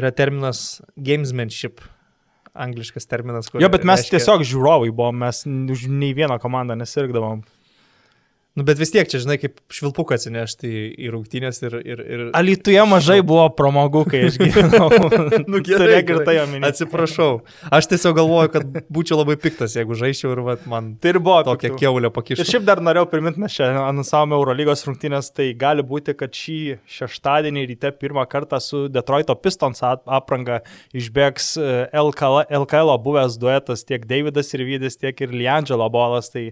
yra 0.00 0.12
terminas 0.14 0.80
gamesmanship. 0.96 1.82
Angliškas 2.58 3.06
terminas. 3.06 3.50
Jo, 3.54 3.68
bet 3.70 3.84
mes 3.86 4.00
reiškia... 4.00 4.16
tiesiog 4.16 4.42
žiūrovai 4.48 4.90
buvom, 4.90 5.20
mes 5.22 5.44
už 5.46 5.84
nei 5.92 6.10
vieną 6.16 6.40
komandą 6.42 6.74
nesirgdavom. 6.78 7.44
Nu, 8.58 8.64
bet 8.66 8.80
vis 8.80 8.90
tiek 8.90 9.06
čia, 9.06 9.20
žinai, 9.22 9.36
kaip 9.38 9.60
švilpuką 9.70 10.16
atsinešti 10.18 10.66
į, 10.66 10.80
į 11.06 11.10
rungtynės 11.14 11.60
ir... 11.62 11.76
ir, 11.78 12.00
ir... 12.02 12.22
Alituje 12.34 12.82
mažai 12.90 13.20
buvo 13.22 13.44
pramogų, 13.54 14.02
kai 14.10 14.24
aš 14.26 14.38
gyvenau. 14.40 14.88
nu, 15.52 15.60
Turėk 15.62 16.10
ir 16.10 16.22
tai 16.26 16.34
omenyje. 16.42 16.66
Atsiprašau. 16.72 17.28
Aš 17.78 17.86
tiesiog 17.92 18.16
galvoju, 18.18 18.50
kad 18.56 18.80
būčiau 18.90 19.20
labai 19.20 19.36
piktas, 19.38 19.76
jeigu 19.78 19.94
žaičiau 19.98 20.32
ir 20.34 20.42
vat, 20.48 20.64
man 20.70 20.96
Tai 20.98 21.12
ir 21.12 21.20
buvo 21.22 21.36
tokia 21.46 21.70
keulė 21.78 22.10
Ir 22.10 22.14
pakišta. 22.16 22.46
šiaip 22.48 22.66
dar 22.66 22.82
norėjau 22.82 23.06
priminti, 23.12 23.38
mes 23.44 23.54
čia 23.54 23.68
anonsavome 23.84 24.34
Eurolygos 24.40 24.82
rungtynės, 24.88 25.30
tai 25.36 25.52
gali 25.58 25.84
būti, 25.86 26.16
kad 26.18 26.34
šį 26.34 26.58
šeštadienį 26.98 27.64
ryte 27.70 27.92
pirmą 27.94 28.26
kartą 28.30 28.58
su 28.62 28.84
Detroito 28.90 29.36
Pistons 29.38 29.84
ap- 29.86 30.02
apranga 30.18 30.60
išbėgs 30.96 31.52
e, 31.62 31.68
LKL, 31.94 32.42
LKL 32.64 32.94
buvęs 33.06 33.38
duetas 33.38 33.86
tiek 33.86 34.06
Davidas 34.08 34.50
ir 34.56 34.66
Vydis, 34.66 34.98
tiek 34.98 35.22
ir 35.22 35.34
Liangelo 35.36 35.86
bolas. 35.92 36.32
Tai 36.34 36.48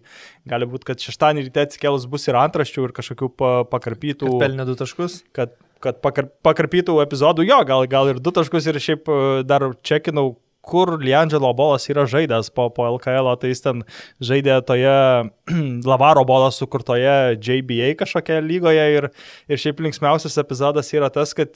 gali 0.48 0.70
būti, 0.70 0.86
kad 0.92 1.02
šeštadienį 1.02 1.48
ryte 1.48 1.66
atsikėlus 1.96 2.10
bus 2.10 2.28
ir 2.28 2.36
antraščių 2.36 2.88
ir 2.88 2.92
kažkokių 2.92 3.28
pa, 3.36 3.64
pakarpytų. 3.70 4.26
Kad 4.36 4.42
pelnė 4.44 4.66
du 4.66 4.76
taškus. 4.76 5.24
kad, 5.32 5.54
kad 5.80 6.00
pakar, 6.02 6.28
pakarpytų 6.42 7.00
epizodų, 7.02 7.46
jo, 7.46 7.64
gal, 7.64 7.86
gal 7.86 8.08
ir 8.10 8.20
du 8.20 8.30
taškus 8.30 8.66
ir 8.66 8.78
šiaip 8.78 9.08
e, 9.08 9.42
dar 9.44 9.72
čekinau, 9.82 10.36
kur 10.66 10.98
Liangelo 10.98 11.52
bolas 11.54 11.86
yra 11.88 12.06
žaidęs 12.06 12.50
po, 12.50 12.68
po 12.70 12.88
LKL, 12.96 13.36
tai 13.38 13.52
jis 13.52 13.62
ten 13.62 13.84
žaidė 14.20 14.58
toje 14.66 15.30
Lavaro 15.90 16.24
bolas 16.26 16.58
sukurtoje 16.58 17.38
JBA 17.38 17.94
kažkokioje 18.00 18.42
lygoje 18.42 18.86
ir, 18.96 19.10
ir 19.48 19.62
šiaip 19.62 19.80
linksmiausias 19.80 20.38
epizodas 20.42 20.90
yra 20.92 21.10
tas, 21.10 21.34
kad 21.38 21.54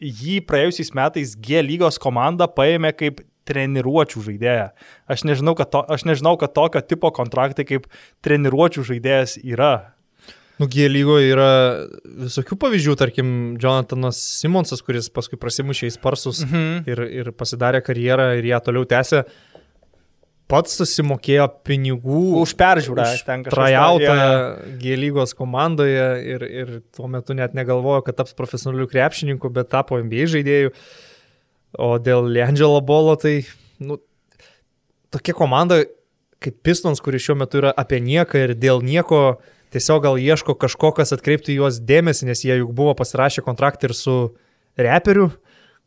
jį 0.00 0.40
praėjusiais 0.48 0.94
metais 0.96 1.34
G 1.36 1.60
lygos 1.60 2.00
komanda 2.00 2.48
paėmė 2.48 2.94
kaip 2.96 3.20
treniruočių 3.50 4.22
žaidėją. 4.30 4.68
Aš 5.10 5.26
nežinau, 5.28 5.56
kad, 5.58 5.70
to, 5.74 5.82
aš 5.90 6.06
nežinau, 6.08 6.36
kad 6.40 6.54
tokio 6.56 6.82
tipo 6.86 7.10
kontraktai 7.16 7.66
kaip 7.68 7.88
treniruočių 8.24 8.86
žaidėjas 8.94 9.36
yra. 9.42 9.72
Nu, 10.60 10.66
G 10.68 10.90
lygoje 10.92 11.30
yra 11.32 11.50
visokių 12.26 12.56
pavyzdžių, 12.60 12.94
tarkim, 13.00 13.28
Jonathanas 13.62 14.18
Simonsas, 14.42 14.82
kuris 14.84 15.06
paskui 15.08 15.38
prasimušė 15.40 15.88
į 15.88 15.94
sparsus 15.94 16.42
Mhm. 16.44 16.82
ir, 16.90 17.00
ir 17.22 17.30
pasidarė 17.32 17.80
karjerą 17.86 18.26
ir 18.36 18.44
ją 18.50 18.58
toliau 18.66 18.84
tęsė, 18.84 19.22
pats 20.50 20.74
susimokėjo 20.80 21.46
pinigų 21.64 22.42
Už 22.42 22.52
peržiūrą. 22.60 23.06
trajautą. 23.48 24.16
G 24.82 24.96
lygos 24.98 25.32
komandoje 25.38 26.06
ir, 26.26 26.42
ir 26.44 26.72
tuo 26.94 27.08
metu 27.08 27.32
net 27.38 27.54
negalvojo, 27.54 28.04
kad 28.04 28.16
taps 28.20 28.34
profesionaliu 28.34 28.88
krepšininku, 28.90 29.48
bet 29.54 29.70
tapo 29.70 29.96
NBA 30.02 30.26
žaidėjų. 30.34 30.74
O 31.78 31.98
dėl 32.02 32.26
Leandželo 32.34 32.80
bolo, 32.82 33.14
tai 33.16 33.44
nu, 33.78 33.98
tokia 35.14 35.34
komanda 35.36 35.84
kaip 36.40 36.56
Pistons, 36.64 37.00
kuri 37.04 37.20
šiuo 37.20 37.36
metu 37.38 37.60
yra 37.60 37.70
apie 37.76 38.00
nieką 38.00 38.38
ir 38.46 38.54
dėl 38.58 38.80
nieko 38.82 39.38
tiesiog 39.70 40.02
gal 40.02 40.16
ieško 40.18 40.56
kažko, 40.58 40.90
kas 40.96 41.12
atkreiptų 41.14 41.54
juos 41.54 41.78
dėmesį, 41.86 42.30
nes 42.30 42.40
jie 42.42 42.56
juk 42.58 42.72
buvo 42.74 42.94
pasirašę 42.98 43.44
kontraktą 43.46 43.90
ir 43.90 43.94
su 43.94 44.14
reperiu, 44.80 45.28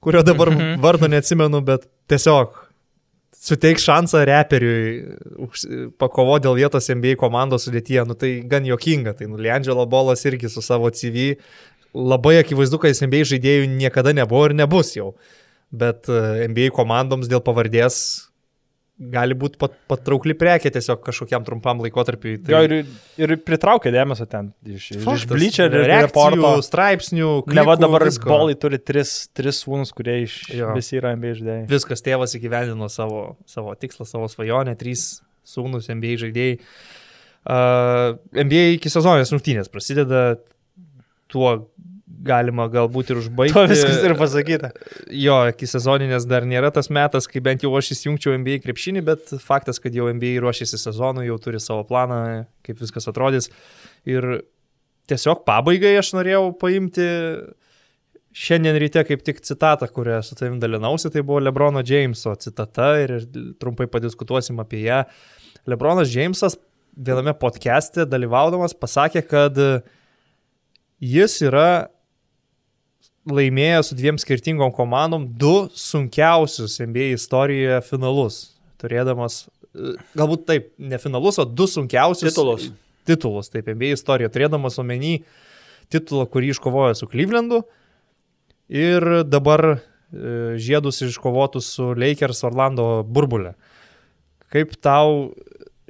kurio 0.04 0.22
dabar 0.24 0.52
Mhm. 0.54 0.80
vardo 0.84 1.08
neatsimenu, 1.12 1.60
bet 1.66 1.88
tiesiog 2.08 2.54
suteik 3.44 3.82
šansą 3.82 4.24
reperiui 4.24 5.18
pakovo 6.00 6.38
dėl 6.40 6.56
vietos 6.56 6.88
NBA 6.90 7.18
komandos 7.20 7.68
sudėtyje, 7.68 8.06
nu 8.08 8.14
tai 8.16 8.42
gan 8.48 8.64
jokinga, 8.64 9.18
tai 9.18 9.28
nu 9.28 9.36
Leandželo 9.38 9.84
bolas 9.90 10.24
irgi 10.24 10.48
su 10.50 10.62
savo 10.62 10.88
CV 10.90 11.36
labai 11.94 12.38
akivaizdu, 12.40 12.80
kad 12.80 12.94
jis 12.94 13.04
NBA 13.04 13.26
žaidėjų 13.34 13.68
niekada 13.74 14.14
nebuvo 14.16 14.46
ir 14.48 14.54
nebus 14.56 14.96
jau, 14.96 15.14
bet 15.74 16.06
e, 16.12 16.46
NBA 16.52 16.70
komandoms 16.76 17.28
dėl 17.32 17.42
pavardės 17.44 17.98
gali 19.14 19.34
būti 19.36 19.58
pat, 19.60 19.74
patraukli 19.90 20.36
prekė 20.38 20.70
tiesiog 20.72 21.00
kažkokiam 21.04 21.44
trumpam 21.44 21.80
laikotarpiui. 21.82 22.36
Jo, 22.48 22.60
ir, 22.68 22.76
ir 23.20 23.34
pritraukė 23.42 23.90
dėmesio 23.92 24.28
ten 24.30 24.52
iš, 24.70 24.92
iš 24.94 25.02
Faktas. 25.04 25.26
Bleacher 25.34 25.74
ir 25.74 25.88
reakcijų, 25.90 26.38
reporto. 26.38 26.52
straipsnių, 26.70 27.32
Ne, 27.50 27.66
va 27.66 27.74
klikų, 27.74 27.82
dabar 27.88 28.06
visko. 28.08 28.30
bolai 28.30 28.56
turi 28.62 28.78
tris, 28.80 29.16
tris 29.36 29.64
sūnus, 29.66 29.92
kurie 29.98 30.20
iš 30.28 30.38
Jo. 30.54 30.70
visi 30.78 31.00
yra 31.02 31.16
NBA 31.18 31.34
žaidėjai. 31.42 31.66
Viskas 31.74 32.06
tėvas 32.06 32.38
įgyvendino 32.38 32.88
savo, 32.94 33.24
savo 33.50 33.74
tikslą, 33.82 34.06
savo 34.08 34.30
svajonę, 34.32 34.78
trys 34.80 35.08
sūnus 35.44 35.90
NBA 35.92 36.14
žaidėjai. 36.28 36.60
Uh, 37.44 38.14
NBA 38.46 38.78
iki 38.78 38.88
sezoninės 38.94 39.34
rungtynės 39.34 39.68
prasideda, 39.74 40.38
tuo 41.34 41.50
galima 42.24 42.68
galbūt 42.72 43.12
ir 43.12 43.20
užbaigti. 43.22 43.56
Tuo 43.56 43.66
viskas 43.70 44.00
ir 44.06 44.16
pasakyta. 44.20 44.72
Jo, 45.12 45.42
iki 45.52 45.68
sezoninės 45.70 46.28
dar 46.30 46.48
nėra 46.48 46.72
tas 46.76 46.90
metas, 46.94 47.28
kai 47.30 47.44
bent 47.44 47.66
jau 47.66 47.74
aš 47.78 47.94
įsijungčiau 47.98 48.38
NBA 48.40 48.62
krepšinį, 48.64 49.04
bet 49.10 49.34
faktas, 49.44 49.82
kad 49.84 49.96
jau 49.96 50.08
NBA 50.12 50.38
ruošiasi 50.44 50.80
sezonui, 50.80 51.28
jau 51.28 51.38
turi 51.44 51.62
savo 51.64 51.84
planą, 51.90 52.22
kaip 52.66 52.80
viskas 52.82 53.10
atrodys. 53.12 53.52
Ir 54.10 54.46
tiesiog 55.12 55.44
pabaigai 55.48 55.98
aš 56.00 56.14
norėjau 56.16 56.48
paimti 56.62 57.08
šiandien 58.34 58.78
ryte 58.82 59.04
kaip 59.06 59.24
tik 59.26 59.42
citatą, 59.46 59.88
kurią 59.94 60.22
su 60.26 60.38
tavim 60.40 60.58
dalinausi, 60.62 61.12
tai 61.14 61.22
buvo 61.22 61.42
Lebrono 61.44 61.84
Jameso 61.86 62.34
citata 62.42 62.94
ir 63.04 63.20
trumpai 63.62 63.88
padiskutuosim 63.92 64.62
apie 64.64 64.86
ją. 64.88 65.04
Lebronas 65.70 66.12
Jamesas 66.12 66.58
viename 66.94 67.34
podcast'e 67.38 68.08
dalyvaudamas 68.10 68.74
pasakė, 68.78 69.22
kad 69.28 69.60
jis 71.04 71.38
yra 71.46 71.93
laimėjęs 73.30 73.92
su 73.92 73.98
dviem 73.98 74.20
skirtingom 74.20 74.74
komandom 74.76 75.26
du 75.40 75.68
sunkiausius 75.78 76.80
NBA 76.84 77.14
istorijoje 77.18 77.80
finalus. 77.88 78.40
Turėdamas, 78.82 79.46
e, 79.72 79.96
galbūt 80.20 80.46
taip, 80.50 80.72
ne 80.78 81.00
finalus, 81.00 81.40
o 81.40 81.46
du 81.48 81.68
sunkiausius 81.70 82.34
Titulus. 82.34 82.68
Titulus, 83.08 83.52
taip, 83.54 83.70
NBA 83.72 83.96
istorijoje. 83.98 84.34
Turėdamas 84.36 84.80
omeny 84.82 85.22
titulą, 85.94 86.28
kurį 86.32 86.54
iškovojo 86.56 86.98
su 86.98 87.08
Clevelandu 87.12 87.64
ir 88.72 89.24
dabar 89.28 89.66
e, 89.74 89.80
žiedus 90.60 91.04
iškovotus 91.08 91.70
su 91.78 91.92
Lakers 91.96 92.44
Orlando 92.48 92.88
burbulė. 93.08 93.54
Kaip 94.54 94.76
tau 94.84 95.32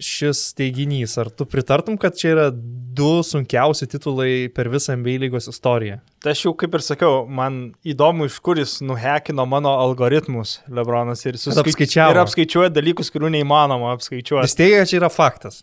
šis 0.01 0.53
teiginys, 0.57 1.17
ar 1.21 1.29
tu 1.29 1.45
pritartum, 1.45 1.97
kad 2.01 2.15
čia 2.17 2.31
yra 2.33 2.45
du 2.53 3.21
sunkiausi 3.25 3.87
titulai 3.91 4.47
per 4.53 4.69
visą 4.73 4.95
NBA 4.97 5.19
lygos 5.25 5.47
istoriją? 5.51 5.99
Tai 6.23 6.33
aš 6.33 6.45
jau 6.47 6.53
kaip 6.57 6.73
ir 6.77 6.83
sakiau, 6.85 7.23
man 7.29 7.73
įdomu, 7.85 8.25
iš 8.29 8.39
kur 8.43 8.57
jis 8.61 8.79
nuhekino 8.85 9.45
mano 9.49 9.75
algoritmus, 9.83 10.59
Lebronas, 10.69 11.25
ir, 11.25 11.37
Kad 11.37 11.61
apskaičiavo. 11.65 12.15
ir 12.15 12.21
apskaičiuoja 12.23 12.71
dalykus, 12.73 13.11
kurių 13.13 13.33
neįmanoma 13.37 13.93
apskaičiuoti. 13.97 14.47
Jis 14.49 14.57
teigia, 14.59 14.83
čia 14.89 14.99
yra 15.03 15.11
faktas. 15.13 15.61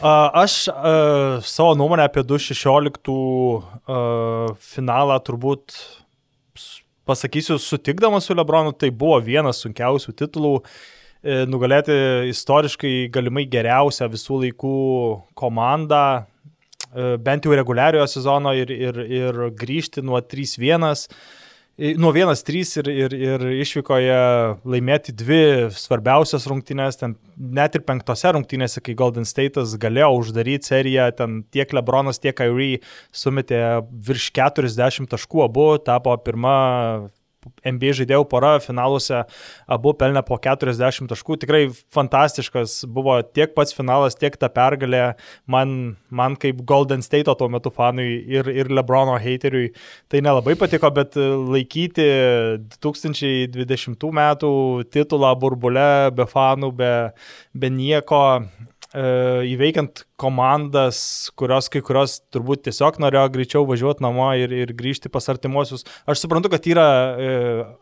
A, 0.00 0.30
Aš 0.42 0.66
a, 0.72 1.40
savo 1.46 1.76
nuomonę 1.78 2.08
apie 2.08 2.24
2016 2.26 3.12
a, 3.86 4.00
finalą 4.58 5.20
turbūt 5.22 5.76
pasakysiu 7.06 7.58
sutikdamas 7.62 8.26
su 8.26 8.34
Lebronu, 8.34 8.72
tai 8.74 8.90
buvo 8.90 9.20
vienas 9.22 9.60
sunkiausių 9.62 10.14
titulų. 10.18 10.54
e, 10.58 10.95
Nugalėti 11.50 11.94
istoriškai 12.30 13.08
galimai 13.14 13.46
geriausią 13.50 14.06
visų 14.12 14.42
laikų 14.44 14.76
komandą, 15.38 16.04
e, 16.92 17.16
bent 17.18 17.48
jau 17.48 17.56
reguliariojo 17.56 18.06
sezono 18.10 18.54
ir, 18.54 18.70
ir, 18.70 19.00
ir 19.02 19.42
grįžti 19.58 20.04
nuo 20.06 20.20
3-1 20.22 21.08
I- 21.78 21.92
Nuo 22.00 22.08
1-3 22.12 22.78
ir, 22.80 22.86
ir, 22.88 23.12
ir 23.12 23.42
išvykoje 23.60 24.20
laimėti 24.64 25.12
dvi 25.12 25.68
svarbiausias 25.76 26.46
rungtynės, 26.48 26.96
ten 26.96 27.18
net 27.36 27.76
ir 27.76 27.82
penktose 27.84 28.32
rungtynėse, 28.32 28.80
kai 28.80 28.94
Golden 28.96 29.28
State'as 29.28 29.74
galėjo 29.76 30.08
uždaryti 30.16 30.70
seriją, 30.70 31.10
ten 31.18 31.42
tiek 31.52 31.74
Lebronas, 31.76 32.16
tiek 32.22 32.32
Kyrie 32.38 32.80
sumetė 33.12 33.60
virš 34.08 34.30
40 34.40 35.12
taškų, 35.12 35.44
abu 35.44 35.66
tapo 35.84 36.16
pirma 36.24 36.56
NBA 37.66 37.94
žaidėjų 38.00 38.26
pora 38.30 38.56
finaluose, 38.62 39.22
abu 39.70 39.92
pelnė 39.98 40.22
po 40.26 40.38
40 40.42 41.10
taškų. 41.10 41.38
Tikrai 41.42 41.62
fantastiškas 41.94 42.82
buvo 42.92 43.18
tiek 43.26 43.54
pats 43.56 43.76
finalas, 43.76 44.18
tiek 44.18 44.36
ta 44.40 44.50
pergalė. 44.52 45.04
Man, 45.50 45.96
man 46.10 46.36
kaip 46.40 46.62
Golden 46.68 47.04
State 47.04 47.32
tuo 47.38 47.48
metu 47.52 47.72
fanui 47.74 48.08
ir, 48.30 48.50
ir 48.50 48.70
Lebrono 48.72 49.16
hateriui 49.20 49.72
tai 50.12 50.22
nelabai 50.24 50.56
patiko, 50.58 50.90
bet 50.94 51.16
laikyti 51.16 52.06
2020 52.80 54.08
metų 54.20 54.52
titulą 54.92 55.34
burbule 55.40 55.88
be 56.16 56.26
fanų, 56.30 56.72
be, 56.76 56.92
be 57.54 57.70
nieko, 57.72 58.22
e, 58.92 59.06
įveikiant 59.52 60.04
komandas, 60.16 60.98
kurios 61.36 61.68
kai 61.72 61.82
kurios 61.84 62.16
turbūt 62.32 62.62
tiesiog 62.64 62.96
norėjo 63.04 63.26
greičiau 63.34 63.66
važiuoti 63.68 64.04
namo 64.04 64.30
ir, 64.40 64.52
ir 64.64 64.72
grįžti 64.76 65.10
pas 65.12 65.28
artimuosius. 65.28 65.84
Aš 66.08 66.22
suprantu, 66.22 66.48
kad 66.52 66.64
yra 66.70 66.86
e, 66.88 67.34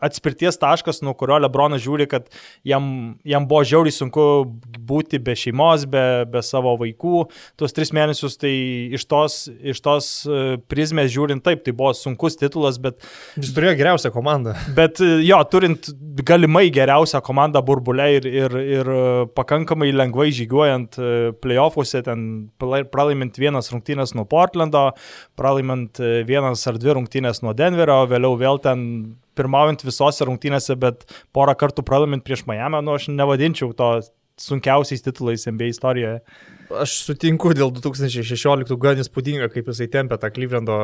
atspirties 0.02 0.58
taškas, 0.58 0.98
nuo 1.06 1.14
kurio 1.18 1.38
Lebronas 1.38 1.84
žiūri, 1.84 2.08
kad 2.10 2.26
jam, 2.66 3.14
jam 3.22 3.46
buvo 3.50 3.62
žiauriai 3.70 3.94
sunku 3.94 4.24
būti 4.90 5.20
be 5.22 5.36
šeimos, 5.38 5.86
be, 5.90 6.02
be 6.30 6.42
savo 6.42 6.74
vaikų. 6.80 7.28
Tuos 7.60 7.76
tris 7.76 7.94
mėnesius 7.94 8.34
tai 8.42 8.52
iš 8.98 9.06
tos, 9.10 9.38
iš 9.62 9.84
tos 9.84 10.10
e, 10.26 10.58
prizmės 10.70 11.12
žiūrint, 11.14 11.44
taip, 11.46 11.62
tai 11.62 11.76
buvo 11.76 11.94
sunkus 11.94 12.38
titulas, 12.40 12.80
bet 12.82 12.98
Jis 13.38 13.54
turėjo 13.54 13.76
geriausią 13.78 14.10
komandą. 14.14 14.56
Bet 14.74 14.98
e, 15.04 15.20
jo, 15.22 15.38
turint 15.54 15.92
galimai 16.26 16.66
geriausią 16.74 17.22
komandą 17.22 17.62
burbulę 17.62 18.10
ir, 18.18 18.28
ir, 18.42 18.58
ir 18.80 18.92
e, 18.98 19.00
pakankamai 19.38 19.94
lengvai 19.94 20.32
žygiuojant 20.34 20.98
playoffuose, 21.38 22.02
ten 22.02 22.23
pralaimint 22.60 23.38
vienas 23.40 23.70
rungtynės 23.72 24.14
nuo 24.18 24.26
Portlando, 24.30 24.90
pralaimint 25.38 26.00
e, 26.02 26.24
vienas 26.28 26.64
ar 26.70 26.80
dvi 26.80 26.96
rungtynės 26.98 27.42
nuo 27.44 27.54
Denverio, 27.56 28.02
vėliau 28.10 28.38
vėl 28.40 28.60
ten 28.64 28.84
pirmaujant 29.38 29.82
visose 29.86 30.26
rungtynėse, 30.26 30.76
bet 30.80 31.06
porą 31.34 31.56
kartų 31.58 31.84
pralaimint 31.86 32.24
prieš 32.26 32.44
Miami, 32.50 32.82
nu 32.84 32.94
aš 32.96 33.08
nevadinčiau 33.12 33.74
to 33.76 33.90
sunkiausiais 34.40 35.02
titulais 35.02 35.46
NBA 35.46 35.70
istorijoje. 35.72 36.18
Aš 36.74 36.96
sutinku 37.06 37.52
dėl 37.54 37.70
2016 37.74 38.74
gan 38.80 39.00
įspūdinga, 39.02 39.50
kaip 39.52 39.68
jisai 39.70 39.88
tempė 39.92 40.18
tą 40.18 40.30
Klyvlendo 40.34 40.76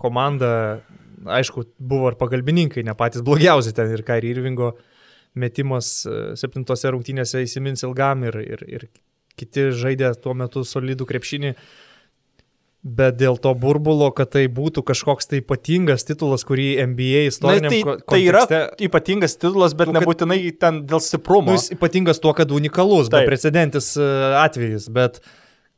komandą. 0.00 0.50
Aišku, 1.38 1.64
buvo 1.82 2.12
ir 2.12 2.18
pagalbininkai, 2.18 2.84
ne 2.86 2.94
patys 2.98 3.24
blogiausi 3.26 3.72
ten 3.74 3.90
ir 3.94 4.04
Kairi 4.06 4.30
Irvingo 4.34 4.74
metimas 5.38 5.90
e, 6.06 6.18
septintose 6.38 6.92
rungtynėse 6.94 7.42
įsimins 7.44 7.82
ilgam 7.86 8.22
ir, 8.28 8.38
ir, 8.42 8.62
ir 8.68 8.86
kiti 9.38 9.70
žaidė 9.76 10.12
tuo 10.22 10.34
metu 10.38 10.64
solidų 10.66 11.08
krepšinį. 11.08 11.54
Bet 12.88 13.16
dėl 13.18 13.36
to 13.42 13.50
burbulo, 13.58 14.12
kad 14.14 14.30
tai 14.36 14.44
būtų 14.54 14.84
kažkoks 14.86 15.26
tai 15.28 15.40
ypatingas 15.42 16.06
titulas, 16.06 16.44
kurį 16.46 16.68
NBA 16.92 17.24
istorija. 17.26 17.72
Tai, 17.72 17.96
tai 18.06 18.20
yra 18.22 18.44
ypatingas 18.86 19.34
titulas, 19.34 19.74
bet 19.76 19.90
nu, 19.90 19.98
nebūtinai 19.98 20.38
ten 20.62 20.84
dėl 20.88 21.02
stiprumo. 21.02 21.50
Nu, 21.50 21.58
jis 21.58 21.72
ypatingas 21.74 22.22
tuo, 22.22 22.32
kad 22.38 22.54
unikalus, 22.54 23.10
beprecedentis 23.12 23.90
e, 23.98 24.06
atvejis, 24.44 24.86
bet 24.94 25.18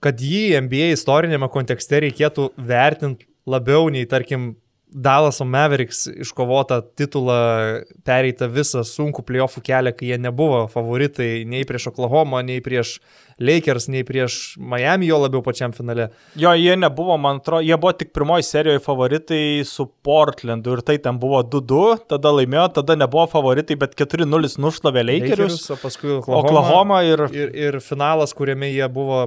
kad 0.05 0.21
jį 0.21 0.61
NBA 0.67 0.93
istorinėme 0.99 1.49
kontekste 1.53 2.03
reikėtų 2.05 2.51
vertinti 2.69 3.31
labiau 3.49 3.89
nei, 3.93 4.05
tarkim, 4.09 4.53
Dallaso 4.91 5.45
Mavericks 5.47 6.09
iškovota 6.11 6.81
titulą, 6.99 7.85
pereita 8.07 8.49
visą 8.51 8.83
sunkų 8.87 9.23
playoffų 9.29 9.63
kelią, 9.69 9.93
kai 9.95 10.09
jie 10.11 10.19
nebuvo 10.19 10.65
favoritai 10.73 11.45
nei 11.47 11.63
prieš 11.69 11.93
Oklahoma, 11.93 12.43
nei 12.43 12.59
prieš 12.65 12.97
Lakers, 13.41 13.89
nei 13.89 14.03
prieš 14.05 14.59
Miami, 14.61 15.09
jo 15.09 15.19
labiau 15.23 15.41
pačiam 15.45 15.73
finale. 15.73 16.11
Jo, 16.39 16.53
jie 16.59 16.75
nebuvo, 16.77 17.17
man 17.21 17.41
atrodo, 17.41 17.65
jie 17.65 17.77
buvo 17.81 17.93
tik 17.97 18.13
pirmoji 18.17 18.45
serijoje 18.45 18.83
favoritai 18.85 19.43
su 19.69 19.87
Portlandu 20.05 20.77
ir 20.77 20.83
tai 20.87 20.99
ten 21.03 21.17
buvo 21.21 21.41
2-2, 21.43 21.81
tada 22.13 22.35
laimėjo, 22.37 22.67
tada 22.81 22.97
nebuvo 23.01 23.25
favoritai, 23.33 23.79
bet 23.81 23.97
4-0 23.99 24.53
nušlavė 24.61 25.07
Lakerius, 25.09 25.31
Lakerius, 25.33 25.71
o 25.73 25.79
paskui 25.81 26.13
Oklahoma, 26.19 26.43
Oklahoma 26.45 27.03
ir... 27.09 27.25
ir... 27.37 27.57
Ir 27.71 27.77
finalas, 27.85 28.33
kuriame 28.37 28.71
jie 28.71 28.87
buvo 28.93 29.23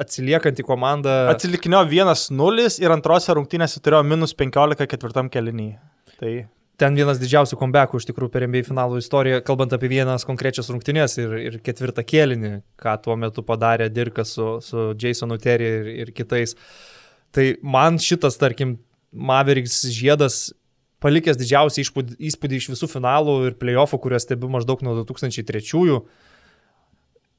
atsiliekanti 0.00 0.64
komanda. 0.66 1.20
Atsilikinėjo 1.32 1.84
1-0 1.88 2.68
ir 2.82 2.94
antrose 2.94 3.36
rungtynėse 3.38 3.82
turėjo 3.84 4.04
minus 4.06 4.34
15 4.38 4.88
ketvirtam 4.90 5.30
kelinį. 5.32 5.70
Tai 6.18 6.32
ten 6.78 6.94
vienas 6.94 7.18
didžiausių 7.18 7.58
comebackų 7.58 7.98
iš 7.98 8.06
tikrųjų 8.08 8.32
per 8.32 8.46
NBA 8.46 8.62
finalų 8.68 9.00
istoriją, 9.02 9.40
kalbant 9.46 9.72
apie 9.74 9.90
vienas 9.90 10.26
konkrečias 10.26 10.70
rungtynės 10.70 11.18
ir, 11.18 11.34
ir 11.42 11.56
ketvirtą 11.64 12.04
kėlinį, 12.06 12.52
ką 12.78 12.94
tuo 13.02 13.16
metu 13.18 13.42
padarė 13.46 13.88
Dirkas 13.90 14.36
su, 14.36 14.46
su 14.64 14.92
Jasonu 14.94 15.40
Terry 15.42 15.68
ir, 15.80 15.90
ir 16.04 16.12
kitais. 16.14 16.54
Tai 17.34 17.48
man 17.62 17.98
šitas, 18.02 18.38
tarkim, 18.40 18.78
Mavericks 19.10 19.82
žiedas 19.90 20.48
palikęs 21.02 21.38
didžiausią 21.40 21.82
įspūdį 22.28 22.60
iš 22.60 22.70
visų 22.74 22.88
finalų 22.90 23.38
ir 23.48 23.58
playoffų, 23.58 23.98
kuriuos 24.04 24.26
stebiu 24.26 24.50
maždaug 24.52 24.82
nuo 24.86 24.94
2003. 25.00 25.98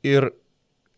Ir 0.09 0.31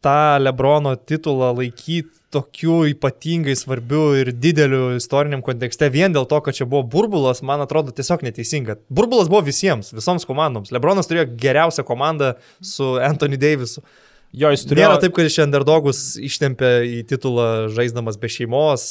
tą 0.02 0.22
Lebrono 0.42 0.96
titulą 0.96 1.52
laikyti 1.58 2.21
tokiu 2.32 2.82
ypatingai 2.90 3.56
svarbiu 3.60 4.12
ir 4.20 4.32
dideliu 4.34 4.96
istoriniam 4.98 5.44
kontekste 5.46 5.90
vien 5.94 6.14
dėl 6.16 6.28
to, 6.30 6.40
kad 6.46 6.58
čia 6.58 6.68
buvo 6.70 6.84
burbulas, 6.94 7.44
man 7.46 7.64
atrodo 7.64 7.94
tiesiog 7.96 8.24
neteisinga. 8.28 8.78
Burbulas 8.90 9.30
buvo 9.32 9.44
visiems, 9.48 9.92
visoms 9.96 10.28
komandoms. 10.30 10.72
Lebronas 10.76 11.10
turėjo 11.12 11.28
geriausią 11.42 11.86
komandą 11.88 12.36
su 12.64 12.96
Anthony 13.04 13.40
Davisu. 13.42 13.84
Jo, 14.32 14.52
jis 14.54 14.64
turėjo... 14.64 14.88
Nėra 14.88 15.00
taip, 15.04 15.16
kad 15.18 15.28
iš 15.28 15.42
Enderdogus 15.44 16.04
ištempė 16.24 16.70
į 16.88 17.02
titulą 17.10 17.48
žaisdamas 17.76 18.20
be 18.20 18.30
šeimos, 18.32 18.86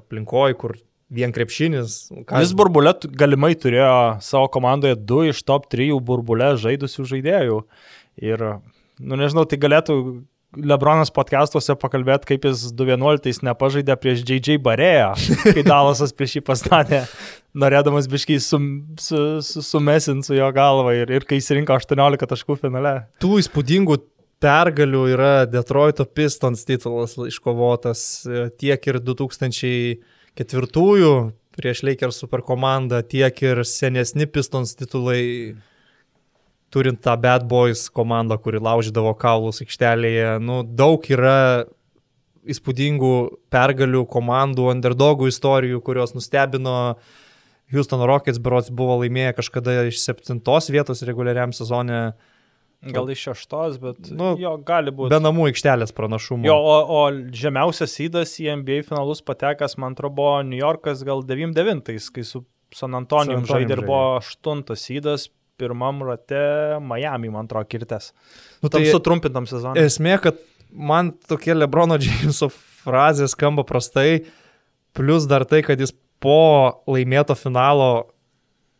aplinkoje, 0.00 0.56
kur 0.60 0.76
vien 1.12 1.34
krepšinis. 1.36 1.98
Ką... 2.24 2.40
Jis 2.40 2.54
burbulė 2.56 2.94
galimai 3.18 3.52
turėjo 3.60 4.22
savo 4.24 4.48
komandoje 4.54 4.96
du 4.96 5.24
iš 5.28 5.42
top 5.44 5.68
trijų 5.72 5.98
burbulė 6.00 6.54
žaidusių 6.62 7.06
žaidėjų. 7.12 7.60
Ir, 8.24 8.46
nu 9.00 9.20
nežinau, 9.20 9.44
tai 9.48 9.60
galėtų 9.60 9.98
Lebronas 10.58 11.12
podcastuose 11.14 11.76
pakalbėti, 11.78 12.32
kaip 12.32 12.46
jis 12.48 12.72
2.11 12.74 13.44
nepažaidė 13.46 13.94
prieš 14.00 14.24
JJ 14.26 14.58
Barėją, 14.64 15.12
kai 15.54 15.62
Dalasas 15.62 16.10
prieš 16.16 16.40
jį 16.40 16.42
pastatė, 16.48 17.04
norėdamas 17.54 18.08
biškiai 18.10 18.40
sumesinti 18.42 19.02
su, 19.04 19.20
su, 19.46 19.62
su, 19.62 20.16
su 20.26 20.34
jo 20.34 20.48
galvą 20.54 20.90
ir, 20.98 21.12
ir 21.14 21.26
kai 21.28 21.38
jis 21.38 21.52
rinko 21.54 21.78
18 21.78 22.26
taškų 22.34 22.58
finale. 22.64 22.94
Tų 23.22 23.38
įspūdingų 23.44 23.94
pergalių 24.42 25.02
yra 25.14 25.34
Detroito 25.46 26.04
Pistons 26.08 26.64
titulas 26.66 27.14
iškovotas 27.14 28.26
tiek 28.58 28.80
ir 28.90 28.96
2004 29.06 30.02
prieš 31.60 31.82
Lakers 31.84 32.16
super 32.22 32.42
komandą, 32.46 33.02
tiek 33.06 33.42
ir 33.44 33.62
senesni 33.68 34.26
Pistons 34.26 34.74
titulai 34.78 35.54
turint 36.70 37.00
tą 37.02 37.16
Bad 37.20 37.46
Boys 37.50 37.88
komandą, 37.90 38.38
kuri 38.38 38.60
laužydavo 38.62 39.12
kaulus 39.18 39.60
aikštelėje, 39.64 40.38
nu, 40.44 40.62
daug 40.64 41.04
yra 41.10 41.66
įspūdingų 42.50 43.14
pergalių 43.52 44.04
komandų, 44.10 44.70
underdogų 44.74 45.28
istorijų, 45.30 45.82
kurios 45.84 46.14
nustebino 46.16 46.96
Houston 47.70 48.02
Rockets, 48.06 48.40
berots 48.42 48.70
buvo 48.74 48.98
laimėję 49.02 49.34
kažkada 49.38 49.84
iš 49.90 50.00
septintos 50.02 50.70
vietos 50.72 51.04
reguliariam 51.06 51.54
sezone. 51.54 52.00
Gal 52.80 53.10
iš 53.12 53.26
šeštos, 53.28 53.76
bet 53.82 54.08
nu, 54.16 54.32
jo 54.40 54.54
gali 54.64 54.92
būti. 54.94 55.12
Be 55.12 55.18
namų 55.20 55.50
aikštelės 55.50 55.92
pranašumo. 55.92 56.46
Jo, 56.48 56.56
o, 56.56 56.78
o 56.96 57.02
žemiausias 57.36 57.98
įdas 58.06 58.32
į 58.40 58.54
NBA 58.62 58.86
finalus 58.88 59.20
patekęs, 59.20 59.76
man 59.82 59.92
atrodo, 59.92 60.16
buvo 60.16 60.38
New 60.48 60.56
Yorkas 60.58 61.04
gal 61.04 61.20
99, 61.28 61.92
kai 62.14 62.24
su 62.24 62.46
San 62.74 62.96
Antonijum 62.96 63.44
žaidė 63.44 63.76
ir 63.76 63.84
buvo 63.84 64.16
aštuntas 64.16 64.86
įdas, 64.94 65.28
pirmam 65.60 66.02
rate 66.08 66.42
Miami, 66.82 67.30
man 67.32 67.48
atrodo, 67.48 67.68
kirtęs. 67.70 68.10
Nu, 68.64 68.72
tai 68.72 68.86
sutrumpintam 68.88 69.48
sezonui. 69.50 69.84
Esmė, 69.84 70.16
kad 70.24 70.40
man 70.72 71.12
tokie 71.28 71.54
Lebrono 71.56 71.98
Jameso 72.04 72.50
frazės 72.80 73.36
skamba 73.36 73.66
prastai, 73.68 74.24
plus 74.96 75.28
dar 75.30 75.44
tai, 75.48 75.62
kad 75.66 75.80
jis 75.80 75.92
po 76.20 76.80
laimėto 76.90 77.36
finalo 77.38 78.10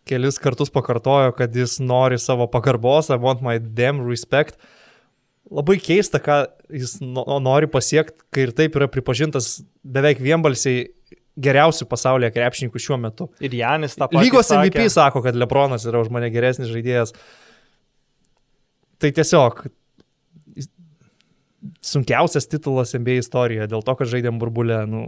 kelis 0.09 0.41
kartus 0.43 0.73
pakartojo, 0.73 1.33
kad 1.39 1.55
jis 1.57 1.79
nori 1.83 2.19
savo 2.19 2.49
pagarbos, 2.51 3.11
I 3.11 3.21
want 3.21 3.45
my 3.45 3.59
damn 3.61 4.03
respect. 4.07 4.59
Labai 5.51 5.79
keista, 5.83 6.21
ką 6.23 6.45
jis 6.71 6.99
nori 7.03 7.69
pasiekti, 7.71 8.27
kai 8.31 8.47
ir 8.47 8.55
taip 8.57 8.77
yra 8.79 8.91
pripažintas 8.91 9.61
beveik 9.83 10.21
vienbalsiai 10.23 10.89
geriausių 11.43 11.87
pasaulyje 11.91 12.33
krepšininkų 12.37 12.83
šiuo 12.83 12.99
metu. 13.01 13.29
Ir 13.45 13.55
Janis 13.59 13.97
tą 13.97 14.09
patį. 14.09 14.25
Lygos 14.27 14.53
MVP 14.55 14.87
sakė. 14.87 14.95
sako, 14.97 15.23
kad 15.27 15.39
Lebronas 15.39 15.87
yra 15.89 16.03
už 16.05 16.11
mane 16.15 16.31
geresnis 16.33 16.71
žaidėjas. 16.73 17.15
Tai 19.01 19.11
tiesiog 19.17 19.65
sunkiausias 21.85 22.49
titulas 22.51 22.95
NBA 22.97 23.21
istorijoje 23.23 23.69
dėl 23.71 23.85
to, 23.85 23.97
kad 23.99 24.11
žaidėm 24.11 24.41
burbulę. 24.41 24.83
Nu, 24.89 25.03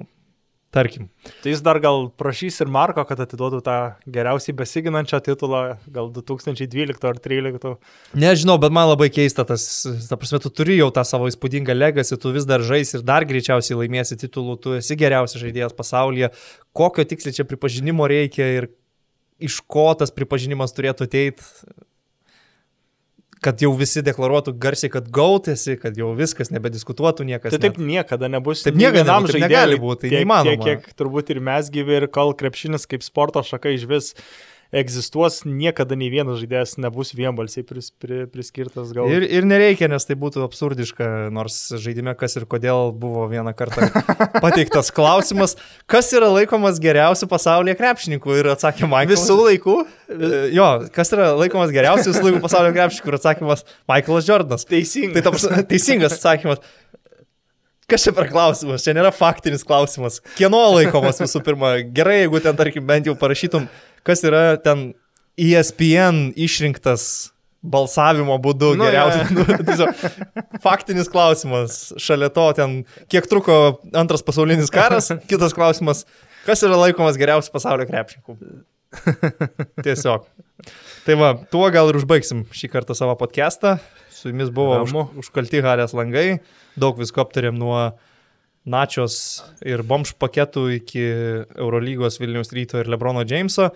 Tarkim. 0.73 1.11
Tai 1.45 1.53
jis 1.53 1.61
dar 1.61 1.77
gal 1.85 2.07
prašys 2.17 2.63
ir 2.65 2.71
Marko, 2.73 3.03
kad 3.05 3.19
atiduotų 3.21 3.59
tą 3.67 3.75
geriausiai 4.09 4.55
besiginančią 4.57 5.19
titulą, 5.27 5.61
gal 5.93 6.09
2012 6.15 7.05
ar 7.11 7.19
2013. 7.21 7.75
Nežinau, 8.17 8.57
bet 8.63 8.73
man 8.73 8.89
labai 8.89 9.11
keista 9.13 9.45
tas, 9.45 9.67
ta 10.09 10.17
prasme, 10.17 10.41
tu 10.41 10.49
turi 10.49 10.79
jau 10.79 10.89
tą 10.97 11.05
savo 11.05 11.29
įspūdingą 11.29 11.77
legasi, 11.77 12.17
tu 12.17 12.33
vis 12.33 12.49
dar 12.49 12.65
žais 12.65 12.95
ir 12.97 13.05
dar 13.05 13.29
greičiausiai 13.29 13.83
laimėsi 13.83 14.17
titulų, 14.25 14.57
tu 14.65 14.73
esi 14.79 14.97
geriausias 14.97 15.45
žaidėjas 15.45 15.77
pasaulyje. 15.77 16.33
Kokio 16.73 17.05
tiksliai 17.05 17.37
čia 17.37 17.49
pripažinimo 17.53 18.09
reikia 18.09 18.49
ir 18.57 18.71
iš 19.45 19.61
ko 19.69 19.91
tas 19.99 20.15
pripažinimas 20.15 20.73
turėtų 20.73 21.05
ateiti, 21.05 21.45
kad 23.43 23.63
jau 23.63 23.73
visi 23.79 24.03
deklaruotų 24.07 24.55
garsiai, 24.63 24.91
kad 24.93 25.09
gautėsi, 25.15 25.75
kad 25.81 25.99
jau 25.99 26.13
viskas 26.19 26.53
nebediskutuotų 26.55 27.27
niekas. 27.27 27.55
Tai 27.55 27.61
taip 27.65 27.81
net. 27.81 27.89
niekada 27.89 28.31
nebus. 28.31 28.63
Taip 28.67 28.79
niekada 28.79 29.19
nebus, 29.19 29.35
žaidėjai. 29.35 29.51
Negali 29.51 29.81
būti, 29.83 30.07
tai 30.07 30.23
neįmanoma. 30.23 30.69
Tiek, 30.69 30.87
kiek 30.87 30.99
turbūt 30.99 31.35
ir 31.35 31.43
mes 31.43 31.71
gyvi 31.75 31.99
ir 31.99 32.09
kol 32.15 32.35
krepšinis 32.39 32.87
kaip 32.91 33.05
sporto 33.07 33.43
šaka 33.47 33.75
iš 33.75 33.89
vis 33.91 34.13
egzistuos, 34.73 35.43
niekada 35.45 35.97
nei 36.01 36.09
vienas 36.09 36.39
žaidėjas 36.41 36.79
nebus 36.81 37.13
vienbalsiai 37.13 37.65
pris, 37.69 37.91
pri, 38.01 38.23
priskirtas 38.33 38.95
gal. 38.97 39.11
Ir, 39.13 39.27
ir 39.29 39.45
nereikia, 39.45 39.85
nes 39.93 40.07
tai 40.09 40.17
būtų 40.17 40.41
absurdiška, 40.47 41.09
nors 41.35 41.59
žaidime 41.77 42.15
kas 42.17 42.39
ir 42.41 42.47
kodėl 42.49 42.89
buvo 42.97 43.27
vieną 43.29 43.53
kartą 43.59 43.91
pateiktas 44.45 44.89
klausimas, 44.97 45.59
kas 45.85 46.09
yra 46.17 46.31
laikomas 46.33 46.81
geriausiu 46.83 47.29
pasaulyje 47.29 47.77
krepšininku 47.83 48.39
ir 48.41 48.49
atsakė 48.55 48.89
Michaelas. 48.89 49.27
Visų 49.27 49.39
laikų? 49.43 49.77
E, 50.09 50.31
jo, 50.57 50.71
kas 50.97 51.13
yra 51.13 51.35
laikomas 51.37 51.75
geriausiu 51.77 52.15
visų 52.15 52.31
laikų 52.31 52.41
pasaulio 52.49 52.73
krepšininku 52.79 53.13
ir 53.13 53.21
atsakymas 53.21 53.67
Michaelas 53.93 54.33
Jordanas. 54.33 54.65
Teisingas. 54.73 55.19
Tai 55.19 55.27
taps, 55.29 55.49
teisingas 55.69 56.17
atsakymas. 56.17 56.65
Kas 57.93 58.07
čia 58.07 58.17
per 58.17 58.31
klausimas? 58.33 58.81
Čia 58.87 58.95
nėra 58.97 59.11
faktinis 59.13 59.67
klausimas. 59.69 60.23
Kieno 60.39 60.63
laikomas 60.79 61.19
visų 61.21 61.43
pirma? 61.45 61.75
Gerai, 61.93 62.23
jeigu 62.23 62.41
ten, 62.41 62.57
tarkim, 62.57 62.87
bent 62.89 63.11
jau 63.11 63.13
parašytum 63.21 63.67
kas 64.07 64.25
yra 64.27 64.57
ten 64.63 64.91
ESPN 65.41 66.33
išrinktas 66.37 67.33
balsavimo 67.63 68.37
būdu 68.43 68.73
Nu, 68.77 68.87
geriausias. 68.89 69.31
Nu, 69.37 69.47
tiesiog, 69.47 70.03
faktinis 70.65 71.11
klausimas. 71.13 71.79
Šalia 72.01 72.31
to 72.35 72.49
ten, 72.59 72.77
kiek 73.13 73.29
truko 73.31 73.79
antras 73.97 74.25
pasaulinis 74.27 74.73
karas, 74.75 75.13
kitas 75.31 75.55
klausimas, 75.57 76.05
kas 76.47 76.65
yra 76.67 76.81
laikomas 76.81 77.19
geriausiu 77.21 77.55
pasaulio 77.55 77.87
krepšininku. 77.91 78.39
Tiesiog. 79.87 80.27
Tai 81.07 81.19
va, 81.19 81.33
tuo 81.51 81.67
gal 81.75 81.89
ir 81.91 81.99
užbaigsim 81.99 82.45
šį 82.55 82.71
kartą 82.75 82.97
savo 82.99 83.15
podcastą. 83.19 83.79
Su 84.13 84.31
jumis 84.31 84.53
buvo 84.55 84.77
už, 84.85 84.93
užkalti 85.25 85.63
Harės 85.65 85.95
langai, 85.97 86.43
daug 86.79 86.99
visko 87.01 87.25
aptarėm 87.25 87.57
nuo 87.59 87.79
Načios 88.63 89.43
ir 89.67 89.83
bomž 89.83 90.15
paketų 90.23 90.67
iki 90.79 91.03
Eurolygos 91.59 92.21
Vilniaus 92.23 92.53
ryto 92.55 92.79
ir 92.79 92.91
Lebrono 92.91 93.25
Jameso. 93.27 93.73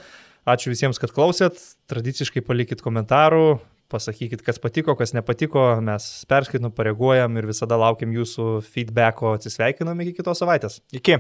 Ačiū 0.47 0.71
visiems, 0.71 1.01
kad 1.03 1.11
klausėt. 1.11 1.59
Tradiciškai 1.91 2.45
palikit 2.47 2.85
komentarų, 2.85 3.59
pasakykit, 3.91 4.45
kas 4.47 4.63
patiko, 4.63 4.95
kas 4.99 5.11
nepatiko. 5.17 5.65
Mes 5.83 6.07
perskaitom, 6.31 6.71
pareaguojam 6.75 7.35
ir 7.41 7.51
visada 7.51 7.79
laukiam 7.83 8.15
jūsų 8.15 8.61
feedbacko. 8.67 9.35
Atsisveikinam 9.35 10.07
iki 10.07 10.15
kitos 10.21 10.43
savaitės. 10.45 10.79
Iki. 10.95 11.19